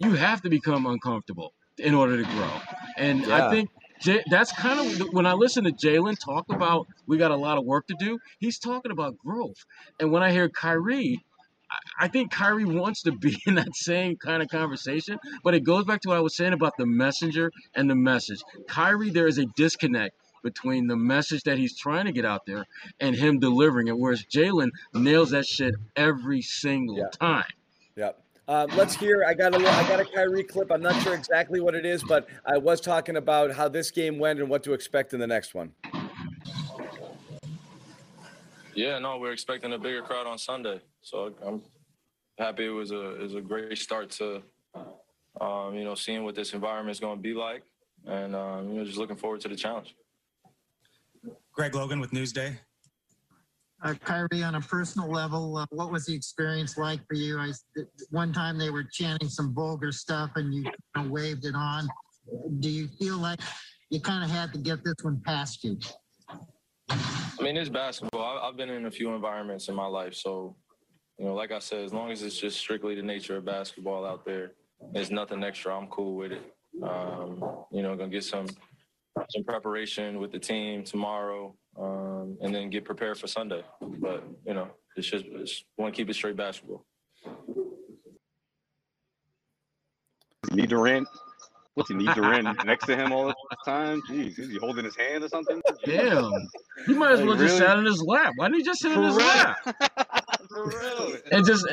you 0.00 0.12
have 0.14 0.42
to 0.42 0.50
become 0.50 0.86
uncomfortable 0.86 1.52
in 1.78 1.94
order 1.94 2.16
to 2.18 2.24
grow. 2.24 2.50
And 2.98 3.26
Yeah. 3.26 3.36
I 3.36 3.50
think 3.50 3.70
J- 4.02 4.24
that's 4.30 4.52
kind 4.52 4.80
of 4.80 5.08
when 5.12 5.26
I 5.26 5.34
listen 5.34 5.64
to 5.64 5.72
Jaylen 5.72 6.16
talk 6.24 6.44
about 6.50 6.86
we 7.08 7.18
got 7.18 7.32
a 7.32 7.36
lot 7.36 7.58
of 7.58 7.64
work 7.64 7.86
to 7.88 7.96
do. 7.98 8.18
He's 8.40 8.58
talking 8.58 8.92
about 8.92 9.16
growth. 9.18 9.56
And 10.00 10.12
when 10.12 10.22
I 10.22 10.32
hear 10.32 10.50
Kyrie, 10.50 11.20
I- 11.98 12.08
think 12.08 12.30
Kyrie 12.30 12.64
wants 12.64 13.02
to 13.02 13.12
be 13.12 13.36
in 13.46 13.54
that 13.56 13.74
same 13.74 14.16
kind 14.16 14.42
of 14.42 14.48
conversation, 14.48 15.18
but 15.42 15.54
it 15.54 15.60
goes 15.64 15.84
back 15.84 16.00
to 16.02 16.08
what 16.08 16.16
I 16.16 16.20
was 16.20 16.36
saying 16.36 16.52
about 16.52 16.74
the 16.78 16.86
messenger 16.86 17.50
and 17.74 17.90
the 17.90 17.94
message. 17.94 18.40
Kyrie, 18.68 19.10
there 19.10 19.26
is 19.26 19.38
a 19.38 19.46
disconnect 19.56 20.14
between 20.42 20.86
the 20.86 20.96
message 20.96 21.42
that 21.44 21.56
he's 21.58 21.76
trying 21.76 22.04
to 22.04 22.12
get 22.12 22.24
out 22.24 22.42
there 22.46 22.64
and 23.00 23.16
him 23.16 23.38
delivering 23.40 23.88
it, 23.88 23.96
whereas 23.98 24.22
Jaylen 24.24 24.68
nails 24.92 25.30
that 25.30 25.46
shit 25.46 25.74
every 25.96 26.42
single 26.42 26.98
Yeah. 26.98 27.08
time. 27.18 27.44
Yep. 27.96 28.20
Um, 28.46 28.66
let's 28.76 28.94
hear. 28.94 29.24
I 29.26 29.32
got 29.32 29.54
a 29.54 29.56
little, 29.58 29.72
I 29.72 29.88
got 29.88 30.00
a 30.00 30.04
Kyrie 30.04 30.44
clip. 30.44 30.70
I'm 30.70 30.82
not 30.82 31.00
sure 31.02 31.14
exactly 31.14 31.60
what 31.60 31.74
it 31.74 31.86
is, 31.86 32.04
but 32.04 32.28
I 32.44 32.58
was 32.58 32.78
talking 32.80 33.16
about 33.16 33.52
how 33.52 33.68
this 33.68 33.90
game 33.90 34.18
went 34.18 34.38
and 34.38 34.50
what 34.50 34.62
to 34.64 34.74
expect 34.74 35.14
in 35.14 35.20
the 35.20 35.26
next 35.26 35.54
one. 35.54 35.72
Yeah, 38.74 38.98
no, 38.98 39.18
we're 39.18 39.32
expecting 39.32 39.72
a 39.72 39.78
bigger 39.78 40.02
crowd 40.02 40.26
on 40.26 40.36
Sunday, 40.36 40.80
so 41.00 41.32
I'm 41.44 41.62
happy 42.38 42.66
it 42.66 42.70
was 42.70 42.90
a 42.90 43.14
it 43.14 43.22
was 43.22 43.34
a 43.34 43.40
great 43.40 43.78
start 43.78 44.10
to, 44.10 44.42
um, 45.40 45.74
you 45.74 45.84
know, 45.84 45.94
seeing 45.94 46.24
what 46.24 46.34
this 46.34 46.52
environment 46.54 46.92
is 46.94 47.00
going 47.00 47.16
to 47.16 47.22
be 47.22 47.34
like, 47.34 47.62
and 48.06 48.34
um, 48.34 48.70
you 48.70 48.78
know, 48.78 48.84
just 48.84 48.98
looking 48.98 49.16
forward 49.16 49.40
to 49.42 49.48
the 49.48 49.54
challenge. 49.54 49.94
Greg 51.52 51.74
Logan 51.74 52.00
with 52.00 52.10
Newsday. 52.10 52.56
Uh, 53.82 53.94
Kyrie, 54.02 54.42
on 54.42 54.54
a 54.54 54.60
personal 54.60 55.10
level, 55.10 55.58
uh, 55.58 55.66
what 55.70 55.92
was 55.92 56.06
the 56.06 56.14
experience 56.14 56.78
like 56.78 57.00
for 57.06 57.14
you? 57.14 57.38
I, 57.38 57.52
one 58.10 58.32
time 58.32 58.58
they 58.58 58.70
were 58.70 58.84
chanting 58.84 59.28
some 59.28 59.54
vulgar 59.54 59.92
stuff 59.92 60.30
and 60.36 60.54
you 60.54 60.64
kind 60.94 61.06
of 61.06 61.10
waved 61.10 61.44
it 61.44 61.54
on. 61.54 61.86
Do 62.60 62.70
you 62.70 62.88
feel 62.98 63.18
like 63.18 63.40
you 63.90 64.00
kind 64.00 64.24
of 64.24 64.30
had 64.30 64.52
to 64.54 64.58
get 64.58 64.82
this 64.84 64.94
one 65.02 65.20
past 65.24 65.62
you? 65.64 65.78
I 67.38 67.42
mean, 67.42 67.56
it's 67.56 67.68
basketball. 67.68 68.38
I've 68.42 68.56
been 68.56 68.70
in 68.70 68.86
a 68.86 68.90
few 68.90 69.14
environments 69.14 69.68
in 69.68 69.74
my 69.74 69.86
life, 69.86 70.14
so 70.14 70.56
you 71.18 71.24
know, 71.24 71.34
like 71.34 71.52
I 71.52 71.58
said, 71.58 71.84
as 71.84 71.92
long 71.92 72.10
as 72.10 72.22
it's 72.22 72.38
just 72.38 72.58
strictly 72.58 72.94
the 72.94 73.02
nature 73.02 73.36
of 73.36 73.44
basketball 73.44 74.04
out 74.04 74.24
there, 74.24 74.52
there's 74.92 75.10
nothing 75.10 75.42
extra. 75.44 75.76
I'm 75.76 75.86
cool 75.88 76.16
with 76.16 76.32
it. 76.32 76.42
Um, 76.82 77.42
you 77.70 77.82
know, 77.82 77.96
gonna 77.96 78.08
get 78.08 78.24
some 78.24 78.46
some 79.30 79.44
preparation 79.44 80.18
with 80.18 80.32
the 80.32 80.38
team 80.38 80.84
tomorrow, 80.84 81.54
um, 81.78 82.36
and 82.40 82.54
then 82.54 82.70
get 82.70 82.84
prepared 82.84 83.18
for 83.18 83.26
Sunday. 83.26 83.62
But 83.80 84.24
you 84.46 84.54
know, 84.54 84.68
it's 84.96 85.08
just, 85.08 85.24
just 85.24 85.64
want 85.76 85.94
to 85.94 85.96
keep 85.96 86.10
it 86.10 86.14
straight 86.14 86.36
basketball. 86.36 86.84
Need 90.52 90.68
Durant. 90.68 91.08
What's 91.74 91.88
he 91.88 91.96
need 91.96 92.14
Durant 92.14 92.64
next 92.64 92.86
to 92.86 92.96
him 92.96 93.12
all 93.12 93.26
the 93.26 93.34
time? 93.64 94.00
Jeez, 94.08 94.38
is 94.38 94.48
he 94.48 94.58
holding 94.58 94.84
his 94.84 94.94
hand 94.96 95.24
or 95.24 95.28
something? 95.28 95.60
Damn. 95.84 96.30
He 96.86 96.94
might 96.94 97.12
as 97.12 97.20
Like, 97.20 97.28
well 97.28 97.36
just 97.36 97.54
really? 97.54 97.66
sat 97.66 97.78
in 97.78 97.84
his 97.84 98.00
lap. 98.02 98.32
Why 98.36 98.46
didn't 98.46 98.58
he 98.60 98.64
just 98.64 98.80
sit 98.80 98.92
in 98.92 99.02
his 99.02 99.16
real. 99.16 99.26
lap? 99.26 99.56
For 100.48 100.66
real. 100.68 101.16
And 101.32 101.44
just, 101.44 101.66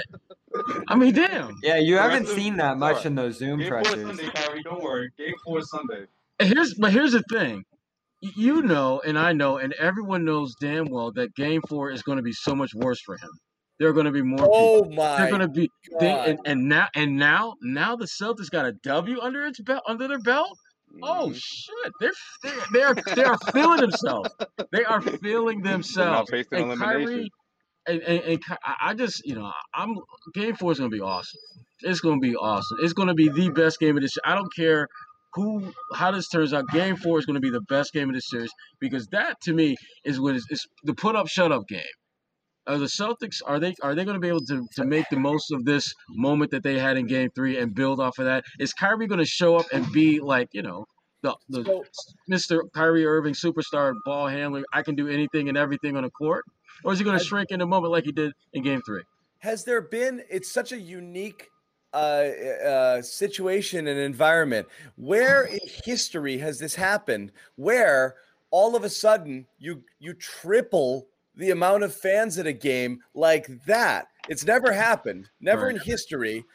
I 0.88 0.96
mean, 0.96 1.14
damn. 1.14 1.56
Yeah, 1.62 1.78
you 1.78 1.98
All 1.98 2.08
right, 2.08 2.14
haven't 2.14 2.30
seen 2.36 2.58
that 2.58 2.78
much 2.78 2.90
all 2.90 2.96
right. 2.98 3.06
in 3.06 3.16
those 3.16 3.38
Zoom 3.38 3.60
Game 3.60 3.70
four 3.70 3.82
pressers. 3.84 4.08
Sunday, 4.08 4.30
Kyrie. 4.34 4.64
Don't 4.64 4.82
worry. 4.84 5.12
Game 5.18 5.36
four 5.46 5.62
Sunday. 5.62 6.06
And 6.40 6.50
here's 6.50 6.74
but 6.74 6.92
here's 6.92 7.12
the 7.12 7.22
thing. 7.32 7.64
You 8.22 8.62
know, 8.64 9.02
and 9.06 9.18
I 9.20 9.34
know, 9.34 9.58
and 9.58 9.74
everyone 9.74 10.26
knows 10.26 10.56
damn 10.60 10.86
well 10.90 11.12
that 11.14 11.36
game 11.36 11.62
four 11.68 11.92
is 11.92 12.02
going 12.02 12.18
to 12.18 12.24
be 12.24 12.34
so 12.34 12.56
much 12.56 12.74
worse 12.74 13.00
for 13.02 13.18
him. 13.18 13.30
There 13.82 13.90
are 13.90 13.94
going 13.94 14.06
to 14.06 14.12
be 14.12 14.22
more 14.22 14.46
Oh 14.48 14.84
people. 14.84 14.94
my 14.96 15.18
They're 15.18 15.30
going 15.30 15.42
to 15.42 15.48
be 15.48 15.68
they, 16.00 16.12
and, 16.12 16.40
and 16.46 16.70
now 16.70 16.88
and 16.96 17.18
now 17.18 17.56
now 17.64 17.96
the 17.96 18.06
Celtics 18.06 18.52
got 18.52 18.64
a 18.68 18.74
W 18.84 19.20
under 19.20 19.44
its 19.44 19.60
belt 19.60 19.82
under 19.88 20.08
their 20.08 20.20
belt. 20.20 20.56
Oh 21.02 21.30
Mhm. 21.32 21.36
shit! 21.36 21.92
They're 22.00 22.12
they're 22.44 22.54
they 22.74 22.84
are 22.84 22.96
they 23.16 23.24
are 23.24 23.38
feeling 23.52 23.80
themselves. 23.82 24.30
They 24.72 24.84
are 24.86 25.02
feeling 25.02 25.62
They're 25.64 25.74
themselves. 25.74 26.32
And 26.32 26.46
elimination. 26.52 26.78
Kyrie, 26.80 27.30
and, 27.88 28.02
and, 28.04 28.24
and 28.24 28.58
I 28.80 28.94
just 28.94 29.26
you 29.26 29.34
know 29.34 29.52
I'm 29.74 29.96
game 30.36 30.56
four 30.56 30.72
is 30.74 30.78
going 30.78 30.92
to 30.92 30.96
be 30.96 31.02
awesome. 31.02 31.40
It's 31.80 32.02
going 32.02 32.22
to 32.22 32.28
be 32.28 32.36
awesome. 32.36 32.78
It's 32.84 32.94
going 32.94 33.08
to 33.08 33.16
be 33.16 33.30
the 33.30 33.50
best 33.50 33.80
game 33.80 33.98
of 33.98 34.04
this. 34.04 34.16
I 34.24 34.36
don't 34.36 34.54
care 34.56 34.88
who 35.34 35.74
how 35.96 36.12
this 36.12 36.28
turns 36.30 36.54
out. 36.54 36.68
Game 36.68 36.98
four 36.98 37.18
is 37.18 37.26
going 37.26 37.34
to 37.34 37.40
be 37.42 37.50
the 37.50 37.62
best 37.62 37.94
game 37.94 38.10
of 38.10 38.14
the 38.16 38.22
series 38.22 38.52
because 38.80 39.08
that 39.08 39.42
to 39.46 39.54
me 39.54 39.76
is 40.06 40.20
what 40.22 40.36
is 40.36 40.46
it's 40.52 40.68
the 40.84 40.94
put 40.94 41.16
up 41.16 41.28
shut 41.28 41.52
up 41.52 41.64
game. 41.68 41.82
Are 42.68 42.78
the 42.78 42.86
Celtics 42.86 43.42
are 43.46 43.60
they 43.60 43.74
are 43.82 43.96
they 43.96 44.06
going 44.06 44.16
to 44.16 44.20
be 44.20 44.28
able 44.28 44.46
to, 44.46 44.66
to 44.76 44.86
make 44.86 45.10
the 45.10 45.18
most 45.18 45.52
of 45.52 45.66
this 45.66 45.94
moment 46.10 46.52
that 46.52 46.64
they 46.64 46.78
had 46.78 46.96
in 46.98 47.08
Game 47.08 47.30
Three 47.34 47.58
and 47.58 47.74
build 47.74 48.00
off 48.00 48.20
of 48.20 48.26
that? 48.26 48.44
Is 48.60 48.72
Kyrie 48.74 49.08
going 49.08 49.20
to 49.20 49.26
show 49.26 49.56
up 49.56 49.66
and 49.74 49.92
be 49.92 50.20
like 50.20 50.50
you 50.54 50.62
know 50.62 50.86
the 51.24 51.36
the 51.50 51.64
So- 51.64 51.84
Mr. 52.30 52.62
Kyrie 52.74 53.06
Irving 53.06 53.34
superstar 53.34 53.94
ball 54.06 54.28
handler? 54.28 54.64
I 54.74 54.84
can 54.84 54.96
do 54.96 55.08
anything 55.08 55.50
and 55.50 55.58
everything 55.58 55.98
on 55.98 56.04
the 56.04 56.12
court, 56.12 56.46
or 56.84 56.94
is 56.94 57.00
he 57.00 57.06
going 57.06 57.18
to 57.18 57.24
shrink 57.24 57.50
in 57.50 57.60
the 57.60 57.66
moment 57.66 57.92
like 57.92 58.04
he 58.06 58.12
did 58.12 58.32
in 58.54 58.62
Game 58.64 58.82
Three? 58.86 59.04
Has 59.40 59.64
there 59.64 59.82
been? 59.82 60.22
It's 60.30 60.52
such 60.52 60.72
a 60.72 60.80
unique 60.80 61.48
uh, 61.94 61.98
uh, 61.98 63.02
situation 63.02 63.88
and 63.88 64.00
environment. 64.00 64.68
Where 64.98 65.44
in 65.44 65.60
history 65.84 66.38
has 66.38 66.60
this 66.60 66.76
happened? 66.76 67.32
Where 67.56 68.16
all 68.52 68.76
of 68.76 68.84
a 68.84 68.90
sudden 68.90 69.48
you 69.58 69.84
you 70.00 70.14
triple 70.14 71.08
the 71.42 71.52
amount 71.52 71.84
of 71.84 71.94
fans 71.94 72.38
at 72.38 72.46
a 72.46 72.54
game 72.54 73.00
like 73.16 73.48
that? 73.66 74.08
It's 74.30 74.46
never 74.46 74.72
happened. 74.72 75.30
Never 75.42 75.70
in 75.70 75.80
history. 75.80 76.46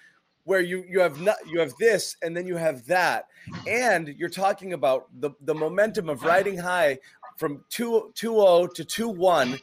Where 0.44 0.60
you 0.60 0.84
you 0.88 1.00
have 1.00 1.20
not 1.20 1.38
you 1.50 1.58
have 1.58 1.72
this 1.80 2.16
and 2.22 2.36
then 2.36 2.46
you 2.46 2.54
have 2.54 2.86
that, 2.86 3.24
and 3.66 4.06
you're 4.16 4.28
talking 4.28 4.74
about 4.74 5.08
the 5.18 5.32
the 5.40 5.54
momentum 5.54 6.08
of 6.08 6.22
riding 6.22 6.56
high 6.56 6.98
from 7.36 7.64
2 7.70 8.12
2-0 8.14 8.72
to 8.74 8.84
2-1 8.84 9.60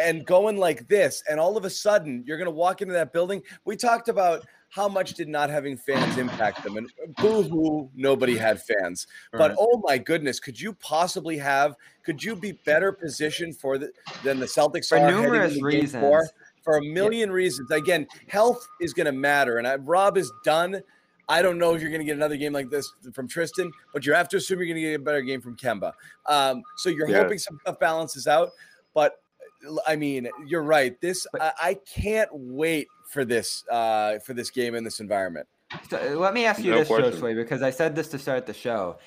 and 0.00 0.24
going 0.26 0.58
like 0.58 0.86
this 0.86 1.24
and 1.28 1.40
all 1.40 1.56
of 1.56 1.64
a 1.64 1.70
sudden 1.70 2.22
you're 2.24 2.36
going 2.36 2.46
to 2.46 2.52
walk 2.52 2.82
into 2.82 2.94
that 2.94 3.12
building 3.12 3.42
we 3.64 3.74
talked 3.74 4.08
about 4.08 4.46
how 4.76 4.86
much 4.88 5.14
did 5.14 5.26
not 5.26 5.48
having 5.48 5.74
fans 5.76 6.18
impact 6.18 6.62
them 6.62 6.76
and 6.76 6.86
boo-hoo 7.18 7.90
nobody 7.94 8.36
had 8.36 8.60
fans 8.62 9.06
but 9.32 9.50
Right. 9.50 9.56
oh 9.58 9.80
my 9.82 9.96
goodness 9.96 10.38
could 10.38 10.60
you 10.60 10.74
possibly 10.74 11.38
have 11.38 11.74
could 12.04 12.22
you 12.22 12.36
be 12.36 12.52
better 12.52 12.92
positioned 12.92 13.56
for 13.58 13.78
the 13.78 13.90
than 14.22 14.38
the 14.38 14.46
celtics 14.46 14.88
For 14.90 14.98
are 14.98 15.10
numerous 15.10 15.60
reasons. 15.62 16.30
for 16.62 16.76
a 16.76 16.82
million 16.82 17.30
reasons 17.30 17.70
again 17.70 18.06
health 18.28 18.64
is 18.82 18.92
going 18.92 19.06
to 19.06 19.12
matter 19.12 19.56
and 19.58 19.66
I, 19.66 19.76
rob 19.76 20.18
is 20.18 20.30
done 20.44 20.82
I 21.28 21.42
don't 21.42 21.58
know 21.58 21.74
if 21.74 21.80
you're 21.80 21.90
going 21.90 22.02
to 22.02 22.04
get 22.04 22.14
another 22.16 22.36
game 22.36 22.52
like 22.52 22.70
this 22.70 22.88
from 23.12 23.26
Tristan, 23.26 23.72
but 23.92 24.06
you 24.06 24.12
have 24.12 24.28
to 24.28 24.36
assume 24.36 24.60
you're 24.60 24.66
going 24.68 24.76
to 24.76 24.80
get 24.82 24.94
a 25.00 25.02
better 25.02 25.22
game 25.22 25.40
from 25.40 25.56
Kemba. 25.56 25.92
Um, 26.26 26.62
so 26.76 26.88
you're 26.88 27.08
Yeah. 27.08 27.16
hoping 27.24 27.38
some 27.40 27.58
stuff 27.62 27.80
balances 27.80 28.28
out. 28.28 28.50
But 28.94 29.14
I 29.86 29.96
mean, 29.96 30.28
you're 30.46 30.62
right. 30.62 31.00
This 31.00 31.26
I, 31.40 31.52
I 31.60 31.74
can't 31.74 32.28
wait 32.32 32.88
for 33.08 33.24
this 33.24 33.64
uh, 33.70 34.18
for 34.20 34.34
this 34.34 34.50
game 34.50 34.74
in 34.74 34.84
this 34.84 35.00
environment. 35.00 35.46
So 35.90 35.98
uh, 35.98 36.18
let 36.18 36.34
me 36.34 36.44
ask 36.44 36.62
you 36.62 36.72
No 36.72 36.78
this. 36.78 36.88
Josue, 36.88 37.34
because 37.34 37.62
I 37.62 37.70
said 37.70 37.96
this 37.96 38.08
to 38.08 38.18
start 38.18 38.46
the 38.46 38.54
show. 38.54 38.98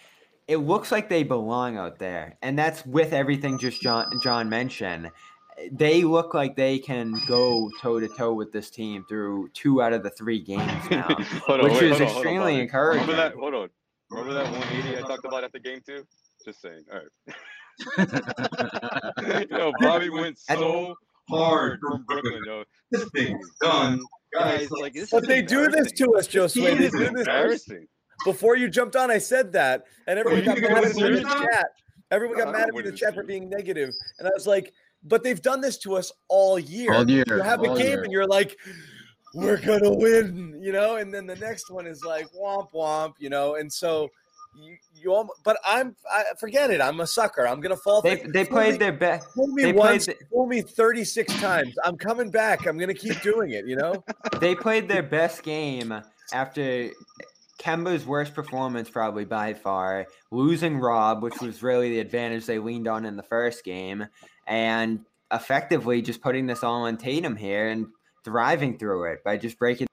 It 0.47 0.57
looks 0.57 0.91
like 0.91 1.09
they 1.09 1.23
belong 1.23 1.77
out 1.77 1.99
there, 1.99 2.37
and 2.41 2.57
that's 2.57 2.85
with 2.85 3.13
everything 3.13 3.59
just 3.59 3.81
John 3.81 4.07
John 4.23 4.49
mentioned. 4.49 5.11
They 5.71 6.03
look 6.03 6.33
like 6.33 6.55
they 6.55 6.79
can 6.79 7.13
go 7.27 7.69
toe 7.81 7.99
to 7.99 8.07
toe 8.17 8.33
with 8.33 8.53
this 8.53 8.69
team 8.69 9.03
through 9.09 9.49
two 9.53 9.81
out 9.81 9.91
of 9.91 10.03
the 10.03 10.09
three 10.09 10.39
games 10.39 10.71
now, 10.89 11.03
Hold 11.45 11.59
on, 11.59 11.65
which 11.65 11.81
wait, 11.81 11.83
is 11.83 11.89
hold 11.91 11.91
on, 11.91 11.97
hold 11.99 12.01
on, 12.01 12.07
extremely 12.07 12.59
encouraging. 12.61 13.01
Remember 13.01 13.21
that? 13.21 13.35
Hold 13.35 13.53
on. 13.53 13.69
Remember 14.09 14.33
that 14.33 14.51
180 14.51 14.97
I 14.97 15.01
talked 15.07 15.25
about 15.25 15.43
after 15.43 15.59
game 15.59 15.81
two? 15.85 16.07
Just 16.45 16.61
saying. 16.61 16.83
All 16.91 16.99
right. 16.99 17.35
yo, 19.49 19.71
Bobby 19.79 20.09
went 20.09 20.37
so 20.39 20.95
hard 21.29 21.79
from 21.81 22.03
Brooklyn, 22.03 22.41
yo. 22.45 22.63
This 22.91 23.09
thing 23.15 23.37
is 23.39 23.51
done, 23.61 23.99
guys. 24.33 24.69
Like, 24.71 24.93
this 24.93 25.09
But 25.11 25.23
is 25.23 25.27
they 25.29 25.41
do 25.41 25.67
this 25.69 25.91
to 25.93 26.13
us, 26.15 26.27
Josue. 26.27 26.63
They 26.63 26.75
This 26.75 26.93
is 26.93 26.99
do 26.99 27.09
this. 27.11 27.19
embarrassing. 27.27 27.87
Before 28.25 28.57
you 28.57 28.69
jumped 28.69 28.95
on, 28.95 29.09
I 29.11 29.17
said 29.17 29.51
that, 29.53 29.85
and 30.07 30.19
everyone 30.19 30.43
got 30.43 30.59
mad 30.61 30.83
at 30.85 30.95
me 30.95 31.03
in 31.07 31.13
the 31.13 31.21
chat. 31.21 31.65
Everyone 32.11 32.37
got 32.37 32.51
mad 32.51 32.67
at 32.67 32.73
me 32.73 32.79
in 32.79 32.85
the 32.85 32.91
chat 32.91 33.13
for 33.13 33.23
being 33.23 33.49
negative, 33.49 33.91
and 34.17 34.27
I 34.27 34.31
was 34.33 34.45
like, 34.47 34.73
"But 35.03 35.23
they've 35.23 35.41
done 35.41 35.61
this 35.61 35.77
to 35.79 35.95
us 35.95 36.11
all 36.27 36.59
year. 36.59 36.93
All 36.93 37.09
year, 37.09 37.23
You 37.27 37.41
have 37.41 37.61
a 37.61 37.67
game, 37.67 37.77
year. 37.79 38.03
and 38.03 38.11
you're 38.11 38.27
like." 38.27 38.57
We're 39.35 39.57
gonna 39.61 39.93
win, 39.93 40.59
you 40.59 40.71
know, 40.71 40.95
and 40.95 41.13
then 41.13 41.27
the 41.27 41.35
next 41.35 41.69
one 41.69 41.85
is 41.85 42.03
like 42.03 42.25
womp 42.33 42.71
womp, 42.73 43.13
you 43.19 43.29
know, 43.29 43.55
and 43.55 43.71
so 43.71 44.09
You, 44.55 44.77
you 44.93 45.13
almo- 45.13 45.33
but 45.43 45.57
I'm 45.65 45.95
I 46.11 46.23
forget 46.39 46.71
it. 46.71 46.81
I'm 46.81 46.99
a 46.99 47.07
sucker. 47.07 47.47
I'm 47.47 47.61
gonna 47.61 47.77
fall. 47.77 48.01
They 48.01 48.15
they 48.15 48.43
fool 48.45 48.57
me- 48.57 48.65
played 48.65 48.79
their 48.79 48.93
best. 48.93 49.27
Fool 49.33 49.47
me 49.47 49.63
They 49.63 49.73
once. 49.73 50.07
The, 50.07 50.15
fool 50.31 50.47
me 50.47 50.61
36 50.61 51.33
times. 51.39 51.75
I'm 51.83 51.97
coming 51.97 52.31
back. 52.31 52.65
I'm 52.65 52.77
gonna 52.77 52.93
keep 52.93 53.21
doing 53.21 53.51
it. 53.51 53.65
You 53.67 53.75
know. 53.75 54.03
they 54.39 54.55
played 54.55 54.87
their 54.87 55.03
best 55.03 55.43
game 55.43 55.93
after 56.33 56.89
Kemba's 57.59 58.05
worst 58.05 58.33
performance, 58.33 58.89
probably 58.89 59.25
by 59.25 59.53
far, 59.53 60.07
losing 60.31 60.79
Rob, 60.79 61.21
which 61.21 61.39
was 61.41 61.61
really 61.61 61.89
the 61.89 61.99
advantage 61.99 62.45
they 62.45 62.59
leaned 62.59 62.87
on 62.87 63.05
in 63.05 63.17
the 63.17 63.23
first 63.23 63.63
game, 63.63 64.07
and 64.47 65.01
effectively 65.31 66.01
just 66.01 66.21
putting 66.21 66.47
this 66.47 66.63
all 66.63 66.83
on 66.85 66.97
Tatum 66.97 67.35
here 67.35 67.67
and 67.67 67.87
thriving 68.23 68.77
through 68.77 69.11
it 69.11 69.23
by 69.23 69.37
just 69.37 69.59
breaking 69.59 69.87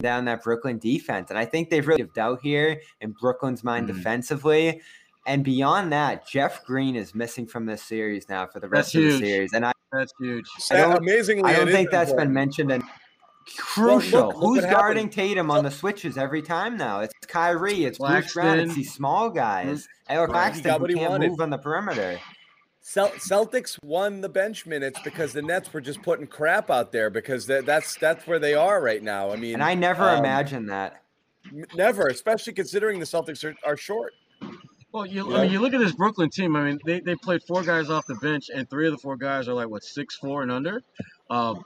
down 0.00 0.24
that 0.26 0.42
Brooklyn 0.42 0.78
defense. 0.78 1.30
And 1.30 1.38
I 1.38 1.44
think 1.44 1.70
they've 1.70 1.86
really 1.86 2.02
doubt 2.14 2.40
here 2.42 2.80
in 3.00 3.12
Brooklyn's 3.12 3.62
mind 3.64 3.88
Mm-hmm. 3.88 3.96
defensively. 3.98 4.80
And 5.26 5.44
beyond 5.44 5.92
that, 5.92 6.26
Jeff 6.26 6.64
Green 6.64 6.96
is 6.96 7.14
missing 7.14 7.46
from 7.46 7.66
this 7.66 7.82
series 7.82 8.28
now 8.28 8.46
for 8.46 8.58
the 8.58 8.68
rest 8.68 8.94
That's 8.94 9.04
of 9.04 9.20
the 9.20 9.26
series. 9.26 9.52
And 9.52 9.66
I, 9.66 9.72
That's 9.92 10.12
huge. 10.18 10.46
I 10.70 10.76
don't, 10.78 10.96
Amazingly, 10.98 11.50
I 11.52 11.56
don't 11.56 11.68
think 11.68 11.88
is 11.88 11.92
that's 11.92 12.12
been 12.14 12.32
mentioned. 12.32 12.72
And 12.72 12.82
Well, 12.82 12.92
look- 13.94 14.00
crucial. 14.02 14.26
look 14.28 14.36
Who's 14.36 14.64
guarding 14.64 15.04
happened. 15.08 15.12
Tatum 15.12 15.50
on 15.50 15.64
the 15.64 15.70
switches 15.70 16.16
every 16.16 16.40
time 16.42 16.76
now? 16.76 17.00
It's 17.00 17.12
Kyrie. 17.26 17.84
It's 17.84 17.98
Bruce 17.98 18.32
Brown. 18.32 18.58
It's 18.60 18.64
Claxton. 18.64 18.68
these 18.74 18.92
small 18.94 19.28
guys. 19.30 19.88
Eric 20.08 20.30
Right. 20.30 20.54
He 20.54 20.62
Claxton 20.62 20.80
who 20.88 20.94
can't 20.96 21.10
wanted. 21.10 21.30
move 21.30 21.40
on 21.40 21.50
the 21.50 21.58
perimeter. 21.58 22.18
Cel- 22.90 23.10
Celtics 23.10 23.78
won 23.84 24.20
the 24.20 24.28
bench 24.28 24.66
minutes 24.66 24.98
because 25.04 25.32
the 25.32 25.42
Nets 25.42 25.72
were 25.72 25.80
just 25.80 26.02
putting 26.02 26.26
crap 26.26 26.70
out 26.70 26.90
there 26.90 27.08
because 27.08 27.46
that, 27.46 27.64
that's 27.64 27.94
that's 27.94 28.26
where 28.26 28.40
they 28.40 28.54
are 28.54 28.82
right 28.82 29.00
now. 29.00 29.30
I 29.30 29.36
mean, 29.36 29.54
And 29.54 29.62
I 29.62 29.74
never 29.74 30.02
um, 30.02 30.18
imagined 30.18 30.68
that. 30.70 31.00
never, 31.76 32.08
especially 32.08 32.52
considering 32.52 32.98
the 32.98 33.04
Celtics 33.06 33.44
are, 33.44 33.54
are 33.64 33.76
short. 33.76 34.12
Well, 34.90 35.06
you, 35.06 35.30
Yeah. 35.30 35.38
I 35.38 35.42
mean, 35.42 35.52
you 35.52 35.60
look 35.60 35.72
at 35.72 35.78
this 35.78 35.92
Brooklyn 35.92 36.30
team. 36.30 36.56
I 36.56 36.64
mean, 36.64 36.80
they, 36.84 36.98
they 36.98 37.14
played 37.14 37.44
four 37.44 37.62
guys 37.62 37.90
off 37.90 38.06
the 38.08 38.16
bench, 38.16 38.50
and 38.52 38.68
three 38.68 38.88
of 38.88 38.92
the 38.92 38.98
four 38.98 39.16
guys 39.16 39.46
are 39.46 39.54
like 39.54 39.68
what 39.68 39.84
six 39.84 40.16
four 40.16 40.42
and 40.42 40.50
under. 40.50 40.82
Um, 41.30 41.62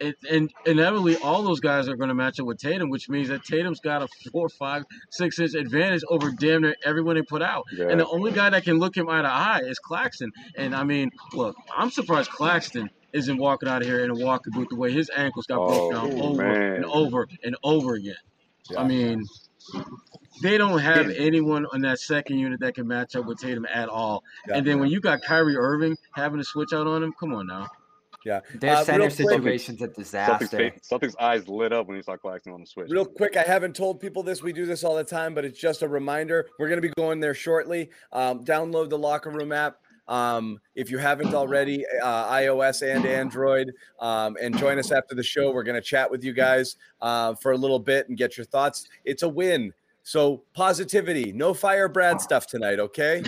it, 0.00 0.16
and 0.30 0.52
inevitably, 0.66 1.16
all 1.16 1.42
those 1.42 1.60
guys 1.60 1.88
are 1.88 1.96
going 1.96 2.08
to 2.08 2.14
match 2.14 2.38
up 2.40 2.46
with 2.46 2.58
Tatum, 2.58 2.88
which 2.90 3.08
means 3.08 3.28
that 3.28 3.44
Tatum's 3.44 3.80
got 3.80 4.02
a 4.02 4.08
four, 4.30 4.48
five, 4.48 4.84
six 5.10 5.38
inch 5.38 5.54
advantage 5.54 6.02
over 6.08 6.30
damn 6.30 6.62
near 6.62 6.74
everyone 6.84 7.16
they 7.16 7.22
put 7.22 7.42
out. 7.42 7.64
Yeah. 7.72 7.88
And 7.88 7.98
the 8.00 8.06
only 8.06 8.32
guy 8.32 8.50
that 8.50 8.64
can 8.64 8.78
look 8.78 8.96
him 8.96 9.08
eye 9.08 9.22
to 9.22 9.28
eye 9.28 9.60
is 9.64 9.78
Claxton. 9.78 10.30
And 10.56 10.74
I 10.74 10.84
mean, 10.84 11.10
look, 11.32 11.56
I'm 11.76 11.90
surprised 11.90 12.30
Claxton 12.30 12.90
isn't 13.12 13.38
walking 13.38 13.68
out 13.68 13.82
of 13.82 13.88
here 13.88 14.04
in 14.04 14.10
a 14.10 14.14
walking 14.14 14.52
boot 14.52 14.68
the 14.70 14.76
way 14.76 14.92
his 14.92 15.10
ankles 15.16 15.46
got 15.46 15.58
Oh, 15.60 15.90
down 15.92 16.20
over 16.20 16.42
man. 16.42 16.72
and 16.76 16.84
over 16.84 17.26
and 17.42 17.56
over 17.64 17.94
again. 17.94 18.14
I 18.76 18.84
mean, 18.84 19.24
they 20.42 20.58
don't 20.58 20.78
have 20.78 21.08
anyone 21.10 21.66
on 21.72 21.80
that 21.82 21.98
second 21.98 22.38
unit 22.38 22.60
that 22.60 22.74
can 22.74 22.86
match 22.86 23.16
up 23.16 23.24
with 23.24 23.38
Tatum 23.38 23.66
at 23.72 23.88
all. 23.88 24.22
Yeah. 24.46 24.56
and 24.56 24.66
then 24.66 24.78
when 24.78 24.90
you 24.90 25.00
got 25.00 25.22
Kyrie 25.22 25.56
Irving 25.56 25.96
having 26.14 26.38
to 26.38 26.44
switch 26.44 26.72
out 26.72 26.86
on 26.86 27.02
him, 27.02 27.12
come 27.18 27.34
on 27.34 27.46
now. 27.46 27.66
Yeah. 28.24 28.40
Their 28.54 28.76
Uh, 28.76 28.84
center 28.84 28.98
real 29.06 29.10
quick- 29.40 29.68
a 29.80 29.86
disaster. 29.88 30.46
fa- 30.46 30.72
Celtics 30.80 31.14
eyes 31.20 31.48
lit 31.48 31.72
up 31.72 31.86
when 31.86 31.96
he 31.96 32.02
saw 32.02 32.16
Claxton 32.16 32.52
on 32.52 32.60
the 32.60 32.66
switch. 32.66 32.90
Real 32.90 33.04
quick, 33.06 33.36
I 33.36 33.42
haven't 33.42 33.76
told 33.76 34.00
people 34.00 34.22
this. 34.22 34.42
We 34.42 34.52
do 34.52 34.66
this 34.66 34.82
all 34.84 34.96
the 34.96 35.04
time, 35.04 35.34
but 35.34 35.44
it's 35.44 35.58
just 35.58 35.82
a 35.82 35.88
reminder. 35.88 36.48
We're 36.58 36.68
going 36.68 36.80
to 36.82 36.86
be 36.88 36.92
going 36.96 37.20
there 37.20 37.34
shortly. 37.34 37.90
Um, 38.12 38.44
download 38.44 38.90
the 38.90 38.98
Locker 38.98 39.30
Room 39.30 39.52
app. 39.52 39.78
Um, 40.08 40.58
if 40.74 40.90
you 40.90 40.96
haven't 40.96 41.34
already, 41.34 41.84
uh, 42.02 42.32
iOS 42.32 42.80
and 42.82 43.04
Android, 43.04 43.70
um, 44.00 44.38
and 44.40 44.56
join 44.56 44.78
us 44.78 44.90
after 44.90 45.14
the 45.14 45.22
show. 45.22 45.52
We're 45.52 45.62
going 45.64 45.74
to 45.74 45.82
chat 45.86 46.10
with 46.10 46.24
you 46.24 46.32
guys 46.32 46.76
uh, 47.02 47.34
for 47.34 47.52
a 47.52 47.56
little 47.58 47.78
bit 47.78 48.08
and 48.08 48.16
get 48.16 48.36
your 48.38 48.46
thoughts. 48.46 48.88
It's 49.04 49.22
a 49.22 49.28
win. 49.28 49.74
So 50.08 50.42
positivity, 50.54 51.32
no 51.34 51.52
fire 51.52 51.86
Brad 51.86 52.18
stuff 52.22 52.46
tonight, 52.46 52.80
okay? 52.80 53.22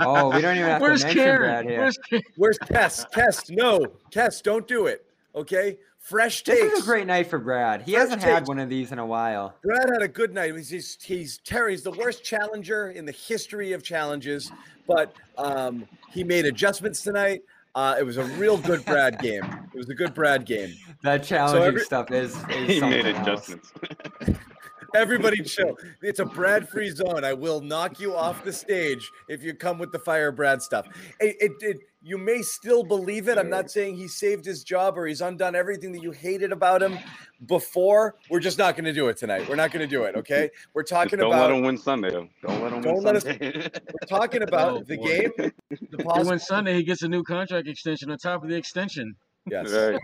Oh, 0.00 0.30
we 0.34 0.42
don't 0.42 0.54
even 0.54 0.68
have 0.68 0.82
Where's 0.82 1.00
to 1.00 1.06
mention 1.06 1.24
Karen? 1.24 1.40
Brad 1.40 1.64
here. 1.64 1.78
Where's 1.80 1.96
Karen? 1.96 2.24
Where's 2.36 2.58
Kess? 2.58 3.10
Kess, 3.10 3.50
no, 3.50 3.86
Kess, 4.10 4.42
don't 4.42 4.68
do 4.68 4.84
it, 4.84 5.06
okay? 5.34 5.78
Fresh 5.98 6.42
This 6.42 6.74
is 6.74 6.82
a 6.82 6.84
great 6.84 7.06
night 7.06 7.28
for 7.28 7.38
Brad. 7.38 7.80
He 7.80 7.92
Fresh 7.92 8.02
hasn't 8.02 8.22
had 8.22 8.46
one 8.48 8.58
of 8.58 8.68
these 8.68 8.92
in 8.92 8.98
a 8.98 9.06
while. 9.06 9.54
Brad 9.62 9.88
had 9.90 10.02
a 10.02 10.08
good 10.08 10.34
night. 10.34 10.54
He's 10.54 10.68
he's, 10.68 10.98
he's 11.02 11.38
Terry's 11.38 11.82
the 11.82 11.92
worst 11.92 12.22
challenger 12.22 12.90
in 12.90 13.06
the 13.06 13.12
history 13.12 13.72
of 13.72 13.82
challenges, 13.82 14.52
but 14.86 15.14
um, 15.38 15.86
he 16.10 16.22
made 16.22 16.44
adjustments 16.44 17.00
tonight. 17.00 17.40
Uh, 17.74 17.96
it 17.98 18.02
was 18.02 18.18
a 18.18 18.24
real 18.24 18.58
good 18.58 18.84
Brad 18.84 19.18
game. 19.22 19.44
It 19.72 19.78
was 19.78 19.88
a 19.88 19.94
good 19.94 20.12
Brad 20.12 20.44
game. 20.44 20.74
That 21.02 21.22
challenging 21.22 21.62
every- 21.62 21.82
stuff 21.82 22.10
is, 22.10 22.36
is 22.50 22.68
he 22.68 22.78
something 22.80 23.04
made 23.04 23.06
else. 23.06 23.48
adjustments. 23.48 23.72
Everybody 24.94 25.42
chill. 25.42 25.76
It's 26.02 26.18
a 26.20 26.24
Brad 26.24 26.68
free 26.68 26.90
zone. 26.90 27.24
I 27.24 27.32
will 27.32 27.60
knock 27.60 28.00
you 28.00 28.14
off 28.16 28.44
the 28.44 28.52
stage 28.52 29.10
if 29.28 29.42
you 29.42 29.54
come 29.54 29.78
with 29.78 29.92
the 29.92 29.98
fire 29.98 30.32
Brad 30.32 30.62
stuff. 30.62 30.86
It, 31.20 31.36
it, 31.40 31.52
it 31.60 31.76
you 32.02 32.16
may 32.16 32.40
still 32.42 32.82
believe 32.82 33.28
it. 33.28 33.36
I'm 33.38 33.50
not 33.50 33.70
saying 33.70 33.96
he 33.96 34.08
saved 34.08 34.44
his 34.44 34.64
job 34.64 34.96
or 34.96 35.06
he's 35.06 35.20
undone 35.20 35.54
everything 35.54 35.92
that 35.92 36.02
you 36.02 36.10
hated 36.12 36.50
about 36.50 36.82
him 36.82 36.98
before. 37.46 38.16
We're 38.30 38.40
just 38.40 38.56
not 38.58 38.74
going 38.74 38.86
to 38.86 38.92
do 38.92 39.08
it 39.08 39.16
tonight. 39.18 39.48
We're 39.48 39.56
not 39.56 39.70
going 39.70 39.86
to 39.86 39.86
do 39.86 40.04
it. 40.04 40.16
Okay. 40.16 40.50
We're 40.72 40.82
Just 40.82 40.92
talking 40.92 41.18
don't 41.18 41.30
about 41.30 41.50
let 41.50 41.58
him 41.58 41.64
win 41.64 41.76
Sunday. 41.76 42.10
Don't 42.10 42.30
let 42.42 42.72
him 42.72 42.80
Don't 42.80 42.94
win 42.96 43.04
let 43.04 43.16
us- 43.16 43.24
we're 43.40 44.06
talking 44.08 44.42
about 44.42 44.72
Oh, 44.78 44.82
the 44.86 44.96
boy. 44.96 45.04
game. 45.06 45.30
The 45.68 46.12
He 46.16 46.22
wins 46.28 46.46
Sunday, 46.46 46.74
he 46.74 46.82
gets 46.84 47.02
a 47.02 47.08
new 47.08 47.22
contract 47.22 47.68
extension 47.68 48.10
on 48.10 48.18
top 48.18 48.42
of 48.42 48.48
the 48.48 48.56
extension. 48.56 49.14
Yes. 49.50 49.70
Right. 49.70 50.00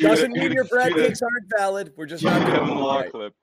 Doesn't 0.00 0.32
mean 0.32 0.52
your 0.52 0.64
Brad 0.64 0.88
cue 0.92 1.02
the- 1.02 1.08
takes 1.08 1.22
aren't 1.22 1.46
valid. 1.56 1.92
We're 1.96 2.06
just 2.06 2.24
not 2.24 2.40
the 2.40 2.46
doing 2.46 2.58
Kevin 2.58 2.78
it 2.78 2.80
Law 2.80 3.02
clip. 3.04 3.34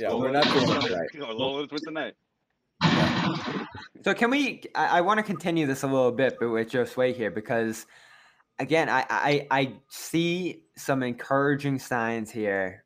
Yeah, 0.00 0.14
we're 0.14 0.30
not 0.30 0.44
doing 0.44 0.56
it 0.62 0.66
Sunday. 0.66 0.88
tonight. 0.88 1.08
Don't 1.36 1.70
let 1.92 2.06
it. 2.06 3.66
So 4.02 4.14
can 4.14 4.30
we? 4.30 4.62
I, 4.74 4.98
I 4.98 5.00
want 5.02 5.18
to 5.18 5.22
continue 5.22 5.66
this 5.66 5.82
a 5.82 5.86
little 5.86 6.10
bit, 6.10 6.38
but 6.40 6.48
with 6.48 6.70
Josue 6.70 7.14
here 7.14 7.30
because, 7.30 7.84
again, 8.58 8.88
I, 8.88 9.04
I 9.10 9.46
I 9.50 9.72
see 9.88 10.62
some 10.76 11.02
encouraging 11.02 11.78
signs 11.78 12.30
here 12.30 12.84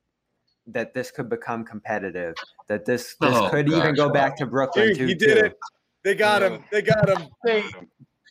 that 0.67 0.93
this 0.93 1.13
could 1.13 1.29
become 1.29 1.65
competitive. 1.65 2.35
That 2.67 2.85
this 2.85 3.15
this 3.21 3.37
Oh, 3.37 3.49
could 3.49 3.69
even 3.69 3.95
go 3.95 4.11
back 4.11 4.37
to 4.39 4.47
Brooklyn 4.47 4.89
He, 4.89 4.95
too. 4.95 5.07
he 5.07 5.15
did 5.15 5.35
too. 5.39 5.45
it. 5.45 5.59
They 6.03 6.15
got 6.17 6.43
him. 6.43 6.65
They 6.73 6.83
got 6.83 7.09
him. 7.09 7.29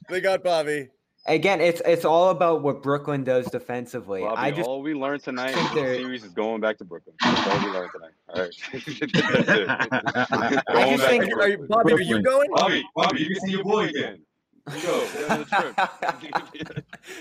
They 0.10 0.20
got 0.20 0.44
Bobby. 0.44 0.90
Again, 1.26 1.62
it's 1.62 1.82
it's 1.86 2.04
all 2.04 2.30
about 2.32 2.64
what 2.64 2.84
Brooklyn 2.84 3.24
does 3.24 3.46
defensively. 3.48 4.22
Bobby, 4.22 4.36
I 4.42 4.52
just 4.52 4.68
all 4.68 4.82
we 4.82 4.94
learned 4.94 5.24
tonight 5.24 5.52
in 5.58 5.64
the 5.76 5.96
series 5.96 6.24
is 6.26 6.34
going 6.34 6.60
back 6.60 6.78
to 6.80 6.84
Brooklyn. 6.86 7.16
That's 7.24 7.48
all 7.48 7.60
we 7.66 7.72
learned 7.72 7.92
tonight. 7.94 8.12
All 8.28 8.42
right. 8.42 8.54
I 10.68 10.90
just 10.98 11.06
think- 11.08 11.34
Are 11.38 11.48
you, 11.48 11.58
Brooklyn. 11.58 11.68
Bobby, 11.70 11.94
are 11.94 12.02
you 12.02 12.22
going? 12.22 12.50
Bobby, 12.54 12.84
Bobby, 12.96 13.20
you 13.22 13.28
can 13.28 13.40
see 13.48 13.52
your 13.52 13.64
boy 13.64 13.86
again. 13.86 14.22
Go. 14.68 15.08
Go 15.14 15.28
on 15.30 15.46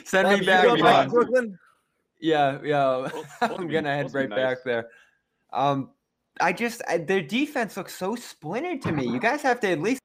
send 0.05 0.25
Bobby, 0.27 0.35
me 0.35 0.41
you 0.41 0.47
back. 0.47 0.65
going 0.65 0.83
back 0.83 1.05
to 1.07 1.11
Brooklyn? 1.11 1.59
Yeah, 2.21 2.59
yeah. 2.65 3.09
Supposed 3.09 3.27
I'm 3.61 3.67
be- 3.69 3.73
gonna 3.75 3.89
head 3.89 4.09
supposed 4.11 4.15
to 4.15 4.29
be 4.29 4.35
right 4.35 4.43
nice. 4.49 4.57
back 4.57 4.65
there. 4.65 4.89
Um, 5.53 5.91
I 6.41 6.53
just 6.53 6.83
I, 6.89 6.99
their 6.99 7.23
defense 7.23 7.77
looks 7.77 7.95
so 7.95 8.15
splintered 8.17 8.83
to 8.83 8.93
me. 8.93 9.07
You 9.07 9.21
guys 9.21 9.43
have 9.43 9.61
to 9.61 9.69
at 9.69 9.81
least 9.81 10.01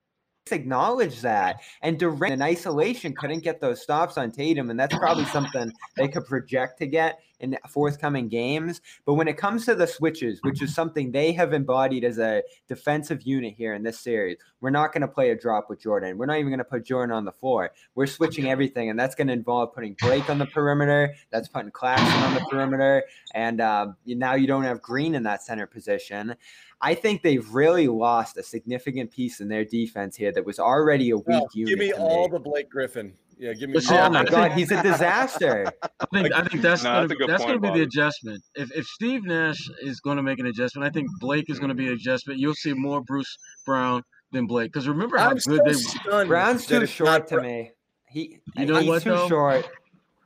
acknowledge 0.51 1.21
that. 1.21 1.61
And 1.81 1.97
Durant 1.97 2.33
in 2.33 2.41
isolation 2.41 3.13
couldn't 3.13 3.43
get 3.43 3.61
those 3.61 3.81
stops 3.81 4.17
on 4.17 4.31
Tatum, 4.31 4.69
and 4.69 4.79
that's 4.79 4.97
probably 4.97 5.25
something 5.25 5.71
they 5.95 6.07
could 6.07 6.25
project 6.25 6.79
to 6.79 6.87
get 6.87 7.19
in 7.39 7.57
forthcoming 7.69 8.27
games. 8.27 8.81
But 9.05 9.15
when 9.15 9.27
it 9.27 9.37
comes 9.37 9.65
to 9.65 9.75
the 9.75 9.87
switches, 9.87 10.39
which 10.43 10.61
is 10.61 10.73
something 10.73 11.11
they 11.11 11.31
have 11.33 11.53
embodied 11.53 12.03
as 12.03 12.17
a 12.19 12.43
defensive 12.67 13.23
unit 13.23 13.53
here 13.55 13.73
in 13.73 13.83
this 13.83 13.99
series, 13.99 14.37
we're 14.61 14.69
not 14.69 14.93
going 14.93 15.01
to 15.01 15.07
play 15.07 15.31
a 15.31 15.35
drop 15.35 15.69
with 15.69 15.81
Jordan. 15.81 16.17
We're 16.17 16.25
not 16.25 16.37
even 16.37 16.49
going 16.49 16.57
to 16.59 16.65
put 16.65 16.85
Jordan 16.85 17.15
on 17.15 17.25
the 17.25 17.31
floor. 17.31 17.71
We're 17.95 18.07
switching 18.07 18.49
everything, 18.49 18.89
and 18.89 18.99
that's 18.99 19.15
going 19.15 19.27
to 19.27 19.33
involve 19.33 19.73
putting 19.73 19.95
Blake 19.99 20.29
on 20.29 20.37
the 20.37 20.45
perimeter. 20.47 21.13
That's 21.31 21.47
putting 21.47 21.71
Claxton 21.71 22.23
on 22.23 22.33
the 22.33 22.45
perimeter, 22.49 23.03
and 23.33 23.61
uh, 23.61 23.87
now 24.05 24.35
you 24.35 24.47
don't 24.47 24.63
have 24.63 24.81
Green 24.81 25.15
in 25.15 25.23
that 25.23 25.43
center 25.43 25.67
position. 25.67 26.35
I 26.79 26.93
think 26.93 27.23
they've 27.23 27.47
really 27.53 27.87
lost 27.87 28.37
a 28.37 28.43
significant 28.43 29.11
piece 29.11 29.39
in 29.39 29.47
their 29.47 29.65
defense 29.65 30.15
here 30.15 30.31
that 30.31 30.45
was 30.45 30.59
already 30.59 31.09
a 31.09 31.17
weak 31.17 31.43
unit. 31.53 31.69
give 31.69 31.79
me 31.79 31.93
all 31.93 32.27
the 32.27 32.39
Blake 32.39 32.69
Griffin. 32.69 33.13
Yeah, 33.39 33.53
give 33.53 33.69
me. 33.69 33.73
But 33.75 33.83
see, 33.83 33.95
Oh 33.95 34.09
my 34.09 34.23
God, 34.25 34.51
he's 34.53 34.71
a 34.71 34.81
disaster. 34.81 35.71
I 35.83 36.05
think 36.13 36.33
I 36.33 36.43
think 36.43 36.61
that's 36.63 36.83
No, 36.83 36.91
gonna 37.07 37.07
that's 37.07 37.27
that's 37.27 37.45
gonna 37.45 37.59
be 37.59 37.69
the 37.69 37.81
adjustment. 37.83 38.41
If 38.55 38.71
if 38.75 38.85
Steve 38.87 39.23
Nash 39.25 39.69
is 39.81 39.99
going 39.99 40.17
to 40.17 40.23
make 40.23 40.39
an 40.39 40.47
adjustment, 40.47 40.87
I 40.87 40.89
think 40.91 41.07
Blake 41.19 41.49
is 41.49 41.59
going 41.59 41.69
to 41.69 41.75
be 41.75 41.87
an 41.87 41.93
adjustment. 41.93 42.39
You'll 42.39 42.55
see 42.55 42.73
more 42.73 43.01
Bruce 43.01 43.37
Brown 43.65 44.01
than 44.31 44.47
Blake 44.47 44.71
because 44.73 44.87
remember 44.87 45.17
how 45.17 45.29
I'm 45.29 45.35
good 45.35 45.41
so 45.43 45.57
they. 45.63 45.73
stunned. 45.73 46.29
Brown's 46.29 46.65
too 46.65 46.85
short 46.87 47.27
to 47.27 47.41
me. 47.41 47.71
He, 48.09 48.39
You 48.55 48.65
know 48.65 48.79
he's 48.79 48.89
what, 48.89 49.03
too 49.03 49.09
though? 49.11 49.27
short. 49.27 49.69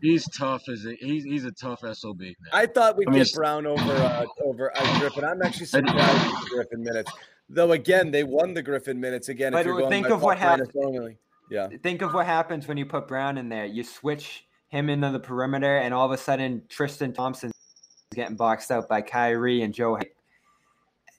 He's 0.01 0.26
tough 0.30 0.64
as 0.70 0.86
a, 0.86 0.95
he's 0.95 1.24
he's 1.26 1.45
a 1.45 1.51
tough 1.51 1.81
sob. 1.94 2.19
Man. 2.22 2.34
I 2.53 2.65
thought 2.65 2.98
we'd 2.98 3.07
I 3.07 3.11
mean, 3.11 3.23
get 3.23 3.34
Brown 3.34 3.65
over 3.68 3.81
uh, 3.91 4.26
over 4.44 4.72
uh, 4.76 4.99
Griffin. 4.99 5.26
I'm 5.26 5.41
actually 5.41 5.65
surprised 5.68 6.26
with 6.41 6.49
Griffin 6.49 6.81
minutes. 6.84 7.11
Though 7.49 7.73
again, 7.73 8.10
they 8.10 8.23
won 8.23 8.53
the 8.53 8.64
Griffin 8.64 8.99
minutes 8.99 9.27
again. 9.30 9.52
But 9.52 9.60
if 9.61 9.65
you're 9.68 9.90
think 9.90 10.07
by 10.07 10.14
of 10.15 10.22
what 10.23 10.38
plus 10.38 10.49
minus 10.60 10.68
happened- 10.69 10.85
only. 10.98 11.18
Yeah. 11.52 11.68
Think 11.84 12.02
of 12.02 12.14
what 12.14 12.26
happens 12.26 12.65
when 12.68 12.78
you 12.78 12.86
put 12.86 13.07
Brown 13.10 13.38
in 13.38 13.49
there. 13.49 13.65
You 13.65 13.84
switch 13.84 14.45
him 14.69 14.90
into 14.90 15.11
the 15.11 15.19
perimeter, 15.19 15.78
and 15.78 15.94
all 15.94 16.06
of 16.06 16.11
a 16.11 16.18
sudden 16.18 16.61
Tristan 16.69 17.11
Thompson 17.11 17.49
is 17.49 18.15
getting 18.15 18.38
boxed 18.38 18.72
out 18.72 18.88
by 18.88 19.02
Kyrie 19.02 19.61
and 19.61 19.73
Joe. 19.73 19.99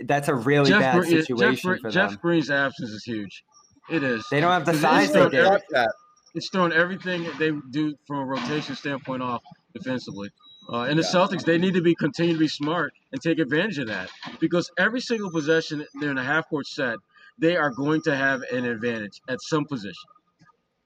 that's 0.01 0.29
a 0.29 0.35
really 0.35 0.71
Jeff, 0.71 0.81
bad 0.81 1.01
Green- 1.01 1.11
yeah, 1.13 1.19
Jeff, 1.19 1.27
situation 1.27 1.69
Green- 1.71 1.81
for 1.83 1.91
Jeff 1.91 2.11
them. 2.13 2.19
Green's 2.23 2.51
absence 2.51 2.91
is 2.91 3.05
huge. 3.05 3.45
It 3.91 4.03
is. 4.03 4.25
They 4.31 4.41
don't 4.41 4.51
have 4.51 4.65
the 4.65 4.73
'Cause 4.73 4.81
size 4.81 5.05
It's 5.05 5.13
they 5.13 5.19
thrown, 5.29 5.61
did. 5.71 5.89
it's 6.35 6.49
thrown 6.49 6.73
everything 6.73 7.29
they 7.39 7.53
do 7.71 7.95
from 8.07 8.17
a 8.21 8.25
rotation 8.25 8.75
standpoint 8.75 9.23
off 9.23 9.43
defensively. 9.75 10.31
Uh, 10.73 10.83
and 10.85 10.99
the 10.99 11.03
Yeah. 11.03 11.09
Celtics, 11.11 11.45
they 11.45 11.59
need 11.59 11.75
to 11.75 11.83
be 11.83 11.95
continue 11.95 12.33
to 12.33 12.39
be 12.39 12.49
smart 12.49 12.95
and 13.13 13.21
take 13.21 13.39
advantage 13.39 13.79
of 13.79 13.89
that 13.89 14.09
because 14.41 14.71
every 14.79 15.01
single 15.01 15.31
possession 15.31 15.85
they're 16.01 16.11
in 16.11 16.17
a 16.19 16.25
half 16.25 16.49
court 16.49 16.67
set, 16.67 16.97
they 17.39 17.57
are 17.57 17.71
going 17.71 18.01
to 18.03 18.15
have 18.17 18.43
an 18.53 18.65
advantage 18.65 19.21
at 19.29 19.43
some 19.43 19.67
position. 19.67 20.09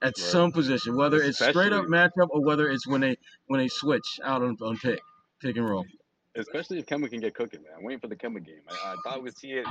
At 0.06 0.12
Right. 0.18 0.18
some 0.18 0.52
position, 0.52 0.94
whether 0.96 1.20
it's 1.20 1.38
straight 1.44 1.72
up 1.72 1.86
matchup 1.86 2.28
or 2.30 2.40
whether 2.40 2.68
it's 2.70 2.86
when 2.86 3.00
they 3.00 3.16
when 3.46 3.58
they 3.60 3.66
switch 3.68 4.20
out 4.22 4.40
on, 4.42 4.56
on 4.62 4.76
pick, 4.78 5.00
pick 5.40 5.56
and 5.56 5.68
roll. 5.68 5.84
especially 6.36 6.78
if 6.78 6.86
Kemba 6.86 7.10
can 7.10 7.18
get 7.20 7.34
cooking, 7.34 7.62
man. 7.62 7.72
I'm 7.78 7.82
waiting 7.84 7.98
for 7.98 8.06
the 8.06 8.14
Kemba 8.14 8.44
game. 8.44 8.60
I, 8.68 8.92
I 8.92 8.94
thought 9.02 9.22
we'd 9.22 9.36
see 9.36 9.52
it, 9.52 9.66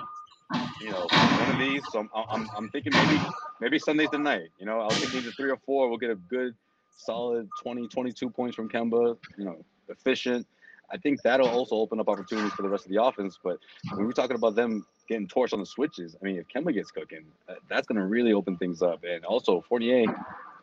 you 0.81 0.91
know, 0.91 1.07
one 1.09 1.51
of 1.51 1.57
these. 1.59 1.83
So 1.91 1.99
I'm, 1.99 2.09
I'm, 2.29 2.49
I'm 2.57 2.69
thinking 2.69 2.91
maybe 2.93 3.21
maybe 3.61 3.79
Sunday's 3.79 4.09
the 4.11 4.17
night. 4.19 4.49
You 4.59 4.65
know, 4.65 4.81
I'll 4.81 4.89
think 4.89 5.13
either 5.15 5.31
three 5.31 5.51
or 5.51 5.57
four. 5.65 5.87
We'll 5.89 5.99
get 5.99 6.09
a 6.09 6.15
good, 6.15 6.53
solid 6.97 7.47
20, 7.63 7.87
22 7.87 8.29
points 8.29 8.55
from 8.57 8.67
Kemba. 8.67 9.17
You 9.37 9.45
know, 9.45 9.63
efficient. 9.89 10.45
I 10.91 10.97
think 10.97 11.21
that'll 11.21 11.47
also 11.49 11.75
open 11.75 11.99
up 11.99 12.09
opportunities 12.09 12.53
for 12.53 12.61
the 12.61 12.69
rest 12.69 12.85
of 12.85 12.91
the 12.91 13.01
offense. 13.01 13.37
But 13.43 13.57
when 13.93 14.05
we're 14.05 14.11
talking 14.11 14.35
about 14.35 14.55
them 14.55 14.85
getting 15.09 15.27
torched 15.27 15.53
on 15.53 15.59
the 15.59 15.65
switches, 15.65 16.15
I 16.19 16.25
mean, 16.25 16.37
if 16.37 16.47
Kemba 16.47 16.73
gets 16.73 16.91
cooking, 16.91 17.25
uh, 17.49 17.55
that's 17.69 17.87
going 17.87 17.99
to 17.99 18.05
really 18.05 18.33
open 18.33 18.57
things 18.57 18.81
up. 18.81 19.03
And 19.03 19.25
also, 19.25 19.61
Fournier 19.67 20.05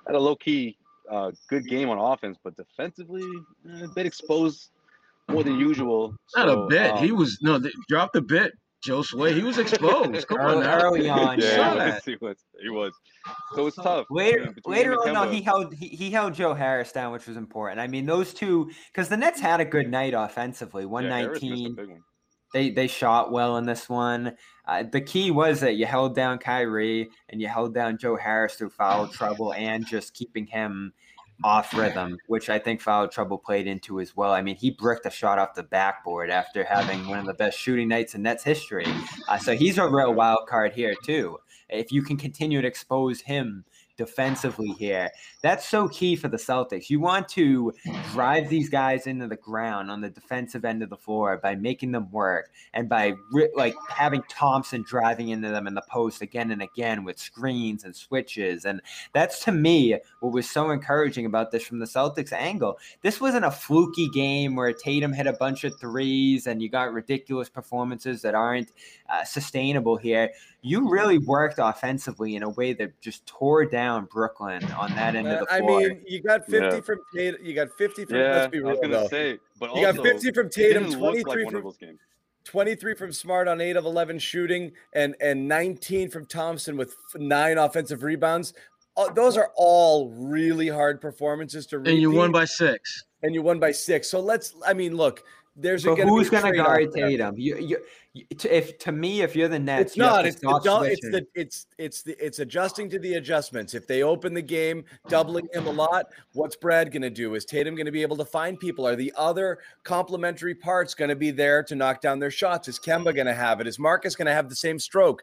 had 0.07 0.15
a 0.15 0.19
low 0.19 0.37
key, 0.37 0.77
uh, 1.11 1.33
good 1.49 1.67
game 1.67 1.89
on 1.91 1.99
offense, 1.99 2.39
but 2.43 2.57
defensively, 2.57 3.23
eh, 3.69 3.85
a 3.85 3.89
bit 3.89 4.07
exposed 4.07 4.71
more 5.29 5.43
than 5.43 5.59
usual. 5.59 6.15
Not 6.37 6.49
So, 6.49 6.63
a 6.65 6.69
bit. 6.69 6.97
he 6.97 7.11
um, 7.11 7.17
was 7.19 7.39
no. 7.43 7.59
They 7.59 7.71
dropped 7.89 8.17
a 8.17 8.21
bit. 8.23 8.53
Josue. 8.85 9.35
He 9.35 9.43
was 9.43 9.59
exposed. 9.59 10.27
Come 10.27 10.41
on 10.41 10.47
Early- 10.55 10.61
now. 10.67 10.81
early 10.81 11.09
on, 11.09 11.41
yeah, 11.41 11.73
he 11.75 11.79
was, 11.79 12.05
he 12.05 12.17
was. 12.21 12.37
He 12.63 12.69
was. 12.71 12.93
So 13.55 13.67
it's 13.69 13.77
tough. 13.77 14.07
I 14.11 14.15
Later, 14.15 14.45
mean, 14.45 14.53
between 14.55 14.77
later 14.77 14.95
on, 14.95 15.09
and 15.09 15.15
no, 15.15 15.31
he 15.31 15.41
held 15.41 15.75
he, 15.75 15.89
he 15.89 16.11
held 16.11 16.35
Joe 16.35 16.55
Harris 16.55 16.91
down, 16.93 17.13
which 17.13 17.27
was 17.27 17.37
important. 17.37 17.81
I 17.81 17.87
mean, 17.87 18.07
those 18.07 18.35
two 18.35 18.71
because 18.93 19.09
the 19.09 19.17
Nets 19.17 19.41
had 19.41 19.61
a 19.61 19.65
good 19.65 19.89
night 19.91 20.15
offensively. 20.15 20.85
one 20.87 21.09
nineteen. 21.09 21.19
yeah, 21.19 21.27
Harris 21.27 21.43
missed 21.43 21.45
a 21.45 21.49
nineteen. 21.49 21.75
big 21.77 21.89
one. 21.91 22.03
They 22.53 22.71
they 22.71 22.87
shot 22.87 23.31
well 23.33 23.57
in 23.57 23.65
this 23.65 23.89
one. 23.89 24.37
Uh, 24.67 24.83
the 24.91 25.01
key 25.01 25.31
was 25.31 25.61
that 25.61 25.75
you 25.77 25.87
held 25.87 26.15
down 26.15 26.39
Kyrie 26.39 27.09
and 27.31 27.41
you 27.41 27.49
held 27.49 27.75
down 27.75 27.97
Joe 27.99 28.17
Harris 28.17 28.55
through 28.57 28.71
foul 28.71 29.09
trouble 29.09 29.55
and 29.55 29.87
just 29.87 30.13
keeping 30.15 30.47
him 30.47 30.93
off 31.45 31.75
rhythm, 31.75 32.19
which 32.27 32.49
I 32.49 32.59
think 32.59 32.81
foul 32.81 33.09
trouble 33.09 33.39
played 33.39 33.67
into 33.67 34.01
as 34.01 34.17
well. 34.17 34.33
I 34.33 34.43
mean, 34.43 34.57
he 34.57 34.71
bricked 34.71 35.07
a 35.07 35.11
shot 35.11 35.39
off 35.39 35.55
the 35.55 35.63
backboard 35.63 36.31
after 36.31 36.65
having 36.65 37.09
one 37.09 37.19
of 37.19 37.27
the 37.27 37.35
best 37.35 37.59
shooting 37.59 37.89
nights 37.89 38.15
in 38.15 38.23
Nets 38.23 38.45
history. 38.45 38.87
Uh, 39.29 39.39
so 39.39 39.55
he's 39.55 39.79
a 39.79 39.89
real 39.89 40.15
wild 40.15 40.47
card 40.49 40.73
here 40.73 40.95
too. 41.05 41.39
If 41.69 41.91
you 41.91 42.03
can 42.03 42.17
continue 42.17 42.61
to 42.61 42.69
expose 42.69 43.23
him 43.23 43.65
defensively 44.03 44.71
here, 44.71 45.09
that's 45.43 45.69
so 45.69 45.87
key 45.87 46.17
for 46.17 46.27
the 46.27 46.37
Celtics. 46.37 46.91
You 46.91 46.99
want 46.99 47.29
to 47.31 47.73
drive 48.13 48.49
these 48.49 48.69
guys 48.69 49.07
into 49.07 49.29
the 49.29 49.37
ground 49.37 49.93
on 49.93 50.01
the 50.01 50.11
defensive 50.11 50.65
end 50.65 50.83
of 50.83 50.91
the 50.91 50.97
floor 50.97 51.39
by 51.41 51.55
making 51.55 51.93
them 51.93 52.11
work 52.11 52.51
and 52.75 52.89
by 52.89 53.13
like 53.55 53.77
having 53.89 54.25
Thompson 54.29 54.83
driving 54.83 55.29
into 55.29 55.51
them 55.51 55.69
in 55.69 55.75
the 55.75 55.85
post 55.89 56.21
again 56.21 56.51
and 56.51 56.63
again 56.63 57.05
with 57.05 57.17
screens 57.17 57.85
and 57.85 57.95
switches. 57.95 58.65
And 58.65 58.83
that's 59.13 59.45
to 59.45 59.53
me 59.53 59.99
what 60.19 60.33
was 60.33 60.51
so 60.51 60.71
encouraging 60.71 61.25
about 61.25 61.53
this 61.53 61.63
from 61.63 61.79
the 61.79 61.87
Celtics 61.87 62.33
angle. 62.33 62.79
This 63.03 63.21
wasn't 63.21 63.45
a 63.45 63.53
fluky 63.53 64.09
game 64.09 64.57
where 64.57 64.73
Tatum 64.73 65.13
hit 65.13 65.29
a 65.29 65.33
bunch 65.35 65.63
of 65.63 65.79
threes 65.79 66.49
and 66.49 66.61
you 66.61 66.69
got 66.69 66.93
ridiculous 66.93 67.49
performances 67.49 68.23
that 68.23 68.35
aren't 68.35 68.73
uh, 69.09 69.23
sustainable 69.23 69.97
here. 69.97 70.31
You 70.65 70.89
really 70.89 71.19
worked 71.19 71.59
offensively 71.59 72.37
in 72.37 72.43
a 72.43 72.49
way 72.49 72.73
that 72.75 73.01
just 73.01 73.27
tore 73.27 73.65
down 73.67 73.92
Brooklyn 74.01 74.65
on 74.73 74.91
that 74.95 75.15
end 75.15 75.29
of 75.29 75.47
the 75.47 75.53
I 75.53 75.61
mean, 75.61 76.03
you 76.07 76.23
got 76.23 76.47
50 76.47 76.57
Yeah. 76.77 76.81
from 76.81 76.99
Tatum. 77.15 77.45
You 77.45 77.55
got 77.55 77.71
50 77.77 78.05
from. 78.07 78.17
Yeah, 78.17 78.23
let's 78.37 78.51
be 78.51 78.59
I 78.59 78.61
real 78.61 78.71
was 78.71 78.81
gonna 78.81 78.93
though. 78.95 79.09
say, 79.09 79.39
but 79.61 79.75
you 79.77 79.83
got 79.83 79.97
50 80.03 80.33
from 80.33 80.49
Tatum, 80.51 80.85
didn't 80.85 81.01
look 81.01 81.15
like 81.15 81.23
23 81.25 81.45
from 81.51 81.63
those 81.63 81.79
23 82.45 82.95
from 82.95 83.13
Smart 83.13 83.47
on 83.47 83.61
8 83.61 83.77
of 83.77 83.85
11 83.85 84.19
shooting 84.19 84.73
and 84.95 85.15
and 85.21 85.47
19 85.47 86.11
from 86.11 86.27
Thompson 86.27 86.77
with 86.77 86.97
9 87.15 87.59
offensive 87.59 88.03
rebounds. 88.03 88.53
Uh, 88.97 89.11
those 89.13 89.37
are 89.37 89.53
all 89.57 90.11
really 90.11 90.69
hard 90.69 91.01
performances 91.01 91.67
to 91.67 91.79
repeat. 91.79 91.93
And 91.93 92.01
you 92.01 92.11
won 92.11 92.31
by 92.33 92.45
six. 92.45 93.05
and 93.23 93.33
you 93.35 93.41
won 93.43 93.59
by 93.61 93.71
6. 93.73 94.09
So 94.11 94.21
let's 94.21 94.55
I 94.67 94.75
mean, 94.75 94.97
look, 94.97 95.23
there's 95.55 95.85
But 95.85 95.97
gonna 95.97 96.09
who's 96.11 96.31
going 96.31 96.43
to 96.45 96.49
trade-off 96.51 96.67
guard. 96.67 96.93
Tatum? 96.95 97.35
You, 97.37 97.59
you, 97.59 97.79
you, 98.15 98.25
to, 98.39 98.57
if 98.57 98.79
to 98.79 98.93
me, 98.93 99.21
if 99.21 99.37
you're 99.37 99.49
the 99.49 99.59
Nets, 99.59 99.93
It's 99.93 99.97
you 99.97 100.03
have 100.05 100.13
not. 100.13 100.27
It's 100.27 100.41
the, 100.41 100.61
du- 100.63 100.83
it's 100.85 101.01
the 101.11 101.27
it's 101.35 101.67
it's 101.79 102.03
the 102.03 102.25
it's 102.25 102.39
adjusting 102.39 102.89
to 102.91 102.99
the 102.99 103.15
adjustments. 103.15 103.75
If 103.75 103.87
they 103.87 104.03
open 104.03 104.33
the 104.35 104.43
game, 104.43 104.85
doubling 105.09 105.49
him 105.53 105.67
a 105.67 105.71
lot, 105.71 106.07
what's 106.33 106.57
Brad 106.57 106.91
going 106.91 107.03
to 107.03 107.11
do? 107.11 107.35
Is 107.35 107.45
Tatum 107.45 107.75
going 107.75 107.87
to 107.87 107.93
be 107.93 108.03
able 108.03 108.17
to 108.17 108.25
find 108.25 108.59
people? 108.59 108.87
Are 108.87 108.97
the 108.97 109.13
other 109.17 109.59
complementary 109.85 110.55
parts 110.55 110.95
going 110.95 111.11
to 111.11 111.17
be 111.17 111.31
there 111.31 111.63
to 111.65 111.75
knock 111.75 112.01
down 112.01 112.19
their 112.19 112.31
shots? 112.31 112.69
Is 112.69 112.79
Kemba 112.79 113.15
going 113.15 113.27
to 113.27 113.35
have 113.35 113.61
it? 113.61 113.67
Is 113.67 113.79
Marcus 113.79 114.17
going 114.17 114.27
to 114.27 114.35
have 114.35 114.49
the 114.49 114.57
same 114.57 114.79
stroke? 114.79 115.23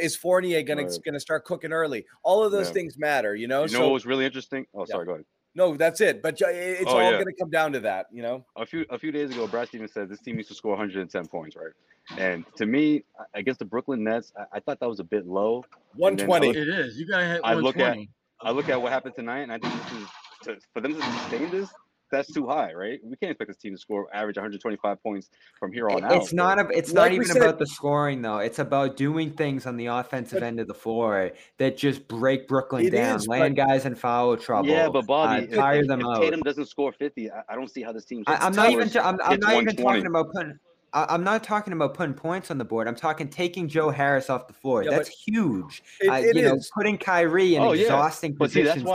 Is 0.00 0.16
Fournier 0.16 0.62
going 0.62 0.78
Right. 0.78 0.90
to 0.90 1.00
going 1.00 1.14
to 1.14 1.20
start 1.20 1.44
cooking 1.44 1.72
early? 1.72 2.04
All 2.24 2.42
of 2.42 2.52
those 2.52 2.66
Yeah. 2.68 2.72
things 2.72 2.98
matter, 2.98 3.34
you 3.36 3.46
know. 3.48 3.64
You 3.64 3.72
know 3.72 3.78
so 3.78 3.84
what 3.84 3.92
was 3.92 4.06
really 4.06 4.24
interesting? 4.24 4.66
Oh, 4.74 4.80
Yeah. 4.88 4.92
sorry, 4.92 5.06
go 5.06 5.12
ahead. 5.12 5.24
No, 5.58 5.76
that's 5.76 6.00
it. 6.00 6.22
But 6.22 6.40
uh, 6.40 6.46
it's 6.48 6.84
Oh, 6.90 6.96
all 6.96 7.02
yeah. 7.02 7.10
going 7.12 7.26
to 7.26 7.32
come 7.38 7.50
down 7.50 7.72
to 7.72 7.80
that, 7.80 8.06
you 8.12 8.22
know. 8.22 8.44
A 8.56 8.64
few 8.64 8.86
a 8.90 8.98
few 8.98 9.12
days 9.12 9.30
ago, 9.32 9.46
Brad 9.46 9.68
Stevens 9.68 9.92
said 9.92 10.08
this 10.08 10.20
team 10.20 10.36
needs 10.36 10.48
to 10.48 10.54
score 10.54 10.70
110 10.72 11.26
points, 11.26 11.56
right? 11.56 11.72
And 12.16 12.44
to 12.56 12.64
me, 12.64 13.04
I- 13.20 13.38
against 13.40 13.58
the 13.58 13.64
Brooklyn 13.66 14.02
Nets, 14.04 14.32
I, 14.38 14.56
I 14.56 14.60
thought 14.60 14.80
that 14.80 14.88
was 14.88 15.00
a 15.00 15.04
bit 15.04 15.26
low. 15.26 15.64
And 16.00 16.18
then 16.18 16.26
I 16.26 16.28
120. 16.38 16.46
look- 16.46 16.56
It 16.56 16.68
is. 16.68 16.98
You 16.98 17.06
gotta 17.06 17.26
hit 17.26 17.40
I 17.44 17.54
look 17.54 17.76
at 17.76 17.98
I 18.40 18.50
look 18.52 18.68
at 18.68 18.80
what 18.80 18.92
happened 18.92 19.14
tonight, 19.16 19.40
and 19.40 19.52
I 19.52 19.58
think 19.58 19.74
this 19.82 19.92
is 20.00 20.08
to, 20.44 20.56
for 20.72 20.80
them 20.80 20.94
to 20.94 21.02
sustain 21.02 21.50
this. 21.50 21.68
That's 22.10 22.32
too 22.32 22.46
high, 22.46 22.72
right? 22.72 23.00
We 23.02 23.16
can't 23.16 23.30
expect 23.32 23.48
this 23.48 23.56
team 23.58 23.74
to 23.74 23.78
score 23.78 24.08
average 24.14 24.36
125 24.36 25.02
points 25.02 25.28
from 25.58 25.72
here 25.72 25.90
on 25.90 26.04
out. 26.04 26.12
It's 26.12 26.32
not. 26.32 26.58
A, 26.58 26.68
it's 26.76 26.92
Like 26.92 27.10
not 27.10 27.12
even 27.12 27.26
said- 27.26 27.36
about 27.42 27.58
the 27.58 27.66
scoring 27.66 28.22
though. 28.22 28.38
It's 28.38 28.58
about 28.58 28.96
doing 28.96 29.30
things 29.32 29.66
on 29.66 29.76
the 29.76 29.86
offensive 29.86 30.42
end 30.42 30.60
of 30.60 30.68
the 30.68 30.74
floor 30.74 31.32
that 31.58 31.76
just 31.76 32.08
break 32.08 32.48
Brooklyn 32.48 32.90
down, 32.90 33.16
is, 33.16 33.28
land 33.28 33.56
but- 33.56 33.66
guys 33.68 33.84
in 33.84 33.94
foul 33.94 34.36
trouble. 34.36 34.68
Yeah, 34.70 34.88
but 34.88 35.06
Bobby, 35.06 35.52
uh, 35.52 35.56
tire 35.56 35.80
if- 35.80 35.86
them 35.88 36.00
if 36.00 36.06
out. 36.06 36.20
Tatum 36.22 36.40
doesn't 36.40 36.66
score 36.66 36.92
50, 36.92 37.30
I, 37.30 37.42
I 37.50 37.54
don't 37.54 37.70
see 37.70 37.82
how 37.82 37.92
this 37.92 38.04
team. 38.04 38.24
I, 38.26 38.36
I'm 38.36 38.54
not 38.54 38.70
even. 38.70 38.88
I'm, 38.96 39.18
I'm 39.22 39.40
not 39.40 39.62
even 39.62 39.76
talking 39.76 40.06
about 40.06 40.32
putting. 40.32 40.58
I- 40.92 41.06
I'm 41.10 41.22
not 41.22 41.44
talking 41.44 41.72
about 41.72 41.94
putting 41.94 42.14
points 42.14 42.50
on 42.50 42.58
the 42.58 42.64
board. 42.64 42.88
I'm 42.88 42.94
talking 42.94 43.28
taking 43.28 43.68
Joe 43.68 43.90
Harris 43.90 44.30
off 44.30 44.46
the 44.46 44.54
floor. 44.54 44.82
Yeah, 44.82 44.90
that's 44.90 45.08
huge. 45.08 45.82
it- 46.00 46.08
uh, 46.08 46.14
it 46.16 46.36
you 46.36 46.42
know, 46.42 46.56
putting 46.74 46.96
Kyrie 46.96 47.56
in 47.56 47.62
Oh, 47.62 47.72
yeah. 47.72 47.82
exhausting 47.82 48.32
But 48.34 48.50
see, 48.50 48.62
that's 48.62 48.82
positions 48.82 48.88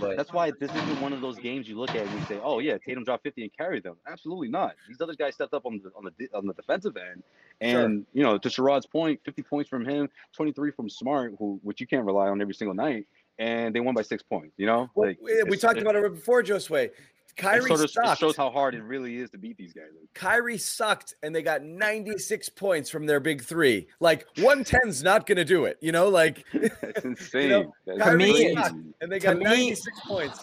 why 0.00 0.08
this, 0.08 0.16
that's 0.16 0.32
why 0.32 0.52
this 0.58 0.70
isn't 0.74 1.00
one 1.00 1.12
of 1.12 1.20
those 1.20 1.38
games 1.38 1.68
you 1.68 1.76
look 1.76 1.90
at 1.90 1.96
and 2.06 2.20
you 2.20 2.26
say, 2.26 2.40
"Oh 2.42 2.58
yeah, 2.60 2.78
Tatum 2.78 3.04
dropped 3.04 3.22
50 3.24 3.42
and 3.42 3.56
carried 3.56 3.82
them." 3.82 3.96
Absolutely 4.06 4.48
not. 4.48 4.74
These 4.88 5.00
other 5.00 5.14
guys 5.14 5.34
stepped 5.34 5.52
up 5.54 5.66
on 5.66 5.80
the 5.82 5.90
on 5.96 6.04
the 6.18 6.28
on 6.34 6.46
the 6.46 6.54
defensive 6.54 6.96
end, 6.96 7.22
Sure. 7.62 7.84
and 7.84 8.06
you 8.14 8.22
know, 8.22 8.38
to 8.38 8.48
Sherrod's 8.48 8.86
point, 8.86 9.20
50 9.24 9.42
points 9.42 9.68
from 9.68 9.84
him, 9.84 10.08
23 10.32 10.70
from 10.70 10.88
Smart, 10.88 11.34
who 11.38 11.60
which 11.62 11.80
you 11.80 11.86
can't 11.86 12.06
rely 12.06 12.28
on 12.28 12.40
every 12.40 12.54
single 12.54 12.74
night, 12.74 13.06
and 13.38 13.74
they 13.74 13.80
won 13.80 13.94
by 13.94 14.02
six 14.02 14.22
points. 14.22 14.54
You 14.56 14.66
know, 14.66 14.88
Well, 14.94 15.08
like 15.08 15.18
we, 15.20 15.42
we 15.44 15.56
talked 15.58 15.78
about 15.78 15.94
it 15.96 16.10
before, 16.14 16.42
Josue. 16.42 16.90
It 17.36 17.40
Kyrie 17.40 17.62
sort 17.68 17.80
of 17.80 17.84
it 17.86 17.90
sucked. 17.90 18.20
shows 18.20 18.36
how 18.36 18.48
hard 18.50 18.74
it 18.76 18.82
really 18.82 19.16
is 19.16 19.28
to 19.30 19.38
beat 19.38 19.56
these 19.56 19.72
guys. 19.72 19.86
Kyrie 20.14 20.56
sucked 20.56 21.14
and 21.22 21.34
they 21.34 21.42
got 21.42 21.62
96 21.64 22.48
points 22.50 22.88
from 22.90 23.06
their 23.06 23.18
big 23.18 23.42
three. 23.42 23.88
Like 23.98 24.26
110's 24.36 25.02
not 25.02 25.26
going 25.26 25.36
to 25.38 25.44
do 25.44 25.64
it, 25.64 25.76
you 25.80 25.90
know? 25.90 26.08
Like, 26.08 26.44
It's 26.52 27.04
insane. 27.04 27.48
know, 27.50 27.72
That's 27.86 27.98
To 27.98 28.04
Kyrie 28.04 28.18
me- 28.18 28.32
crazy. 28.32 28.54
sucked 28.54 28.74
and 29.00 29.10
they 29.12 29.18
to 29.18 29.26
got 29.26 29.36
me- 29.38 29.44
96 29.44 30.00
points. 30.06 30.38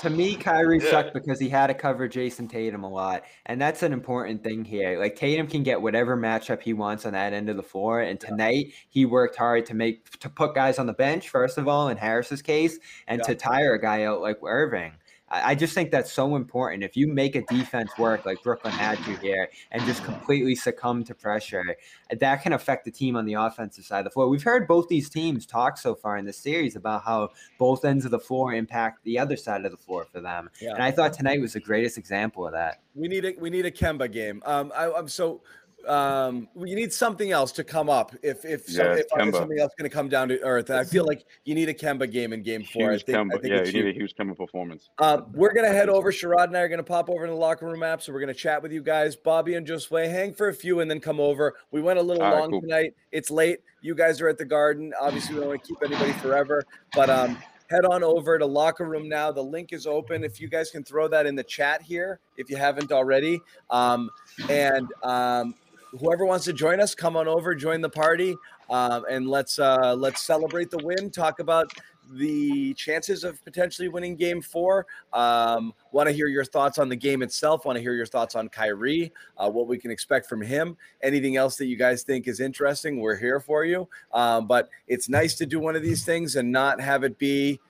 to 0.00 0.10
me, 0.10 0.36
Kyrie 0.36 0.78
Yeah. 0.82 0.90
sucked 0.90 1.14
because 1.14 1.40
he 1.40 1.48
had 1.48 1.66
to 1.66 1.74
cover 1.74 2.08
Jayson 2.08 2.48
Tatum 2.48 2.84
a 2.84 2.88
lot. 2.88 3.24
And 3.46 3.60
that's 3.60 3.82
an 3.82 3.92
important 3.92 4.44
thing 4.44 4.64
here. 4.64 4.98
Like 5.00 5.16
Tatum 5.16 5.48
can 5.48 5.64
get 5.64 5.82
whatever 5.82 6.16
matchup 6.16 6.62
he 6.62 6.72
wants 6.74 7.04
on 7.06 7.12
that 7.14 7.32
end 7.32 7.48
of 7.50 7.56
the 7.56 7.62
floor. 7.64 8.00
And 8.02 8.20
tonight 8.20 8.72
he 8.88 9.04
worked 9.04 9.34
hard 9.36 9.66
to 9.66 9.74
make 9.74 10.18
to 10.20 10.28
put 10.30 10.54
guys 10.54 10.78
on 10.78 10.86
the 10.86 10.92
bench, 10.92 11.28
first 11.28 11.58
of 11.58 11.66
all, 11.66 11.88
in 11.88 11.96
Harris's 11.96 12.40
case, 12.42 12.78
and 13.08 13.18
Yeah. 13.20 13.24
to 13.26 13.34
tire 13.34 13.74
a 13.74 13.80
guy 13.80 14.04
out 14.04 14.20
like 14.20 14.38
Irving. 14.44 14.92
I 15.28 15.56
just 15.56 15.74
think 15.74 15.90
that's 15.90 16.12
so 16.12 16.36
important. 16.36 16.84
If 16.84 16.96
you 16.96 17.08
make 17.08 17.34
a 17.34 17.42
defense 17.42 17.90
work 17.98 18.24
like 18.24 18.40
Brooklyn 18.44 18.72
had 18.72 18.96
to 18.98 19.16
here 19.16 19.48
and 19.72 19.82
just 19.82 20.04
completely 20.04 20.54
succumb 20.54 21.02
to 21.02 21.16
pressure, 21.16 21.76
that 22.16 22.42
can 22.42 22.52
affect 22.52 22.84
the 22.84 22.92
team 22.92 23.16
on 23.16 23.24
the 23.24 23.34
offensive 23.34 23.84
side 23.84 23.98
of 23.98 24.04
the 24.04 24.10
floor. 24.10 24.28
We've 24.28 24.44
heard 24.44 24.68
both 24.68 24.86
these 24.86 25.10
teams 25.10 25.44
talk 25.44 25.78
so 25.78 25.96
far 25.96 26.16
in 26.16 26.26
this 26.26 26.38
series 26.38 26.76
about 26.76 27.02
how 27.02 27.30
both 27.58 27.84
ends 27.84 28.04
of 28.04 28.12
the 28.12 28.20
floor 28.20 28.54
impact 28.54 29.02
the 29.02 29.18
other 29.18 29.36
side 29.36 29.64
of 29.64 29.72
the 29.72 29.76
floor 29.76 30.06
for 30.12 30.20
them. 30.20 30.48
Yeah. 30.60 30.74
And 30.74 30.82
I 30.82 30.92
thought 30.92 31.12
tonight 31.12 31.40
was 31.40 31.54
the 31.54 31.60
greatest 31.60 31.98
example 31.98 32.46
of 32.46 32.52
that. 32.52 32.82
We 32.94 33.08
need 33.08 33.24
a 33.24 33.34
we 33.40 33.50
need 33.50 33.66
a 33.66 33.70
Kemba 33.72 34.10
game. 34.10 34.42
Um, 34.46 34.72
I, 34.76 34.92
I'm 34.92 35.08
so 35.08 35.42
um, 35.88 36.48
you 36.56 36.74
need 36.74 36.92
something 36.92 37.30
else 37.30 37.52
to 37.52 37.64
come 37.64 37.88
up. 37.88 38.14
If 38.22 38.44
if, 38.44 38.66
some, 38.68 38.86
if 38.92 39.08
Kemba. 39.08 39.32
something 39.34 39.58
else 39.58 39.70
is 39.70 39.74
going 39.78 39.90
to 39.90 39.94
come 39.94 40.08
down 40.08 40.28
to 40.28 40.40
earth, 40.42 40.70
I 40.70 40.84
feel 40.84 41.04
like 41.06 41.24
you 41.44 41.54
need 41.54 41.68
a 41.68 41.74
Kemba 41.74 42.10
game 42.10 42.32
in 42.32 42.42
Game 42.42 42.64
Four. 42.64 42.90
Huge 42.92 43.02
I 43.02 43.12
think, 43.12 43.32
I 43.32 43.38
think 43.38 43.52
Yeah, 43.52 43.60
it's 43.60 43.72
you 43.72 43.82
need 43.82 43.90
a 43.90 43.92
huge. 43.92 44.12
huge 44.12 44.14
Kemba 44.14 44.36
performance. 44.36 44.90
Uh, 44.98 45.22
we're 45.32 45.52
gonna 45.52 45.72
head 45.72 45.88
over. 45.88 46.10
Sherrod 46.12 46.44
and 46.44 46.56
I 46.56 46.60
are 46.60 46.68
gonna 46.68 46.82
pop 46.82 47.08
over 47.10 47.26
to 47.26 47.30
the 47.30 47.38
locker 47.38 47.66
room 47.66 47.82
app, 47.82 48.02
so 48.02 48.12
we're 48.12 48.20
gonna 48.20 48.34
chat 48.34 48.62
with 48.62 48.72
you 48.72 48.82
guys. 48.82 49.16
Bobby 49.16 49.54
and 49.54 49.66
Josue, 49.66 50.10
hang 50.10 50.34
for 50.34 50.48
a 50.48 50.54
few 50.54 50.80
and 50.80 50.90
then 50.90 51.00
come 51.00 51.20
over. 51.20 51.54
We 51.70 51.82
went 51.82 51.98
a 51.98 52.02
little 52.02 52.22
All 52.22 52.32
right, 52.32 52.40
long 52.40 52.50
cool. 52.50 52.60
tonight. 52.60 52.92
It's 53.12 53.30
late. 53.30 53.60
You 53.80 53.94
guys 53.94 54.20
are 54.20 54.28
at 54.28 54.38
the 54.38 54.44
Garden. 54.44 54.92
Obviously, 55.00 55.34
we 55.34 55.40
don't 55.40 55.50
want 55.50 55.62
to 55.62 55.68
keep 55.68 55.78
anybody 55.84 56.12
forever, 56.12 56.64
but 56.94 57.08
um, 57.08 57.38
head 57.70 57.84
on 57.84 58.02
over 58.02 58.38
to 58.38 58.46
locker 58.46 58.84
room 58.84 59.08
now. 59.08 59.30
The 59.30 59.42
link 59.42 59.72
is 59.72 59.86
open. 59.86 60.24
If 60.24 60.40
you 60.40 60.48
guys 60.48 60.70
can 60.70 60.84
throw 60.84 61.08
that 61.08 61.26
in 61.26 61.34
the 61.34 61.44
chat 61.44 61.82
here, 61.82 62.20
if 62.36 62.50
you 62.50 62.56
haven't 62.56 62.92
already, 62.92 63.40
um, 63.70 64.10
and 64.48 64.88
um, 65.02 65.54
whoever 65.92 66.24
wants 66.24 66.44
to 66.46 66.52
join 66.52 66.80
us, 66.80 66.94
come 66.94 67.16
on 67.16 67.28
over, 67.28 67.54
join 67.54 67.80
the 67.80 67.90
party, 67.90 68.36
um, 68.70 69.04
and 69.10 69.28
let's 69.28 69.58
uh, 69.58 69.94
let's 69.94 70.22
celebrate 70.22 70.70
the 70.70 70.78
win. 70.78 71.10
Talk 71.10 71.40
about 71.40 71.70
the 72.12 72.72
chances 72.74 73.24
of 73.24 73.42
potentially 73.44 73.88
winning 73.88 74.16
Game 74.16 74.40
Four. 74.40 74.86
Um, 75.12 75.72
want 75.92 76.08
to 76.08 76.12
hear 76.12 76.28
your 76.28 76.44
thoughts 76.44 76.78
on 76.78 76.88
the 76.88 76.96
game 76.96 77.22
itself. 77.22 77.64
Want 77.64 77.76
to 77.76 77.82
hear 77.82 77.94
your 77.94 78.06
thoughts 78.06 78.36
on 78.36 78.48
Kyrie, 78.48 79.12
uh, 79.36 79.50
what 79.50 79.66
we 79.66 79.78
can 79.78 79.90
expect 79.90 80.28
from 80.28 80.40
him. 80.40 80.76
Anything 81.02 81.36
else 81.36 81.56
that 81.56 81.66
you 81.66 81.76
guys 81.76 82.02
think 82.02 82.28
is 82.28 82.40
interesting, 82.40 83.00
we're 83.00 83.16
here 83.16 83.40
for 83.40 83.64
you. 83.64 83.88
Um, 84.12 84.46
but 84.46 84.68
it's 84.86 85.08
nice 85.08 85.34
to 85.36 85.46
do 85.46 85.58
one 85.58 85.76
of 85.76 85.82
these 85.82 86.04
things 86.04 86.36
and 86.36 86.52
not 86.52 86.80
have 86.80 87.02
it 87.04 87.18
be 87.18 87.60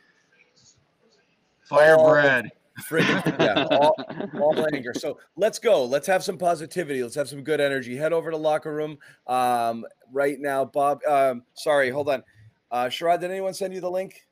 Fire 1.65 1.97
Brad. 1.97 2.53
Friggin' 2.83 3.39
yeah, 3.41 3.65
all, 3.71 3.95
all 4.41 4.67
anger. 4.75 4.93
So 4.95 5.19
let's 5.37 5.59
go. 5.59 5.85
Let's 5.85 6.07
have 6.07 6.23
some 6.23 6.39
positivity. 6.39 7.03
Let's 7.03 7.15
have 7.15 7.29
some 7.29 7.43
good 7.43 7.61
energy. 7.61 7.97
Head 7.97 8.13
over 8.13 8.31
to 8.31 8.37
locker 8.37 8.75
room 8.75 8.99
um, 9.27 9.85
right 10.13 10.39
now, 10.39 10.65
Bob. 10.65 11.01
Um, 11.09 11.43
sorry, 11.55 11.91
hold 11.91 12.09
on. 12.09 12.23
Uh, 12.71 12.87
Sherrod, 12.87 13.21
did 13.21 13.31
anyone 13.31 13.55
send 13.55 13.73
you 13.75 13.81
the 13.81 13.91
link? 13.91 14.27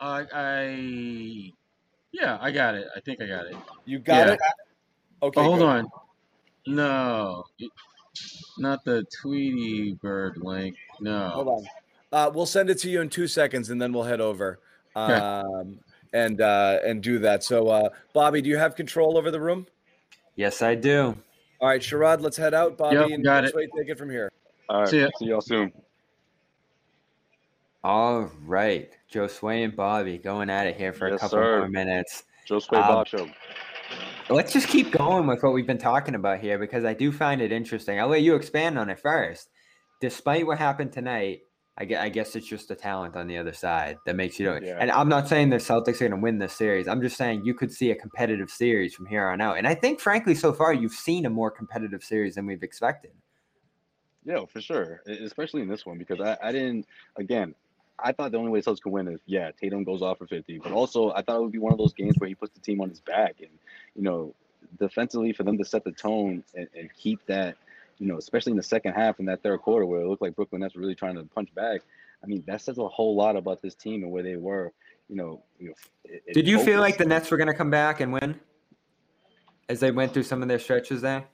I, 0.00 0.24
I, 0.32 1.52
yeah, 2.12 2.38
I 2.40 2.50
got 2.52 2.74
it. 2.74 2.86
I 2.94 3.00
think 3.00 3.20
I 3.20 3.26
got 3.26 3.46
it. 3.46 3.56
You 3.84 3.98
got 3.98 4.28
Yeah. 4.28 4.32
it. 4.34 4.40
Okay, 5.22 5.40
Oh, 5.40 5.44
hold 5.44 5.58
good. 5.58 5.66
on. 5.66 5.88
No, 6.66 7.44
not 8.58 8.84
the 8.84 9.04
Tweety 9.22 9.94
Bird 10.02 10.36
link. 10.36 10.76
No. 11.00 11.28
Hold 11.30 11.48
on. 11.48 11.66
Uh, 12.12 12.30
we'll 12.32 12.46
send 12.46 12.70
it 12.70 12.78
to 12.78 12.90
you 12.90 13.00
in 13.00 13.08
two 13.08 13.26
seconds, 13.26 13.70
and 13.70 13.80
then 13.80 13.92
we'll 13.92 14.04
head 14.04 14.20
over 14.20 14.60
um, 14.94 15.78
and 16.12 16.40
uh, 16.40 16.78
and 16.84 17.02
do 17.02 17.18
that. 17.20 17.44
So, 17.44 17.68
uh, 17.68 17.88
Bobby, 18.12 18.42
do 18.42 18.48
you 18.48 18.58
have 18.58 18.76
control 18.76 19.18
over 19.18 19.30
the 19.30 19.40
room? 19.40 19.66
Yes, 20.36 20.62
I 20.62 20.74
do. 20.74 21.16
All 21.60 21.68
right, 21.68 21.80
Sherrod, 21.80 22.20
let's 22.20 22.36
head 22.36 22.54
out. 22.54 22.78
Bobby 22.78 22.96
Yep, 22.96 23.10
and 23.10 23.24
got 23.24 23.44
it. 23.44 23.54
Josue, 23.54 23.66
take 23.76 23.88
it 23.88 23.98
from 23.98 24.10
here. 24.10 24.30
All 24.68 24.80
right. 24.80 24.88
See 24.88 25.00
ya. 25.00 25.08
See 25.18 25.26
y'all 25.26 25.40
soon. 25.40 25.72
All 27.82 28.30
right, 28.44 28.90
Josue 29.12 29.64
and 29.64 29.74
Bobby 29.74 30.18
going 30.18 30.50
at 30.50 30.66
it 30.66 30.76
here 30.76 30.92
for 30.92 31.06
a 31.06 31.12
couple 31.12 31.38
sir. 31.38 31.58
more 31.58 31.68
minutes. 31.68 32.24
Josue 32.48 32.74
Um, 32.74 32.88
Bob 32.88 33.08
Show. 33.08 33.28
Let's 34.30 34.52
just 34.52 34.68
keep 34.68 34.90
going 34.90 35.26
with 35.26 35.42
what 35.42 35.54
we've 35.54 35.66
been 35.66 35.78
talking 35.78 36.14
about 36.14 36.40
here 36.40 36.58
because 36.58 36.84
I 36.84 36.92
do 36.92 37.10
find 37.10 37.40
it 37.40 37.50
interesting. 37.50 37.98
I'll 37.98 38.08
let 38.08 38.22
you 38.22 38.34
expand 38.34 38.78
on 38.78 38.90
it 38.90 38.98
first. 38.98 39.48
Despite 40.00 40.46
what 40.46 40.58
happened 40.58 40.92
tonight, 40.92 41.40
I 41.80 41.84
gue- 41.84 41.96
I 41.96 42.08
guess 42.08 42.34
it's 42.34 42.46
just 42.46 42.68
the 42.68 42.74
talent 42.74 43.14
on 43.14 43.28
the 43.28 43.38
other 43.38 43.52
side 43.52 43.98
that 44.04 44.16
makes 44.16 44.38
you 44.38 44.46
do 44.46 44.52
it. 44.52 44.64
Yeah. 44.64 44.78
And 44.80 44.90
I'm 44.90 45.08
not 45.08 45.28
saying 45.28 45.50
the 45.50 45.56
Celtics 45.56 45.96
are 45.96 46.08
going 46.08 46.10
to 46.10 46.16
win 46.16 46.38
this 46.38 46.52
series. 46.52 46.88
I'm 46.88 47.00
just 47.00 47.16
saying 47.16 47.44
you 47.44 47.54
could 47.54 47.72
see 47.72 47.92
a 47.92 47.94
competitive 47.94 48.50
series 48.50 48.94
from 48.94 49.06
here 49.06 49.28
on 49.28 49.40
out. 49.40 49.58
And 49.58 49.66
I 49.66 49.74
think, 49.74 50.00
frankly, 50.00 50.34
so 50.34 50.52
far 50.52 50.72
you've 50.72 50.92
seen 50.92 51.24
a 51.24 51.30
more 51.30 51.52
competitive 51.52 52.02
series 52.02 52.34
than 52.34 52.46
we've 52.46 52.64
expected. 52.64 53.12
Yeah, 54.24 54.44
for 54.46 54.60
sure. 54.60 55.02
Especially 55.06 55.62
in 55.62 55.68
this 55.68 55.86
one 55.86 55.98
because 55.98 56.20
I, 56.20 56.36
I 56.42 56.52
didn't 56.52 56.86
again, 57.16 57.54
I 58.00 58.12
thought 58.12 58.32
the 58.32 58.38
only 58.38 58.50
way 58.50 58.60
Celtics 58.60 58.82
could 58.82 58.92
win 58.92 59.06
is 59.06 59.20
yeah, 59.26 59.52
Tatum 59.52 59.84
goes 59.84 60.02
off 60.02 60.18
for 60.18 60.26
50. 60.26 60.58
But 60.58 60.72
also 60.72 61.12
I 61.12 61.22
thought 61.22 61.36
it 61.36 61.42
would 61.42 61.52
be 61.52 61.58
one 61.58 61.72
of 61.72 61.78
those 61.78 61.94
games 61.94 62.16
where 62.18 62.28
he 62.28 62.34
puts 62.34 62.54
the 62.54 62.60
team 62.60 62.80
on 62.80 62.88
his 62.88 63.00
back 63.00 63.36
and 63.38 63.50
you 63.94 64.02
know, 64.02 64.34
defensively 64.80 65.32
for 65.32 65.44
them 65.44 65.56
to 65.58 65.64
set 65.64 65.84
the 65.84 65.92
tone 65.92 66.42
and, 66.54 66.68
and 66.76 66.90
keep 66.94 67.24
that, 67.26 67.56
you 67.98 68.06
know, 68.06 68.16
especially 68.18 68.52
in 68.52 68.56
the 68.56 68.62
second 68.62 68.92
half 68.94 69.18
in 69.18 69.26
that 69.26 69.42
third 69.42 69.60
quarter 69.60 69.84
where 69.86 70.00
it 70.00 70.06
looked 70.08 70.22
like 70.22 70.34
Brooklyn 70.36 70.60
Nets 70.60 70.74
were 70.74 70.80
really 70.80 70.94
trying 70.94 71.16
to 71.16 71.24
punch 71.24 71.54
back. 71.54 71.80
I 72.22 72.26
mean, 72.26 72.42
that 72.46 72.60
says 72.60 72.78
a 72.78 72.88
whole 72.88 73.14
lot 73.16 73.36
about 73.36 73.62
this 73.62 73.74
team 73.74 74.02
and 74.02 74.10
where 74.12 74.22
they 74.22 74.36
were, 74.36 74.72
you 75.08 75.16
know, 75.16 75.42
you 75.58 75.68
know 75.68 75.74
it- 76.04 76.34
Did 76.34 76.48
you 76.48 76.58
feel 76.58 76.80
like 76.80 76.96
the 76.98 77.04
Nets 77.04 77.30
were 77.30 77.36
going 77.36 77.48
to 77.48 77.54
come 77.54 77.70
back 77.70 78.00
and 78.00 78.12
win 78.12 78.38
as 79.68 79.80
they 79.80 79.90
went 79.90 80.14
through 80.14 80.22
some 80.24 80.42
of 80.42 80.48
their 80.48 80.58
stretches 80.58 81.00
there? 81.00 81.24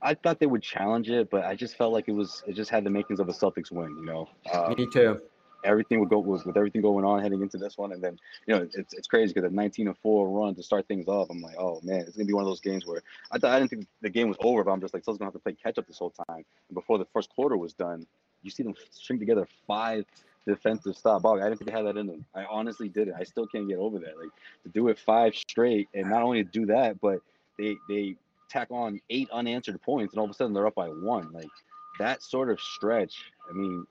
I 0.00 0.14
thought 0.14 0.38
they 0.38 0.46
would 0.46 0.62
challenge 0.62 1.10
it, 1.10 1.28
but 1.28 1.44
I 1.44 1.56
just 1.56 1.76
felt 1.76 1.92
like 1.92 2.08
it 2.08 2.12
was 2.12 2.42
it 2.46 2.52
just 2.54 2.70
had 2.70 2.84
the 2.84 2.90
makings 2.90 3.18
of 3.18 3.28
a 3.28 3.32
Celtics 3.32 3.72
win, 3.72 3.96
you 3.98 4.04
know. 4.04 4.28
Um, 4.52 4.74
Me 4.78 4.86
too. 4.92 5.20
Everything 5.64 6.00
would 6.00 6.08
go 6.08 6.18
with, 6.18 6.46
with 6.46 6.56
everything 6.56 6.82
going 6.82 7.04
on 7.04 7.22
heading 7.22 7.42
into 7.42 7.58
this 7.58 7.76
one, 7.76 7.92
and 7.92 8.02
then 8.02 8.18
you 8.46 8.54
know 8.54 8.62
it's 8.62 8.94
it's 8.94 9.06
crazy 9.06 9.32
because 9.32 9.50
a 9.50 9.54
19 9.54 9.88
and 9.88 9.98
four 9.98 10.28
run 10.28 10.54
to 10.54 10.62
start 10.62 10.86
things 10.88 11.08
off. 11.08 11.28
I'm 11.30 11.40
like, 11.40 11.56
oh 11.58 11.80
man, 11.82 12.00
it's 12.00 12.16
gonna 12.16 12.26
be 12.26 12.32
one 12.32 12.42
of 12.42 12.48
those 12.48 12.60
games 12.60 12.86
where 12.86 13.02
I 13.30 13.38
thought 13.38 13.52
I 13.52 13.58
didn't 13.58 13.70
think 13.70 13.86
the 14.00 14.10
game 14.10 14.28
was 14.28 14.36
over, 14.40 14.64
but 14.64 14.72
I'm 14.72 14.80
just 14.80 14.94
like, 14.94 15.04
Celtics 15.04 15.18
gonna 15.18 15.26
have 15.26 15.34
to 15.34 15.38
play 15.40 15.54
catch 15.54 15.78
up 15.78 15.86
this 15.86 15.98
whole 15.98 16.12
time. 16.28 16.44
And 16.68 16.74
before 16.74 16.98
the 16.98 17.06
first 17.12 17.30
quarter 17.30 17.56
was 17.56 17.72
done, 17.72 18.06
you 18.42 18.50
see 18.50 18.62
them 18.62 18.74
string 18.90 19.18
together 19.18 19.46
five 19.66 20.04
defensive 20.46 20.96
stop. 20.96 21.22
Bobby, 21.22 21.42
I 21.42 21.44
didn't 21.44 21.58
think 21.58 21.70
they 21.70 21.76
had 21.76 21.86
that 21.86 21.96
in 21.96 22.06
them. 22.06 22.24
I 22.34 22.44
honestly 22.44 22.88
didn't. 22.88 23.14
I 23.14 23.24
still 23.24 23.46
can't 23.46 23.68
get 23.68 23.78
over 23.78 23.98
that. 23.98 24.18
Like 24.18 24.30
to 24.64 24.68
do 24.70 24.88
it 24.88 24.98
five 24.98 25.34
straight, 25.34 25.88
and 25.94 26.08
not 26.08 26.22
only 26.22 26.42
do 26.44 26.66
that, 26.66 27.00
but 27.00 27.20
they 27.58 27.76
they 27.88 28.16
tack 28.48 28.68
on 28.70 29.00
eight 29.10 29.28
unanswered 29.30 29.80
points, 29.82 30.14
and 30.14 30.18
all 30.18 30.24
of 30.24 30.30
a 30.30 30.34
sudden 30.34 30.54
they're 30.54 30.66
up 30.66 30.74
by 30.74 30.88
one. 30.88 31.30
Like 31.32 31.50
that 31.98 32.22
sort 32.22 32.50
of 32.50 32.60
stretch. 32.60 33.14
I 33.48 33.52
mean, 33.52 33.86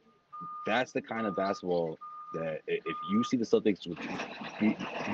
that's 0.66 0.92
the 0.92 1.02
kind 1.02 1.28
of 1.28 1.36
basketball 1.36 1.98
that 2.34 2.62
if 2.68 2.96
you 3.10 3.24
see 3.24 3.38
the 3.38 3.46
Celtics, 3.46 3.86
you, 3.86 3.96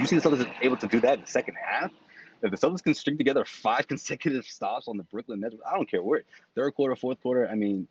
see 0.06 0.16
the 0.16 0.22
Celtics 0.22 0.52
able 0.62 0.78
to 0.78 0.88
do 0.88 1.00
that 1.02 1.16
in 1.16 1.22
the 1.22 1.28
second 1.28 1.56
half. 1.64 1.92
If 2.42 2.52
the 2.52 2.58
Celtics 2.58 2.84
can 2.84 2.94
string 2.94 3.18
together 3.18 3.46
five 3.46 3.88
consecutive 3.88 4.46
stops 4.46 4.88
on 4.88 4.98
the 4.98 5.04
Brooklyn 5.04 5.40
Nets, 5.40 5.56
I 5.66 5.76
don't 5.76 5.90
care 5.90 6.02
where, 6.02 6.24
third 6.56 6.74
quarter, 6.74 6.96
fourth 6.96 7.22
quarter. 7.22 7.48
I 7.48 7.56
mean, 7.56 7.88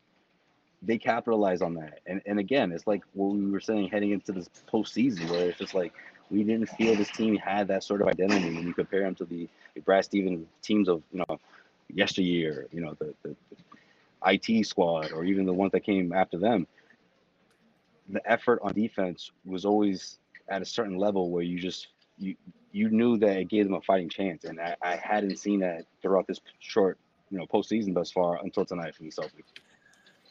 they 0.81 0.97
capitalize 0.97 1.61
on 1.61 1.73
that. 1.75 1.99
And 2.05 2.21
and 2.25 2.39
again, 2.39 2.71
it's 2.71 2.85
like 2.85 3.03
what 3.13 3.33
we 3.33 3.49
were 3.49 3.61
saying 3.61 3.89
heading 3.89 4.11
into 4.11 4.31
this 4.31 4.49
postseason, 4.71 5.29
where 5.29 5.49
it's 5.49 5.57
just 5.57 5.73
like 5.73 5.93
we 6.29 6.43
didn't 6.43 6.67
feel 6.67 6.95
this 6.95 7.09
team 7.11 7.35
had 7.37 7.67
that 7.69 7.83
sort 7.83 8.01
of 8.01 8.07
identity 8.07 8.53
when 8.53 8.67
you 8.67 8.73
compare 8.73 9.01
them 9.01 9.15
to 9.15 9.25
the, 9.25 9.47
the 9.75 9.81
Brad 9.81 10.05
Stevens 10.05 10.45
teams 10.61 10.89
of 10.89 11.01
you 11.11 11.23
know 11.27 11.39
yesteryear, 11.93 12.67
you 12.71 12.81
know 12.81 12.95
the, 12.99 13.13
the, 13.23 13.35
the 13.49 13.55
IT 14.25 14.65
squad, 14.65 15.11
or 15.11 15.23
even 15.23 15.45
the 15.45 15.53
ones 15.53 15.71
that 15.71 15.81
came 15.81 16.13
after 16.13 16.37
them. 16.37 16.67
The 18.09 18.21
effort 18.29 18.59
on 18.61 18.73
defense 18.73 19.31
was 19.45 19.65
always 19.65 20.19
at 20.49 20.61
a 20.61 20.65
certain 20.65 20.97
level 20.97 21.29
where 21.31 21.43
you 21.43 21.59
just 21.59 21.87
you 22.17 22.35
you 22.71 22.89
knew 22.89 23.17
that 23.17 23.37
it 23.37 23.49
gave 23.49 23.65
them 23.65 23.75
a 23.75 23.81
fighting 23.81 24.09
chance, 24.09 24.43
and 24.43 24.59
I, 24.59 24.75
I 24.81 24.95
hadn't 24.95 25.37
seen 25.37 25.59
that 25.61 25.85
throughout 26.01 26.27
this 26.27 26.41
short 26.59 26.97
you 27.29 27.37
know 27.37 27.45
postseason 27.47 27.93
thus 27.93 28.11
far 28.11 28.39
until 28.43 28.65
tonight 28.65 28.95
from 28.95 29.07
the 29.07 29.11
Celtics. 29.11 29.51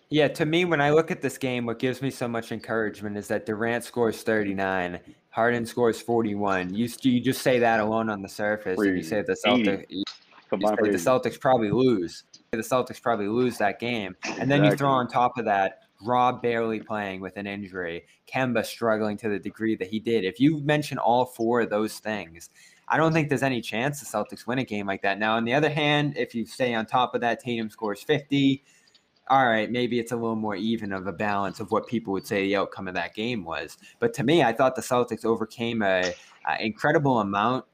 Yeah, 0.09 0.29
to 0.29 0.45
me, 0.45 0.67
when 0.67 0.81
I 0.81 0.91
look 0.91 1.11
at 1.11 1.23
this 1.23 1.39
game, 1.39 1.65
what 1.65 1.79
gives 1.79 2.03
me 2.03 2.11
so 2.11 2.29
much 2.29 2.53
encouragement 2.53 3.17
is 3.17 3.29
that 3.29 3.47
Durant 3.47 3.83
scores 3.83 4.23
39, 4.23 5.01
Harden 5.31 5.65
scores 5.65 6.03
41. 6.03 6.75
You, 6.75 6.87
you 7.01 7.19
just 7.19 7.41
say 7.41 7.59
that 7.61 7.81
alone 7.81 8.11
on 8.11 8.21
the 8.21 8.29
surface, 8.29 8.79
and 8.79 8.95
you 8.95 9.03
say 9.03 9.23
the 9.23 9.33
Celtics, 9.33 9.87
you 9.89 10.05
say 10.51 10.91
the 10.91 10.99
Celtics 10.99 11.41
probably 11.41 11.71
lose. 11.71 12.25
The 12.51 12.59
Celtics 12.59 13.01
probably 13.01 13.29
lose 13.29 13.57
that 13.57 13.81
game, 13.81 14.15
and 14.39 14.51
then 14.51 14.63
you 14.65 14.77
throw 14.77 14.91
on 14.91 15.09
top 15.09 15.39
of 15.39 15.47
that 15.47 15.82
Rob 16.05 16.43
barely 16.43 16.81
playing 16.81 17.21
with 17.21 17.37
an 17.37 17.47
injury, 17.47 18.05
Kemba 18.33 18.65
struggling 18.65 19.17
to 19.19 19.29
the 19.29 19.39
degree 19.39 19.77
that 19.77 19.89
he 19.89 20.01
did. 20.01 20.25
If 20.25 20.41
you 20.41 20.61
mention 20.61 20.99
all 20.99 21.27
four 21.27 21.61
of 21.61 21.71
those 21.71 21.99
things, 21.99 22.51
I 22.89 22.97
don't 22.97 23.13
think 23.13 23.29
there's 23.29 23.43
any 23.43 23.61
chance 23.61 24.01
the 24.01 24.07
Celtics 24.07 24.47
win 24.47 24.59
a 24.59 24.65
game 24.65 24.87
like 24.87 25.03
that. 25.03 25.19
Now, 25.19 25.37
on 25.37 25.45
the 25.45 25.55
other 25.55 25.71
hand, 25.71 26.17
if 26.17 26.35
you 26.35 26.45
stay 26.45 26.75
on 26.75 26.87
top 26.87 27.15
of 27.15 27.21
that, 27.23 27.41
Tatum 27.41 27.71
scores 27.71 28.03
50 28.03 28.63
all 29.31 29.47
right, 29.47 29.71
maybe 29.71 29.99
it's 29.99 30.13
a 30.13 30.17
little 30.17 30.37
more 30.37 30.57
even 30.57 30.93
of 30.93 31.07
a 31.07 31.13
balance 31.13 31.61
of 31.61 31.71
what 31.71 31.87
people 31.87 32.13
would 32.13 32.27
say 32.27 32.43
the 32.43 32.57
outcome 32.57 32.89
of 32.89 32.95
that 32.95 33.15
game 33.15 33.45
was. 33.45 33.79
But 33.99 34.13
to 34.15 34.25
me, 34.25 34.43
I 34.43 34.53
thought 34.53 34.77
the 34.77 34.83
Celtics 34.83 35.25
overcame 35.25 35.81
a, 35.81 36.13
a 36.47 36.63
incredible 36.63 37.21
amount 37.21 37.65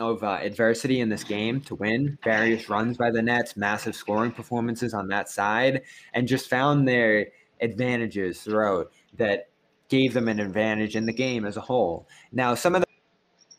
of 0.00 0.22
uh, 0.22 0.38
adversity 0.40 1.00
in 1.00 1.08
this 1.08 1.24
game 1.24 1.60
to 1.62 1.74
win. 1.74 2.18
Various 2.24 2.68
runs 2.68 2.96
by 2.96 3.10
the 3.10 3.22
Nets, 3.22 3.56
massive 3.56 3.94
scoring 3.94 4.32
performances 4.32 4.94
on 4.94 5.08
that 5.08 5.28
side, 5.28 5.82
and 6.14 6.26
just 6.26 6.48
found 6.48 6.86
their 6.86 7.28
advantages 7.64 8.42
throughout 8.42 8.92
that 9.16 9.48
gave 9.88 10.14
them 10.14 10.28
an 10.28 10.40
advantage 10.40 10.96
in 10.96 11.06
the 11.06 11.12
game 11.12 11.44
as 11.44 11.56
a 11.56 11.60
whole. 11.60 12.08
Now, 12.32 12.54
some 12.54 12.74
of 12.74 12.80
the 12.80 12.86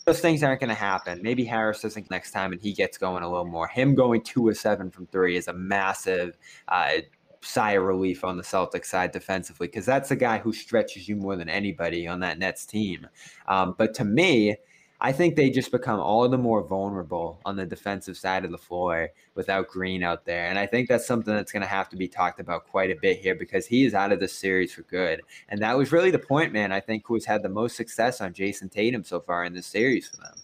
those 0.05 0.19
things 0.19 0.43
aren't 0.43 0.59
going 0.59 0.69
to 0.69 0.75
happen. 0.75 1.19
Maybe 1.23 1.43
Harris 1.43 1.81
doesn't 1.81 2.11
next 2.11 2.29
time 2.29 2.51
and 2.51 2.61
he 2.61 2.73
gets 2.73 2.95
going 2.95 3.23
a 3.23 3.29
little 3.29 3.47
more. 3.47 3.67
Him 3.67 3.95
going 3.95 4.21
two 4.21 4.47
of 4.49 4.57
seven 4.57 4.91
from 4.91 5.07
three 5.07 5.35
is 5.35 5.47
a 5.47 5.53
massive 5.53 6.37
uh, 6.67 6.97
sigh 7.41 7.71
of 7.71 7.83
relief 7.83 8.23
on 8.23 8.37
the 8.37 8.43
Celtics 8.43 8.85
side 8.85 9.11
defensively 9.11 9.67
because 9.67 9.85
that's 9.85 10.11
a 10.11 10.15
guy 10.15 10.37
who 10.37 10.53
stretches 10.53 11.09
you 11.09 11.15
more 11.15 11.35
than 11.35 11.49
anybody 11.49 12.07
on 12.07 12.19
that 12.19 12.37
Nets 12.37 12.67
team. 12.67 13.07
Um, 13.47 13.73
but 13.77 13.95
to 13.95 14.05
me, 14.05 14.57
I 15.01 15.11
think 15.11 15.35
they 15.35 15.49
just 15.49 15.71
become 15.71 15.99
all 15.99 16.27
the 16.29 16.37
more 16.37 16.63
vulnerable 16.63 17.39
on 17.45 17.57
the 17.57 17.65
defensive 17.65 18.17
side 18.17 18.45
of 18.45 18.51
the 18.51 18.57
floor 18.57 19.09
without 19.35 19.67
Green 19.67 20.03
out 20.03 20.25
there. 20.25 20.47
And 20.47 20.57
I 20.57 20.65
think 20.65 20.87
that's 20.87 21.05
something 21.05 21.33
that's 21.33 21.51
going 21.51 21.61
to 21.61 21.67
have 21.67 21.89
to 21.89 21.97
be 21.97 22.07
talked 22.07 22.39
about 22.39 22.67
quite 22.67 22.91
a 22.91 22.95
bit 22.95 23.19
here 23.19 23.35
because 23.35 23.65
he 23.67 23.85
is 23.85 23.93
out 23.93 24.13
of 24.13 24.19
the 24.19 24.27
series 24.27 24.73
for 24.73 24.83
good. 24.83 25.21
And 25.49 25.61
that 25.61 25.77
was 25.77 25.91
really 25.91 26.11
the 26.11 26.19
point 26.19 26.53
man, 26.53 26.71
I 26.71 26.79
think, 26.79 27.03
who's 27.05 27.25
had 27.25 27.43
the 27.43 27.49
most 27.49 27.75
success 27.75 28.21
on 28.21 28.33
Jayson 28.33 28.69
Tatum 28.69 29.03
so 29.03 29.19
far 29.19 29.43
in 29.43 29.53
this 29.53 29.67
series 29.67 30.07
for 30.07 30.17
them. 30.17 30.35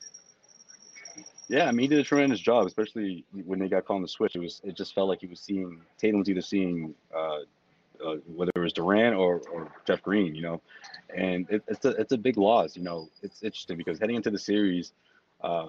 Yeah, 1.48 1.68
I 1.68 1.72
mean, 1.72 1.82
he 1.82 1.88
did 1.90 2.00
a 2.00 2.04
tremendous 2.04 2.40
job, 2.40 2.66
especially 2.66 3.26
when 3.46 3.60
they 3.60 3.68
got 3.68 3.86
called 3.86 3.98
on 3.98 4.02
the 4.04 4.08
switch. 4.08 4.36
It 4.36 4.40
was, 4.40 4.62
it 4.64 4.76
just 4.76 4.96
felt 4.96 5.10
like 5.10 5.20
he 5.20 5.28
was 5.28 5.42
seeing 5.42 5.82
Tatum 5.98 6.20
was 6.20 6.30
either 6.30 6.42
seeing 6.42 6.94
uh, 7.14 7.40
uh, 8.06 8.16
whether 8.28 8.52
it 8.56 8.60
was 8.60 8.74
Durant 8.74 9.16
or, 9.16 9.42
or 9.52 9.72
Jeff 9.86 10.02
Green, 10.02 10.36
you 10.36 10.42
know, 10.42 10.62
and 11.16 11.48
it, 11.50 11.64
it's 11.68 11.86
a 11.86 11.90
it's 11.92 12.12
a 12.12 12.18
big 12.18 12.38
loss. 12.38 12.76
You 12.76 12.84
know, 12.84 13.10
it's 13.22 13.44
interesting 13.44 13.78
because 13.78 14.00
heading 14.00 14.16
into 14.16 14.32
the 14.32 14.40
series, 14.40 14.94
uh, 15.44 15.68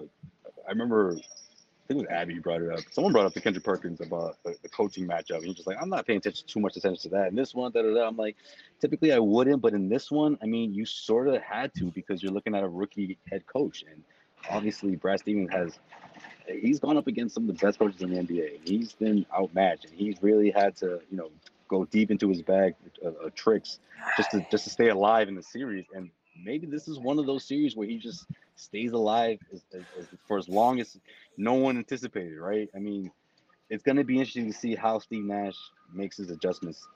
I 0.66 0.70
remember. 0.70 1.16
I 1.16 1.84
think 1.88 2.02
it 2.02 2.08
was 2.08 2.16
Abby 2.16 2.34
who 2.34 2.40
brought 2.40 2.62
it 2.62 2.70
up. 2.70 2.78
Someone 2.92 3.12
brought 3.12 3.26
up 3.26 3.34
to 3.34 3.40
Kendrick 3.40 3.64
Perkins 3.64 4.00
about 4.00 4.36
the, 4.44 4.54
the 4.62 4.68
coaching 4.68 5.04
matchup. 5.04 5.38
And 5.38 5.46
he's 5.46 5.56
just 5.56 5.66
like, 5.66 5.78
I'm 5.82 5.88
not 5.88 6.06
paying 6.06 6.18
attention 6.18 6.46
too 6.46 6.60
much 6.60 6.76
attention 6.76 7.02
to 7.02 7.08
that. 7.16 7.26
And 7.26 7.36
this 7.36 7.56
one, 7.56 7.72
da, 7.72 7.82
da, 7.82 7.92
da. 7.92 8.06
I'm 8.06 8.16
like, 8.16 8.36
typically 8.80 9.12
I 9.12 9.18
wouldn't, 9.18 9.60
but 9.60 9.74
in 9.74 9.88
this 9.88 10.08
one, 10.08 10.38
I 10.40 10.46
mean, 10.46 10.72
you 10.72 10.86
sort 10.86 11.26
of 11.26 11.42
had 11.42 11.74
to 11.78 11.86
because 11.86 12.22
you're 12.22 12.30
looking 12.30 12.54
at 12.54 12.62
a 12.62 12.68
rookie 12.68 13.18
head 13.28 13.44
coach, 13.46 13.82
and 13.90 14.04
obviously 14.48 14.94
Brad 14.94 15.18
Stevens 15.18 15.50
has 15.50 15.80
he's 16.46 16.78
gone 16.78 16.96
up 16.96 17.06
against 17.06 17.34
some 17.34 17.48
of 17.48 17.58
the 17.58 17.66
best 17.66 17.78
coaches 17.78 18.02
in 18.02 18.10
the 18.10 18.20
NBA. 18.20 18.68
He's 18.68 18.92
been 18.92 19.26
outmatched, 19.36 19.86
and 19.86 19.94
he's 19.94 20.22
really 20.22 20.50
had 20.50 20.76
to, 20.76 21.00
you 21.10 21.16
know, 21.16 21.30
go 21.72 21.84
deep 21.86 22.10
into 22.10 22.28
his 22.28 22.42
bag 22.42 22.74
of, 23.02 23.16
of 23.16 23.34
tricks 23.34 23.80
just 24.16 24.30
to 24.30 24.46
just 24.50 24.64
to 24.64 24.70
stay 24.70 24.90
alive 24.90 25.28
in 25.28 25.34
the 25.34 25.42
series. 25.42 25.86
And 25.94 26.10
maybe 26.44 26.66
this 26.66 26.86
is 26.86 26.98
one 26.98 27.18
of 27.18 27.26
those 27.26 27.44
series 27.44 27.74
where 27.74 27.88
he 27.88 27.98
just 27.98 28.26
stays 28.56 28.92
alive 28.92 29.38
as, 29.52 29.62
as, 29.74 29.82
as, 29.98 30.06
for 30.28 30.38
as 30.38 30.48
long 30.48 30.80
as 30.80 30.98
no 31.36 31.54
one 31.54 31.78
anticipated. 31.78 32.38
Right? 32.38 32.68
I 32.76 32.78
mean, 32.78 33.10
it's 33.70 33.82
going 33.82 33.96
to 33.96 34.04
be 34.04 34.18
interesting 34.18 34.46
to 34.52 34.56
see 34.56 34.74
how 34.74 34.98
Steve 34.98 35.24
Nash 35.24 35.56
makes 35.92 36.16
his 36.18 36.30
adjustments. 36.30 36.86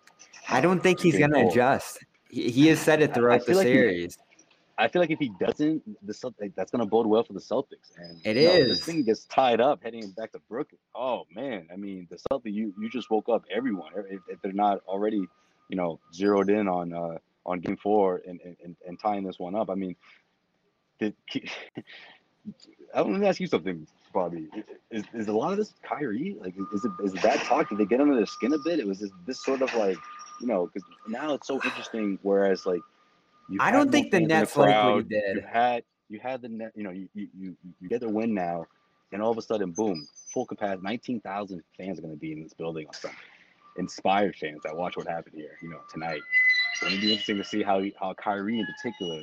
I 0.48 0.60
don't 0.60 0.82
think 0.82 1.00
he's 1.00 1.18
going 1.18 1.32
to 1.32 1.48
adjust. 1.48 2.04
He, 2.28 2.50
he 2.50 2.66
has 2.68 2.78
said 2.78 3.02
it 3.02 3.14
throughout 3.14 3.46
the 3.46 3.54
like 3.54 3.66
series. 3.66 4.18
I 4.78 4.88
feel 4.88 5.00
like 5.00 5.10
if 5.10 5.18
he 5.18 5.32
doesn't, 5.40 5.82
the 6.06 6.52
that's 6.54 6.70
going 6.70 6.84
to 6.84 6.86
bode 6.86 7.06
well 7.06 7.22
for 7.24 7.32
the 7.32 7.40
Celtics. 7.40 7.96
And 7.96 8.20
it 8.24 8.36
is. 8.36 8.48
Know, 8.48 8.68
this 8.68 8.84
thing 8.84 9.04
gets 9.04 9.24
tied 9.24 9.60
up 9.60 9.82
heading 9.82 10.10
back 10.10 10.32
to 10.32 10.38
Brooklyn. 10.50 10.78
Oh 10.94 11.24
man, 11.34 11.68
I 11.72 11.76
mean, 11.76 12.06
the 12.10 12.18
Celtics, 12.30 12.52
you 12.52 12.74
you 12.78 12.90
just 12.90 13.10
woke 13.10 13.28
up 13.28 13.44
everyone 13.50 13.92
if, 14.10 14.20
if 14.28 14.42
they're 14.42 14.52
not 14.52 14.80
already, 14.86 15.24
you 15.68 15.76
know, 15.76 15.98
zeroed 16.12 16.50
in 16.50 16.68
on 16.68 16.92
uh, 16.92 17.18
on 17.46 17.60
Game 17.60 17.78
Four 17.78 18.20
and, 18.26 18.40
and 18.42 18.76
and 18.86 19.00
tying 19.00 19.24
this 19.24 19.38
one 19.38 19.54
up. 19.54 19.70
I 19.70 19.74
mean, 19.74 19.96
did, 20.98 21.14
I 22.94 23.02
want 23.02 23.20
to 23.20 23.28
ask 23.28 23.40
you 23.40 23.46
something, 23.46 23.86
Bobby. 24.12 24.48
Is, 24.90 25.04
is 25.14 25.28
a 25.28 25.32
lot 25.32 25.52
of 25.52 25.58
this 25.58 25.72
Kyrie? 25.82 26.36
Like, 26.38 26.54
is 26.74 26.84
it 26.84 26.92
is 27.02 27.14
it 27.14 27.22
that 27.22 27.40
talk? 27.40 27.70
Did 27.70 27.78
they 27.78 27.86
get 27.86 28.00
under 28.00 28.14
their 28.14 28.26
skin 28.26 28.52
a 28.52 28.58
bit? 28.58 28.78
It 28.78 28.86
was 28.86 29.00
this, 29.00 29.10
this 29.26 29.42
sort 29.42 29.62
of 29.62 29.74
like, 29.74 29.96
you 30.40 30.46
know, 30.46 30.66
because 30.66 30.86
now 31.08 31.34
it's 31.34 31.46
so 31.46 31.54
interesting. 31.54 32.18
Whereas 32.22 32.66
like 32.66 32.82
you 33.48 33.58
I 33.60 33.70
don't 33.70 33.90
think 33.90 34.10
the 34.10 34.20
Nets 34.20 34.54
the 34.54 34.60
like 34.60 35.08
did. 35.08 35.36
You 35.36 35.42
had 35.42 35.84
you 36.08 36.20
had 36.20 36.42
the 36.42 36.48
net, 36.48 36.72
you 36.74 36.82
know, 36.82 36.90
you 36.90 37.08
you 37.14 37.28
you, 37.38 37.56
you 37.80 37.88
get 37.88 38.00
the 38.00 38.08
win 38.08 38.34
now, 38.34 38.66
and 39.12 39.22
all 39.22 39.30
of 39.30 39.38
a 39.38 39.42
sudden, 39.42 39.72
boom, 39.72 40.06
full 40.32 40.46
capacity, 40.46 40.82
nineteen 40.82 41.20
thousand 41.20 41.62
fans 41.76 41.98
are 41.98 42.02
going 42.02 42.14
to 42.14 42.20
be 42.20 42.32
in 42.32 42.42
this 42.42 42.54
building 42.54 42.86
on 42.86 42.94
Sunday. 42.94 43.16
Inspired 43.78 44.36
fans 44.36 44.60
that 44.64 44.74
watch 44.74 44.96
what 44.96 45.06
happened 45.06 45.34
here, 45.36 45.58
you 45.62 45.68
know, 45.68 45.80
tonight. 45.92 46.22
So 46.80 46.86
it'll 46.86 47.00
be 47.00 47.10
interesting 47.10 47.36
to 47.36 47.44
see 47.44 47.62
how 47.62 47.80
he, 47.80 47.94
how 48.00 48.14
Kyrie 48.14 48.58
in 48.58 48.66
particular 48.66 49.22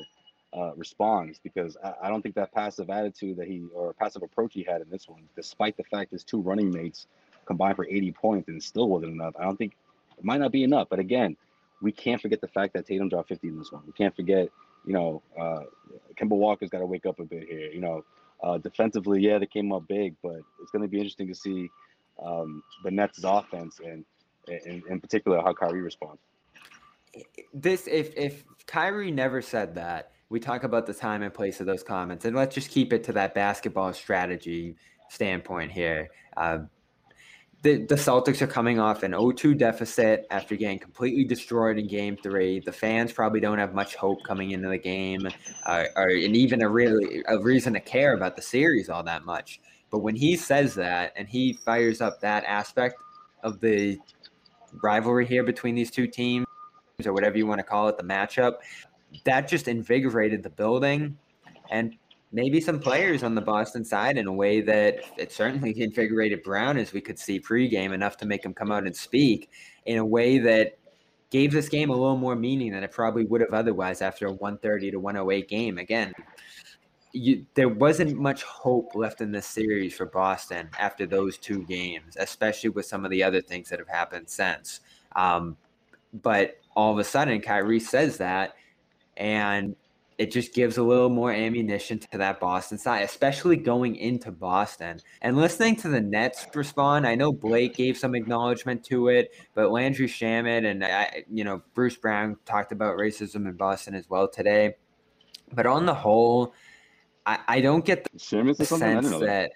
uh, 0.56 0.72
responds 0.76 1.40
because 1.44 1.76
I, 1.84 1.94
I, 2.04 2.10
don't 2.10 2.22
think 2.22 2.36
that 2.36 2.52
passive 2.52 2.91
attitude 2.91 3.38
that 3.38 3.48
he 3.48 3.64
or 3.74 3.94
passive 3.94 4.22
approach 4.22 4.54
he 4.54 4.64
had 4.64 4.82
in 4.82 4.90
this 4.91 5.08
one, 5.08 5.24
despite 5.36 5.76
the 5.76 5.84
fact 5.84 6.12
his 6.12 6.24
two 6.24 6.40
running 6.41 6.72
mates 6.72 7.08
combined 7.45 7.76
for 7.76 7.86
80 7.86 8.12
points 8.12 8.48
and 8.50 8.62
still 8.62 8.90
wasn't 8.90 9.14
enough. 9.14 9.34
I 9.40 9.44
don't 9.44 9.58
think 9.58 9.76
it 10.18 10.24
might 10.24 10.40
not 10.40 10.52
be 10.52 10.64
enough. 10.64 10.88
But 10.90 11.00
again, 11.00 11.36
we 11.84 11.91
can't 11.91 12.22
forget 12.22 12.39
the 12.39 12.47
fact 12.47 12.73
that 12.73 12.88
Tatum 12.88 13.10
dropped 13.10 13.27
50 13.27 13.49
in 13.49 13.60
this 13.60 13.72
one. 13.72 13.84
We 13.85 13.91
can't 13.91 14.15
forget, 14.15 14.47
you 14.85 14.93
know, 14.93 15.22
uh, 15.39 15.64
Kemba 16.19 16.30
Walker's 16.30 16.69
got 16.69 16.80
to 16.80 16.85
wake 16.85 17.05
up 17.05 17.19
a 17.19 17.26
bit 17.26 17.43
here. 17.47 17.69
You 17.69 17.81
know, 17.81 18.05
uh, 18.41 18.57
defensively, 18.57 19.22
yeah, 19.22 19.38
they 19.38 19.45
came 19.45 19.72
up 19.73 19.85
big, 19.88 20.15
but 20.23 20.38
it's 20.61 20.72
going 20.72 20.81
to 20.81 20.88
be 20.88 20.97
interesting 20.97 21.27
to 21.27 21.35
see 21.35 21.69
um, 22.23 22.64
the 22.85 22.91
Nets' 22.91 23.23
offense 23.26 23.81
and, 23.84 24.05
in, 24.47 24.81
in 24.89 25.01
particular, 25.01 25.41
how 25.41 25.53
Kyrie 25.53 25.81
responds. 25.81 26.22
This, 27.53 27.85
if 27.88 28.11
if 28.18 28.43
Kyrie 28.65 29.11
never 29.11 29.41
said 29.41 29.76
that, 29.76 30.11
we 30.30 30.39
talk 30.39 30.64
about 30.64 30.88
the 30.88 30.93
time 30.93 31.22
and 31.22 31.31
place 31.31 31.60
of 31.60 31.68
those 31.68 31.84
comments, 31.84 32.26
and 32.26 32.35
let's 32.35 32.55
just 32.55 32.72
keep 32.72 32.91
it 32.91 33.03
to 33.03 33.14
that 33.14 33.35
basketball 33.35 33.93
strategy 33.93 34.76
standpoint 35.10 35.72
here. 35.72 36.10
Uh, 36.35 36.60
the, 37.64 37.77
the 37.85 37.95
Celtics 37.95 38.41
are 38.41 38.48
coming 38.48 38.77
off 38.77 39.03
an 39.03 39.14
0-2 39.14 39.57
deficit 39.57 40.27
after 40.30 40.57
getting 40.57 40.80
completely 40.80 41.23
destroyed 41.23 41.80
in 41.80 41.88
Game 41.88 42.18
Three. 42.18 42.60
The 42.60 42.73
fans 42.73 43.14
probably 43.14 43.40
don't 43.40 43.57
have 43.57 43.73
much 43.73 43.95
hope 43.95 44.19
coming 44.26 44.52
into 44.52 44.68
the 44.68 44.77
game, 44.77 45.27
uh, 45.65 45.85
or 45.95 46.10
and 46.10 46.35
even 46.35 46.61
a 46.61 46.69
really 46.69 47.23
a 47.27 47.40
reason 47.40 47.73
to 47.73 47.80
care 47.80 48.14
about 48.14 48.35
the 48.35 48.41
series 48.41 48.90
all 48.90 49.02
that 49.03 49.23
much. 49.23 49.61
But 49.90 49.99
when 49.99 50.15
he 50.15 50.35
says 50.35 50.76
that 50.76 51.14
and 51.15 51.27
he 51.27 51.53
fires 51.53 52.02
up 52.02 52.19
that 52.19 52.44
aspect 52.44 52.95
of 53.44 53.61
the 53.61 53.98
rivalry 54.81 55.26
here 55.26 55.44
between 55.44 55.73
these 55.73 55.90
two 55.90 56.07
teams, 56.07 56.45
or 57.06 57.14
whatever 57.14 57.38
you 57.38 57.48
want 57.48 57.60
to 57.60 57.64
call 57.64 57.88
it, 57.88 57.98
the 57.98 58.03
matchup, 58.03 58.56
that 59.23 59.48
just 59.48 59.69
invigorated 59.69 60.44
the 60.44 60.49
building. 60.49 61.18
And 61.72 61.95
maybe 62.34 62.60
some 62.60 62.80
players 62.80 63.23
on 63.23 63.35
the 63.35 63.41
Boston 63.41 63.85
side 63.85 64.18
in 64.18 64.27
a 64.27 64.34
way 64.34 64.60
that 64.60 64.99
it 65.18 65.31
certainly 65.31 65.80
invigorated 65.81 66.43
Brown, 66.43 66.77
as 66.77 66.91
we 66.91 66.99
could 66.99 67.19
see 67.19 67.39
pregame, 67.39 67.93
enough 67.93 68.18
to 68.18 68.26
make 68.26 68.43
him 68.43 68.53
come 68.53 68.72
out 68.72 68.85
and 68.85 68.95
speak 68.95 69.49
in 69.85 69.97
a 69.99 70.05
way 70.05 70.39
that 70.39 70.77
gave 71.30 71.51
this 71.51 71.69
game 71.69 71.89
a 71.89 71.93
little 71.93 72.18
more 72.18 72.35
meaning 72.35 72.72
than 72.73 72.84
it 72.84 72.91
probably 72.91 73.26
would 73.26 73.41
have 73.41 73.53
otherwise 73.53 74.01
after 74.01 74.27
a 74.27 74.31
130 74.31 74.91
to 74.91 74.99
108 74.99 75.47
game. 75.47 75.77
Again, 75.77 76.14
you, 77.11 77.45
there 77.53 77.69
wasn't 77.69 78.18
much 78.19 78.43
hope 78.43 78.95
left 78.95 79.22
in 79.22 79.31
this 79.31 79.45
series 79.45 79.95
for 79.95 80.05
Boston 80.07 80.69
after 80.80 81.05
those 81.05 81.38
two 81.38 81.64
games, 81.64 82.18
especially 82.18 82.72
with 82.72 82.85
some 82.85 83.05
of 83.05 83.11
the 83.11 83.23
other 83.23 83.41
things 83.41 83.69
that 83.69 83.80
have 83.80 83.88
happened 83.88 84.27
since. 84.30 84.80
Um, 85.15 85.57
but 86.22 86.60
all 86.76 86.91
of 86.91 86.97
a 86.97 87.03
sudden, 87.03 87.41
Kyrie 87.41 87.80
says 87.80 88.18
that, 88.18 88.55
and 89.18 89.76
it 90.18 90.31
just 90.31 90.53
gives 90.53 90.77
a 90.77 90.84
little 90.84 91.10
more 91.10 91.31
ammunition 91.31 91.99
to 91.99 92.18
that 92.18 92.40
Boston 92.40 92.77
side, 92.77 93.03
especially 93.03 93.56
going 93.56 93.95
into 93.95 94.31
Boston. 94.31 94.99
And 95.22 95.38
listening 95.38 95.76
to 95.77 95.90
the 95.90 96.02
Nets 96.02 96.45
respond, 96.53 97.07
I 97.07 97.15
know 97.15 97.31
Blake 97.31 97.76
gave 97.76 97.98
some 97.98 98.15
acknowledgement 98.15 98.84
to 98.85 99.07
it, 99.07 99.31
but 99.56 99.72
Landry 99.72 100.07
Shamet 100.07 100.69
and 100.69 100.84
I, 100.84 101.23
you 101.31 101.44
know 101.44 101.61
Bruce 101.73 101.95
Brown 101.95 102.38
talked 102.45 102.72
about 102.72 102.98
racism 102.98 103.48
in 103.48 103.53
Boston 103.53 103.95
as 103.95 104.10
well 104.10 104.27
today. 104.27 104.76
But 105.52 105.65
on 105.65 105.85
the 105.85 105.94
whole, 105.94 106.53
I, 107.26 107.40
I 107.48 107.61
don't 107.61 107.85
get 107.85 108.07
the 108.11 108.19
sense 108.19 108.57
that, 108.57 109.19
that. 109.19 109.52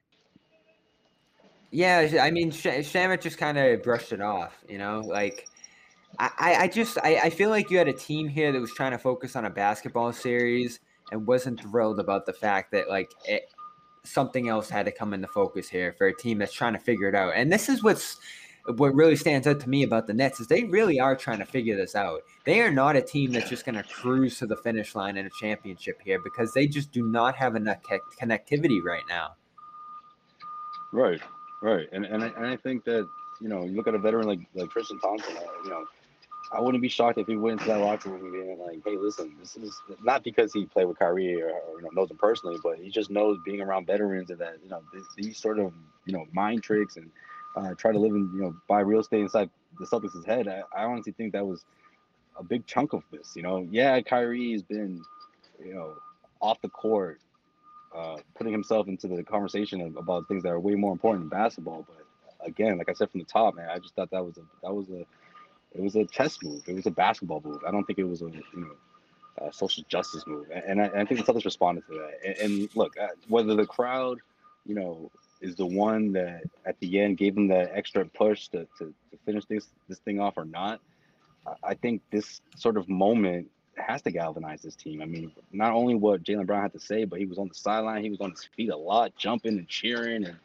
Yeah, 1.70 2.20
I 2.22 2.32
mean, 2.32 2.52
Shamet 2.52 3.22
just 3.22 3.38
kind 3.38 3.58
of 3.58 3.84
brushed 3.84 4.14
it 4.14 4.22
off, 4.22 4.58
you 4.70 4.78
know, 4.78 5.02
like 5.02 5.48
I, 6.20 6.56
I 6.62 6.68
just 6.68 6.98
I, 7.04 7.20
I 7.24 7.30
feel 7.30 7.50
like 7.50 7.70
you 7.70 7.78
had 7.78 7.88
a 7.88 7.94
team 7.94 8.28
here 8.28 8.52
that 8.52 8.60
was 8.60 8.74
trying 8.74 8.92
to 8.92 8.98
focus 8.98 9.36
on 9.36 9.46
a 9.46 9.50
basketball 9.50 10.12
series 10.14 10.80
and 11.12 11.28
wasn't 11.28 11.62
thrilled 11.62 12.00
about 12.00 12.26
the 12.26 12.34
fact 12.34 12.72
that 12.72 12.90
like 12.90 13.12
it, 13.26 13.44
something 14.04 14.50
else 14.50 14.70
had 14.70 14.86
to 14.86 14.92
come 14.92 15.14
into 15.14 15.28
focus 15.28 15.70
here 15.70 15.94
for 15.98 16.08
a 16.08 16.16
team 16.16 16.40
that's 16.40 16.54
trying 16.54 16.74
to 16.74 16.80
figure 16.80 17.08
it 17.08 17.16
out. 17.16 17.34
And 17.36 17.52
this 17.52 17.70
is 17.70 17.84
what's 17.84 18.18
what 18.76 18.94
really 18.96 19.16
stands 19.16 19.48
out 19.48 19.60
to 19.62 19.70
me 19.70 19.84
about 19.84 20.08
the 20.08 20.14
Nets 20.14 20.40
is 20.40 20.48
they 20.48 20.66
really 20.66 21.00
are 21.00 21.16
trying 21.16 21.40
to 21.40 21.46
figure 21.46 21.78
this 21.78 21.96
out. 21.96 22.22
They 22.46 22.62
are 22.62 22.72
not 22.72 22.96
a 22.96 23.02
team 23.02 23.32
that's 23.32 23.50
just 23.50 23.66
going 23.66 23.76
to 23.76 23.84
cruise 23.84 24.40
to 24.40 24.48
the 24.48 24.58
finish 24.58 24.94
line 24.94 25.16
in 25.18 25.26
a 25.26 25.30
championship 25.40 26.02
here 26.04 26.20
because 26.22 26.54
they 26.54 26.68
just 26.68 26.92
do 26.92 27.08
not 27.08 27.36
have 27.36 27.56
enough 27.56 27.78
connectivity 28.20 28.84
right 28.84 29.04
now. 29.08 29.36
Right, 30.92 31.22
right, 31.62 31.88
and 31.92 32.06
and 32.06 32.24
I, 32.24 32.28
and 32.28 32.46
I 32.46 32.56
think 32.58 32.84
that 32.86 33.08
you 33.40 33.50
know 33.50 33.66
you 33.66 33.76
look 33.76 33.88
at 33.88 33.96
a 33.96 34.00
veteran 34.00 34.28
like 34.28 34.40
like 34.56 34.70
Tristan 34.72 35.00
Thompson, 35.00 35.38
uh, 35.38 35.42
you 35.64 35.70
know 35.70 35.86
I 36.52 36.62
wouldn't 36.62 36.82
be 36.82 36.88
shocked 36.88 37.18
if 37.18 37.28
he 37.28 37.36
went 37.36 37.60
into 37.60 37.72
that 37.72 37.80
locker 37.80 38.10
room 38.10 38.24
and 38.24 38.32
being 38.32 38.60
like, 38.60 38.80
"Hey, 38.86 38.98
listen, 38.98 39.36
this 39.40 39.58
is 39.58 39.82
not 40.02 40.24
because 40.24 40.54
he 40.54 40.66
played 40.66 40.86
with 40.86 40.98
Kyrie 40.98 41.42
or, 41.42 41.50
or 41.50 41.78
you 41.78 41.82
know, 41.82 41.90
knows 41.94 42.10
him 42.10 42.18
personally, 42.18 42.58
but 42.64 42.80
he 42.80 42.90
just 42.90 43.10
knows 43.10 43.38
being 43.44 43.62
around 43.62 43.86
veterans 43.86 44.30
and 44.30 44.40
that 44.40 44.58
you 44.64 44.70
know 44.70 44.82
these, 45.18 45.38
sort 45.38 45.60
of 45.60 45.74
you 46.06 46.14
know 46.14 46.26
mind 46.32 46.64
tricks 46.64 46.96
and 46.96 47.12
uh, 47.56 47.74
try 47.76 47.92
to 47.92 48.00
live 48.00 48.14
in 48.14 48.32
you 48.34 48.42
know 48.42 48.56
buy 48.68 48.80
real 48.80 49.02
estate 49.02 49.22
inside 49.22 49.50
the 49.80 49.86
Celtics' 49.86 50.26
head. 50.26 50.48
I, 50.48 50.62
I 50.76 50.86
honestly 50.86 51.12
think 51.12 51.34
that 51.34 51.46
was 51.46 51.66
a 52.40 52.44
big 52.44 52.66
chunk 52.66 52.94
of 52.94 53.04
this. 53.12 53.34
You 53.36 53.42
know, 53.42 53.68
yeah, 53.70 54.00
Kyrie's 54.02 54.64
been 54.64 55.04
you 55.64 55.74
know 55.74 55.96
off 56.40 56.62
the 56.62 56.70
court, 56.70 57.20
uh, 57.94 58.18
putting 58.36 58.54
himself 58.54 58.88
into 58.88 59.08
the 59.10 59.24
conversation 59.24 59.82
about 59.98 60.28
things 60.30 60.44
that 60.44 60.50
are 60.50 60.60
way 60.60 60.76
more 60.76 60.94
important 60.94 61.30
than 61.30 61.30
basketball. 61.30 61.86
But 61.86 62.48
again, 62.48 62.78
like 62.78 62.90
I 62.90 62.94
said 62.94 63.10
from 63.12 63.20
the 63.20 63.26
top, 63.26 63.56
man, 63.56 63.70
I 63.70 63.80
just 63.80 63.96
thought 63.96 64.12
that 64.12 64.24
was 64.24 64.38
a 64.38 64.44
that 64.64 64.74
was 64.74 64.90
a 64.90 65.06
it 65.78 65.84
was 65.84 65.96
a 65.96 66.06
chess 66.06 66.38
move. 66.44 66.64
It 66.68 66.74
was 66.74 66.86
a 66.86 66.92
basketball 66.92 67.42
move. 67.44 67.62
I 67.68 67.72
don't 67.72 67.84
think 67.86 68.00
it 68.00 68.08
was 68.08 68.22
a 68.22 68.26
you 68.26 68.44
know 68.56 69.52
social 69.52 69.84
justice 69.88 70.26
move, 70.26 70.48
and 70.52 70.82
I, 70.82 70.86
and 70.86 71.00
I 71.00 71.06
think 71.06 71.24
the 71.24 71.32
Celtics 71.32 71.46
responded 71.46 71.84
to 71.88 71.94
that. 71.94 72.20
And, 72.26 72.52
and 72.62 72.76
look, 72.76 72.96
uh, 73.00 73.08
whether 73.28 73.56
the 73.56 73.66
crowd, 73.66 74.20
you 74.66 74.76
know, 74.76 75.12
is 75.42 75.56
the 75.56 75.66
one 75.66 76.12
that 76.14 76.44
at 76.66 76.80
the 76.80 77.00
end 77.00 77.18
gave 77.18 77.36
them 77.36 77.48
that 77.50 77.72
extra 77.74 78.06
push 78.06 78.48
to, 78.50 78.68
to, 78.80 78.94
to 79.12 79.18
finish 79.26 79.46
this 79.46 79.68
this 79.88 80.00
thing 80.00 80.20
off 80.20 80.38
or 80.38 80.46
not, 80.46 80.80
I 81.64 81.74
think 81.76 82.02
this 82.12 82.42
sort 82.56 82.78
of 82.78 82.90
moment 82.90 83.50
has 83.76 84.02
to 84.02 84.12
galvanize 84.12 84.62
this 84.62 84.76
team. 84.76 85.02
I 85.02 85.06
mean, 85.06 85.32
not 85.52 85.72
only 85.72 85.96
what 85.96 86.24
Jaylen 86.24 86.46
Brown 86.48 86.64
had 86.64 86.74
to 86.74 86.80
say, 86.80 87.06
but 87.06 87.20
he 87.20 87.26
was 87.26 87.38
on 87.38 87.48
the 87.48 87.54
sideline, 87.54 88.04
he 88.04 88.10
was 88.10 88.22
on 88.22 88.32
his 88.32 88.44
feet 88.56 88.70
a 88.70 88.76
lot, 88.76 89.16
jumping 89.16 89.58
and 89.58 89.68
cheering, 89.68 90.26
and 90.26 90.38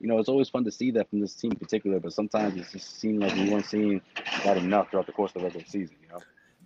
you 0.00 0.08
know, 0.08 0.18
it's 0.18 0.28
always 0.28 0.48
fun 0.48 0.64
to 0.64 0.72
see 0.72 0.90
that 0.92 1.08
from 1.10 1.20
this 1.20 1.34
team 1.34 1.52
in 1.52 1.58
particular. 1.58 2.00
But 2.00 2.12
sometimes 2.12 2.56
it 2.56 2.66
just 2.72 2.98
seemed 2.98 3.20
like 3.20 3.34
we 3.34 3.50
weren't 3.50 3.66
seeing 3.66 4.00
that 4.44 4.56
enough 4.56 4.90
throughout 4.90 5.06
the 5.06 5.12
course 5.12 5.30
of 5.34 5.42
the 5.42 5.44
regular 5.44 5.66
season. 5.66 5.96
You 6.02 6.08
know. 6.08 6.20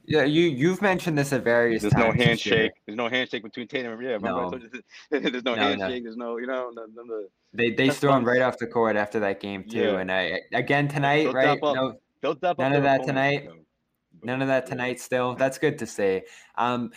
Yeah, 0.06 0.24
you 0.24 0.43
you've 0.43 0.82
mentioned 0.82 1.16
this 1.16 1.32
at 1.32 1.43
various 1.43 1.82
There's 1.82 1.94
times. 1.94 2.16
no 2.19 2.24
handshake. 2.24 2.73
There's 2.86 2.97
no 2.97 3.09
handshake 3.09 3.43
between 3.43 3.66
Tatum 3.66 3.93
and 3.93 4.02
yeah. 4.02 4.19
No. 4.19 4.51
told 4.51 4.62
you 4.62 4.69
this? 4.69 4.82
there's 5.11 5.44
no, 5.44 5.55
No, 5.55 5.62
no. 5.62 5.69
handshake. 5.69 6.05
There's 6.05 6.16
no, 6.16 6.36
you 6.36 6.47
know, 6.47 6.70
none, 6.74 6.94
none 6.94 7.05
of 7.05 7.09
the. 7.09 7.28
They 7.55 7.70
they 7.70 7.90
threw 7.90 8.12
him 8.12 8.24
right 8.24 8.43
off 8.43 8.59
the 8.59 8.66
court 8.66 8.97
after 8.97 9.19
that 9.20 9.40
game 9.40 9.65
too, 9.65 9.78
Yeah. 9.78 9.98
and 9.98 10.12
I 10.12 10.40
again 10.52 10.89
tonight, 10.89 11.24
They'll 11.24 11.32
right? 11.32 11.59
No, 11.62 11.98
They'll 12.20 12.35
dap 12.35 12.51
up 12.52 12.59
none 12.59 12.74
of 12.74 12.82
that 12.82 13.05
tonight. 13.05 13.48
None 14.23 14.43
of 14.43 14.48
that 14.48 14.66
tonight. 14.66 15.01
Still, 15.01 15.35
that's 15.35 15.59
good 15.59 15.78
to 15.78 15.86
see. 15.86 16.23
Um, 16.56 16.93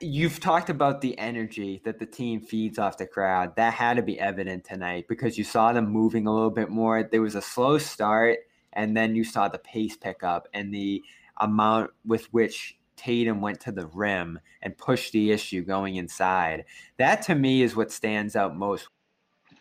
you've 0.00 0.40
talked 0.40 0.70
about 0.70 1.00
the 1.00 1.18
energy 1.18 1.80
that 1.84 1.98
the 1.98 2.06
team 2.06 2.40
feeds 2.40 2.78
off 2.78 2.98
the 2.98 3.06
crowd. 3.06 3.56
That 3.56 3.74
had 3.74 3.96
to 3.96 4.02
be 4.02 4.18
evident 4.18 4.64
tonight 4.64 5.06
because 5.08 5.36
you 5.36 5.44
saw 5.44 5.72
them 5.72 5.90
moving 5.90 6.26
a 6.26 6.32
little 6.32 6.50
bit 6.50 6.70
more. 6.70 7.02
There 7.02 7.22
was 7.22 7.34
a 7.34 7.42
slow 7.42 7.78
start, 7.78 8.38
and 8.72 8.96
then 8.96 9.14
you 9.14 9.24
saw 9.24 9.48
the 9.48 9.58
pace 9.58 9.96
pick 9.96 10.22
up 10.22 10.48
and 10.54 10.72
the 10.72 11.02
amount 11.38 11.90
with 12.04 12.26
which 12.32 12.78
Tatum 12.96 13.40
went 13.40 13.60
to 13.60 13.72
the 13.72 13.86
rim 13.86 14.38
and 14.62 14.76
pushed 14.76 15.12
the 15.12 15.30
issue 15.30 15.62
going 15.64 15.96
inside. 15.96 16.64
That 16.98 17.22
to 17.22 17.34
me 17.34 17.62
is 17.62 17.74
what 17.74 17.90
stands 17.90 18.36
out 18.36 18.56
most 18.56 18.88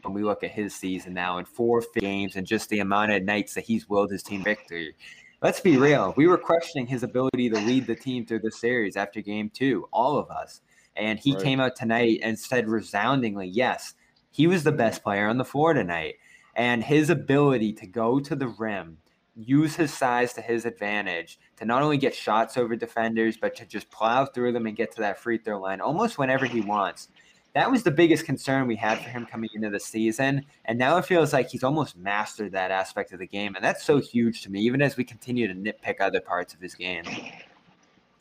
when 0.04 0.14
we 0.14 0.24
look 0.24 0.44
at 0.44 0.52
his 0.52 0.76
season 0.76 1.14
now 1.14 1.38
in 1.38 1.46
four 1.46 1.84
games 1.96 2.36
and 2.36 2.46
just 2.46 2.70
the 2.70 2.80
amount 2.80 3.12
of 3.12 3.24
nights 3.24 3.54
that 3.54 3.66
he's 3.66 3.88
willed 3.90 4.12
his 4.12 4.24
team 4.24 4.44
victory. 4.44 4.96
Let's 5.42 5.62
be 5.62 5.78
real. 5.78 6.14
We 6.18 6.28
were 6.28 6.38
questioning 6.38 6.86
his 6.86 7.02
ability 7.02 7.50
to 7.50 7.60
lead 7.62 7.88
the 7.88 7.96
team 7.96 8.26
through 8.26 8.42
the 8.42 8.52
series 8.52 8.98
after 8.98 9.22
game 9.22 9.50
two, 9.50 9.88
all 9.94 10.18
of 10.18 10.30
us. 10.30 10.60
And 10.98 11.18
he 11.18 11.32
Right. 11.32 11.42
came 11.42 11.62
out 11.62 11.78
tonight 11.78 12.20
and 12.22 12.38
said 12.38 12.68
resoundingly, 12.68 13.48
yes, 13.48 13.94
he 14.32 14.48
was 14.48 14.66
the 14.66 14.74
best 14.74 15.02
player 15.02 15.30
on 15.30 15.38
the 15.38 15.46
floor 15.46 15.74
tonight. 15.74 16.16
And 16.56 16.84
his 16.84 17.10
ability 17.10 17.72
to 17.74 17.88
go 17.88 18.20
to 18.20 18.36
the 18.36 18.50
rim, 18.50 18.98
use 19.34 19.78
his 19.78 19.94
size 19.94 20.34
to 20.34 20.42
his 20.42 20.66
advantage, 20.66 21.40
to 21.56 21.64
not 21.64 21.84
only 21.84 21.98
get 21.98 22.14
shots 22.14 22.58
over 22.58 22.76
defenders, 22.76 23.38
but 23.38 23.56
to 23.56 23.66
just 23.66 23.90
plow 23.90 24.26
through 24.26 24.52
them 24.52 24.68
and 24.68 24.76
get 24.76 24.92
to 24.96 25.02
that 25.02 25.20
free 25.20 25.38
throw 25.38 25.62
line 25.62 25.80
almost 25.80 26.18
whenever 26.18 26.48
he 26.48 26.60
wants. 26.60 27.08
That 27.56 27.72
was 27.72 27.84
the 27.84 27.92
biggest 27.92 28.26
concern 28.26 28.68
we 28.68 28.76
had 28.76 29.00
for 29.00 29.10
him 29.10 29.26
coming 29.26 29.50
into 29.56 29.70
the 29.70 29.80
season. 29.80 30.46
And 30.66 30.78
now 30.78 30.98
it 30.98 31.06
feels 31.06 31.34
like 31.34 31.50
he's 31.50 31.64
almost 31.64 31.98
mastered 31.98 32.52
that 32.52 32.70
aspect 32.72 33.12
of 33.12 33.20
the 33.20 33.26
game. 33.26 33.56
And 33.56 33.64
that's 33.64 33.84
so 33.84 33.98
huge 33.98 34.44
to 34.44 34.52
me, 34.52 34.62
even 34.62 34.82
as 34.82 34.98
we 34.98 35.04
continue 35.04 35.48
to 35.48 35.56
nitpick 35.56 36.00
other 36.00 36.22
parts 36.22 36.54
of 36.54 36.60
his 36.60 36.76
game. 36.76 37.04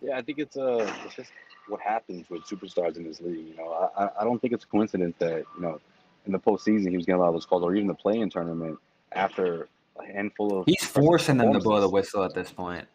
Yeah, 0.00 0.16
I 0.16 0.22
think 0.22 0.38
it's 0.38 0.56
uh, 0.56 0.90
it's 1.04 1.14
just 1.14 1.30
what 1.68 1.80
happens 1.80 2.30
with 2.30 2.42
superstars 2.44 2.96
in 2.96 3.04
this 3.04 3.20
league. 3.20 3.48
You 3.48 3.56
know, 3.56 3.90
I, 3.96 4.08
I- 4.20 4.24
don't 4.24 4.40
think 4.40 4.54
it's 4.54 4.64
a 4.64 4.68
coincidence 4.68 5.16
that 5.18 5.44
you 5.56 5.60
know, 5.60 5.80
in 6.26 6.32
the 6.32 6.38
postseason 6.38 6.90
he 6.90 6.96
was 6.96 7.04
getting 7.04 7.20
a 7.20 7.22
lot 7.22 7.28
of 7.28 7.34
those 7.34 7.46
calls, 7.46 7.62
or 7.62 7.74
even 7.74 7.88
the 7.88 7.94
play-in 7.94 8.30
tournament 8.30 8.78
after 9.12 9.68
a 10.00 10.06
handful 10.06 10.60
of. 10.60 10.66
He's 10.66 10.84
forcing 10.84 11.36
them 11.36 11.52
to 11.52 11.58
blow 11.58 11.80
the 11.80 11.88
whistle 11.88 12.24
at 12.24 12.34
this 12.34 12.50
point. 12.50 12.86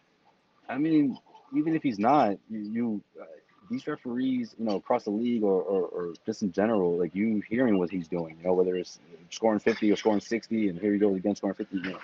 I 0.69 0.77
mean, 0.77 1.17
even 1.55 1.75
if 1.75 1.83
he's 1.83 1.99
not, 1.99 2.37
you, 2.49 2.59
you 2.59 3.03
uh, 3.21 3.25
these 3.73 3.87
referees, 3.87 4.55
you 4.59 4.65
know, 4.65 4.75
across 4.75 5.05
the 5.05 5.09
league 5.09 5.43
or, 5.43 5.61
or, 5.61 5.81
or 5.87 6.13
just 6.25 6.43
in 6.43 6.51
general, 6.51 6.97
like 6.97 7.13
you 7.15 7.41
hearing 7.49 7.77
what 7.77 7.89
he's 7.89 8.07
doing, 8.07 8.37
you 8.39 8.47
know, 8.47 8.53
whether 8.53 8.75
it's 8.75 8.99
scoring 9.31 9.59
50 9.59 9.91
or 9.91 9.95
scoring 9.95 10.19
60, 10.19 10.69
and 10.69 10.79
here 10.79 10.93
he 10.93 10.99
goes 10.99 11.17
again 11.17 11.35
scoring 11.35 11.55
50. 11.55 11.77
You 11.77 11.83
know, 11.91 11.99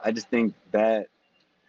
I 0.00 0.12
just 0.12 0.28
think 0.28 0.54
that 0.70 1.08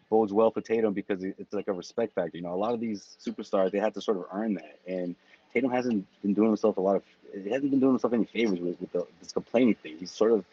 bodes 0.09 0.31
well 0.31 0.51
for 0.51 0.61
Tatum 0.61 0.93
because 0.93 1.23
it's 1.23 1.53
like 1.53 1.67
a 1.67 1.73
respect 1.73 2.13
factor. 2.13 2.37
You 2.37 2.43
know, 2.43 2.53
a 2.53 2.61
lot 2.61 2.73
of 2.73 2.79
these 2.79 3.17
superstars 3.25 3.71
they 3.71 3.79
have 3.79 3.93
to 3.93 4.01
sort 4.01 4.17
of 4.17 4.25
earn 4.31 4.53
that, 4.55 4.79
and 4.87 5.15
Tatum 5.53 5.71
hasn't 5.71 6.05
been 6.21 6.33
doing 6.33 6.49
himself 6.49 6.77
a 6.77 6.81
lot 6.81 6.95
of. 6.95 7.03
He 7.33 7.49
hasn't 7.49 7.71
been 7.71 7.79
doing 7.79 7.93
himself 7.93 8.13
any 8.13 8.25
favors 8.25 8.59
with, 8.59 8.79
with 8.79 8.91
the, 8.91 9.05
this 9.19 9.31
complaining 9.31 9.75
thing. 9.75 9.97
He's 9.99 10.11
sort 10.11 10.31
of. 10.31 10.45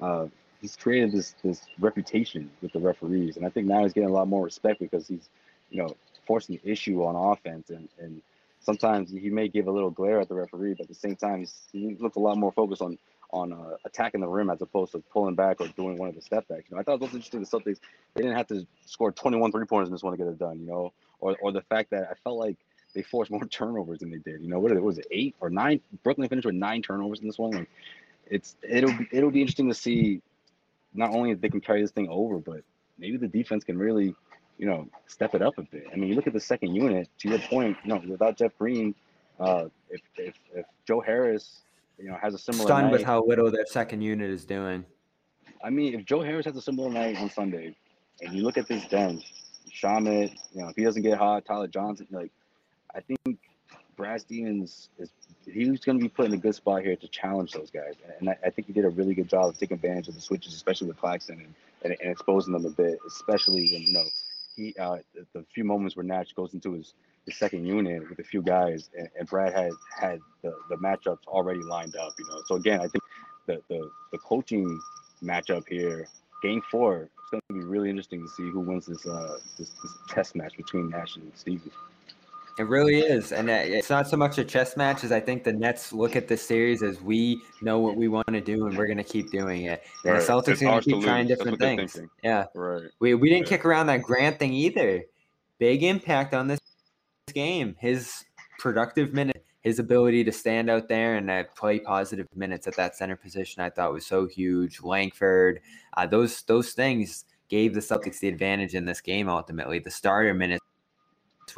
Uh, 0.00 0.26
He's 0.60 0.74
created 0.74 1.12
this 1.12 1.36
this 1.44 1.62
reputation 1.78 2.50
with 2.62 2.72
the 2.72 2.80
referees, 2.80 3.36
and 3.36 3.46
I 3.46 3.48
think 3.48 3.68
now 3.68 3.84
he's 3.84 3.92
getting 3.92 4.08
a 4.08 4.12
lot 4.12 4.26
more 4.26 4.42
respect 4.42 4.80
because 4.80 5.06
he's, 5.06 5.28
you 5.70 5.80
know, 5.80 5.94
forcing 6.26 6.58
the 6.60 6.68
issue 6.68 7.04
on 7.04 7.14
offense, 7.14 7.70
and 7.70 7.88
and 8.00 8.20
sometimes 8.60 9.10
he 9.10 9.30
may 9.30 9.48
give 9.48 9.66
a 9.66 9.70
little 9.70 9.90
glare 9.90 10.20
at 10.20 10.28
the 10.28 10.34
referee, 10.34 10.74
but 10.74 10.82
at 10.82 10.88
the 10.88 10.94
same 10.94 11.16
time 11.16 11.46
he 11.72 11.96
looks 11.98 12.16
a 12.16 12.20
lot 12.20 12.36
more 12.36 12.52
focused 12.52 12.82
on 12.82 12.98
on 13.30 13.52
uh, 13.52 13.76
attacking 13.84 14.22
the 14.22 14.26
rim 14.26 14.48
as 14.48 14.62
opposed 14.62 14.92
to 14.92 14.98
pulling 15.12 15.34
back 15.34 15.60
or 15.60 15.68
doing 15.76 15.98
one 15.98 16.08
of 16.08 16.14
the 16.14 16.22
step 16.22 16.48
backs. 16.48 16.64
You 16.70 16.76
know, 16.76 16.80
I 16.80 16.82
thought 16.82 16.94
it 16.94 17.00
was 17.02 17.12
interesting 17.12 17.40
the 17.40 17.46
Celtics 17.46 17.78
they 18.14 18.22
didn't 18.22 18.38
have 18.38 18.46
to 18.46 18.66
score 18.86 19.12
21 19.12 19.52
three 19.52 19.66
pointers 19.66 19.88
in 19.88 19.92
this 19.92 20.02
one 20.02 20.12
to 20.12 20.16
get 20.16 20.26
it 20.26 20.38
done. 20.38 20.58
You 20.60 20.66
know, 20.66 20.92
or 21.20 21.36
or 21.40 21.52
the 21.52 21.62
fact 21.62 21.90
that 21.90 22.08
I 22.10 22.14
felt 22.24 22.38
like 22.38 22.56
they 22.94 23.02
forced 23.02 23.30
more 23.30 23.44
turnovers 23.50 24.00
than 24.00 24.10
they 24.10 24.18
did. 24.18 24.40
You 24.40 24.48
know, 24.48 24.58
what 24.58 24.74
was 24.80 24.98
it 24.98 25.06
eight 25.10 25.34
or 25.40 25.50
nine? 25.50 25.80
Brooklyn 26.02 26.28
finished 26.28 26.46
with 26.46 26.54
nine 26.54 26.82
turnovers 26.82 27.20
in 27.20 27.26
this 27.26 27.38
one. 27.38 27.50
Like, 27.50 27.70
it's 28.30 28.56
it'll 28.62 28.94
it'll 29.12 29.30
be 29.30 29.40
interesting 29.40 29.68
to 29.68 29.74
see 29.74 30.22
not 30.94 31.10
only 31.10 31.30
if 31.30 31.40
they 31.40 31.48
can 31.48 31.60
carry 31.60 31.82
this 31.82 31.90
thing 31.90 32.08
over, 32.08 32.38
but 32.38 32.62
maybe 32.98 33.16
the 33.16 33.28
defense 33.28 33.64
can 33.64 33.78
really, 33.78 34.14
you 34.58 34.66
know, 34.66 34.88
step 35.06 35.34
it 35.34 35.42
up 35.42 35.56
a 35.56 35.62
bit. 35.62 35.86
I 35.92 35.96
mean, 35.96 36.08
you 36.08 36.14
look 36.16 36.26
at 36.26 36.32
the 36.32 36.40
second 36.40 36.74
unit. 36.74 37.08
To 37.20 37.28
your 37.28 37.38
point, 37.38 37.76
you 37.84 37.94
know, 37.94 38.02
without 38.06 38.36
Jeff 38.36 38.56
Green, 38.58 38.94
uh, 39.40 39.66
if 39.88 40.00
if 40.16 40.34
if 40.54 40.66
Joe 40.86 41.00
Harris, 41.00 41.60
you 41.98 42.10
know, 42.10 42.18
has 42.20 42.34
a 42.34 42.38
similar 42.38 42.64
Stunned 42.64 42.90
with 42.90 43.04
how 43.04 43.24
little 43.24 43.50
their 43.50 43.66
second 43.66 44.02
unit 44.02 44.30
is 44.30 44.44
doing. 44.44 44.84
I 45.64 45.70
mean, 45.70 45.94
if 45.94 46.04
Joe 46.04 46.22
Harris 46.22 46.44
has 46.46 46.56
a 46.56 46.62
similar 46.62 46.90
night 46.90 47.16
on 47.16 47.30
Sunday, 47.30 47.74
and 48.20 48.34
you 48.34 48.42
look 48.42 48.58
at 48.58 48.68
this 48.68 48.84
bench, 48.86 49.32
Shamet, 49.70 50.36
you 50.52 50.62
know, 50.62 50.68
if 50.68 50.76
he 50.76 50.84
doesn't 50.84 51.02
get 51.02 51.18
hot, 51.18 51.44
Tyler 51.44 51.68
Johnson, 51.68 52.06
like, 52.10 52.30
I 52.94 53.00
think 53.00 53.38
Brad 53.96 54.20
Stevens 54.20 54.88
is 54.98 55.10
he's 55.44 55.80
going 55.80 55.98
to 55.98 56.02
be 56.02 56.08
put 56.08 56.26
in 56.26 56.34
a 56.34 56.36
good 56.36 56.54
spot 56.54 56.82
here 56.82 56.96
to 56.96 57.08
challenge 57.08 57.52
those 57.52 57.70
guys, 57.70 57.94
and 58.18 58.30
I, 58.30 58.38
I 58.46 58.50
think 58.50 58.66
he 58.66 58.72
did 58.72 58.84
a 58.84 58.90
really 58.90 59.14
good 59.14 59.28
job 59.28 59.46
of 59.46 59.58
taking 59.58 59.76
advantage 59.76 60.08
of 60.08 60.14
the 60.14 60.20
switches, 60.20 60.54
especially 60.54 60.88
with 60.88 60.98
Claxton 60.98 61.40
and, 61.40 61.54
and, 61.82 61.96
and 62.00 62.10
exposing 62.10 62.52
them 62.52 62.66
a 62.66 62.70
bit, 62.70 62.98
especially 63.06 63.70
when 63.72 63.82
you 63.82 63.92
know 63.92 64.04
he 64.58 64.74
uh, 64.78 64.98
the, 65.14 65.26
the 65.32 65.44
few 65.54 65.64
moments 65.64 65.96
where 65.96 66.04
Nash 66.04 66.32
goes 66.32 66.52
into 66.52 66.72
his 66.72 66.94
his 67.24 67.36
second 67.36 67.64
unit 67.64 68.02
with 68.08 68.18
a 68.18 68.24
few 68.24 68.42
guys, 68.42 68.90
and, 68.96 69.08
and 69.18 69.28
Brad 69.28 69.54
had 69.54 69.70
had 69.96 70.18
the, 70.42 70.52
the 70.68 70.76
matchups 70.76 71.26
already 71.26 71.62
lined 71.62 71.96
up, 71.96 72.12
you 72.18 72.26
know. 72.28 72.42
So 72.46 72.56
again, 72.56 72.80
I 72.80 72.88
think 72.88 73.04
the 73.46 73.62
the, 73.68 73.88
the 74.12 74.18
coaching 74.18 74.78
matchup 75.22 75.64
here, 75.68 76.08
game 76.42 76.62
four, 76.70 77.02
it's 77.02 77.30
going 77.30 77.42
to 77.48 77.54
be 77.54 77.64
really 77.64 77.88
interesting 77.88 78.22
to 78.22 78.28
see 78.28 78.50
who 78.50 78.60
wins 78.60 78.86
this 78.86 79.06
uh 79.06 79.38
this, 79.56 79.70
this 79.82 79.92
test 80.08 80.34
match 80.34 80.56
between 80.56 80.90
Nash 80.90 81.16
and 81.16 81.30
Stevens. 81.34 81.72
It 82.58 82.66
really 82.66 82.98
is, 82.98 83.30
and 83.30 83.48
it's 83.48 83.88
not 83.88 84.08
so 84.08 84.16
much 84.16 84.36
a 84.38 84.44
chess 84.44 84.76
match 84.76 85.04
as 85.04 85.12
I 85.12 85.20
think 85.20 85.44
the 85.44 85.52
Nets 85.52 85.92
look 85.92 86.16
at 86.16 86.26
this 86.26 86.42
series 86.42 86.82
as 86.82 87.00
we 87.00 87.40
know 87.62 87.78
what 87.78 87.96
we 87.96 88.08
want 88.08 88.26
to 88.28 88.40
do, 88.40 88.66
and 88.66 88.76
we're 88.76 88.86
going 88.86 88.98
to 88.98 89.04
keep 89.04 89.30
doing 89.30 89.66
it. 89.66 89.84
And 90.04 90.14
Right. 90.14 90.20
the 90.20 90.32
Celtics 90.32 90.48
It's 90.48 90.62
are 90.62 90.64
going 90.66 90.80
to 90.82 90.90
keep 90.90 91.02
trying 91.02 91.28
lose. 91.28 91.38
Different 91.38 91.58
things. 91.60 91.98
Yeah, 92.24 92.46
Right. 92.54 92.82
We 92.98 93.14
we 93.14 93.28
didn't 93.28 93.46
Yeah. 93.46 93.56
kick 93.56 93.64
around 93.64 93.86
that 93.86 94.02
Grant 94.02 94.40
thing 94.40 94.52
either. 94.52 95.04
Big 95.58 95.84
impact 95.84 96.34
on 96.34 96.48
this 96.48 96.58
game. 97.32 97.76
His 97.78 98.24
productive 98.58 99.12
minute, 99.12 99.44
his 99.60 99.78
ability 99.78 100.24
to 100.24 100.32
stand 100.32 100.68
out 100.68 100.88
there 100.88 101.16
and 101.16 101.30
uh, 101.30 101.44
play 101.56 101.78
positive 101.78 102.26
minutes 102.34 102.66
at 102.66 102.74
that 102.74 102.96
center 102.96 103.14
position, 103.16 103.62
I 103.62 103.70
thought 103.70 103.92
was 103.92 104.04
so 104.06 104.26
huge. 104.26 104.80
Langford, 104.82 105.60
uh, 105.96 106.06
those 106.06 106.42
those 106.42 106.72
things 106.72 107.24
gave 107.48 107.72
the 107.74 107.80
Celtics 107.80 108.18
the 108.18 108.28
advantage 108.28 108.74
in 108.74 108.84
this 108.84 109.00
game. 109.00 109.28
Ultimately, 109.28 109.78
the 109.78 109.90
starter 109.90 110.34
minutes 110.34 110.64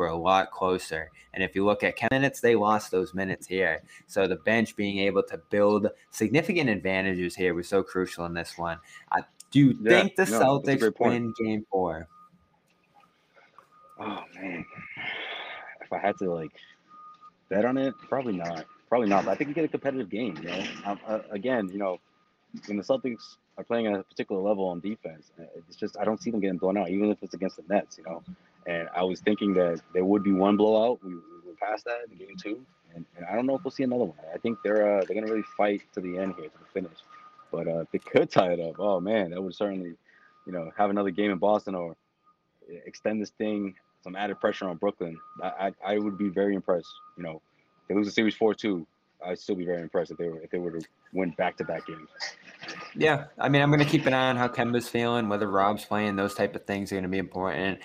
were 0.00 0.06
a 0.06 0.16
lot 0.16 0.50
closer. 0.50 1.10
And 1.34 1.44
if 1.44 1.54
you 1.54 1.64
look 1.64 1.84
at 1.84 1.94
minutes, 2.10 2.40
they 2.40 2.56
lost 2.56 2.90
those 2.90 3.14
minutes 3.14 3.46
here. 3.46 3.82
So 4.06 4.26
the 4.26 4.36
bench 4.36 4.74
being 4.74 4.98
able 4.98 5.22
to 5.24 5.38
build 5.50 5.88
significant 6.10 6.70
advantages 6.70 7.36
here 7.36 7.54
was 7.54 7.68
so 7.68 7.82
crucial 7.82 8.24
in 8.24 8.34
this 8.34 8.56
one. 8.58 8.78
I 9.12 9.24
do 9.50 9.74
Yeah, 9.80 10.08
think 10.08 10.16
the 10.16 10.24
no, 10.24 10.40
Celtics 10.40 10.98
win 10.98 11.32
game 11.38 11.66
four. 11.70 12.08
Oh 13.98 14.24
man, 14.34 14.64
if 15.82 15.92
I 15.92 15.98
had 15.98 16.16
to 16.18 16.32
like 16.32 16.52
bet 17.50 17.64
on 17.66 17.76
it, 17.76 17.94
probably 18.08 18.32
not. 18.32 18.64
Probably 18.88 19.08
not. 19.08 19.24
But 19.26 19.32
I 19.32 19.34
think 19.36 19.48
you 19.48 19.54
get 19.54 19.64
a 19.64 19.68
competitive 19.68 20.08
game. 20.10 20.36
You 20.38 20.48
know, 20.48 20.64
um, 20.84 21.00
uh, 21.06 21.20
again, 21.30 21.68
you 21.68 21.78
know, 21.78 22.00
when 22.66 22.78
the 22.78 22.82
Celtics 22.82 23.36
are 23.58 23.64
playing 23.64 23.86
at 23.86 24.00
a 24.00 24.02
particular 24.02 24.40
level 24.42 24.66
on 24.68 24.80
defense, 24.80 25.30
uh, 25.38 25.44
it's 25.68 25.76
just 25.76 25.96
I 25.98 26.04
don't 26.04 26.20
see 26.20 26.30
them 26.30 26.40
getting 26.40 26.58
blown 26.58 26.76
out, 26.78 26.88
even 26.88 27.10
if 27.10 27.22
it's 27.22 27.34
against 27.34 27.56
the 27.56 27.64
Nets. 27.68 27.98
You 27.98 28.04
know, 28.04 28.22
and 28.66 28.88
I 28.94 29.02
was 29.04 29.20
thinking 29.20 29.54
that 29.54 29.80
there 29.92 30.04
would 30.04 30.22
be 30.22 30.32
one 30.32 30.56
blowout. 30.56 31.00
We, 31.02 31.14
we 31.14 31.20
were 31.46 31.54
past 31.60 31.84
that 31.84 32.00
in 32.10 32.18
game 32.18 32.36
two, 32.40 32.64
and, 32.94 33.04
and 33.16 33.26
I 33.26 33.34
don't 33.34 33.46
know 33.46 33.56
if 33.56 33.64
we'll 33.64 33.70
see 33.70 33.84
another 33.84 34.04
one. 34.04 34.18
I 34.34 34.38
think 34.38 34.58
they're 34.64 34.98
uh, 34.98 35.04
they're 35.04 35.14
gonna 35.14 35.32
really 35.32 35.46
fight 35.56 35.82
to 35.94 36.00
the 36.00 36.18
end 36.18 36.34
here 36.36 36.48
to 36.48 36.58
the 36.58 36.66
finish. 36.72 36.98
But 37.52 37.66
uh, 37.66 37.84
they 37.90 37.98
could 37.98 38.30
tie 38.30 38.52
it 38.52 38.60
up, 38.60 38.76
oh 38.78 39.00
man, 39.00 39.30
that 39.30 39.42
would 39.42 39.54
certainly, 39.56 39.94
you 40.46 40.52
know, 40.52 40.70
have 40.76 40.90
another 40.90 41.10
game 41.10 41.32
in 41.32 41.38
Boston 41.38 41.74
or 41.74 41.96
extend 42.86 43.20
this 43.20 43.30
thing 43.30 43.74
some 44.02 44.16
added 44.16 44.40
pressure 44.40 44.68
on 44.68 44.76
Brooklyn, 44.76 45.18
I 45.42 45.72
I, 45.84 45.94
I 45.94 45.98
would 45.98 46.18
be 46.18 46.28
very 46.28 46.54
impressed. 46.54 46.92
You 47.16 47.22
know, 47.22 47.42
they 47.88 47.94
lose 47.94 48.06
the 48.06 48.12
series 48.12 48.34
four 48.34 48.54
two. 48.54 48.86
I'd 49.24 49.38
still 49.38 49.54
be 49.54 49.66
very 49.66 49.82
impressed 49.82 50.10
if 50.10 50.16
they 50.16 50.28
were 50.28 50.40
if 50.40 50.50
they 50.50 50.58
were 50.58 50.70
to 50.70 50.86
win 51.12 51.30
back 51.36 51.56
to 51.58 51.64
back 51.64 51.86
games. 51.86 52.08
Yeah, 52.94 53.26
I 53.38 53.48
mean, 53.48 53.62
I'm 53.62 53.70
going 53.70 53.80
to 53.80 53.86
keep 53.86 54.06
an 54.06 54.14
eye 54.14 54.28
on 54.28 54.36
how 54.36 54.48
Kemba's 54.48 54.88
feeling, 54.88 55.28
whether 55.28 55.46
Rob's 55.46 55.84
playing. 55.84 56.16
Those 56.16 56.34
type 56.34 56.54
of 56.56 56.64
things 56.64 56.90
are 56.90 56.94
going 56.94 57.04
to 57.04 57.08
be 57.08 57.18
important. 57.18 57.80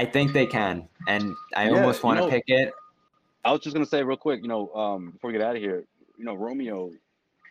I 0.00 0.06
think 0.06 0.32
they 0.32 0.46
can, 0.46 0.88
and 1.06 1.34
I 1.54 1.68
Yeah, 1.68 1.76
almost 1.76 2.02
want 2.02 2.18
to 2.18 2.24
know- 2.24 2.30
pick 2.30 2.44
it. 2.46 2.72
I 3.44 3.52
was 3.52 3.60
just 3.60 3.74
gonna 3.74 3.84
say 3.84 4.02
real 4.02 4.16
quick, 4.16 4.40
you 4.40 4.48
know, 4.48 4.72
um, 4.74 5.10
before 5.10 5.28
we 5.28 5.32
get 5.36 5.42
out 5.46 5.56
of 5.56 5.60
here, 5.62 5.84
you 6.16 6.24
know, 6.24 6.34
Romeo, 6.34 6.90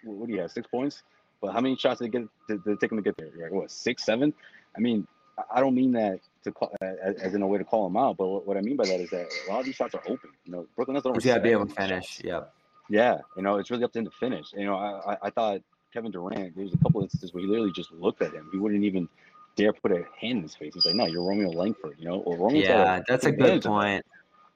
what 0.04 0.26
do 0.28 0.34
you 0.34 0.42
have? 0.42 0.50
Six 0.52 0.66
points, 0.68 1.04
but 1.42 1.52
how 1.54 1.62
many 1.62 1.76
shots 1.76 2.00
did 2.00 2.06
they 2.12 2.18
get? 2.20 2.28
Did, 2.48 2.64
did 2.64 2.72
it 2.74 2.80
take 2.80 2.92
him 2.92 2.98
to 2.98 3.04
get 3.04 3.18
there? 3.18 3.30
Like 3.40 3.52
what? 3.52 3.70
Six, 3.70 4.04
seven? 4.04 4.34
I 4.76 4.80
mean, 4.80 5.06
I- 5.54 5.60
don't 5.60 5.76
mean 5.76 5.92
that 5.92 6.22
to 6.44 6.52
call, 6.52 6.74
as, 6.82 7.18
as 7.18 7.36
in 7.36 7.44
a 7.44 7.48
way 7.48 7.60
to 7.60 7.64
call 7.64 7.86
him 7.86 7.96
out, 7.98 8.18
but 8.18 8.28
what, 8.28 8.48
what 8.48 8.58
I 8.58 8.62
mean 8.62 8.78
by 8.78 8.86
that 8.88 9.00
is 9.00 9.12
that 9.12 9.28
a 9.48 9.52
lot 9.52 9.60
of 9.60 9.66
these 9.68 9.76
shots 9.76 9.94
are 9.94 10.02
open. 10.08 10.32
You 10.46 10.52
know, 10.54 10.68
Brooklyn 10.76 10.96
Nets 10.96 11.04
don't. 11.04 11.20
To 11.22 11.40
be 11.40 11.50
able 11.52 11.68
to 11.68 11.76
finish. 11.76 12.20
Yep. 12.24 12.52
Yeah, 12.90 13.20
you 13.38 13.44
know, 13.44 13.58
it's 13.58 13.70
really 13.70 13.84
up 13.84 13.92
to 13.94 14.00
him 14.00 14.06
to 14.06 14.12
finish. 14.12 14.48
You 14.54 14.66
know, 14.66 14.76
I, 14.76 15.14
I, 15.14 15.18
I 15.24 15.30
thought 15.30 15.62
Kevin 15.94 16.10
Durant, 16.10 16.56
there 16.56 16.64
was 16.64 16.74
a 16.74 16.78
couple 16.78 17.02
instances 17.04 17.32
where 17.32 17.42
he 17.44 17.48
literally 17.48 17.72
just 17.74 17.92
looked 17.92 18.24
at 18.24 18.34
him. 18.34 18.50
He 18.52 18.58
wouldn't 18.58 18.84
even 18.84 19.08
dare 19.60 19.74
put 19.74 19.92
a 19.92 20.04
hand 20.20 20.38
in 20.38 20.42
his 20.44 20.56
face. 20.56 20.74
He's 20.74 20.86
like, 20.86 20.96
no, 20.96 21.06
you're 21.06 21.24
Romeo 21.24 21.50
Langford, 21.50 21.96
you 22.00 22.06
know? 22.06 22.20
Or 22.22 22.38
Romeo 22.38 22.62
Yeah, 22.62 23.02
that's 23.08 23.26
a 23.26 23.32
good 23.32 23.64
point. 23.64 24.06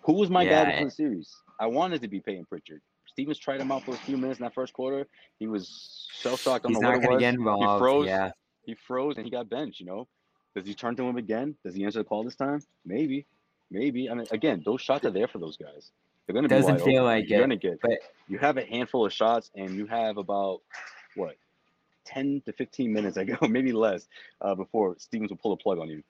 Who 0.01 0.13
was 0.13 0.29
my 0.29 0.43
Yeah, 0.43 0.49
guy 0.49 0.63
for 0.65 0.77
and- 0.77 0.85
the 0.85 0.93
eh. 0.93 0.95
series? 0.95 1.35
I 1.59 1.67
wanted 1.67 2.01
to 2.01 2.07
be 2.07 2.19
Payton 2.19 2.45
Pritchard. 2.45 2.81
Stevens 3.05 3.37
tried 3.37 3.61
him 3.61 3.71
out 3.71 3.83
for 3.83 3.91
a 3.93 3.97
few 3.97 4.17
minutes 4.17 4.39
in 4.39 4.43
that 4.43 4.53
first 4.55 4.73
quarter. 4.73 5.07
He 5.39 5.47
was 5.47 6.07
shell 6.11 6.35
shocked. 6.35 6.65
I 6.65 6.69
He's 6.69 6.77
don't 6.79 6.83
know 6.83 6.91
not 6.93 7.01
gonna 7.01 7.13
was. 7.15 7.19
get 7.21 7.33
He 7.35 7.77
froze. 7.79 8.07
yeah. 8.07 8.31
He 8.65 8.73
froze 8.75 9.17
and 9.17 9.25
he 9.25 9.29
got 9.29 9.49
benched. 9.49 9.79
You 9.79 9.85
know, 9.85 10.07
does 10.55 10.65
he 10.65 10.73
turn 10.73 10.95
to 10.95 11.03
him 11.03 11.17
again? 11.17 11.55
Does 11.63 11.75
he 11.75 11.85
answer 11.85 11.99
the 11.99 12.05
call 12.05 12.23
this 12.23 12.35
time? 12.35 12.61
Maybe, 12.85 13.25
maybe. 13.69 14.09
I 14.09 14.13
mean, 14.15 14.25
again, 14.31 14.63
those 14.65 14.81
shots 14.81 15.05
are 15.05 15.11
there 15.11 15.27
for 15.27 15.37
those 15.37 15.57
guys. 15.57 15.91
They're 16.25 16.33
gonna 16.33 16.47
be 16.47 16.55
Doesn't 16.55 16.79
feel 16.79 17.03
open. 17.03 17.03
like 17.03 17.29
You're 17.29 17.39
it, 17.39 17.43
gonna 17.43 17.55
get, 17.57 17.79
but 17.81 17.99
you 18.27 18.39
have 18.39 18.57
a 18.57 18.65
handful 18.65 19.05
of 19.05 19.13
shots 19.13 19.51
and 19.55 19.75
you 19.75 19.85
have 19.85 20.17
about 20.17 20.61
what 21.15 21.35
10 22.05 22.43
to 22.45 22.53
15 22.53 22.91
minutes 22.91 23.17
I 23.19 23.23
go 23.23 23.47
maybe 23.47 23.71
less 23.71 24.07
uh, 24.41 24.55
before 24.55 24.95
Stevens 24.97 25.29
will 25.29 25.37
pull 25.37 25.55
the 25.55 25.61
plug 25.61 25.79
on 25.79 25.89
you 25.89 26.03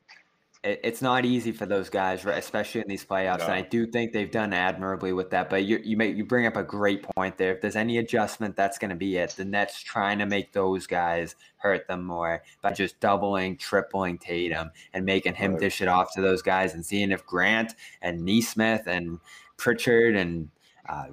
it's 0.64 1.02
not 1.02 1.26
easy 1.26 1.52
for 1.52 1.66
those 1.66 1.90
guys, 1.90 2.24
right, 2.24 2.38
especially 2.38 2.80
in 2.80 2.88
these 2.88 3.04
playoffs. 3.04 3.44
And 3.44 3.52
I 3.52 3.62
do 3.62 3.86
think 3.86 4.14
they've 4.14 4.32
done 4.32 4.54
admirably 4.54 5.12
with 5.12 5.30
that. 5.32 5.50
But 5.50 5.66
you 5.66 5.80
you 5.84 5.98
make 5.98 6.16
you 6.16 6.26
bring 6.26 6.46
up 6.46 6.56
a 6.56 6.64
great 6.64 7.04
point 7.04 7.38
there. 7.38 7.54
If 7.54 7.60
there's 7.60 7.76
any 7.76 7.98
adjustment, 7.98 8.56
that's 8.56 8.78
going 8.78 8.90
to 8.90 8.96
be 8.96 9.18
it. 9.18 9.32
The 9.32 9.44
Nets 9.44 9.82
trying 9.82 10.20
to 10.20 10.26
make 10.26 10.54
those 10.54 10.88
guys 10.88 11.36
hurt 11.58 11.88
them 11.88 12.06
more 12.06 12.44
by 12.62 12.72
just 12.72 13.02
doubling, 13.02 13.58
tripling 13.58 14.18
Tatum 14.18 14.72
and 14.94 15.06
making 15.06 15.36
him 15.36 15.52
Right. 15.52 15.60
dish 15.60 15.82
it 15.82 15.90
off 15.90 16.14
to 16.14 16.22
those 16.22 16.42
guys 16.42 16.74
and 16.74 16.86
seeing 16.86 17.12
if 17.12 17.26
Grant 17.26 17.76
and 18.02 18.22
Nesmith 18.22 18.88
and 18.88 19.20
Pritchard 19.58 20.16
and 20.16 20.50
uh, 20.88 21.08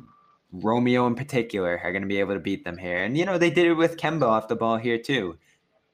Romeo 0.53 1.07
in 1.07 1.15
particular 1.15 1.81
are 1.83 1.93
going 1.93 2.03
to 2.03 2.09
be 2.09 2.21
able 2.21 2.35
to 2.35 2.41
beat 2.41 2.65
them 2.65 2.77
here. 2.77 3.03
And 3.03 3.17
you 3.17 3.25
know 3.25 3.39
they 3.39 3.51
did 3.51 3.67
it 3.67 3.75
with 3.75 3.97
Kemba 3.97 4.23
off 4.23 4.49
the 4.49 4.57
ball 4.57 4.77
here 4.77 4.99
too. 4.99 5.39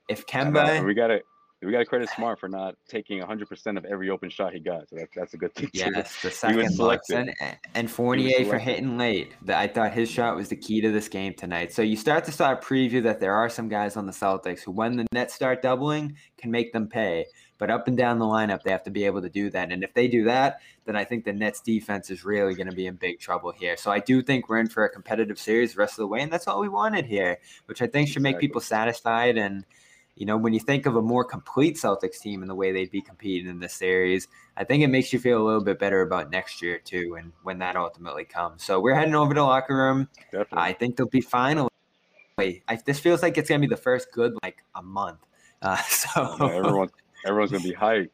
If 0.09 0.27
Kemba, 0.27 0.85
we 0.85 0.95
got 0.95 1.09
to 1.09 1.21
we 1.63 1.73
got 1.73 1.79
to 1.79 1.87
credit 1.87 2.09
Smart 2.11 2.39
for 2.39 2.49
not 2.49 2.77
taking 2.87 3.21
100% 3.21 3.79
of 3.79 3.85
every 3.87 4.11
open 4.11 4.29
shot 4.29 4.53
he 4.53 4.61
got 4.61 4.89
so 4.89 4.97
that, 4.97 5.09
that's 5.17 5.35
a 5.35 5.37
good 5.37 5.55
thing 5.55 5.67
too. 5.67 5.91
Yes, 5.95 6.23
the 6.23 6.31
second 6.31 6.79
looks 6.79 7.11
and 7.11 7.35
and 7.75 7.91
Fournier 7.91 8.45
for 8.45 8.59
hitting 8.59 8.99
late. 8.99 9.33
That 9.43 9.59
I 9.59 9.67
thought 9.67 9.93
his 9.93 10.11
shot 10.11 10.37
was 10.37 10.49
the 10.49 10.57
key 10.57 10.81
to 10.81 10.93
this 10.93 11.09
game 11.09 11.35
tonight. 11.35 11.73
So 11.73 11.83
you 11.83 11.97
start 11.97 12.25
to 12.25 12.33
start 12.33 12.63
preview 12.63 13.03
that 13.05 13.21
there 13.21 13.35
are 13.35 13.49
some 13.49 13.69
guys 13.69 13.97
on 13.97 14.07
the 14.07 14.13
Celtics 14.13 14.61
who, 14.61 14.73
when 14.73 14.97
the 14.97 15.07
Nets 15.13 15.35
start 15.35 15.63
doubling, 15.63 16.17
can 16.39 16.51
make 16.51 16.73
them 16.73 16.89
pay. 16.89 17.27
But 17.59 17.71
up 17.71 17.89
and 17.89 17.97
down 17.97 18.19
the 18.19 18.27
lineup, 18.27 18.63
they 18.63 18.71
have 18.71 18.83
to 18.85 18.91
be 18.91 19.05
able 19.05 19.23
to 19.23 19.31
do 19.31 19.51
that. 19.51 19.73
And 19.73 19.83
if 19.83 19.95
they 19.95 20.09
do 20.09 20.25
that, 20.25 20.61
then 20.85 20.97
I 20.97 21.05
think 21.05 21.25
the 21.25 21.33
Nets 21.33 21.61
defense 21.61 22.11
is 22.11 22.25
really 22.25 22.55
going 22.55 22.69
to 22.69 22.75
be 22.75 22.87
in 22.87 22.97
big 22.97 23.19
trouble 23.19 23.51
here. 23.51 23.77
So 23.77 23.91
I 23.91 23.99
do 23.99 24.23
think 24.23 24.49
we're 24.49 24.59
in 24.59 24.69
for 24.69 24.85
a 24.85 24.91
competitive 24.91 25.39
series 25.39 25.75
the 25.75 25.79
rest 25.79 25.95
of 25.95 25.99
the 25.99 26.07
way, 26.07 26.21
and 26.21 26.33
that's 26.33 26.47
all 26.47 26.61
we 26.61 26.69
wanted 26.69 27.07
here, 27.07 27.39
which 27.67 27.83
I 27.83 27.87
think 27.87 28.09
should 28.09 28.23
make 28.23 28.39
people 28.39 28.61
satisfied 28.61 29.37
and. 29.37 29.65
You 30.19 30.25
know, 30.25 30.39
when 30.39 30.55
you 30.55 30.61
think 30.61 30.87
of 30.87 30.97
a 30.97 31.03
more 31.03 31.27
complete 31.27 31.77
Celtics 31.77 32.19
team 32.19 32.41
and 32.41 32.49
the 32.51 32.55
way 32.55 32.73
they'd 32.73 32.91
be 32.91 33.03
competing 33.03 33.51
in 33.51 33.61
this 33.61 33.75
series, 33.75 34.29
I 34.57 34.65
think 34.65 34.83
it 34.83 34.87
makes 34.87 35.13
you 35.13 35.19
feel 35.19 35.43
a 35.43 35.45
little 35.45 35.63
bit 35.63 35.79
better 35.79 36.01
about 36.01 36.31
next 36.31 36.63
year 36.63 36.79
too, 36.79 37.17
and 37.21 37.33
when 37.43 37.59
that 37.59 37.77
ultimately 37.77 38.25
comes. 38.25 38.65
So 38.65 38.81
we're 38.81 38.95
heading 38.95 39.15
over 39.15 39.35
to 39.35 39.41
the 39.41 39.45
locker 39.45 39.77
room. 39.77 40.09
Definitely. 40.33 40.59
I 40.59 40.73
think 40.73 40.97
they'll 40.97 41.07
be 41.07 41.21
finally. 41.21 41.69
I, 42.39 42.63
this 42.87 42.99
feels 42.99 43.23
like 43.23 43.37
it's 43.37 43.51
gonna 43.51 43.61
be 43.61 43.67
the 43.67 43.77
first 43.77 44.11
good 44.11 44.33
like 44.43 44.65
a 44.75 44.83
month. 44.83 45.19
Uh, 45.61 45.77
so 45.89 46.37
Yeah, 46.41 46.47
everyone 46.47 46.89
everyone's 47.27 47.53
gonna 47.53 47.65
be 47.65 47.73
hyped 47.75 48.11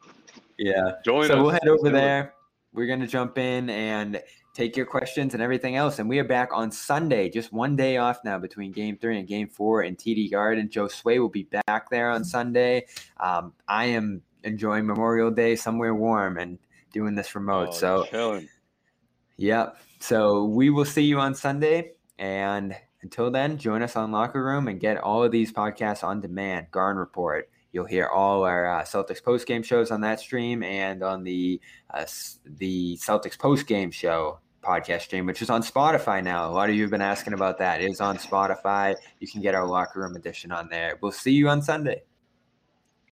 yeah. 0.59 0.93
Join 1.05 1.22
us. 1.22 1.28
so 1.28 1.34
us. 1.34 1.40
we'll 1.43 1.51
head 1.51 1.68
over 1.68 1.90
there. 1.90 2.34
We're 2.72 2.86
gonna 2.86 3.06
jump 3.06 3.39
in 3.39 3.68
and 3.70 4.22
take 4.55 4.76
your 4.76 4.86
questions 4.86 5.34
and 5.34 5.43
everything 5.43 5.76
else. 5.76 5.98
And 5.98 6.09
we 6.09 6.18
are 6.18 6.24
back 6.24 6.51
on 6.52 6.70
Sunday, 6.70 7.28
just 7.28 7.52
one 7.52 7.74
day 7.74 7.97
off 7.97 8.18
now 8.24 8.39
between 8.39 8.72
game 8.72 8.97
three 8.97 9.18
and 9.18 9.26
game 9.26 9.48
four 9.48 9.82
and 9.82 9.97
TD 9.97 10.30
Garden. 10.30 10.68
Josue 10.68 11.18
will 11.18 11.28
be 11.28 11.48
back 11.66 11.90
there 11.90 12.10
on 12.10 12.24
Sunday. 12.24 12.86
Um, 13.18 13.52
I 13.68 13.86
am 13.86 14.22
enjoying 14.44 14.86
Memorial 14.86 15.30
Day 15.30 15.56
somewhere 15.56 15.94
warm 15.94 16.39
and 16.39 16.59
doing 16.93 17.14
this 17.14 17.34
remote. 17.34 17.68
Oh, 17.70 17.72
so 17.72 18.06
chilling. 18.10 18.48
Yep. 19.39 19.76
So 20.01 20.44
we 20.44 20.70
will 20.70 20.84
see 20.84 21.05
you 21.05 21.18
on 21.18 21.34
Sunday. 21.34 21.93
And 22.18 22.76
until 23.02 23.30
then, 23.30 23.59
join 23.59 23.82
us 23.82 23.97
on 23.97 24.12
Locker 24.12 24.44
Room 24.44 24.68
and 24.68 24.78
get 24.78 24.98
all 24.98 25.24
of 25.24 25.32
these 25.32 25.52
podcasts 25.52 26.05
on 26.05 26.20
demand. 26.20 26.70
Garden 26.70 27.01
Report. 27.01 27.48
You'll 27.73 27.86
hear 27.86 28.07
all 28.07 28.44
our 28.44 28.66
uh, 28.66 28.82
Celtics 28.82 29.23
post 29.23 29.47
game 29.47 29.62
shows 29.62 29.90
on 29.90 30.03
that 30.03 30.20
stream 30.20 30.62
and 30.62 31.03
on 31.03 31.24
the 31.24 31.61
uh, 31.93 32.05
the 32.44 32.99
Celtics 32.99 33.39
post 33.39 33.66
game 33.66 33.90
show 33.90 34.39
podcast 34.62 35.03
stream, 35.03 35.27
which 35.27 35.43
is 35.43 35.51
on 35.51 35.62
Spotify 35.62 36.23
now. 36.23 36.49
A 36.49 36.53
lot 36.53 36.69
of 36.69 36.77
you 36.77 36.82
have 36.82 36.90
been 36.90 37.03
asking 37.03 37.32
about 37.32 37.59
that. 37.59 37.81
It 37.81 37.90
is 37.90 38.01
on 38.01 38.19
Spotify. 38.19 38.94
You 39.20 39.28
can 39.28 39.40
get 39.40 39.55
our 39.55 39.66
Locker 39.66 40.01
Room 40.01 40.16
edition 40.16 40.53
on 40.53 40.69
there. 40.69 40.99
We'll 41.01 41.12
see 41.12 41.32
you 41.32 41.49
on 41.49 41.62
Sunday. 41.62 42.03